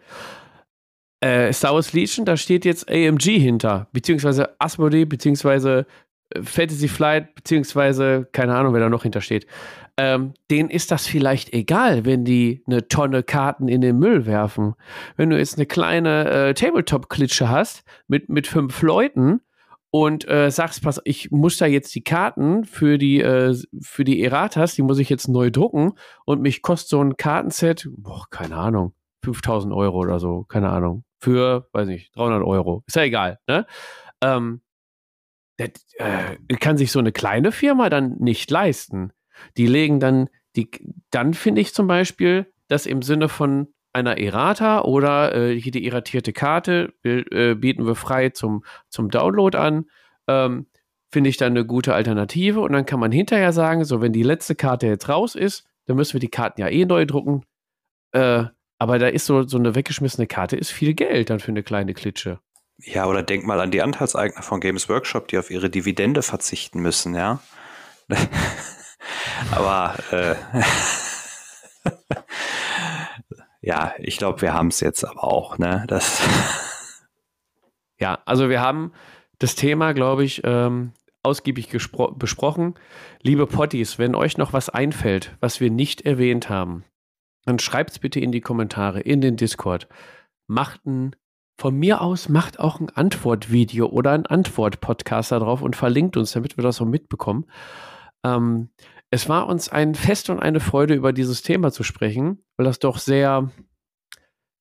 Äh, 1.20 1.52
Star 1.52 1.74
Wars 1.74 1.92
Legion, 1.92 2.26
da 2.26 2.36
steht 2.36 2.64
jetzt 2.64 2.90
AMG 2.90 3.38
hinter, 3.38 3.88
beziehungsweise 3.92 4.60
Asmodee, 4.60 5.04
beziehungsweise 5.04 5.86
äh, 6.30 6.42
Fantasy 6.42 6.88
Flight, 6.88 7.34
beziehungsweise 7.34 8.28
keine 8.32 8.54
Ahnung, 8.54 8.74
wer 8.74 8.80
da 8.80 8.88
noch 8.88 9.04
hintersteht. 9.04 9.46
Ähm, 9.98 10.34
denen 10.50 10.68
ist 10.68 10.90
das 10.90 11.06
vielleicht 11.06 11.54
egal, 11.54 12.04
wenn 12.04 12.24
die 12.24 12.62
eine 12.66 12.86
Tonne 12.88 13.22
Karten 13.22 13.68
in 13.68 13.80
den 13.80 13.98
Müll 13.98 14.26
werfen. 14.26 14.74
Wenn 15.16 15.30
du 15.30 15.38
jetzt 15.38 15.56
eine 15.56 15.64
kleine 15.64 16.28
äh, 16.30 16.54
Tabletop-Klitsche 16.54 17.48
hast 17.48 17.82
mit, 18.06 18.28
mit 18.28 18.46
fünf 18.46 18.82
Leuten 18.82 19.40
und 19.90 20.28
äh, 20.28 20.50
sagst, 20.50 20.82
pass, 20.82 21.00
ich 21.04 21.30
muss 21.30 21.56
da 21.56 21.64
jetzt 21.64 21.94
die 21.94 22.04
Karten 22.04 22.64
für 22.64 22.98
die, 22.98 23.22
äh, 23.22 23.56
für 23.80 24.04
die 24.04 24.22
Erratas, 24.22 24.74
die 24.74 24.82
muss 24.82 24.98
ich 24.98 25.08
jetzt 25.08 25.28
neu 25.28 25.50
drucken 25.50 25.92
und 26.26 26.42
mich 26.42 26.60
kostet 26.60 26.90
so 26.90 27.00
ein 27.00 27.16
Kartenset, 27.16 27.88
boah, 27.96 28.26
keine 28.28 28.56
Ahnung, 28.56 28.92
5000 29.26 29.74
Euro 29.74 29.98
oder 29.98 30.18
so, 30.18 30.44
keine 30.44 30.70
Ahnung, 30.70 31.04
für, 31.18 31.68
weiß 31.72 31.88
nicht, 31.88 32.14
300 32.16 32.42
Euro, 32.42 32.84
ist 32.86 32.96
ja 32.96 33.02
egal, 33.02 33.38
ne? 33.48 33.66
Ähm, 34.22 34.60
das, 35.58 35.70
äh, 35.98 36.36
kann 36.60 36.76
sich 36.76 36.92
so 36.92 36.98
eine 36.98 37.12
kleine 37.12 37.52
Firma 37.52 37.88
dann 37.88 38.16
nicht 38.18 38.50
leisten. 38.50 39.12
Die 39.56 39.66
legen 39.66 40.00
dann, 40.00 40.28
die, 40.54 40.70
dann 41.10 41.34
finde 41.34 41.60
ich 41.60 41.74
zum 41.74 41.86
Beispiel, 41.86 42.52
dass 42.68 42.86
im 42.86 43.02
Sinne 43.02 43.28
von 43.28 43.68
einer 43.92 44.18
Errata 44.18 44.82
oder 44.82 45.34
äh, 45.34 45.52
jede 45.52 45.82
erratierte 45.82 46.32
Karte 46.32 46.92
äh, 47.02 47.54
bieten 47.54 47.86
wir 47.86 47.94
frei 47.94 48.28
zum, 48.30 48.64
zum 48.90 49.10
Download 49.10 49.56
an. 49.56 49.86
Ähm, 50.28 50.66
Finde 51.10 51.30
ich 51.30 51.38
dann 51.38 51.52
eine 51.52 51.64
gute 51.64 51.94
Alternative 51.94 52.60
und 52.60 52.72
dann 52.72 52.84
kann 52.84 53.00
man 53.00 53.12
hinterher 53.12 53.52
sagen, 53.52 53.84
so 53.84 54.02
wenn 54.02 54.12
die 54.12 54.24
letzte 54.24 54.54
Karte 54.54 54.86
jetzt 54.86 55.08
raus 55.08 55.34
ist, 55.34 55.64
dann 55.86 55.96
müssen 55.96 56.14
wir 56.14 56.20
die 56.20 56.28
Karten 56.28 56.60
ja 56.60 56.68
eh 56.68 56.84
neu 56.84 57.06
drucken. 57.06 57.42
Äh, 58.12 58.44
aber 58.78 58.98
da 58.98 59.08
ist 59.08 59.26
so, 59.26 59.46
so 59.46 59.58
eine 59.58 59.74
weggeschmissene 59.74 60.26
Karte 60.26 60.56
ist 60.56 60.70
viel 60.70 60.94
Geld 60.94 61.30
dann 61.30 61.40
für 61.40 61.50
eine 61.50 61.62
kleine 61.62 61.94
Klitsche. 61.94 62.40
Ja, 62.78 63.06
oder 63.06 63.22
denk 63.22 63.46
mal 63.46 63.60
an 63.60 63.70
die 63.70 63.80
Anteilseigner 63.80 64.42
von 64.42 64.60
Games 64.60 64.88
Workshop, 64.88 65.28
die 65.28 65.38
auf 65.38 65.50
ihre 65.50 65.70
Dividende 65.70 66.22
verzichten 66.22 66.80
müssen, 66.80 67.14
ja. 67.14 67.40
aber 69.50 69.96
äh, 70.12 70.34
ja, 73.62 73.94
ich 73.98 74.18
glaube, 74.18 74.42
wir 74.42 74.52
haben 74.52 74.68
es 74.68 74.80
jetzt 74.80 75.04
aber 75.04 75.24
auch, 75.24 75.56
ne? 75.58 75.84
Das 75.88 76.20
ja, 77.98 78.18
also 78.26 78.50
wir 78.50 78.60
haben 78.60 78.92
das 79.38 79.54
Thema, 79.54 79.92
glaube 79.92 80.24
ich, 80.24 80.42
ähm, 80.44 80.92
ausgiebig 81.22 81.70
besprochen. 81.70 82.74
Liebe 83.22 83.46
Potties, 83.46 83.98
wenn 83.98 84.14
euch 84.14 84.36
noch 84.36 84.52
was 84.52 84.68
einfällt, 84.68 85.34
was 85.40 85.60
wir 85.60 85.70
nicht 85.70 86.02
erwähnt 86.02 86.48
haben, 86.48 86.84
dann 87.46 87.58
schreibt 87.58 87.92
es 87.92 87.98
bitte 87.98 88.20
in 88.20 88.32
die 88.32 88.40
Kommentare, 88.40 89.00
in 89.00 89.20
den 89.20 89.36
Discord. 89.36 89.88
Macht 90.48 90.84
ein, 90.84 91.16
von 91.58 91.74
mir 91.74 92.02
aus, 92.02 92.28
macht 92.28 92.60
auch 92.60 92.80
ein 92.80 92.90
Antwortvideo 92.90 93.86
oder 93.86 94.12
ein 94.12 94.26
Antwort-Podcast 94.26 95.32
da 95.32 95.38
drauf 95.38 95.62
und 95.62 95.76
verlinkt 95.76 96.16
uns, 96.16 96.32
damit 96.32 96.58
wir 96.58 96.62
das 96.62 96.80
auch 96.82 96.86
mitbekommen. 96.86 97.46
Ähm, 98.24 98.68
es 99.10 99.28
war 99.28 99.46
uns 99.46 99.68
ein 99.68 99.94
Fest 99.94 100.28
und 100.28 100.40
eine 100.40 100.60
Freude, 100.60 100.94
über 100.94 101.12
dieses 101.12 101.42
Thema 101.42 101.70
zu 101.70 101.84
sprechen, 101.84 102.44
weil 102.56 102.66
das 102.66 102.80
doch 102.80 102.98
sehr, 102.98 103.50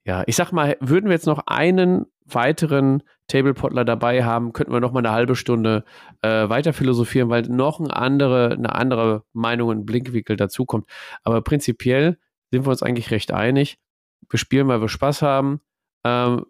ja, 0.06 0.24
ich 0.28 0.36
sag 0.36 0.52
mal, 0.52 0.78
würden 0.80 1.08
wir 1.08 1.14
jetzt 1.14 1.26
noch 1.26 1.48
einen 1.48 2.06
weiteren 2.26 3.02
Tablepotler 3.28 3.84
dabei 3.84 4.24
haben, 4.24 4.54
könnten 4.54 4.72
wir 4.72 4.80
noch 4.80 4.92
mal 4.92 5.00
eine 5.00 5.12
halbe 5.12 5.36
Stunde 5.36 5.84
äh, 6.22 6.48
weiter 6.50 6.74
philosophieren, 6.74 7.30
weil 7.30 7.44
noch 7.44 7.80
eine 7.80 7.96
andere, 7.96 8.52
eine 8.52 8.74
andere 8.74 9.24
Meinung 9.34 9.70
und 9.70 9.86
Blinkwinkel 9.86 10.36
dazukommt. 10.36 10.88
Aber 11.24 11.42
prinzipiell 11.42 12.20
sind 12.56 12.66
wir 12.66 12.72
uns 12.72 12.84
eigentlich 12.84 13.12
recht 13.12 13.32
einig. 13.32 13.78
Wir 14.30 14.40
spielen, 14.40 14.68
weil 14.68 14.82
wir 14.82 14.90
Spaß 14.90 15.22
haben. 15.22 15.62
Ähm, 16.04 16.46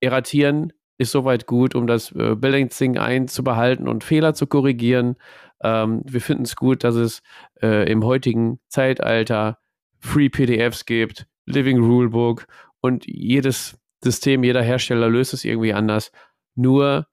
erratieren 0.00 0.72
ist 0.98 1.12
soweit 1.12 1.46
gut, 1.46 1.74
um 1.74 1.86
das 1.86 2.12
äh, 2.12 2.34
Balancing 2.34 2.98
einzubehalten 2.98 3.88
und 3.88 4.04
Fehler 4.04 4.34
zu 4.34 4.46
korrigieren. 4.46 5.16
Ähm, 5.62 6.02
wir 6.04 6.20
finden 6.20 6.44
es 6.44 6.56
gut, 6.56 6.84
dass 6.84 6.96
es 6.96 7.22
äh, 7.62 7.90
im 7.90 8.04
heutigen 8.04 8.58
Zeitalter 8.68 9.58
Free 10.00 10.28
PDFs 10.28 10.84
gibt, 10.86 11.26
Living 11.46 11.78
Rulebook 11.78 12.46
und 12.80 13.06
jedes 13.06 13.78
System, 14.02 14.44
jeder 14.44 14.62
Hersteller 14.62 15.08
löst 15.08 15.34
es 15.34 15.44
irgendwie 15.44 15.72
anders. 15.72 16.12
Nur, 16.54 17.06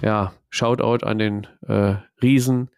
ja, 0.00 0.34
Shoutout 0.50 1.04
an 1.04 1.18
den 1.18 1.46
äh, 1.62 1.96
Riesen, 2.22 2.70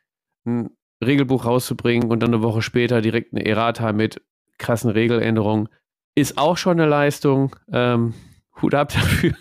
Regelbuch 1.04 1.44
rauszubringen 1.44 2.10
und 2.10 2.20
dann 2.20 2.34
eine 2.34 2.42
Woche 2.42 2.62
später 2.62 3.00
direkt 3.00 3.32
eine 3.32 3.44
Errata 3.44 3.92
mit 3.92 4.22
krassen 4.58 4.90
Regeländerungen, 4.90 5.68
ist 6.14 6.38
auch 6.38 6.56
schon 6.56 6.78
eine 6.78 6.88
Leistung. 6.88 7.56
Ähm, 7.72 8.14
Hut 8.60 8.74
ab 8.74 8.92
dafür. 8.92 9.32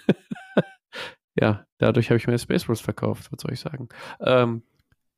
ja, 1.36 1.66
dadurch 1.78 2.10
habe 2.10 2.18
ich 2.18 2.28
meine 2.28 2.40
Space 2.40 2.66
Bros 2.66 2.82
verkauft, 2.82 3.32
was 3.32 3.42
soll 3.42 3.54
ich 3.54 3.60
sagen. 3.60 3.90
Ähm, 4.22 4.64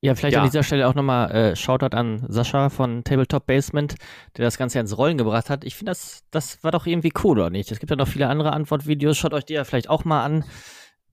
ja, 0.04 0.16
vielleicht 0.16 0.34
ja. 0.34 0.42
an 0.42 0.48
dieser 0.48 0.64
Stelle 0.64 0.88
auch 0.88 0.96
nochmal 0.96 1.32
äh, 1.32 1.56
Shoutout 1.56 1.96
an 1.96 2.26
Sascha 2.28 2.70
von 2.70 3.04
Tabletop 3.04 3.46
Basement, 3.46 3.94
der 4.36 4.46
das 4.46 4.58
Ganze 4.58 4.80
ins 4.80 4.98
Rollen 4.98 5.18
gebracht 5.18 5.52
hat. 5.52 5.64
Ich 5.64 5.76
finde, 5.76 5.92
das, 5.92 6.24
das 6.32 6.64
war 6.64 6.72
doch 6.72 6.88
irgendwie 6.88 7.14
cool, 7.24 7.38
oder 7.38 7.52
nicht? 7.52 7.72
Es 7.72 7.80
gibt 7.80 7.92
ja 7.92 7.96
noch 7.96 8.08
viele 8.08 8.28
andere 8.28 8.52
Antwortvideos. 8.54 9.16
Schaut 9.18 9.36
euch 9.36 9.46
die 9.46 9.54
ja 9.54 9.64
vielleicht 9.64 9.90
auch 9.90 10.04
mal 10.04 10.24
an. 10.24 10.44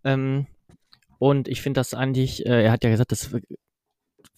Ähm, 0.04 0.46
und 1.18 1.48
ich 1.48 1.60
finde 1.60 1.80
das 1.80 1.92
eigentlich, 1.92 2.46
äh, 2.46 2.64
er 2.64 2.72
hat 2.72 2.82
ja 2.82 2.88
gesagt, 2.88 3.12
dass 3.12 3.34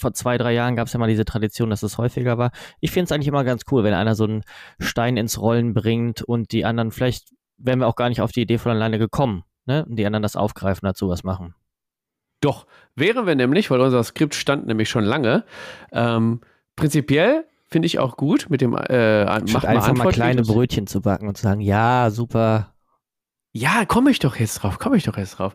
vor 0.00 0.12
zwei, 0.14 0.38
drei 0.38 0.52
Jahren 0.52 0.76
gab 0.76 0.86
es 0.86 0.92
ja 0.92 0.98
mal 0.98 1.08
diese 1.08 1.24
Tradition, 1.24 1.70
dass 1.70 1.82
es 1.82 1.98
häufiger 1.98 2.38
war. 2.38 2.50
Ich 2.80 2.90
finde 2.90 3.04
es 3.04 3.12
eigentlich 3.12 3.28
immer 3.28 3.44
ganz 3.44 3.62
cool, 3.70 3.84
wenn 3.84 3.94
einer 3.94 4.14
so 4.14 4.24
einen 4.24 4.42
Stein 4.78 5.16
ins 5.16 5.40
Rollen 5.40 5.74
bringt 5.74 6.22
und 6.22 6.52
die 6.52 6.64
anderen, 6.64 6.90
vielleicht 6.90 7.28
wären 7.58 7.78
wir 7.78 7.88
auch 7.88 7.96
gar 7.96 8.08
nicht 8.08 8.20
auf 8.20 8.32
die 8.32 8.42
Idee 8.42 8.58
von 8.58 8.72
alleine 8.72 8.98
gekommen, 8.98 9.44
ne? 9.66 9.84
Und 9.84 9.96
die 9.96 10.06
anderen 10.06 10.22
das 10.22 10.36
aufgreifen, 10.36 10.86
dazu 10.86 11.08
was 11.08 11.24
machen. 11.24 11.54
Doch, 12.40 12.66
wären 12.94 13.26
wir 13.26 13.34
nämlich, 13.34 13.70
weil 13.70 13.80
unser 13.80 14.02
Skript 14.02 14.34
stand 14.34 14.66
nämlich 14.66 14.88
schon 14.88 15.04
lange. 15.04 15.44
Ähm, 15.92 16.40
prinzipiell 16.74 17.44
finde 17.66 17.86
ich 17.86 17.98
auch 17.98 18.16
gut 18.16 18.46
mit 18.48 18.60
dem 18.62 18.74
äh, 18.74 19.24
mach 19.24 19.62
mal 19.62 19.66
einfach 19.66 19.94
mal 19.94 20.12
kleine 20.12 20.42
Brötchen 20.42 20.86
zu 20.86 21.00
backen 21.02 21.28
und 21.28 21.36
zu 21.36 21.42
sagen, 21.42 21.60
ja, 21.60 22.10
super. 22.10 22.74
Ja, 23.52 23.84
komme 23.84 24.10
ich 24.10 24.18
doch 24.18 24.36
jetzt 24.36 24.56
drauf, 24.56 24.78
komme 24.78 24.96
ich 24.96 25.04
doch 25.04 25.16
jetzt 25.16 25.38
drauf. 25.38 25.54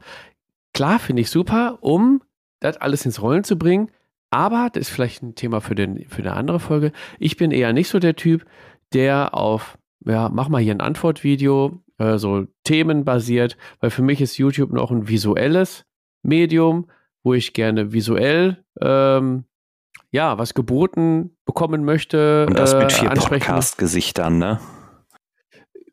Klar, 0.73 0.99
finde 0.99 1.21
ich 1.21 1.29
super, 1.29 1.77
um 1.81 2.21
das 2.59 2.77
alles 2.77 3.05
ins 3.05 3.21
Rollen 3.21 3.43
zu 3.43 3.57
bringen. 3.57 3.89
Aber 4.35 4.69
das 4.69 4.81
ist 4.81 4.89
vielleicht 4.89 5.23
ein 5.23 5.33
Thema 5.35 5.61
für, 5.61 5.75
den, 5.75 6.09
für 6.09 6.21
eine 6.21 6.33
andere 6.33 6.59
Folge. 6.59 6.91
Ich 7.19 7.37
bin 7.37 7.51
eher 7.51 7.71
nicht 7.71 7.87
so 7.87 7.99
der 7.99 8.17
Typ, 8.17 8.45
der 8.91 9.33
auf, 9.33 9.77
ja, 10.05 10.27
mach 10.27 10.49
mal 10.49 10.61
hier 10.61 10.75
ein 10.75 10.81
Antwortvideo, 10.81 11.81
äh, 11.99 12.17
so 12.17 12.45
themenbasiert, 12.65 13.55
weil 13.79 13.91
für 13.91 14.01
mich 14.01 14.19
ist 14.19 14.37
YouTube 14.37 14.73
noch 14.73 14.91
ein 14.91 15.07
visuelles 15.07 15.85
Medium, 16.21 16.89
wo 17.23 17.33
ich 17.33 17.53
gerne 17.53 17.93
visuell 17.93 18.61
ähm, 18.81 19.45
ja 20.11 20.37
was 20.37 20.53
geboten 20.53 21.37
bekommen 21.45 21.85
möchte. 21.85 22.45
Und 22.45 22.59
das 22.59 22.75
mit 22.75 22.91
vier 22.91 23.11
äh, 23.11 23.15
Podcast-Gesichtern, 23.15 24.37
ne? 24.37 24.59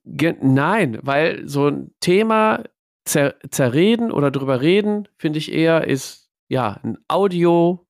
Ge 0.04 0.34
nein, 0.42 0.98
weil 1.00 1.48
so 1.48 1.68
ein 1.68 1.94
Thema 2.00 2.64
zer 3.04 3.36
zerreden 3.50 4.10
oder 4.10 4.32
drüber 4.32 4.60
reden, 4.60 5.06
finde 5.16 5.38
ich 5.38 5.52
eher, 5.52 5.86
ist 5.86 6.28
ja 6.48 6.80
ein 6.82 6.98
Audio, 7.06 7.86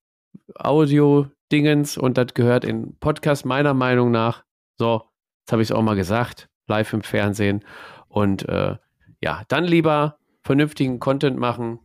Audio-Dingens 0.54 1.96
und 1.98 2.18
das 2.18 2.34
gehört 2.34 2.64
in 2.64 2.96
Podcast 2.98 3.44
meiner 3.44 3.74
Meinung 3.74 4.10
nach. 4.10 4.44
So, 4.78 5.02
jetzt 5.40 5.52
habe 5.52 5.62
ich 5.62 5.68
es 5.68 5.72
auch 5.72 5.82
mal 5.82 5.96
gesagt, 5.96 6.48
live 6.66 6.92
im 6.92 7.02
Fernsehen. 7.02 7.64
Und 8.08 8.48
äh, 8.48 8.76
ja, 9.22 9.42
dann 9.48 9.64
lieber 9.64 10.18
vernünftigen 10.42 10.98
Content 10.98 11.38
machen, 11.38 11.78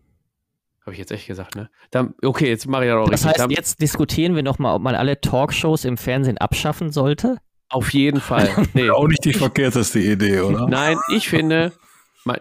habe 0.81 0.93
ich 0.93 0.99
jetzt 0.99 1.11
echt 1.11 1.27
gesagt, 1.27 1.55
ne? 1.55 1.69
Dann, 1.91 2.13
okay, 2.23 2.47
jetzt 2.47 2.67
mache 2.67 2.85
ich 2.85 2.89
ja 2.89 2.97
auch 2.97 3.09
das 3.09 3.25
richtig. 3.25 3.33
Das 3.33 3.41
heißt, 3.43 3.51
jetzt 3.51 3.81
diskutieren 3.81 4.35
wir 4.35 4.43
nochmal, 4.43 4.75
ob 4.75 4.81
man 4.81 4.95
alle 4.95 5.19
Talkshows 5.19 5.85
im 5.85 5.97
Fernsehen 5.97 6.37
abschaffen 6.37 6.91
sollte? 6.91 7.37
Auf 7.69 7.93
jeden 7.93 8.21
Fall. 8.21 8.49
Nee. 8.73 8.89
auch 8.89 9.07
nicht 9.07 9.25
die 9.25 9.33
verkehrteste 9.33 9.99
Idee, 9.99 10.39
oder? 10.39 10.67
Nein, 10.67 10.97
ich 11.13 11.27
finde, 11.27 11.73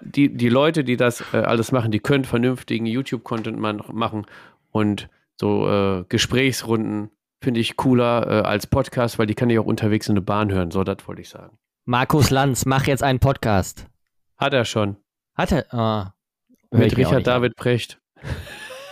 die, 0.02 0.34
die 0.34 0.48
Leute, 0.48 0.84
die 0.84 0.96
das 0.96 1.24
äh, 1.32 1.38
alles 1.38 1.72
machen, 1.72 1.90
die 1.90 2.00
können 2.00 2.24
vernünftigen 2.24 2.86
YouTube-Content 2.86 3.58
machen 3.58 4.26
und 4.70 5.08
so 5.40 5.68
äh, 5.68 6.04
Gesprächsrunden 6.08 7.10
finde 7.42 7.60
ich 7.60 7.76
cooler 7.76 8.26
äh, 8.26 8.46
als 8.46 8.66
Podcast, 8.66 9.18
weil 9.18 9.26
die 9.26 9.34
kann 9.34 9.50
ich 9.50 9.58
auch 9.58 9.66
unterwegs 9.66 10.08
in 10.08 10.14
der 10.14 10.22
Bahn 10.22 10.50
hören. 10.50 10.70
So, 10.70 10.84
das 10.84 11.06
wollte 11.06 11.20
ich 11.22 11.28
sagen. 11.28 11.58
Markus 11.84 12.30
Lanz, 12.30 12.66
mach 12.66 12.86
jetzt 12.86 13.02
einen 13.02 13.20
Podcast. 13.20 13.86
Hat 14.36 14.52
er 14.52 14.64
schon. 14.64 14.96
Hat 15.34 15.52
er? 15.52 15.66
Oh, 15.72 16.76
Mit 16.76 16.96
Richard 16.96 17.26
David 17.26 17.54
Precht. 17.56 18.00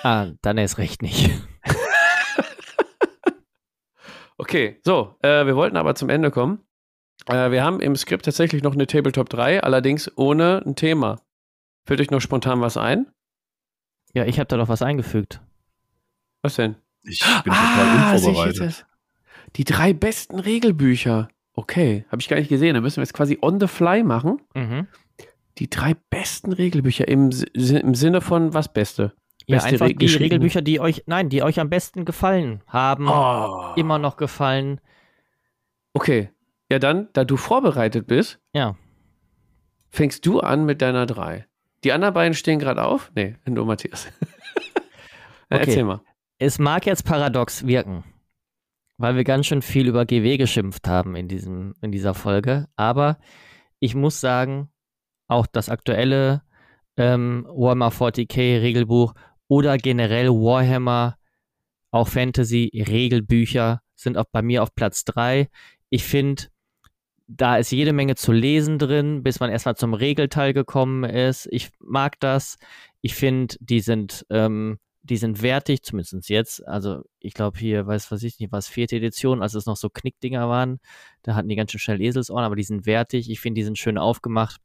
Ah, 0.02 0.28
dann 0.42 0.58
erst 0.58 0.78
recht 0.78 1.02
nicht. 1.02 1.30
okay, 4.36 4.78
so, 4.84 5.16
äh, 5.22 5.46
wir 5.46 5.56
wollten 5.56 5.76
aber 5.76 5.94
zum 5.94 6.10
Ende 6.10 6.30
kommen. 6.30 6.60
Äh, 7.26 7.50
wir 7.50 7.64
haben 7.64 7.80
im 7.80 7.96
Skript 7.96 8.26
tatsächlich 8.26 8.62
noch 8.62 8.74
eine 8.74 8.86
Tabletop 8.86 9.28
3, 9.30 9.62
allerdings 9.62 10.10
ohne 10.16 10.62
ein 10.64 10.76
Thema. 10.76 11.20
Fällt 11.86 12.00
euch 12.00 12.10
noch 12.10 12.20
spontan 12.20 12.60
was 12.60 12.76
ein? 12.76 13.06
Ja, 14.12 14.24
ich 14.24 14.38
habe 14.38 14.46
da 14.46 14.56
noch 14.56 14.68
was 14.68 14.82
eingefügt. 14.82 15.40
Was 16.44 16.54
denn? 16.56 16.76
Ich 17.02 17.20
bin 17.42 17.52
ah, 17.52 18.12
total 18.12 18.16
unvorbereitet. 18.16 18.86
Die 19.56 19.64
drei 19.64 19.92
besten 19.92 20.38
Regelbücher. 20.38 21.28
Okay, 21.54 22.04
habe 22.10 22.20
ich 22.20 22.28
gar 22.28 22.36
nicht 22.36 22.48
gesehen. 22.48 22.74
Da 22.74 22.80
müssen 22.80 22.96
wir 22.96 23.02
jetzt 23.02 23.14
quasi 23.14 23.38
on 23.40 23.58
the 23.60 23.66
fly 23.66 24.02
machen. 24.02 24.40
Mhm 24.54 24.86
die 25.58 25.70
drei 25.70 25.94
besten 26.10 26.52
Regelbücher 26.52 27.06
im, 27.06 27.30
im 27.54 27.94
Sinne 27.94 28.20
von 28.20 28.54
was 28.54 28.72
Beste? 28.72 29.14
Ja, 29.46 29.56
Beste 29.56 29.70
einfach 29.70 29.86
Re 29.86 29.94
die 29.94 30.06
Regelbücher, 30.06 30.62
die 30.62 30.80
euch, 30.80 31.04
nein, 31.06 31.28
die 31.28 31.42
euch 31.42 31.60
am 31.60 31.68
besten 31.68 32.04
gefallen 32.04 32.62
haben, 32.66 33.08
oh. 33.08 33.74
immer 33.76 33.98
noch 33.98 34.16
gefallen. 34.16 34.80
Okay, 35.92 36.30
ja 36.70 36.78
dann, 36.78 37.08
da 37.12 37.24
du 37.24 37.36
vorbereitet 37.36 38.06
bist, 38.06 38.40
ja. 38.52 38.76
fängst 39.90 40.24
du 40.26 40.40
an 40.40 40.64
mit 40.64 40.82
deiner 40.82 41.06
drei. 41.06 41.46
Die 41.84 41.92
anderen 41.92 42.14
beiden 42.14 42.34
stehen 42.34 42.58
gerade 42.58 42.82
auf? 42.82 43.12
Nee, 43.14 43.36
nur 43.46 43.66
Matthias. 43.66 44.08
okay. 45.50 45.60
Erzähl 45.60 45.84
mal. 45.84 46.00
Es 46.46 46.58
mag 46.58 46.84
jetzt 46.84 47.06
paradox 47.06 47.66
wirken, 47.66 48.04
weil 48.98 49.16
wir 49.16 49.24
ganz 49.24 49.46
schön 49.46 49.62
viel 49.62 49.88
über 49.88 50.04
GW 50.04 50.36
geschimpft 50.36 50.86
haben 50.86 51.16
in, 51.16 51.26
diesem, 51.26 51.72
in 51.80 51.90
dieser 51.90 52.12
Folge. 52.12 52.68
Aber 52.76 53.18
ich 53.78 53.94
muss 53.94 54.20
sagen, 54.20 54.68
auch 55.26 55.46
das 55.46 55.70
aktuelle 55.70 56.42
ähm, 56.98 57.46
Warhammer 57.48 57.88
40k 57.88 58.60
Regelbuch 58.60 59.14
oder 59.48 59.78
generell 59.78 60.28
Warhammer, 60.28 61.16
auch 61.90 62.08
Fantasy 62.08 62.70
Regelbücher 62.74 63.80
sind 63.94 64.18
auch 64.18 64.26
bei 64.30 64.42
mir 64.42 64.62
auf 64.62 64.74
Platz 64.74 65.06
3. 65.06 65.48
Ich 65.88 66.04
finde, 66.04 66.48
da 67.26 67.56
ist 67.56 67.72
jede 67.72 67.94
Menge 67.94 68.16
zu 68.16 68.32
lesen 68.32 68.78
drin, 68.78 69.22
bis 69.22 69.40
man 69.40 69.48
erstmal 69.48 69.76
zum 69.76 69.94
Regelteil 69.94 70.52
gekommen 70.52 71.04
ist. 71.04 71.48
Ich 71.50 71.70
mag 71.78 72.20
das. 72.20 72.58
Ich 73.00 73.14
finde, 73.14 73.56
die 73.60 73.80
sind, 73.80 74.26
ähm, 74.28 74.78
die 75.04 75.18
sind 75.18 75.42
wertig, 75.42 75.82
zumindest 75.82 76.28
jetzt. 76.30 76.66
Also 76.66 77.02
ich 77.20 77.34
glaube 77.34 77.58
hier, 77.58 77.86
weiß 77.86 78.10
was 78.10 78.22
ich 78.22 78.40
nicht, 78.40 78.52
was 78.52 78.68
vierte 78.68 78.96
Edition, 78.96 79.42
als 79.42 79.54
es 79.54 79.66
noch 79.66 79.76
so 79.76 79.90
Knickdinger 79.90 80.48
waren, 80.48 80.80
da 81.22 81.34
hatten 81.34 81.48
die 81.48 81.56
ganz 81.56 81.70
schön 81.70 81.78
schnell 81.78 82.00
Eselsohren, 82.00 82.44
aber 82.44 82.56
die 82.56 82.62
sind 82.62 82.86
wertig. 82.86 83.30
Ich 83.30 83.40
finde, 83.40 83.60
die 83.60 83.64
sind 83.64 83.78
schön 83.78 83.98
aufgemacht. 83.98 84.60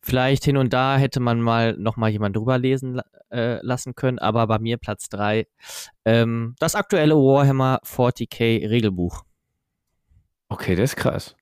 Vielleicht 0.00 0.44
hin 0.44 0.58
und 0.58 0.74
da 0.74 0.98
hätte 0.98 1.20
man 1.20 1.40
mal 1.40 1.74
noch 1.78 1.96
mal 1.96 2.10
jemand 2.10 2.36
drüber 2.36 2.58
lesen 2.58 3.00
äh, 3.30 3.64
lassen 3.64 3.94
können, 3.94 4.18
aber 4.18 4.46
bei 4.46 4.58
mir 4.58 4.76
Platz 4.76 5.08
3 5.08 5.46
ähm, 6.04 6.54
das 6.58 6.74
aktuelle 6.74 7.14
Warhammer 7.14 7.80
40k 7.84 8.68
Regelbuch. 8.68 9.22
Okay, 10.50 10.76
das 10.76 10.90
ist 10.90 10.96
krass. 10.96 11.34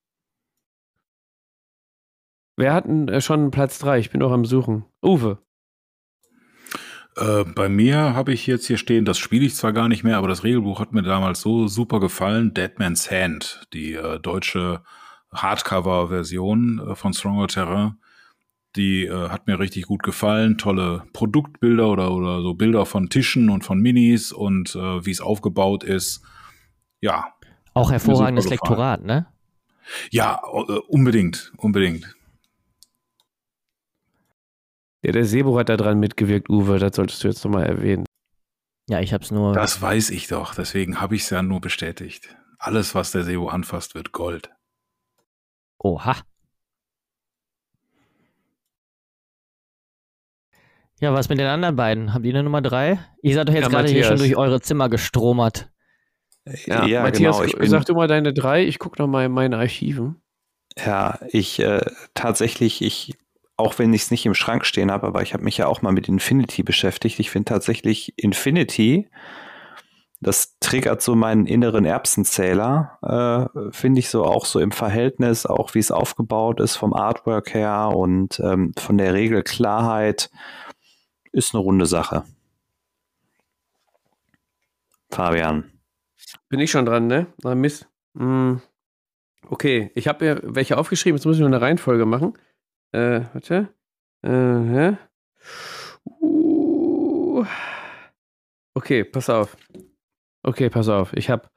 Wer 2.57 2.75
hat 2.75 2.85
denn 2.87 3.09
äh, 3.09 3.21
schon 3.21 3.51
Platz 3.51 3.81
3? 3.81 3.99
Ich 3.99 4.11
bin 4.11 4.21
noch 4.21 4.31
am 4.31 4.45
Suchen. 4.45 4.85
Uwe. 5.03 5.39
Äh, 7.17 7.45
bei 7.45 7.69
mir 7.69 8.15
habe 8.15 8.33
ich 8.33 8.47
jetzt 8.47 8.67
hier 8.67 8.79
stehen, 8.79 9.05
das 9.05 9.19
spiele 9.19 9.45
ich 9.45 9.55
zwar 9.55 9.73
gar 9.73 9.89
nicht 9.89 10.05
mehr, 10.05 10.17
aber 10.17 10.29
das 10.29 10.45
Regelbuch 10.45 10.81
hat 10.81 10.93
mir 10.93 11.03
damals 11.03 11.41
so 11.41 11.69
super 11.69 12.01
gefallen. 12.01 12.55
Deadman's 12.55 13.11
Hand, 13.11 13.67
die 13.73 13.95
äh, 13.95 14.19
deutsche 14.19 14.83
Hardcover-Version 15.33 16.91
äh, 16.91 16.95
von 16.95 17.13
Stronger 17.13 17.49
Terrain. 17.49 17.99
Die 18.77 19.05
äh, 19.05 19.29
hat 19.29 19.47
mir 19.47 19.59
richtig 19.59 19.87
gut 19.87 20.03
gefallen. 20.03 20.57
Tolle 20.57 21.05
Produktbilder 21.13 21.89
oder, 21.91 22.13
oder 22.13 22.41
so 22.41 22.55
Bilder 22.55 22.87
von 22.87 23.11
Tischen 23.11 23.51
und 23.51 23.65
von 23.65 23.79
Minis 23.81 24.33
und 24.33 24.75
äh, 24.75 25.05
wie 25.05 25.11
es 25.11 25.21
aufgebaut 25.21 25.85
ist. 25.85 26.23
Ja. 27.01 27.35
Auch 27.75 27.91
hervorragendes 27.91 28.49
Lektorat, 28.49 29.05
ne? 29.05 29.27
Ja, 30.11 30.41
unbedingt, 30.89 31.53
unbedingt. 31.57 32.15
Ja, 35.03 35.13
der 35.13 35.25
Sebo 35.25 35.59
hat 35.59 35.69
da 35.69 35.77
dran 35.77 35.99
mitgewirkt, 35.99 36.49
Uwe, 36.49 36.79
das 36.79 36.97
solltest 36.97 37.25
du 37.25 37.29
jetzt 37.29 37.45
nochmal 37.45 37.67
erwähnen. 37.67 38.05
Ja, 38.89 39.01
ich 39.01 39.13
hab's 39.13 39.31
nur. 39.31 39.53
Das 39.53 39.81
weiß 39.83 40.11
ich 40.11 40.29
doch, 40.29 40.55
deswegen 40.55 41.01
habe 41.01 41.17
ich 41.17 41.23
es 41.23 41.31
ja 41.31 41.43
nur 41.43 41.61
bestätigt. 41.61 42.37
Alles, 42.59 42.95
was 42.95 43.11
der 43.11 43.25
Sebo 43.25 43.49
anfasst, 43.49 43.95
wird 43.95 44.13
Gold. 44.13 44.51
Oha. 45.79 46.17
Ja, 51.01 51.13
was 51.13 51.29
mit 51.29 51.41
den 51.41 51.49
anderen 51.49 51.75
beiden? 51.75 52.15
Habt 52.15 52.25
ihr 52.25 52.33
eine 52.33 52.45
Nummer 52.45 52.63
drei? 52.63 53.01
Ihr 53.23 53.35
seid 53.35 53.49
doch 53.49 53.55
jetzt 53.55 53.65
ja, 53.65 53.69
gerade 53.69 53.89
hier 53.89 54.05
schon 54.05 54.19
durch 54.19 54.37
eure 54.37 54.61
Zimmer 54.61 54.89
gestromert. 54.89 55.69
Ja, 56.67 56.87
ja 56.87 57.03
Matthias, 57.03 57.41
genau, 57.41 57.59
bin, 57.59 57.71
sag 57.71 57.85
du 57.87 57.95
mal 57.95 58.07
deine 58.07 58.33
drei. 58.33 58.65
Ich 58.65 58.79
gucke 58.79 59.03
noch 59.03 59.09
mal 59.09 59.25
in 59.27 59.33
meine 59.33 59.57
Archiven. 59.59 60.23
Ja, 60.77 61.19
ich 61.29 61.59
äh, 61.59 61.85
tatsächlich, 62.15 62.83
ich, 62.83 63.15
auch 63.63 63.79
wenn 63.79 63.93
ich 63.95 64.03
es 64.03 64.11
nicht 64.11 64.27
im 64.27 64.35
Schrank 64.35 64.67
stehen 64.67 64.91
habe, 64.91 65.07
aber 65.07 65.23
ich 65.23 65.33
habe 65.33 65.45
mich 65.45 65.57
ja 65.57 65.67
auch 65.67 65.83
mal 65.83 65.93
mit 65.93 66.09
Infinity 66.09 66.63
beschäftigt. 66.63 67.19
Ich 67.21 67.31
finde 67.31 67.47
tatsächlich 67.47 68.13
Infinity, 68.17 69.09
das 70.21 70.59
triggert 70.61 71.03
so 71.03 71.15
meinen 71.15 71.47
inneren 71.47 71.85
Erbsenzähler, 71.85 72.99
äh, 73.55 73.73
finde 73.73 74.01
ich 74.01 74.09
so 74.09 74.25
auch 74.25 74.45
so 74.45 74.61
im 74.61 74.71
Verhältnis, 74.71 75.47
auch 75.47 75.75
wie 75.75 75.81
es 75.81 75.91
aufgebaut 75.91 76.61
ist 76.61 76.77
vom 76.77 76.93
Artwork 76.93 77.55
her 77.55 77.93
und 77.95 78.41
ähm, 78.41 78.73
von 78.79 78.99
der 78.99 79.15
Regelklarheit 79.15 80.31
ist 81.33 81.55
eine 81.55 81.63
runde 81.63 81.87
Sache. 81.87 82.25
Fabian. 85.11 85.71
Bin 86.49 86.61
ich 86.61 86.71
schon 86.71 86.87
dran, 86.87 87.07
ne? 87.07 87.27
Na, 87.43 87.55
Mist. 87.55 87.89
Hm. 88.17 88.61
Okay, 89.49 89.91
ich 89.95 90.09
habe 90.09 90.25
mir 90.25 90.41
welche 90.45 90.79
aufgeschrieben. 90.79 91.17
Jetzt 91.17 91.27
muss 91.27 91.37
ich 91.37 91.41
nur 91.41 91.49
eine 91.49 91.61
Reihenfolge 91.61 92.07
machen. 92.07 92.35
Äh, 92.93 93.23
warte. 93.33 93.69
Äh, 94.23 94.97
uh. 96.21 97.45
Okay, 98.75 99.05
pass 99.05 99.29
auf. 99.29 99.57
Okay, 100.43 100.71
pass 100.71 100.89
auf. 100.89 101.13
Ich 101.15 101.31
habe 101.31 101.49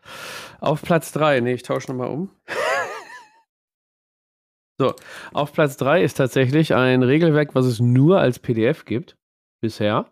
auf 0.59 0.81
Platz 0.81 1.11
3, 1.11 1.41
nee, 1.41 1.53
ich 1.53 1.63
tausche 1.63 1.91
nochmal 1.91 2.09
um. 2.09 2.29
so, 4.79 4.93
auf 5.33 5.53
Platz 5.53 5.77
3 5.77 6.03
ist 6.03 6.15
tatsächlich 6.15 6.73
ein 6.73 7.03
Regelwerk, 7.03 7.55
was 7.55 7.65
es 7.65 7.79
nur 7.79 8.19
als 8.19 8.39
PDF 8.39 8.85
gibt 8.85 9.17
bisher. 9.61 10.09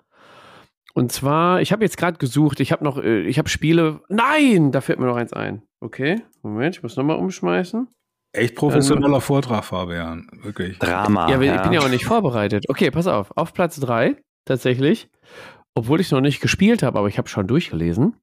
Und 0.93 1.11
zwar, 1.11 1.61
ich 1.61 1.71
habe 1.71 1.83
jetzt 1.83 1.97
gerade 1.97 2.17
gesucht, 2.17 2.59
ich 2.59 2.71
habe 2.71 2.83
noch, 2.83 2.97
äh, 2.97 3.21
ich 3.21 3.39
habe 3.39 3.49
Spiele. 3.49 4.01
Nein, 4.09 4.71
da 4.71 4.81
fällt 4.81 4.99
mir 4.99 5.07
noch 5.07 5.15
eins 5.15 5.33
ein. 5.33 5.63
Okay, 5.79 6.21
Moment, 6.41 6.75
ich 6.75 6.83
muss 6.83 6.95
nochmal 6.95 7.17
umschmeißen. 7.17 7.87
Echt 8.33 8.55
professioneller 8.55 9.21
Vortrag, 9.21 9.63
Fabian. 9.63 10.27
Wirklich. 10.41 10.79
Drama. 10.79 11.29
Ja, 11.29 11.39
ja, 11.39 11.55
ich 11.55 11.61
bin 11.61 11.71
ja 11.71 11.81
auch 11.81 11.89
nicht 11.89 12.05
vorbereitet. 12.05 12.65
Okay, 12.67 12.89
pass 12.89 13.05
auf. 13.05 13.31
Auf 13.37 13.53
Platz 13.53 13.79
3 13.79 14.17
tatsächlich, 14.43 15.07
obwohl 15.75 16.01
ich 16.01 16.07
es 16.07 16.11
noch 16.11 16.21
nicht 16.21 16.41
gespielt 16.41 16.81
habe, 16.81 16.97
aber 16.97 17.07
ich 17.07 17.19
habe 17.19 17.29
schon 17.29 17.47
durchgelesen, 17.47 18.15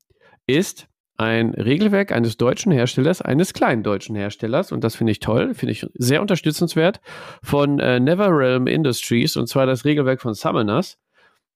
ist 0.48 0.88
ein 1.16 1.50
Regelwerk 1.50 2.12
eines 2.12 2.38
deutschen 2.38 2.72
Herstellers, 2.72 3.22
eines 3.22 3.52
kleinen 3.52 3.84
deutschen 3.84 4.16
Herstellers, 4.16 4.72
und 4.72 4.82
das 4.82 4.96
finde 4.96 5.12
ich 5.12 5.20
toll, 5.20 5.54
finde 5.54 5.72
ich 5.72 5.86
sehr 5.94 6.22
unterstützenswert, 6.22 7.00
von 7.42 7.78
äh, 7.78 8.00
NeverRealm 8.00 8.66
Industries, 8.66 9.36
und 9.36 9.46
zwar 9.46 9.66
das 9.66 9.84
Regelwerk 9.84 10.20
von 10.20 10.34
Summoners. 10.34 10.98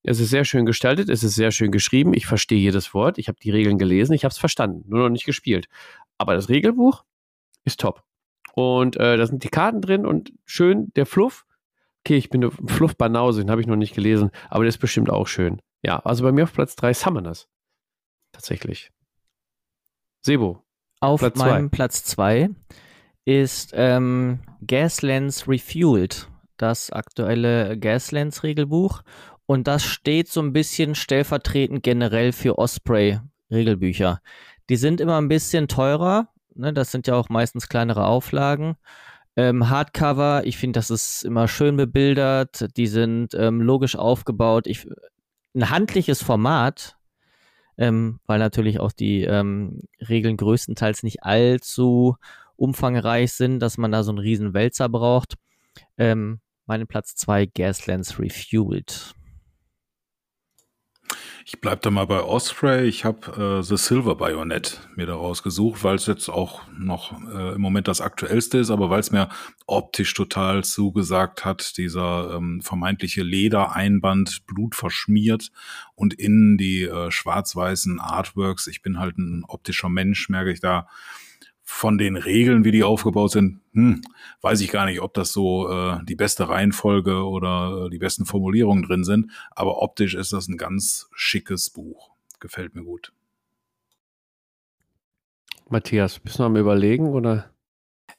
Es 0.02 0.20
ist 0.20 0.28
sehr 0.28 0.44
schön 0.44 0.66
gestaltet, 0.66 1.08
es 1.08 1.24
ist 1.24 1.34
sehr 1.34 1.50
schön 1.50 1.72
geschrieben. 1.72 2.12
Ich 2.12 2.26
verstehe 2.26 2.58
jedes 2.58 2.92
Wort. 2.92 3.16
Ich 3.16 3.28
habe 3.28 3.38
die 3.42 3.50
Regeln 3.50 3.78
gelesen, 3.78 4.12
ich 4.12 4.24
habe 4.24 4.32
es 4.32 4.38
verstanden, 4.38 4.84
nur 4.86 5.00
noch 5.00 5.08
nicht 5.08 5.24
gespielt. 5.24 5.66
Aber 6.18 6.34
das 6.34 6.50
Regelbuch 6.50 7.04
ist 7.64 7.80
top. 7.80 8.02
Und 8.54 8.96
äh, 8.96 9.16
da 9.16 9.26
sind 9.26 9.42
die 9.42 9.48
Karten 9.48 9.80
drin 9.80 10.06
und 10.06 10.32
schön 10.44 10.92
der 10.94 11.06
Fluff. 11.06 11.44
Okay, 12.04 12.16
ich 12.16 12.30
bin 12.30 12.44
eine 12.44 12.52
Fluff-Banause, 12.52 13.40
den 13.40 13.50
habe 13.50 13.60
ich 13.60 13.66
noch 13.66 13.76
nicht 13.76 13.94
gelesen, 13.94 14.30
aber 14.48 14.64
der 14.64 14.68
ist 14.68 14.78
bestimmt 14.78 15.10
auch 15.10 15.26
schön. 15.26 15.60
Ja, 15.82 15.98
also 16.00 16.22
bei 16.22 16.32
mir 16.32 16.44
auf 16.44 16.52
Platz 16.52 16.76
3 16.76 16.94
Summoners. 16.94 17.48
Tatsächlich. 18.32 18.90
Sebo. 20.22 20.62
Auf 21.00 21.20
Platz 21.20 21.36
meinem 21.36 21.68
zwei. 21.68 21.76
Platz 21.76 22.04
2 22.04 22.50
ist 23.24 23.72
ähm, 23.74 24.40
Gaslands 24.66 25.48
Refueled, 25.48 26.28
das 26.56 26.90
aktuelle 26.90 27.78
Gaslands-Regelbuch. 27.78 29.02
Und 29.46 29.66
das 29.66 29.84
steht 29.84 30.28
so 30.28 30.40
ein 30.40 30.52
bisschen 30.52 30.94
stellvertretend 30.94 31.82
generell 31.82 32.32
für 32.32 32.58
Osprey-Regelbücher. 32.58 34.20
Die 34.70 34.76
sind 34.76 35.00
immer 35.00 35.18
ein 35.18 35.28
bisschen 35.28 35.68
teurer. 35.68 36.28
Ne? 36.56 36.72
Das 36.72 36.90
sind 36.90 37.06
ja 37.06 37.14
auch 37.14 37.28
meistens 37.28 37.68
kleinere 37.68 38.06
Auflagen. 38.06 38.76
Ähm, 39.36 39.68
Hardcover, 39.68 40.46
ich 40.46 40.56
finde, 40.56 40.78
das 40.78 40.90
ist 40.90 41.24
immer 41.24 41.48
schön 41.48 41.76
bebildert. 41.76 42.76
Die 42.76 42.86
sind 42.86 43.34
ähm, 43.34 43.60
logisch 43.60 43.96
aufgebaut. 43.96 44.66
Ich, 44.66 44.86
ein 45.54 45.70
handliches 45.70 46.22
Format, 46.22 46.96
ähm, 47.76 48.20
weil 48.26 48.38
natürlich 48.38 48.78
auch 48.78 48.92
die 48.92 49.22
ähm, 49.22 49.82
Regeln 50.08 50.36
größtenteils 50.36 51.02
nicht 51.02 51.24
allzu 51.24 52.16
umfangreich 52.56 53.32
sind, 53.32 53.58
dass 53.60 53.78
man 53.78 53.90
da 53.90 54.04
so 54.04 54.12
einen 54.12 54.18
riesen 54.18 54.54
Wälzer 54.54 54.88
braucht. 54.88 55.34
Ähm, 55.98 56.40
meinen 56.66 56.86
Platz 56.86 57.16
2 57.16 57.46
Gaslands 57.46 58.18
Refueled. 58.18 59.14
Ich 61.46 61.60
bleib 61.60 61.82
da 61.82 61.90
mal 61.90 62.06
bei 62.06 62.22
Osprey. 62.22 62.86
Ich 62.86 63.04
habe 63.04 63.58
äh, 63.58 63.62
The 63.62 63.76
Silver 63.76 64.14
Bayonet 64.14 64.80
mir 64.96 65.04
da 65.04 65.14
rausgesucht, 65.14 65.84
weil 65.84 65.96
es 65.96 66.06
jetzt 66.06 66.30
auch 66.30 66.62
noch 66.72 67.12
äh, 67.28 67.54
im 67.54 67.60
Moment 67.60 67.86
das 67.86 68.00
aktuellste 68.00 68.56
ist, 68.56 68.70
aber 68.70 68.88
weil 68.88 69.00
es 69.00 69.10
mir 69.10 69.28
optisch 69.66 70.14
total 70.14 70.64
zugesagt 70.64 71.44
hat, 71.44 71.76
dieser 71.76 72.36
ähm, 72.36 72.62
vermeintliche 72.62 73.22
Ledereinband, 73.22 74.46
Blut 74.46 74.74
verschmiert 74.74 75.52
und 75.94 76.14
innen 76.14 76.56
die 76.56 76.84
äh, 76.84 77.10
schwarz-weißen 77.10 78.00
Artworks. 78.00 78.66
Ich 78.66 78.80
bin 78.80 78.98
halt 78.98 79.18
ein 79.18 79.44
optischer 79.46 79.90
Mensch, 79.90 80.30
merke 80.30 80.50
ich 80.50 80.60
da 80.60 80.88
von 81.64 81.96
den 81.96 82.16
Regeln, 82.16 82.64
wie 82.64 82.70
die 82.70 82.84
aufgebaut 82.84 83.32
sind, 83.32 83.60
hm, 83.72 84.02
weiß 84.42 84.60
ich 84.60 84.70
gar 84.70 84.84
nicht, 84.84 85.00
ob 85.00 85.14
das 85.14 85.32
so 85.32 85.70
äh, 85.70 85.98
die 86.04 86.14
beste 86.14 86.48
Reihenfolge 86.48 87.24
oder 87.24 87.86
äh, 87.86 87.90
die 87.90 87.98
besten 87.98 88.26
Formulierungen 88.26 88.84
drin 88.84 89.02
sind. 89.02 89.30
Aber 89.50 89.82
optisch 89.82 90.14
ist 90.14 90.32
das 90.32 90.46
ein 90.46 90.58
ganz 90.58 91.08
schickes 91.14 91.70
Buch. 91.70 92.10
Gefällt 92.38 92.74
mir 92.74 92.84
gut. 92.84 93.12
Matthias, 95.70 96.18
bist 96.18 96.38
du 96.38 96.42
noch 96.42 96.50
am 96.50 96.56
Überlegen 96.56 97.08
oder? 97.08 97.50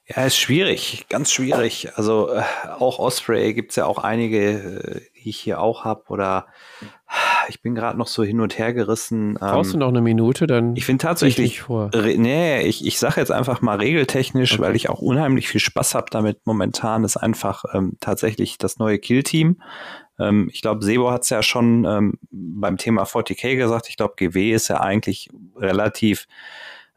Ja, 0.08 0.24
ist 0.24 0.36
schwierig, 0.36 1.06
ganz 1.08 1.32
schwierig. 1.32 1.96
Also 1.96 2.32
äh, 2.32 2.42
auch 2.78 2.98
Osprey 2.98 3.54
gibt 3.54 3.70
es 3.70 3.76
ja 3.76 3.86
auch 3.86 3.98
einige, 3.98 5.00
äh, 5.14 5.15
die 5.26 5.30
ich 5.30 5.40
hier 5.40 5.60
auch 5.60 5.84
habe. 5.84 6.04
Oder 6.08 6.46
ich 7.48 7.60
bin 7.60 7.74
gerade 7.74 7.98
noch 7.98 8.06
so 8.06 8.22
hin 8.22 8.40
und 8.40 8.58
her 8.58 8.72
gerissen. 8.72 9.34
Brauchst 9.34 9.74
ähm, 9.74 9.80
du 9.80 9.84
noch 9.84 9.88
eine 9.90 10.00
Minute? 10.00 10.46
Dann 10.46 10.76
ich 10.76 10.86
finde 10.86 11.02
tatsächlich, 11.02 11.46
ich 11.46 11.60
vor. 11.62 11.90
nee, 11.94 12.62
ich, 12.62 12.86
ich 12.86 12.98
sage 12.98 13.20
jetzt 13.20 13.32
einfach 13.32 13.60
mal 13.60 13.76
regeltechnisch, 13.76 14.54
okay. 14.54 14.62
weil 14.62 14.76
ich 14.76 14.88
auch 14.88 15.00
unheimlich 15.00 15.48
viel 15.48 15.60
Spaß 15.60 15.94
habe 15.94 16.06
damit. 16.10 16.46
Momentan 16.46 17.04
ist 17.04 17.16
einfach 17.16 17.64
ähm, 17.74 17.96
tatsächlich 18.00 18.56
das 18.56 18.78
neue 18.78 18.98
Kill-Team. 18.98 19.60
Ähm, 20.18 20.48
ich 20.52 20.62
glaube, 20.62 20.84
Sebo 20.84 21.10
hat 21.10 21.24
es 21.24 21.30
ja 21.30 21.42
schon 21.42 21.84
ähm, 21.84 22.18
beim 22.30 22.76
Thema 22.76 23.02
40k 23.02 23.56
gesagt. 23.56 23.88
Ich 23.88 23.96
glaube, 23.96 24.14
GW 24.16 24.52
ist 24.52 24.68
ja 24.68 24.80
eigentlich 24.80 25.28
relativ 25.56 26.28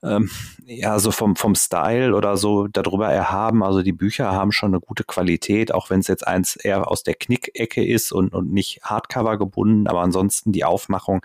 ähm, 0.04 0.30
ja, 0.66 0.98
so 1.00 1.12
vom, 1.12 1.36
vom 1.36 1.56
Style 1.56 2.16
oder 2.16 2.38
so 2.38 2.68
darüber 2.68 3.10
erhaben. 3.10 3.64
Also 3.64 3.82
die 3.82 3.92
Bücher 3.92 4.32
haben 4.32 4.52
schon 4.52 4.72
eine 4.74 4.80
gute 4.80 5.04
Qualität, 5.04 5.74
auch 5.74 5.90
wenn 5.90 6.00
es 6.00 6.08
jetzt 6.08 6.26
eins 6.26 6.56
eher 6.56 6.90
aus 6.90 7.04
der 7.04 7.16
Knickecke 7.16 7.86
ist 7.86 8.12
und, 8.12 8.34
und 8.34 8.52
nicht 8.54 8.82
Hardcover 8.84 9.38
gebunden, 9.38 9.88
aber 9.88 10.02
ansonsten 10.02 10.52
die 10.52 10.64
Aufmachung, 10.64 11.22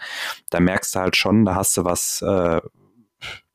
da 0.50 0.60
merkst 0.60 0.94
du 0.94 1.00
halt 1.00 1.16
schon, 1.16 1.44
da 1.44 1.54
hast 1.54 1.76
du 1.76 1.84
was, 1.84 2.22
äh, 2.22 2.60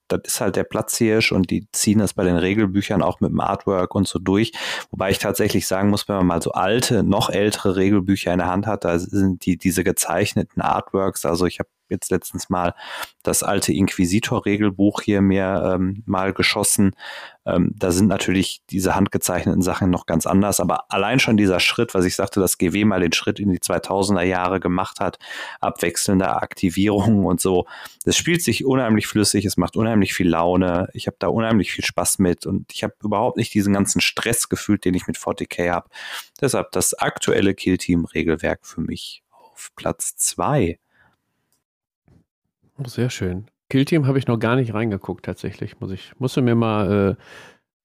das 0.08 0.22
ist 0.26 0.42
halt 0.42 0.56
der 0.56 0.64
Platzhirsch 0.64 1.32
und 1.32 1.52
die 1.52 1.68
ziehen 1.72 2.00
das 2.00 2.14
bei 2.14 2.24
den 2.24 2.38
Regelbüchern 2.38 3.04
auch 3.04 3.20
mit 3.20 3.30
dem 3.30 3.42
Artwork 3.42 3.94
und 3.94 4.08
so 4.08 4.20
durch. 4.20 4.54
Wobei 4.90 5.12
ich 5.12 5.20
tatsächlich 5.20 5.68
sagen 5.68 5.90
muss, 5.90 6.08
wenn 6.08 6.16
man 6.16 6.26
mal 6.26 6.42
so 6.42 6.52
alte, 6.52 7.04
noch 7.04 7.30
ältere 7.30 7.76
Regelbücher 7.76 8.32
in 8.34 8.40
der 8.40 8.48
Hand 8.48 8.66
hat, 8.68 8.86
da 8.86 8.98
sind 8.98 9.46
die, 9.46 9.58
diese 9.58 9.84
gezeichneten 9.84 10.62
Artworks, 10.62 11.26
also 11.26 11.46
ich 11.46 11.60
habe 11.60 11.70
jetzt 11.90 12.12
letztens 12.12 12.50
mal 12.50 12.74
das 13.24 13.44
alte 13.44 13.74
Inquisitor-Regelbuch 13.74 15.02
hier 15.02 15.22
mir 15.22 15.74
ähm, 15.76 16.04
mal 16.06 16.34
geschossen. 16.34 16.96
Ähm, 17.46 17.74
da 17.76 17.92
sind 17.92 18.08
natürlich 18.08 18.62
diese 18.70 18.96
handgezeichneten 18.96 19.62
Sachen 19.62 19.90
noch 19.90 20.06
ganz 20.06 20.28
anders, 20.28 20.60
aber 20.60 20.92
allein 20.92 21.20
schon 21.20 21.38
dieser 21.38 21.60
Schritt, 21.60 21.94
was 21.94 22.06
ich 22.06 22.16
sagte, 22.16 22.40
dass 22.40 22.58
GW 22.58 22.86
mal 22.86 23.00
den 23.00 23.14
Schritt 23.14 23.40
in 23.40 23.52
die 23.52 23.60
2000er 23.60 24.24
Jahre 24.24 24.60
gemacht 24.60 25.00
hat, 25.00 25.18
abwechselnde 25.60 26.30
Aktivierungen 26.36 27.26
und 27.26 27.42
so, 27.42 27.66
das 28.06 28.16
spielt 28.16 28.42
sich 28.42 28.66
unheimlich 28.66 29.08
flüssig, 29.08 29.46
es 29.46 29.58
macht 29.58 29.78
unheimlich 29.78 30.14
viel 30.14 30.30
Laune, 30.30 30.90
ich 30.94 31.08
habe 31.08 31.18
da 31.20 31.28
unheimlich 31.28 31.72
viel 31.72 31.86
Spaß 31.86 32.20
mit 32.20 32.46
und 32.46 32.72
ich 32.74 32.84
habe 32.84 32.94
überhaupt 33.04 33.38
nicht 33.38 33.54
diesen 33.54 33.74
ganzen 33.74 34.02
Stress 34.02 34.50
gefühlt, 34.50 34.86
den 34.86 34.94
ich 34.94 35.08
mit 35.08 35.18
40k 35.18 35.72
habe. 35.72 35.90
Deshalb 36.42 36.72
das 36.72 36.94
aktuelle 36.94 37.54
Killteam-Regelwerk 37.54 38.66
für 38.66 38.82
mich 38.82 39.24
auf 39.32 39.72
Platz 39.76 40.16
zwei. 40.16 40.80
Oh, 42.80 42.88
sehr 42.88 43.10
schön. 43.10 43.46
Killteam 43.70 44.08
habe 44.08 44.18
ich 44.18 44.28
noch 44.28 44.40
gar 44.40 44.56
nicht 44.56 44.74
reingeguckt, 44.74 45.26
tatsächlich. 45.26 45.80
Muss 45.80 45.92
ich, 45.92 46.14
musst 46.18 46.38
du 46.38 46.42
mir 46.42 46.56
mal 46.56 47.18
äh, 47.18 47.24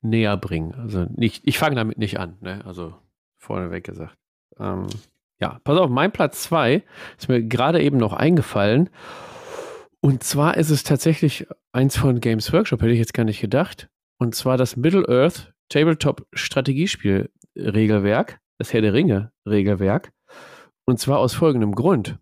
näher 0.07 0.37
bringen. 0.37 0.75
Also 0.75 1.07
nicht, 1.15 1.47
ich 1.47 1.59
fange 1.59 1.77
damit 1.77 1.99
nicht 1.99 2.19
an, 2.19 2.37
ne? 2.41 2.65
Also 2.65 2.95
vorneweg 3.39 3.85
gesagt. 3.85 4.17
Ähm, 4.59 4.87
ja, 5.41 5.61
pass 5.65 5.79
auf, 5.79 5.91
mein 5.91 6.13
Platz 6.13 6.43
2 6.45 6.83
ist 7.19 7.29
mir 7.29 7.43
gerade 7.43 7.83
eben 7.83 7.99
noch 7.99 8.13
eingefallen. 8.13 8.89
Und 10.01 10.23
zwar 10.23 10.57
ist 10.57 10.71
es 10.71 10.85
tatsächlich 10.85 11.47
eins 11.73 11.97
von 11.97 12.21
Games 12.21 12.53
Workshop, 12.53 12.83
hätte 12.83 12.93
ich 12.93 12.99
jetzt 12.99 13.15
gar 13.15 13.25
nicht 13.25 13.41
gedacht. 13.41 13.89
Und 14.19 14.35
zwar 14.35 14.57
das 14.57 14.77
Middle-earth 14.77 15.53
Tabletop 15.71 16.27
Strategiespiel 16.33 17.31
Regelwerk, 17.57 18.39
das 18.59 18.73
Herr 18.73 18.83
der 18.83 18.93
Ringe 18.93 19.33
Regelwerk. 19.47 20.13
Und 20.85 21.01
zwar 21.01 21.19
aus 21.19 21.35
folgendem 21.35 21.75
Grund. 21.75 22.19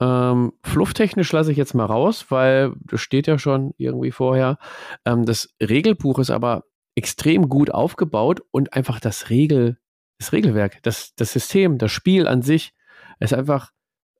Ähm, 0.00 0.52
flufftechnisch 0.62 1.32
lasse 1.32 1.50
ich 1.50 1.58
jetzt 1.58 1.74
mal 1.74 1.84
raus, 1.84 2.26
weil 2.28 2.72
das 2.84 3.00
steht 3.00 3.26
ja 3.26 3.38
schon 3.38 3.74
irgendwie 3.78 4.12
vorher. 4.12 4.58
Ähm, 5.04 5.24
das 5.24 5.54
Regelbuch 5.60 6.18
ist 6.18 6.30
aber 6.30 6.64
extrem 6.94 7.48
gut 7.48 7.70
aufgebaut 7.70 8.42
und 8.50 8.74
einfach 8.74 9.00
das 9.00 9.30
Regel, 9.30 9.78
das 10.18 10.32
Regelwerk, 10.32 10.82
das, 10.82 11.14
das 11.16 11.32
System, 11.32 11.78
das 11.78 11.92
Spiel 11.92 12.28
an 12.28 12.42
sich 12.42 12.74
ist 13.20 13.34
einfach 13.34 13.72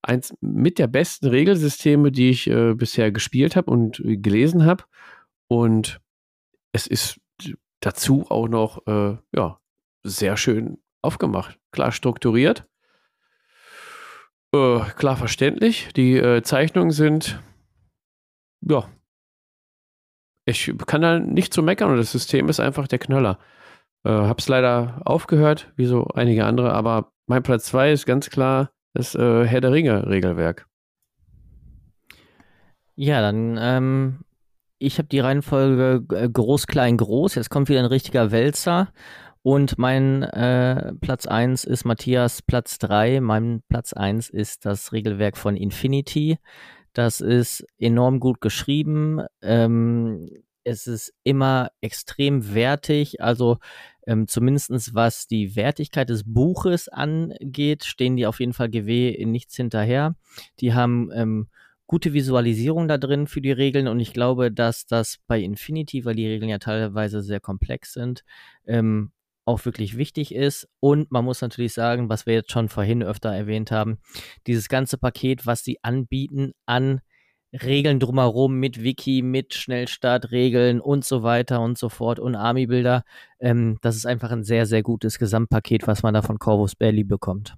eins 0.02 0.34
mit 0.40 0.78
der 0.78 0.86
besten 0.86 1.28
Regelsysteme, 1.28 2.10
die 2.10 2.30
ich 2.30 2.48
äh, 2.48 2.74
bisher 2.74 3.12
gespielt 3.12 3.56
habe 3.56 3.70
und 3.70 4.00
gelesen 4.04 4.64
habe. 4.64 4.84
Und 5.48 6.00
es 6.72 6.86
ist 6.86 7.20
dazu 7.80 8.26
auch 8.28 8.48
noch 8.48 8.86
äh, 8.86 9.16
ja, 9.34 9.60
sehr 10.02 10.36
schön 10.36 10.78
aufgemacht, 11.02 11.58
klar 11.70 11.92
strukturiert 11.92 12.67
äh, 14.54 14.80
klar 14.96 15.16
verständlich. 15.16 15.88
Die 15.94 16.16
äh, 16.16 16.42
Zeichnungen 16.42 16.90
sind, 16.90 17.40
ja, 18.60 18.88
ich 20.44 20.72
kann 20.86 21.02
da 21.02 21.18
nicht 21.18 21.52
zu 21.52 21.62
meckern 21.62 21.90
und 21.90 21.98
das 21.98 22.12
System 22.12 22.48
ist 22.48 22.60
einfach 22.60 22.88
der 22.88 22.98
Knöller. 22.98 23.38
Äh, 24.04 24.10
hab's 24.10 24.48
leider 24.48 25.02
aufgehört, 25.04 25.70
wie 25.76 25.86
so 25.86 26.06
einige 26.14 26.46
andere, 26.46 26.72
aber 26.72 27.12
mein 27.26 27.42
Platz 27.42 27.66
2 27.66 27.92
ist 27.92 28.06
ganz 28.06 28.30
klar 28.30 28.70
das 28.94 29.14
äh, 29.14 29.44
Herr 29.44 29.60
der 29.60 29.72
Ringe-Regelwerk. 29.72 30.66
Ja, 32.96 33.20
dann, 33.20 33.58
ähm, 33.60 34.20
ich 34.78 34.98
habe 34.98 35.08
die 35.08 35.20
Reihenfolge 35.20 36.04
äh, 36.16 36.28
groß, 36.28 36.66
klein, 36.66 36.96
groß. 36.96 37.34
Jetzt 37.34 37.50
kommt 37.50 37.68
wieder 37.68 37.80
ein 37.80 37.84
richtiger 37.84 38.32
Wälzer. 38.32 38.92
Und 39.42 39.78
mein 39.78 40.22
äh, 40.22 40.92
Platz 41.00 41.26
1 41.26 41.64
ist 41.64 41.84
Matthias 41.84 42.42
Platz 42.42 42.78
3. 42.78 43.20
Mein 43.20 43.62
Platz 43.68 43.92
1 43.92 44.30
ist 44.30 44.66
das 44.66 44.92
Regelwerk 44.92 45.36
von 45.36 45.56
Infinity. 45.56 46.38
Das 46.92 47.20
ist 47.20 47.64
enorm 47.78 48.20
gut 48.20 48.40
geschrieben. 48.40 49.22
Ähm, 49.40 50.28
es 50.64 50.86
ist 50.86 51.14
immer 51.22 51.70
extrem 51.80 52.54
wertig. 52.54 53.20
Also 53.20 53.58
ähm, 54.06 54.26
zumindest 54.26 54.94
was 54.94 55.26
die 55.26 55.54
Wertigkeit 55.54 56.08
des 56.08 56.24
Buches 56.26 56.88
angeht, 56.88 57.84
stehen 57.84 58.16
die 58.16 58.26
auf 58.26 58.40
jeden 58.40 58.54
Fall 58.54 58.68
GW 58.68 59.10
in 59.10 59.30
nichts 59.32 59.54
hinterher. 59.56 60.14
Die 60.60 60.74
haben 60.74 61.10
ähm, 61.14 61.48
gute 61.86 62.12
Visualisierung 62.12 62.88
da 62.88 62.98
drin 62.98 63.26
für 63.26 63.40
die 63.40 63.52
Regeln 63.52 63.88
und 63.88 64.00
ich 64.00 64.12
glaube, 64.12 64.52
dass 64.52 64.86
das 64.86 65.18
bei 65.26 65.40
Infinity, 65.40 66.04
weil 66.04 66.14
die 66.14 66.26
Regeln 66.26 66.50
ja 66.50 66.58
teilweise 66.58 67.22
sehr 67.22 67.40
komplex 67.40 67.94
sind, 67.94 68.24
ähm, 68.66 69.10
auch 69.48 69.64
wirklich 69.64 69.96
wichtig 69.96 70.34
ist. 70.34 70.68
Und 70.78 71.10
man 71.10 71.24
muss 71.24 71.40
natürlich 71.40 71.72
sagen, 71.72 72.08
was 72.08 72.26
wir 72.26 72.34
jetzt 72.34 72.52
schon 72.52 72.68
vorhin 72.68 73.02
öfter 73.02 73.30
erwähnt 73.30 73.70
haben, 73.70 73.98
dieses 74.46 74.68
ganze 74.68 74.98
Paket, 74.98 75.46
was 75.46 75.64
sie 75.64 75.78
anbieten 75.82 76.52
an 76.66 77.00
Regeln 77.52 77.98
drumherum 77.98 78.60
mit 78.60 78.82
Wiki, 78.82 79.22
mit 79.22 79.54
Schnellstartregeln 79.54 80.80
und 80.80 81.04
so 81.04 81.22
weiter 81.22 81.62
und 81.62 81.78
so 81.78 81.88
fort 81.88 82.20
und 82.20 82.34
Army-Bilder, 82.34 83.04
ähm, 83.40 83.78
das 83.80 83.96
ist 83.96 84.06
einfach 84.06 84.30
ein 84.30 84.44
sehr, 84.44 84.66
sehr 84.66 84.82
gutes 84.82 85.18
Gesamtpaket, 85.18 85.86
was 85.86 86.02
man 86.02 86.12
da 86.12 86.20
von 86.20 86.38
Corvus 86.38 86.74
Belly 86.76 87.04
bekommt. 87.04 87.56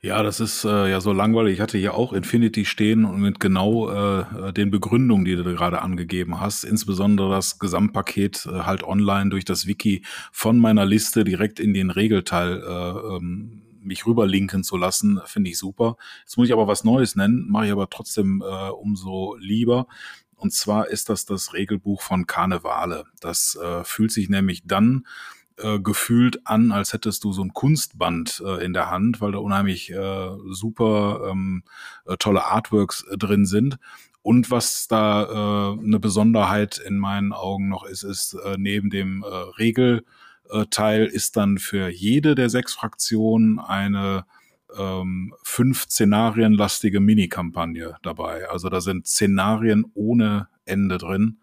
Ja, 0.00 0.22
das 0.22 0.38
ist 0.38 0.64
äh, 0.64 0.90
ja 0.90 1.00
so 1.00 1.12
langweilig. 1.12 1.54
Ich 1.54 1.60
hatte 1.60 1.76
hier 1.76 1.94
auch 1.94 2.12
Infinity 2.12 2.64
stehen 2.64 3.04
und 3.04 3.20
mit 3.20 3.40
genau 3.40 3.90
äh, 3.90 4.52
den 4.52 4.70
Begründungen, 4.70 5.24
die 5.24 5.34
du 5.34 5.42
gerade 5.42 5.82
angegeben 5.82 6.40
hast, 6.40 6.62
insbesondere 6.64 7.30
das 7.30 7.58
Gesamtpaket 7.58 8.46
äh, 8.46 8.60
halt 8.60 8.84
online 8.84 9.30
durch 9.30 9.44
das 9.44 9.66
Wiki 9.66 10.04
von 10.30 10.58
meiner 10.58 10.86
Liste 10.86 11.24
direkt 11.24 11.58
in 11.58 11.74
den 11.74 11.90
Regelteil 11.90 12.62
äh, 12.62 13.16
ähm, 13.16 13.62
mich 13.82 14.06
rüberlinken 14.06 14.62
zu 14.62 14.76
lassen, 14.76 15.20
finde 15.24 15.50
ich 15.50 15.58
super. 15.58 15.96
Jetzt 16.20 16.36
muss 16.36 16.46
ich 16.46 16.52
aber 16.52 16.68
was 16.68 16.84
Neues 16.84 17.16
nennen, 17.16 17.48
mache 17.48 17.66
ich 17.66 17.72
aber 17.72 17.90
trotzdem 17.90 18.42
äh, 18.46 18.68
umso 18.70 19.36
lieber. 19.40 19.88
Und 20.36 20.52
zwar 20.52 20.88
ist 20.88 21.08
das 21.08 21.24
das 21.24 21.52
Regelbuch 21.54 22.02
von 22.02 22.26
Karnevale. 22.26 23.04
Das 23.20 23.58
äh, 23.60 23.82
fühlt 23.82 24.12
sich 24.12 24.28
nämlich 24.28 24.62
dann 24.64 24.98
äh, 24.98 25.37
gefühlt 25.80 26.46
an, 26.46 26.72
als 26.72 26.92
hättest 26.92 27.24
du 27.24 27.32
so 27.32 27.42
ein 27.42 27.52
Kunstband 27.52 28.42
äh, 28.44 28.64
in 28.64 28.72
der 28.72 28.90
Hand, 28.90 29.20
weil 29.20 29.32
da 29.32 29.38
unheimlich 29.38 29.90
äh, 29.90 30.28
super 30.50 31.28
ähm, 31.30 31.62
äh, 32.06 32.16
tolle 32.18 32.44
Artworks 32.44 33.04
äh, 33.10 33.16
drin 33.16 33.46
sind. 33.46 33.78
Und 34.22 34.50
was 34.50 34.88
da 34.88 35.24
äh, 35.24 35.84
eine 35.84 35.98
Besonderheit 36.00 36.78
in 36.78 36.98
meinen 36.98 37.32
Augen 37.32 37.68
noch 37.68 37.84
ist, 37.84 38.02
ist 38.02 38.34
äh, 38.34 38.56
neben 38.58 38.90
dem 38.90 39.22
äh, 39.22 39.26
Regelteil 39.58 41.06
ist 41.06 41.36
dann 41.36 41.58
für 41.58 41.88
jede 41.88 42.34
der 42.34 42.50
sechs 42.50 42.74
Fraktionen 42.74 43.58
eine 43.58 44.26
ähm, 44.76 45.34
fünf 45.42 45.84
Szenarienlastige 45.84 47.00
Mini-Kampagne 47.00 47.96
dabei. 48.02 48.48
Also 48.50 48.68
da 48.68 48.80
sind 48.80 49.06
Szenarien 49.06 49.84
ohne 49.94 50.48
Ende 50.64 50.98
drin 50.98 51.38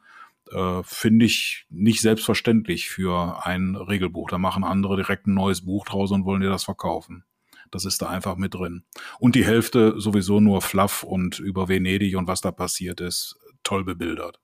äh, 0.52 0.82
finde 0.84 1.26
ich 1.26 1.66
nicht 1.70 2.02
selbstverständlich 2.02 2.90
für 2.90 3.46
ein 3.46 3.76
Regelbuch. 3.76 4.30
Da 4.30 4.38
machen 4.38 4.64
andere 4.64 4.96
direkt 4.96 5.28
ein 5.28 5.34
neues 5.34 5.66
Buch 5.66 5.86
draus 5.86 6.12
und 6.12 6.26
wollen 6.26 6.42
dir 6.42 6.50
das 6.50 6.64
verkaufen. 6.64 7.24
Das 7.72 7.86
ist 7.86 8.02
da 8.02 8.10
einfach 8.10 8.36
mit 8.36 8.54
drin. 8.54 8.84
Und 9.20 9.36
die 9.36 9.46
Hälfte 9.46 10.00
sowieso 10.00 10.40
nur 10.40 10.62
Fluff 10.62 11.04
und 11.04 11.40
über 11.40 11.68
Venedig 11.68 12.16
und 12.16 12.28
was 12.28 12.42
da 12.42 12.52
passiert 12.52 13.02
ist, 13.02 13.38
toll 13.64 13.84
bebildert. 13.84 14.40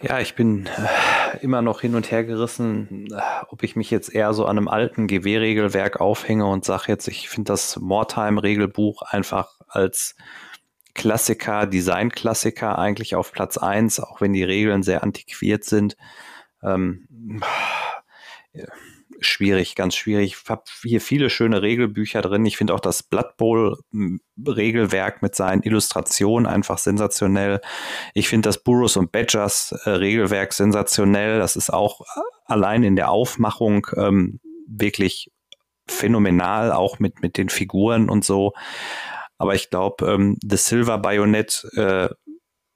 Ja, 0.00 0.18
ich 0.18 0.34
bin 0.34 0.66
äh, 0.66 1.38
immer 1.42 1.62
noch 1.62 1.80
hin 1.80 1.94
und 1.94 2.10
her 2.10 2.24
gerissen, 2.24 3.08
äh, 3.12 3.20
ob 3.48 3.62
ich 3.62 3.76
mich 3.76 3.90
jetzt 3.90 4.12
eher 4.12 4.34
so 4.34 4.46
an 4.46 4.58
einem 4.58 4.66
alten 4.66 5.06
GW-Regelwerk 5.06 6.00
aufhänge 6.00 6.44
und 6.46 6.64
sage 6.64 6.84
jetzt, 6.88 7.06
ich 7.06 7.28
finde 7.28 7.52
das 7.52 7.78
Mortime-Regelbuch 7.78 9.02
einfach 9.02 9.60
als 9.68 10.16
Klassiker, 10.94 11.66
Design-Klassiker 11.66 12.78
eigentlich 12.78 13.14
auf 13.14 13.32
Platz 13.32 13.56
eins, 13.56 14.00
auch 14.00 14.20
wenn 14.20 14.32
die 14.32 14.44
Regeln 14.44 14.82
sehr 14.82 15.02
antiquiert 15.02 15.64
sind. 15.64 15.96
Ähm, 16.62 17.08
schwierig, 19.20 19.74
ganz 19.74 19.94
schwierig. 19.94 20.36
Ich 20.36 20.50
habe 20.50 20.64
hier 20.82 21.00
viele 21.00 21.30
schöne 21.30 21.62
Regelbücher 21.62 22.22
drin. 22.22 22.46
Ich 22.46 22.56
finde 22.56 22.74
auch 22.74 22.80
das 22.80 23.02
Blood 23.02 23.36
Bowl 23.36 23.78
hm, 23.92 24.20
Regelwerk 24.46 25.22
mit 25.22 25.34
seinen 25.34 25.62
Illustrationen 25.62 26.46
einfach 26.46 26.78
sensationell. 26.78 27.60
Ich 28.14 28.28
finde 28.28 28.48
das 28.48 28.62
Burros 28.62 28.96
und 28.96 29.12
Badgers 29.12 29.72
äh, 29.84 29.90
Regelwerk 29.90 30.52
sensationell. 30.52 31.38
Das 31.38 31.56
ist 31.56 31.72
auch 31.72 32.00
äh, 32.00 32.20
allein 32.46 32.82
in 32.82 32.96
der 32.96 33.10
Aufmachung 33.10 33.86
ähm, 33.96 34.40
wirklich 34.66 35.30
phänomenal, 35.86 36.72
auch 36.72 36.98
mit, 36.98 37.22
mit 37.22 37.36
den 37.36 37.48
Figuren 37.48 38.08
und 38.08 38.24
so. 38.24 38.52
Aber 39.42 39.56
ich 39.56 39.70
glaube, 39.70 40.06
ähm, 40.06 40.38
The 40.40 40.56
Silver 40.56 40.98
Bayonet 40.98 41.66
äh, 41.74 42.08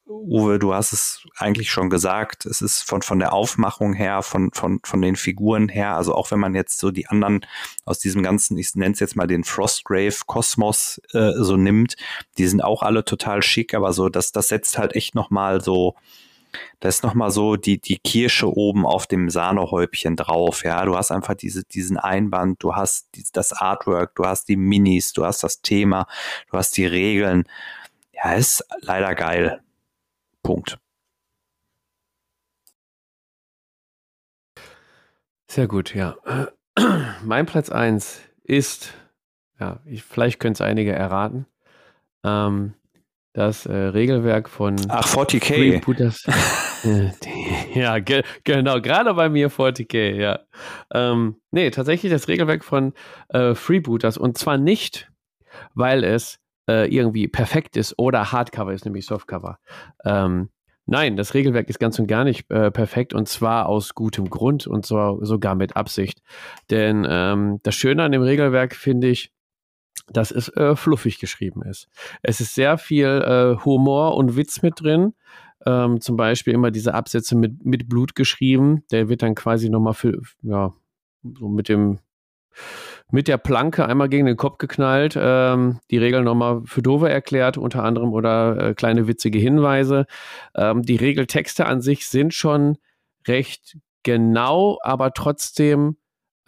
Uwe, 0.04 0.58
du 0.58 0.74
hast 0.74 0.92
es 0.92 1.24
eigentlich 1.36 1.70
schon 1.70 1.90
gesagt, 1.90 2.44
es 2.44 2.60
ist 2.60 2.82
von, 2.82 3.02
von 3.02 3.20
der 3.20 3.32
Aufmachung 3.32 3.92
her, 3.92 4.22
von, 4.22 4.50
von, 4.52 4.80
von 4.82 5.00
den 5.00 5.14
Figuren 5.14 5.68
her, 5.68 5.94
also 5.94 6.12
auch 6.12 6.32
wenn 6.32 6.40
man 6.40 6.56
jetzt 6.56 6.78
so 6.78 6.90
die 6.90 7.06
anderen 7.06 7.46
aus 7.84 8.00
diesem 8.00 8.24
ganzen, 8.24 8.58
ich 8.58 8.74
nenne 8.74 8.94
es 8.94 9.00
jetzt 9.00 9.14
mal 9.14 9.28
den 9.28 9.44
Frostgrave 9.44 10.16
Kosmos 10.26 11.00
äh, 11.12 11.34
so 11.36 11.56
nimmt, 11.56 11.94
die 12.36 12.48
sind 12.48 12.64
auch 12.64 12.82
alle 12.82 13.04
total 13.04 13.42
schick, 13.42 13.74
aber 13.74 13.92
so, 13.92 14.08
das, 14.08 14.32
das 14.32 14.48
setzt 14.48 14.76
halt 14.76 14.96
echt 14.96 15.14
nochmal 15.14 15.60
so, 15.60 15.94
das 16.80 16.96
ist 16.96 17.02
nochmal 17.02 17.30
so 17.30 17.56
die, 17.56 17.80
die 17.80 17.98
Kirsche 17.98 18.48
oben 18.54 18.86
auf 18.86 19.06
dem 19.06 19.30
Sahnehäubchen 19.30 20.16
drauf, 20.16 20.64
ja, 20.64 20.84
du 20.84 20.96
hast 20.96 21.10
einfach 21.10 21.34
diese, 21.34 21.64
diesen 21.64 21.96
Einband, 21.96 22.62
du 22.62 22.74
hast 22.74 23.14
die, 23.14 23.24
das 23.32 23.52
Artwork, 23.52 24.14
du 24.14 24.24
hast 24.24 24.48
die 24.48 24.56
Minis, 24.56 25.12
du 25.12 25.24
hast 25.24 25.42
das 25.42 25.62
Thema, 25.62 26.06
du 26.50 26.58
hast 26.58 26.76
die 26.76 26.86
Regeln, 26.86 27.44
ja, 28.12 28.32
ist 28.34 28.64
leider 28.80 29.14
geil. 29.14 29.60
Punkt. 30.42 30.78
Sehr 35.48 35.68
gut, 35.68 35.94
ja. 35.94 36.16
Mein 37.22 37.46
Platz 37.46 37.70
1 37.70 38.20
ist, 38.44 38.94
ja, 39.58 39.80
ich, 39.84 40.02
vielleicht 40.02 40.38
können 40.38 40.52
es 40.52 40.60
einige 40.60 40.92
erraten, 40.92 41.46
ähm, 42.24 42.74
das 43.36 43.66
äh, 43.66 43.74
Regelwerk 43.74 44.48
von 44.48 44.76
Ach, 44.88 45.06
40k. 45.06 45.74
ja, 47.74 47.98
ge 47.98 48.22
genau, 48.44 48.80
gerade 48.80 49.12
bei 49.12 49.28
mir 49.28 49.50
40k, 49.50 50.14
ja. 50.14 50.40
Ähm, 50.92 51.36
nee, 51.50 51.68
tatsächlich 51.70 52.10
das 52.10 52.28
Regelwerk 52.28 52.64
von 52.64 52.94
äh, 53.28 53.54
Freebooters 53.54 54.16
und 54.16 54.38
zwar 54.38 54.56
nicht, 54.56 55.12
weil 55.74 56.02
es 56.02 56.38
äh, 56.66 56.88
irgendwie 56.88 57.28
perfekt 57.28 57.76
ist 57.76 57.98
oder 57.98 58.32
Hardcover 58.32 58.72
ist, 58.72 58.86
nämlich 58.86 59.04
Softcover. 59.04 59.58
Ähm, 60.06 60.48
nein, 60.86 61.18
das 61.18 61.34
Regelwerk 61.34 61.68
ist 61.68 61.78
ganz 61.78 61.98
und 61.98 62.06
gar 62.06 62.24
nicht 62.24 62.50
äh, 62.50 62.70
perfekt 62.70 63.12
und 63.12 63.28
zwar 63.28 63.66
aus 63.66 63.94
gutem 63.94 64.30
Grund 64.30 64.66
und 64.66 64.86
zwar 64.86 65.18
sogar 65.20 65.56
mit 65.56 65.76
Absicht. 65.76 66.22
Denn 66.70 67.06
ähm, 67.06 67.60
das 67.62 67.74
Schöne 67.74 68.02
an 68.02 68.12
dem 68.12 68.22
Regelwerk 68.22 68.74
finde 68.74 69.08
ich, 69.08 69.35
dass 70.08 70.30
es 70.30 70.48
äh, 70.56 70.76
fluffig 70.76 71.18
geschrieben 71.18 71.62
ist. 71.62 71.88
Es 72.22 72.40
ist 72.40 72.54
sehr 72.54 72.78
viel 72.78 73.06
äh, 73.06 73.64
Humor 73.64 74.16
und 74.16 74.36
Witz 74.36 74.62
mit 74.62 74.80
drin. 74.80 75.14
Ähm, 75.64 76.00
zum 76.00 76.16
Beispiel 76.16 76.54
immer 76.54 76.70
diese 76.70 76.94
Absätze 76.94 77.36
mit, 77.36 77.64
mit 77.64 77.88
Blut 77.88 78.14
geschrieben. 78.14 78.84
Der 78.90 79.08
wird 79.08 79.22
dann 79.22 79.34
quasi 79.34 79.68
nochmal 79.68 79.94
für, 79.94 80.20
ja, 80.42 80.72
so 81.22 81.48
mit 81.48 81.68
dem 81.68 81.98
mit 83.10 83.28
der 83.28 83.38
Planke 83.38 83.86
einmal 83.86 84.08
gegen 84.08 84.26
den 84.26 84.36
Kopf 84.36 84.58
geknallt, 84.58 85.16
ähm, 85.18 85.78
die 85.90 85.98
Regeln 85.98 86.24
nochmal 86.24 86.62
für 86.64 86.82
Dove 86.82 87.08
erklärt, 87.08 87.56
unter 87.56 87.84
anderem 87.84 88.12
oder 88.12 88.70
äh, 88.70 88.74
kleine 88.74 89.06
witzige 89.06 89.38
Hinweise. 89.38 90.06
Ähm, 90.54 90.82
die 90.82 90.96
Regeltexte 90.96 91.66
an 91.66 91.80
sich 91.80 92.08
sind 92.08 92.34
schon 92.34 92.78
recht 93.28 93.78
genau, 94.02 94.78
aber 94.82 95.12
trotzdem 95.12 95.96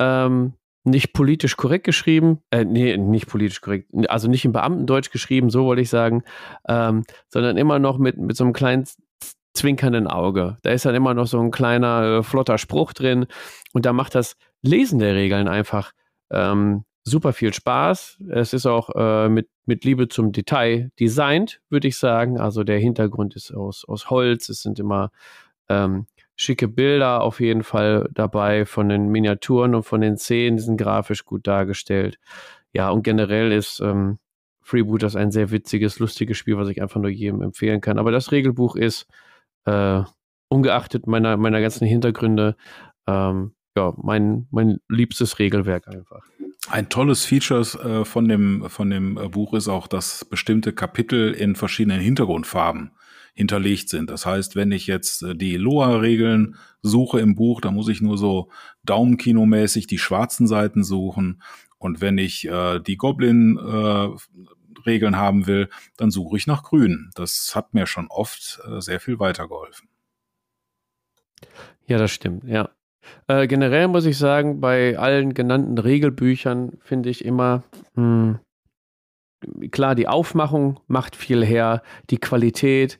ähm, 0.01 0.55
nicht 0.91 1.13
politisch 1.13 1.57
korrekt 1.57 1.85
geschrieben, 1.85 2.41
äh, 2.51 2.65
nee, 2.65 2.97
nicht 2.97 3.27
politisch 3.27 3.61
korrekt, 3.61 3.91
also 4.09 4.29
nicht 4.29 4.45
im 4.45 4.53
Beamtendeutsch 4.53 5.11
geschrieben, 5.11 5.51
so 5.51 5.65
wollte 5.65 5.83
ich 5.83 5.91
sagen, 5.91 6.23
ähm, 6.69 7.05
sondern 7.29 7.57
immer 7.57 7.79
noch 7.79 7.99
mit, 7.99 8.19
mit 8.19 8.37
so 8.37 8.45
einem 8.45 8.53
kleinen 8.53 8.85
zwinkernden 9.55 10.07
Auge. 10.07 10.59
Da 10.63 10.71
ist 10.71 10.85
dann 10.85 10.95
immer 10.95 11.15
noch 11.15 11.27
so 11.27 11.41
ein 11.41 11.51
kleiner, 11.51 12.19
äh, 12.19 12.23
flotter 12.23 12.59
Spruch 12.59 12.93
drin 12.93 13.27
und 13.73 13.87
da 13.87 13.93
macht 13.93 14.15
das 14.15 14.37
Lesen 14.63 14.99
der 14.99 15.15
Regeln 15.15 15.49
einfach 15.49 15.93
ähm, 16.31 16.85
super 17.05 17.33
viel 17.33 17.53
Spaß. 17.53 18.19
Es 18.31 18.53
ist 18.53 18.67
auch 18.67 18.91
äh, 18.95 19.29
mit, 19.29 19.49
mit 19.67 19.85
Liebe 19.85 20.09
zum 20.09 20.33
Detail 20.33 20.91
designt, 21.01 21.61
würde 21.71 21.89
ich 21.89 21.99
sagen. 21.99 22.39
Also 22.39 22.65
der 22.65 22.79
Hintergrund 22.79 23.35
ist 23.35 23.53
aus, 23.53 23.85
aus 23.87 24.11
Holz. 24.11 24.49
Es 24.49 24.63
sind 24.63 24.79
immer 24.79 25.11
ähm, 25.69 26.07
schicke 26.39 26.69
Bilder 26.69 27.23
auf 27.23 27.41
jeden 27.41 27.65
Fall 27.65 28.09
dabei 28.15 28.65
von 28.65 28.89
den 28.89 29.09
Miniaturen 29.09 29.75
und 29.75 29.83
von 29.83 30.01
den 30.01 30.17
Szenen. 30.17 30.57
Die 30.57 30.63
sind 30.63 30.77
grafisch 30.79 31.25
gut 31.25 31.47
dargestellt. 31.47 32.19
Ja, 32.73 32.91
und 32.91 33.03
generell 33.03 33.51
ist 33.51 33.81
ähm, 33.81 34.19
Freebooters 34.63 35.17
ein 35.17 35.33
sehr 35.33 35.51
witziges, 35.51 35.99
lustiges 35.99 36.39
Spiel, 36.39 36.57
was 36.57 36.69
ich 36.69 36.81
einfach 36.81 37.01
nur 37.01 37.11
jedem 37.11 37.43
empfehlen 37.43 37.81
kann. 37.81 37.99
Aber 37.99 38.13
das 38.13 38.31
Regelbuch 38.31 38.77
ist, 38.77 39.07
äh, 39.65 40.03
ungeachtet 40.49 41.07
meiner, 41.07 41.37
meiner 41.37 41.61
ganzen 41.61 41.87
Hintergründe, 41.87 42.57
ähm, 43.07 43.55
ja, 43.77 43.93
mein, 43.97 44.47
mein 44.51 44.79
liebstes 44.89 45.41
Regelwerk 45.41 45.89
einfach. 45.89 46.25
Ein 46.71 46.89
tolles 46.89 47.25
Feature 47.25 47.61
äh, 47.61 48.05
von 48.05 48.29
dem, 48.29 48.69
von 48.69 48.91
dem 48.91 49.17
äh, 49.17 49.29
Buch 49.29 49.55
ist 49.55 49.69
auch, 49.69 49.89
dass 49.89 50.25
bestimmte 50.25 50.73
Kapitel 50.73 51.33
in 51.33 51.57
verschiedenen 51.57 52.01
Hintergrundfarben 52.01 52.93
hinterlegt 53.39 53.89
sind. 53.89 54.11
Das 54.11 54.27
heißt, 54.27 54.57
wenn 54.57 54.73
ich 54.73 54.89
jetzt 54.89 55.23
äh, 55.23 55.37
die 55.37 55.57
Loa-Regeln 55.57 56.57
suche 56.83 57.21
im 57.21 57.37
Buch, 57.37 57.61
dann 57.61 57.75
muss 57.75 57.87
ich 57.87 58.01
nur 58.01 58.19
so 58.19 58.51
Daumenkinomäßig 58.83 59.87
die 59.87 59.99
schwarzen 59.99 60.49
Seiten 60.49 60.83
suchen. 60.83 61.41
Und 61.79 62.01
wenn 62.01 62.19
ich 62.19 62.49
äh, 62.49 62.81
die 62.81 62.97
Goblin-Regeln 62.97 65.15
äh, 65.15 65.17
haben 65.17 65.47
will, 65.47 65.69
dann 65.97 66.11
suche 66.11 66.37
ich 66.37 66.49
nach 66.49 66.65
grün. 66.65 67.13
Das 67.15 67.53
hat 67.55 67.75
mir 67.75 67.87
schon 67.87 68.09
oft 68.09 68.59
äh, 68.69 68.81
sehr 68.81 68.99
viel 68.99 69.21
weitergeholfen. 69.21 69.89
Ja, 71.87 71.97
das 71.97 72.11
stimmt, 72.11 72.43
ja. 72.43 72.71
Äh, 73.29 73.47
generell 73.47 73.87
muss 73.87 74.05
ich 74.05 74.19
sagen, 74.19 74.61
bei 74.61 74.99
allen 74.99 75.33
genannten 75.33 75.79
Regelbüchern 75.79 76.73
finde 76.81 77.09
ich 77.09 77.25
immer, 77.25 77.63
mh, 77.95 78.41
hm, 79.45 79.71
klar, 79.71 79.95
die 79.95 80.09
Aufmachung 80.09 80.81
macht 80.89 81.15
viel 81.15 81.45
her, 81.45 81.85
die 82.11 82.19
Qualität, 82.19 82.99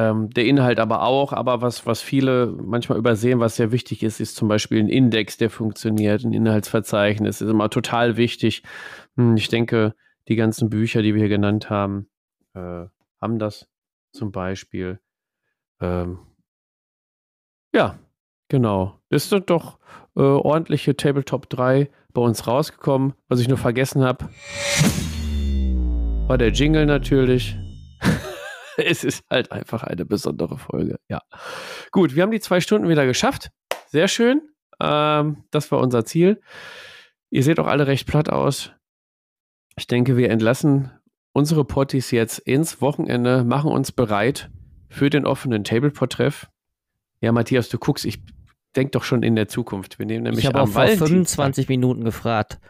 ähm, 0.00 0.30
der 0.30 0.46
Inhalt 0.46 0.80
aber 0.80 1.02
auch, 1.02 1.32
aber 1.32 1.60
was, 1.62 1.86
was 1.86 2.00
viele 2.00 2.46
manchmal 2.46 2.98
übersehen, 2.98 3.40
was 3.40 3.56
sehr 3.56 3.72
wichtig 3.72 4.02
ist, 4.02 4.20
ist 4.20 4.36
zum 4.36 4.48
Beispiel 4.48 4.78
ein 4.78 4.88
Index, 4.88 5.36
der 5.36 5.50
funktioniert, 5.50 6.24
ein 6.24 6.32
Inhaltsverzeichnis, 6.32 7.40
ist 7.40 7.48
immer 7.48 7.70
total 7.70 8.16
wichtig. 8.16 8.62
Hm, 9.16 9.36
ich 9.36 9.48
denke, 9.48 9.94
die 10.28 10.36
ganzen 10.36 10.70
Bücher, 10.70 11.02
die 11.02 11.14
wir 11.14 11.20
hier 11.20 11.28
genannt 11.28 11.70
haben, 11.70 12.08
äh, 12.54 12.86
haben 13.20 13.38
das 13.38 13.68
zum 14.12 14.32
Beispiel. 14.32 15.00
Ähm, 15.80 16.18
ja, 17.74 17.98
Genau. 18.50 18.98
Ist 19.10 19.32
doch 19.46 19.78
äh, 20.16 20.20
ordentliche 20.20 20.96
Tabletop 20.96 21.48
3 21.48 21.88
bei 22.12 22.20
uns 22.20 22.48
rausgekommen. 22.48 23.14
Was 23.28 23.40
ich 23.40 23.48
nur 23.48 23.58
vergessen 23.58 24.02
habe, 24.02 24.28
war 26.26 26.36
der 26.36 26.50
Jingle 26.50 26.84
natürlich. 26.84 27.56
es 28.86 29.04
ist 29.04 29.24
halt 29.30 29.52
einfach 29.52 29.82
eine 29.82 30.04
besondere 30.04 30.58
Folge. 30.58 30.98
Ja. 31.08 31.22
Gut, 31.90 32.14
wir 32.14 32.22
haben 32.22 32.30
die 32.30 32.40
zwei 32.40 32.60
Stunden 32.60 32.88
wieder 32.88 33.06
geschafft. 33.06 33.50
Sehr 33.88 34.08
schön. 34.08 34.42
Ähm, 34.80 35.44
das 35.50 35.70
war 35.72 35.80
unser 35.80 36.04
Ziel. 36.04 36.40
Ihr 37.30 37.42
seht 37.42 37.60
auch 37.60 37.66
alle 37.66 37.86
recht 37.86 38.06
platt 38.06 38.30
aus. 38.30 38.72
Ich 39.76 39.86
denke, 39.86 40.16
wir 40.16 40.30
entlassen 40.30 40.90
unsere 41.32 41.64
Potties 41.64 42.10
jetzt 42.10 42.38
ins 42.38 42.80
Wochenende, 42.80 43.44
machen 43.44 43.70
uns 43.70 43.92
bereit 43.92 44.50
für 44.88 45.10
den 45.10 45.26
offenen 45.26 45.64
Tableport-Treff. 45.64 46.48
Ja, 47.20 47.32
Matthias, 47.32 47.68
du 47.68 47.78
guckst, 47.78 48.04
ich 48.04 48.22
denk 48.76 48.92
doch 48.92 49.04
schon 49.04 49.22
in 49.22 49.36
der 49.36 49.48
Zukunft. 49.48 49.98
Wir 49.98 50.06
nehmen 50.06 50.24
nämlich 50.24 50.44
ich 50.44 50.46
habe 50.46 50.62
auch 50.62 50.68
vor 50.68 50.86
25 50.86 51.68
Minuten 51.68 52.04
gefragt, 52.04 52.60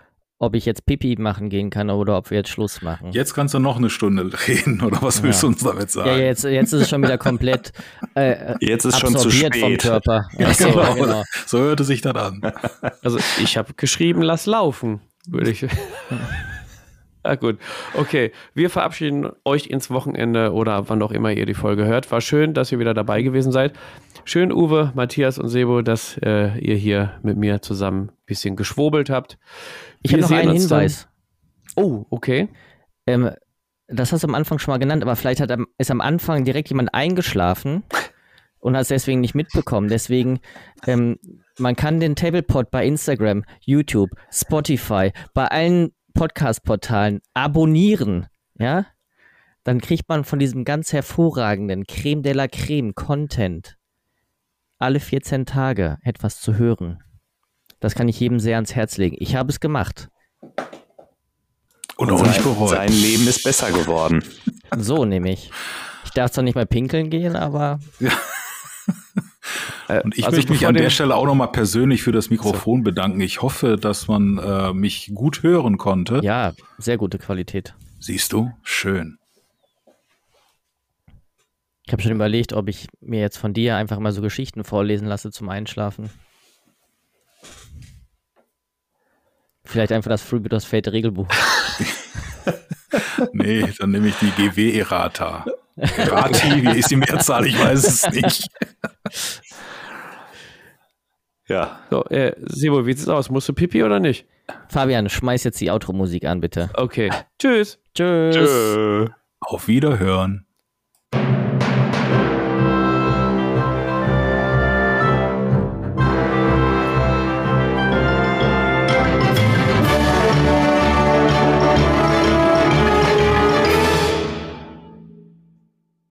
ob 0.40 0.54
ich 0.54 0.64
jetzt 0.64 0.86
Pipi 0.86 1.16
machen 1.18 1.50
gehen 1.50 1.68
kann 1.68 1.90
oder 1.90 2.16
ob 2.16 2.30
wir 2.30 2.38
jetzt 2.38 2.48
Schluss 2.48 2.80
machen. 2.80 3.12
Jetzt 3.12 3.34
kannst 3.34 3.52
du 3.52 3.58
noch 3.58 3.76
eine 3.76 3.90
Stunde 3.90 4.30
reden, 4.48 4.80
oder 4.80 5.00
was 5.02 5.22
willst 5.22 5.42
ja. 5.42 5.48
du 5.48 5.52
uns 5.52 5.62
damit 5.62 5.90
sagen? 5.90 6.08
Ja, 6.08 6.16
jetzt, 6.16 6.44
jetzt 6.44 6.72
ist 6.72 6.80
es 6.80 6.88
schon 6.88 7.02
wieder 7.02 7.18
komplett 7.18 7.72
äh, 8.14 8.54
jetzt 8.60 8.86
ist 8.86 8.98
schon 8.98 9.16
zu 9.16 9.30
spät. 9.30 9.56
vom 9.56 9.76
Körper. 9.76 10.28
Ja, 10.38 10.54
so, 10.54 10.70
genau. 10.70 10.94
genau. 10.94 11.24
so 11.46 11.58
hörte 11.58 11.84
sich 11.84 12.00
das 12.00 12.14
an. 12.14 12.40
Also 13.02 13.18
ich 13.42 13.58
habe 13.58 13.74
geschrieben, 13.74 14.22
lass 14.22 14.46
laufen, 14.46 15.00
würde 15.26 15.50
ich. 15.50 15.66
Ja, 17.24 17.34
gut. 17.34 17.58
Okay, 17.94 18.32
wir 18.54 18.70
verabschieden 18.70 19.30
euch 19.44 19.66
ins 19.66 19.90
Wochenende 19.90 20.52
oder 20.52 20.88
wann 20.88 21.02
auch 21.02 21.12
immer 21.12 21.32
ihr 21.32 21.44
die 21.44 21.54
Folge 21.54 21.84
hört. 21.84 22.10
War 22.10 22.20
schön, 22.20 22.54
dass 22.54 22.72
ihr 22.72 22.78
wieder 22.78 22.94
dabei 22.94 23.22
gewesen 23.22 23.52
seid. 23.52 23.74
Schön, 24.24 24.52
Uwe, 24.52 24.92
Matthias 24.94 25.38
und 25.38 25.48
Sebo, 25.48 25.82
dass 25.82 26.16
äh, 26.18 26.58
ihr 26.58 26.76
hier 26.76 27.18
mit 27.22 27.36
mir 27.36 27.60
zusammen 27.60 28.08
ein 28.08 28.26
bisschen 28.26 28.56
geschwobelt 28.56 29.10
habt. 29.10 29.38
Ich 30.02 30.12
habe 30.12 30.22
noch 30.22 30.30
einen 30.30 30.52
Hinweis. 30.52 31.08
Dann. 31.76 31.84
Oh, 31.84 32.06
okay. 32.10 32.48
Ähm, 33.06 33.30
das 33.88 34.12
hast 34.12 34.22
du 34.22 34.28
am 34.28 34.34
Anfang 34.34 34.58
schon 34.58 34.72
mal 34.72 34.78
genannt, 34.78 35.02
aber 35.02 35.16
vielleicht 35.16 35.40
hat, 35.40 35.50
ist 35.78 35.90
am 35.90 36.00
Anfang 36.00 36.44
direkt 36.44 36.68
jemand 36.68 36.94
eingeschlafen 36.94 37.82
und 38.60 38.76
hat 38.76 38.82
es 38.82 38.88
deswegen 38.88 39.20
nicht 39.20 39.34
mitbekommen. 39.34 39.88
Deswegen, 39.88 40.40
ähm, 40.86 41.18
man 41.58 41.76
kann 41.76 42.00
den 42.00 42.16
Tablepod 42.16 42.70
bei 42.70 42.86
Instagram, 42.86 43.44
YouTube, 43.60 44.10
Spotify, 44.30 45.12
bei 45.34 45.46
allen 45.46 45.92
Podcast-Portalen 46.12 47.20
abonnieren, 47.34 48.26
ja? 48.58 48.86
Dann 49.64 49.80
kriegt 49.80 50.08
man 50.08 50.24
von 50.24 50.38
diesem 50.38 50.64
ganz 50.64 50.92
hervorragenden 50.92 51.86
Creme 51.86 52.22
de 52.22 52.32
la 52.32 52.48
Creme 52.48 52.94
Content 52.94 53.76
alle 54.80 54.98
14 54.98 55.46
Tage 55.46 55.98
etwas 56.02 56.40
zu 56.40 56.56
hören. 56.56 57.02
Das 57.78 57.94
kann 57.94 58.08
ich 58.08 58.18
jedem 58.18 58.40
sehr 58.40 58.56
ans 58.56 58.74
Herz 58.74 58.96
legen. 58.96 59.16
Ich 59.20 59.36
habe 59.36 59.50
es 59.50 59.60
gemacht. 59.60 60.08
Und 61.96 62.10
auch 62.10 62.26
nicht 62.26 62.42
bereut. 62.42 62.70
Sein 62.70 62.92
Leben 62.92 63.28
ist 63.28 63.44
besser 63.44 63.70
geworden. 63.70 64.24
So 64.76 65.04
nämlich. 65.04 65.50
Ich 66.04 66.10
darf 66.12 66.30
zwar 66.30 66.44
nicht 66.44 66.54
mehr 66.54 66.64
pinkeln 66.64 67.10
gehen, 67.10 67.36
aber. 67.36 67.78
Ja. 68.00 68.12
Äh, 69.88 70.02
und 70.02 70.16
ich 70.16 70.24
also 70.24 70.36
möchte 70.36 70.52
mich 70.52 70.66
an 70.66 70.74
der 70.74 70.90
Stelle 70.90 71.14
auch 71.14 71.26
nochmal 71.26 71.52
persönlich 71.52 72.02
für 72.02 72.12
das 72.12 72.30
Mikrofon 72.30 72.80
so. 72.80 72.84
bedanken. 72.84 73.20
Ich 73.20 73.42
hoffe, 73.42 73.76
dass 73.76 74.08
man 74.08 74.38
äh, 74.38 74.72
mich 74.72 75.10
gut 75.14 75.42
hören 75.42 75.78
konnte. 75.78 76.20
Ja, 76.22 76.52
sehr 76.78 76.96
gute 76.96 77.18
Qualität. 77.18 77.74
Siehst 77.98 78.32
du? 78.32 78.52
Schön. 78.62 79.18
Ich 81.86 81.92
habe 81.92 82.02
schon 82.02 82.12
überlegt, 82.12 82.52
ob 82.52 82.68
ich 82.68 82.86
mir 83.00 83.20
jetzt 83.20 83.36
von 83.36 83.52
dir 83.52 83.76
einfach 83.76 83.98
mal 83.98 84.12
so 84.12 84.22
Geschichten 84.22 84.62
vorlesen 84.62 85.08
lasse 85.08 85.30
zum 85.30 85.48
Einschlafen. 85.48 86.10
Vielleicht 89.64 89.92
einfach 89.92 90.10
das 90.10 90.22
Freebooters 90.22 90.64
Fate 90.64 90.92
Regelbuch. 90.92 91.28
nee, 93.32 93.64
dann 93.78 93.90
nehme 93.90 94.08
ich 94.08 94.16
die 94.16 94.30
GW-Errata. 94.30 95.46
Errati, 95.80 96.62
wie 96.62 96.78
ist 96.78 96.90
die 96.90 96.96
Mehrzahl? 96.96 97.46
Ich 97.46 97.58
weiß 97.58 97.84
es 97.86 98.10
nicht. 98.10 98.48
ja. 101.48 101.80
So, 101.90 102.04
äh, 102.06 102.34
Sebo, 102.40 102.86
wie 102.86 102.92
sieht's 102.92 103.08
aus? 103.08 103.30
Musst 103.30 103.48
du 103.48 103.52
Pipi 103.52 103.82
oder 103.82 104.00
nicht? 104.00 104.26
Fabian, 104.68 105.08
schmeiß 105.08 105.44
jetzt 105.44 105.60
die 105.60 105.70
Outro-Musik 105.70 106.24
an, 106.24 106.40
bitte. 106.40 106.70
Okay. 106.74 107.10
Tschüss. 107.38 107.78
Tschüss. 107.94 108.34
Tschüss. 108.34 109.10
Auf 109.40 109.68
Wiederhören. 109.68 110.46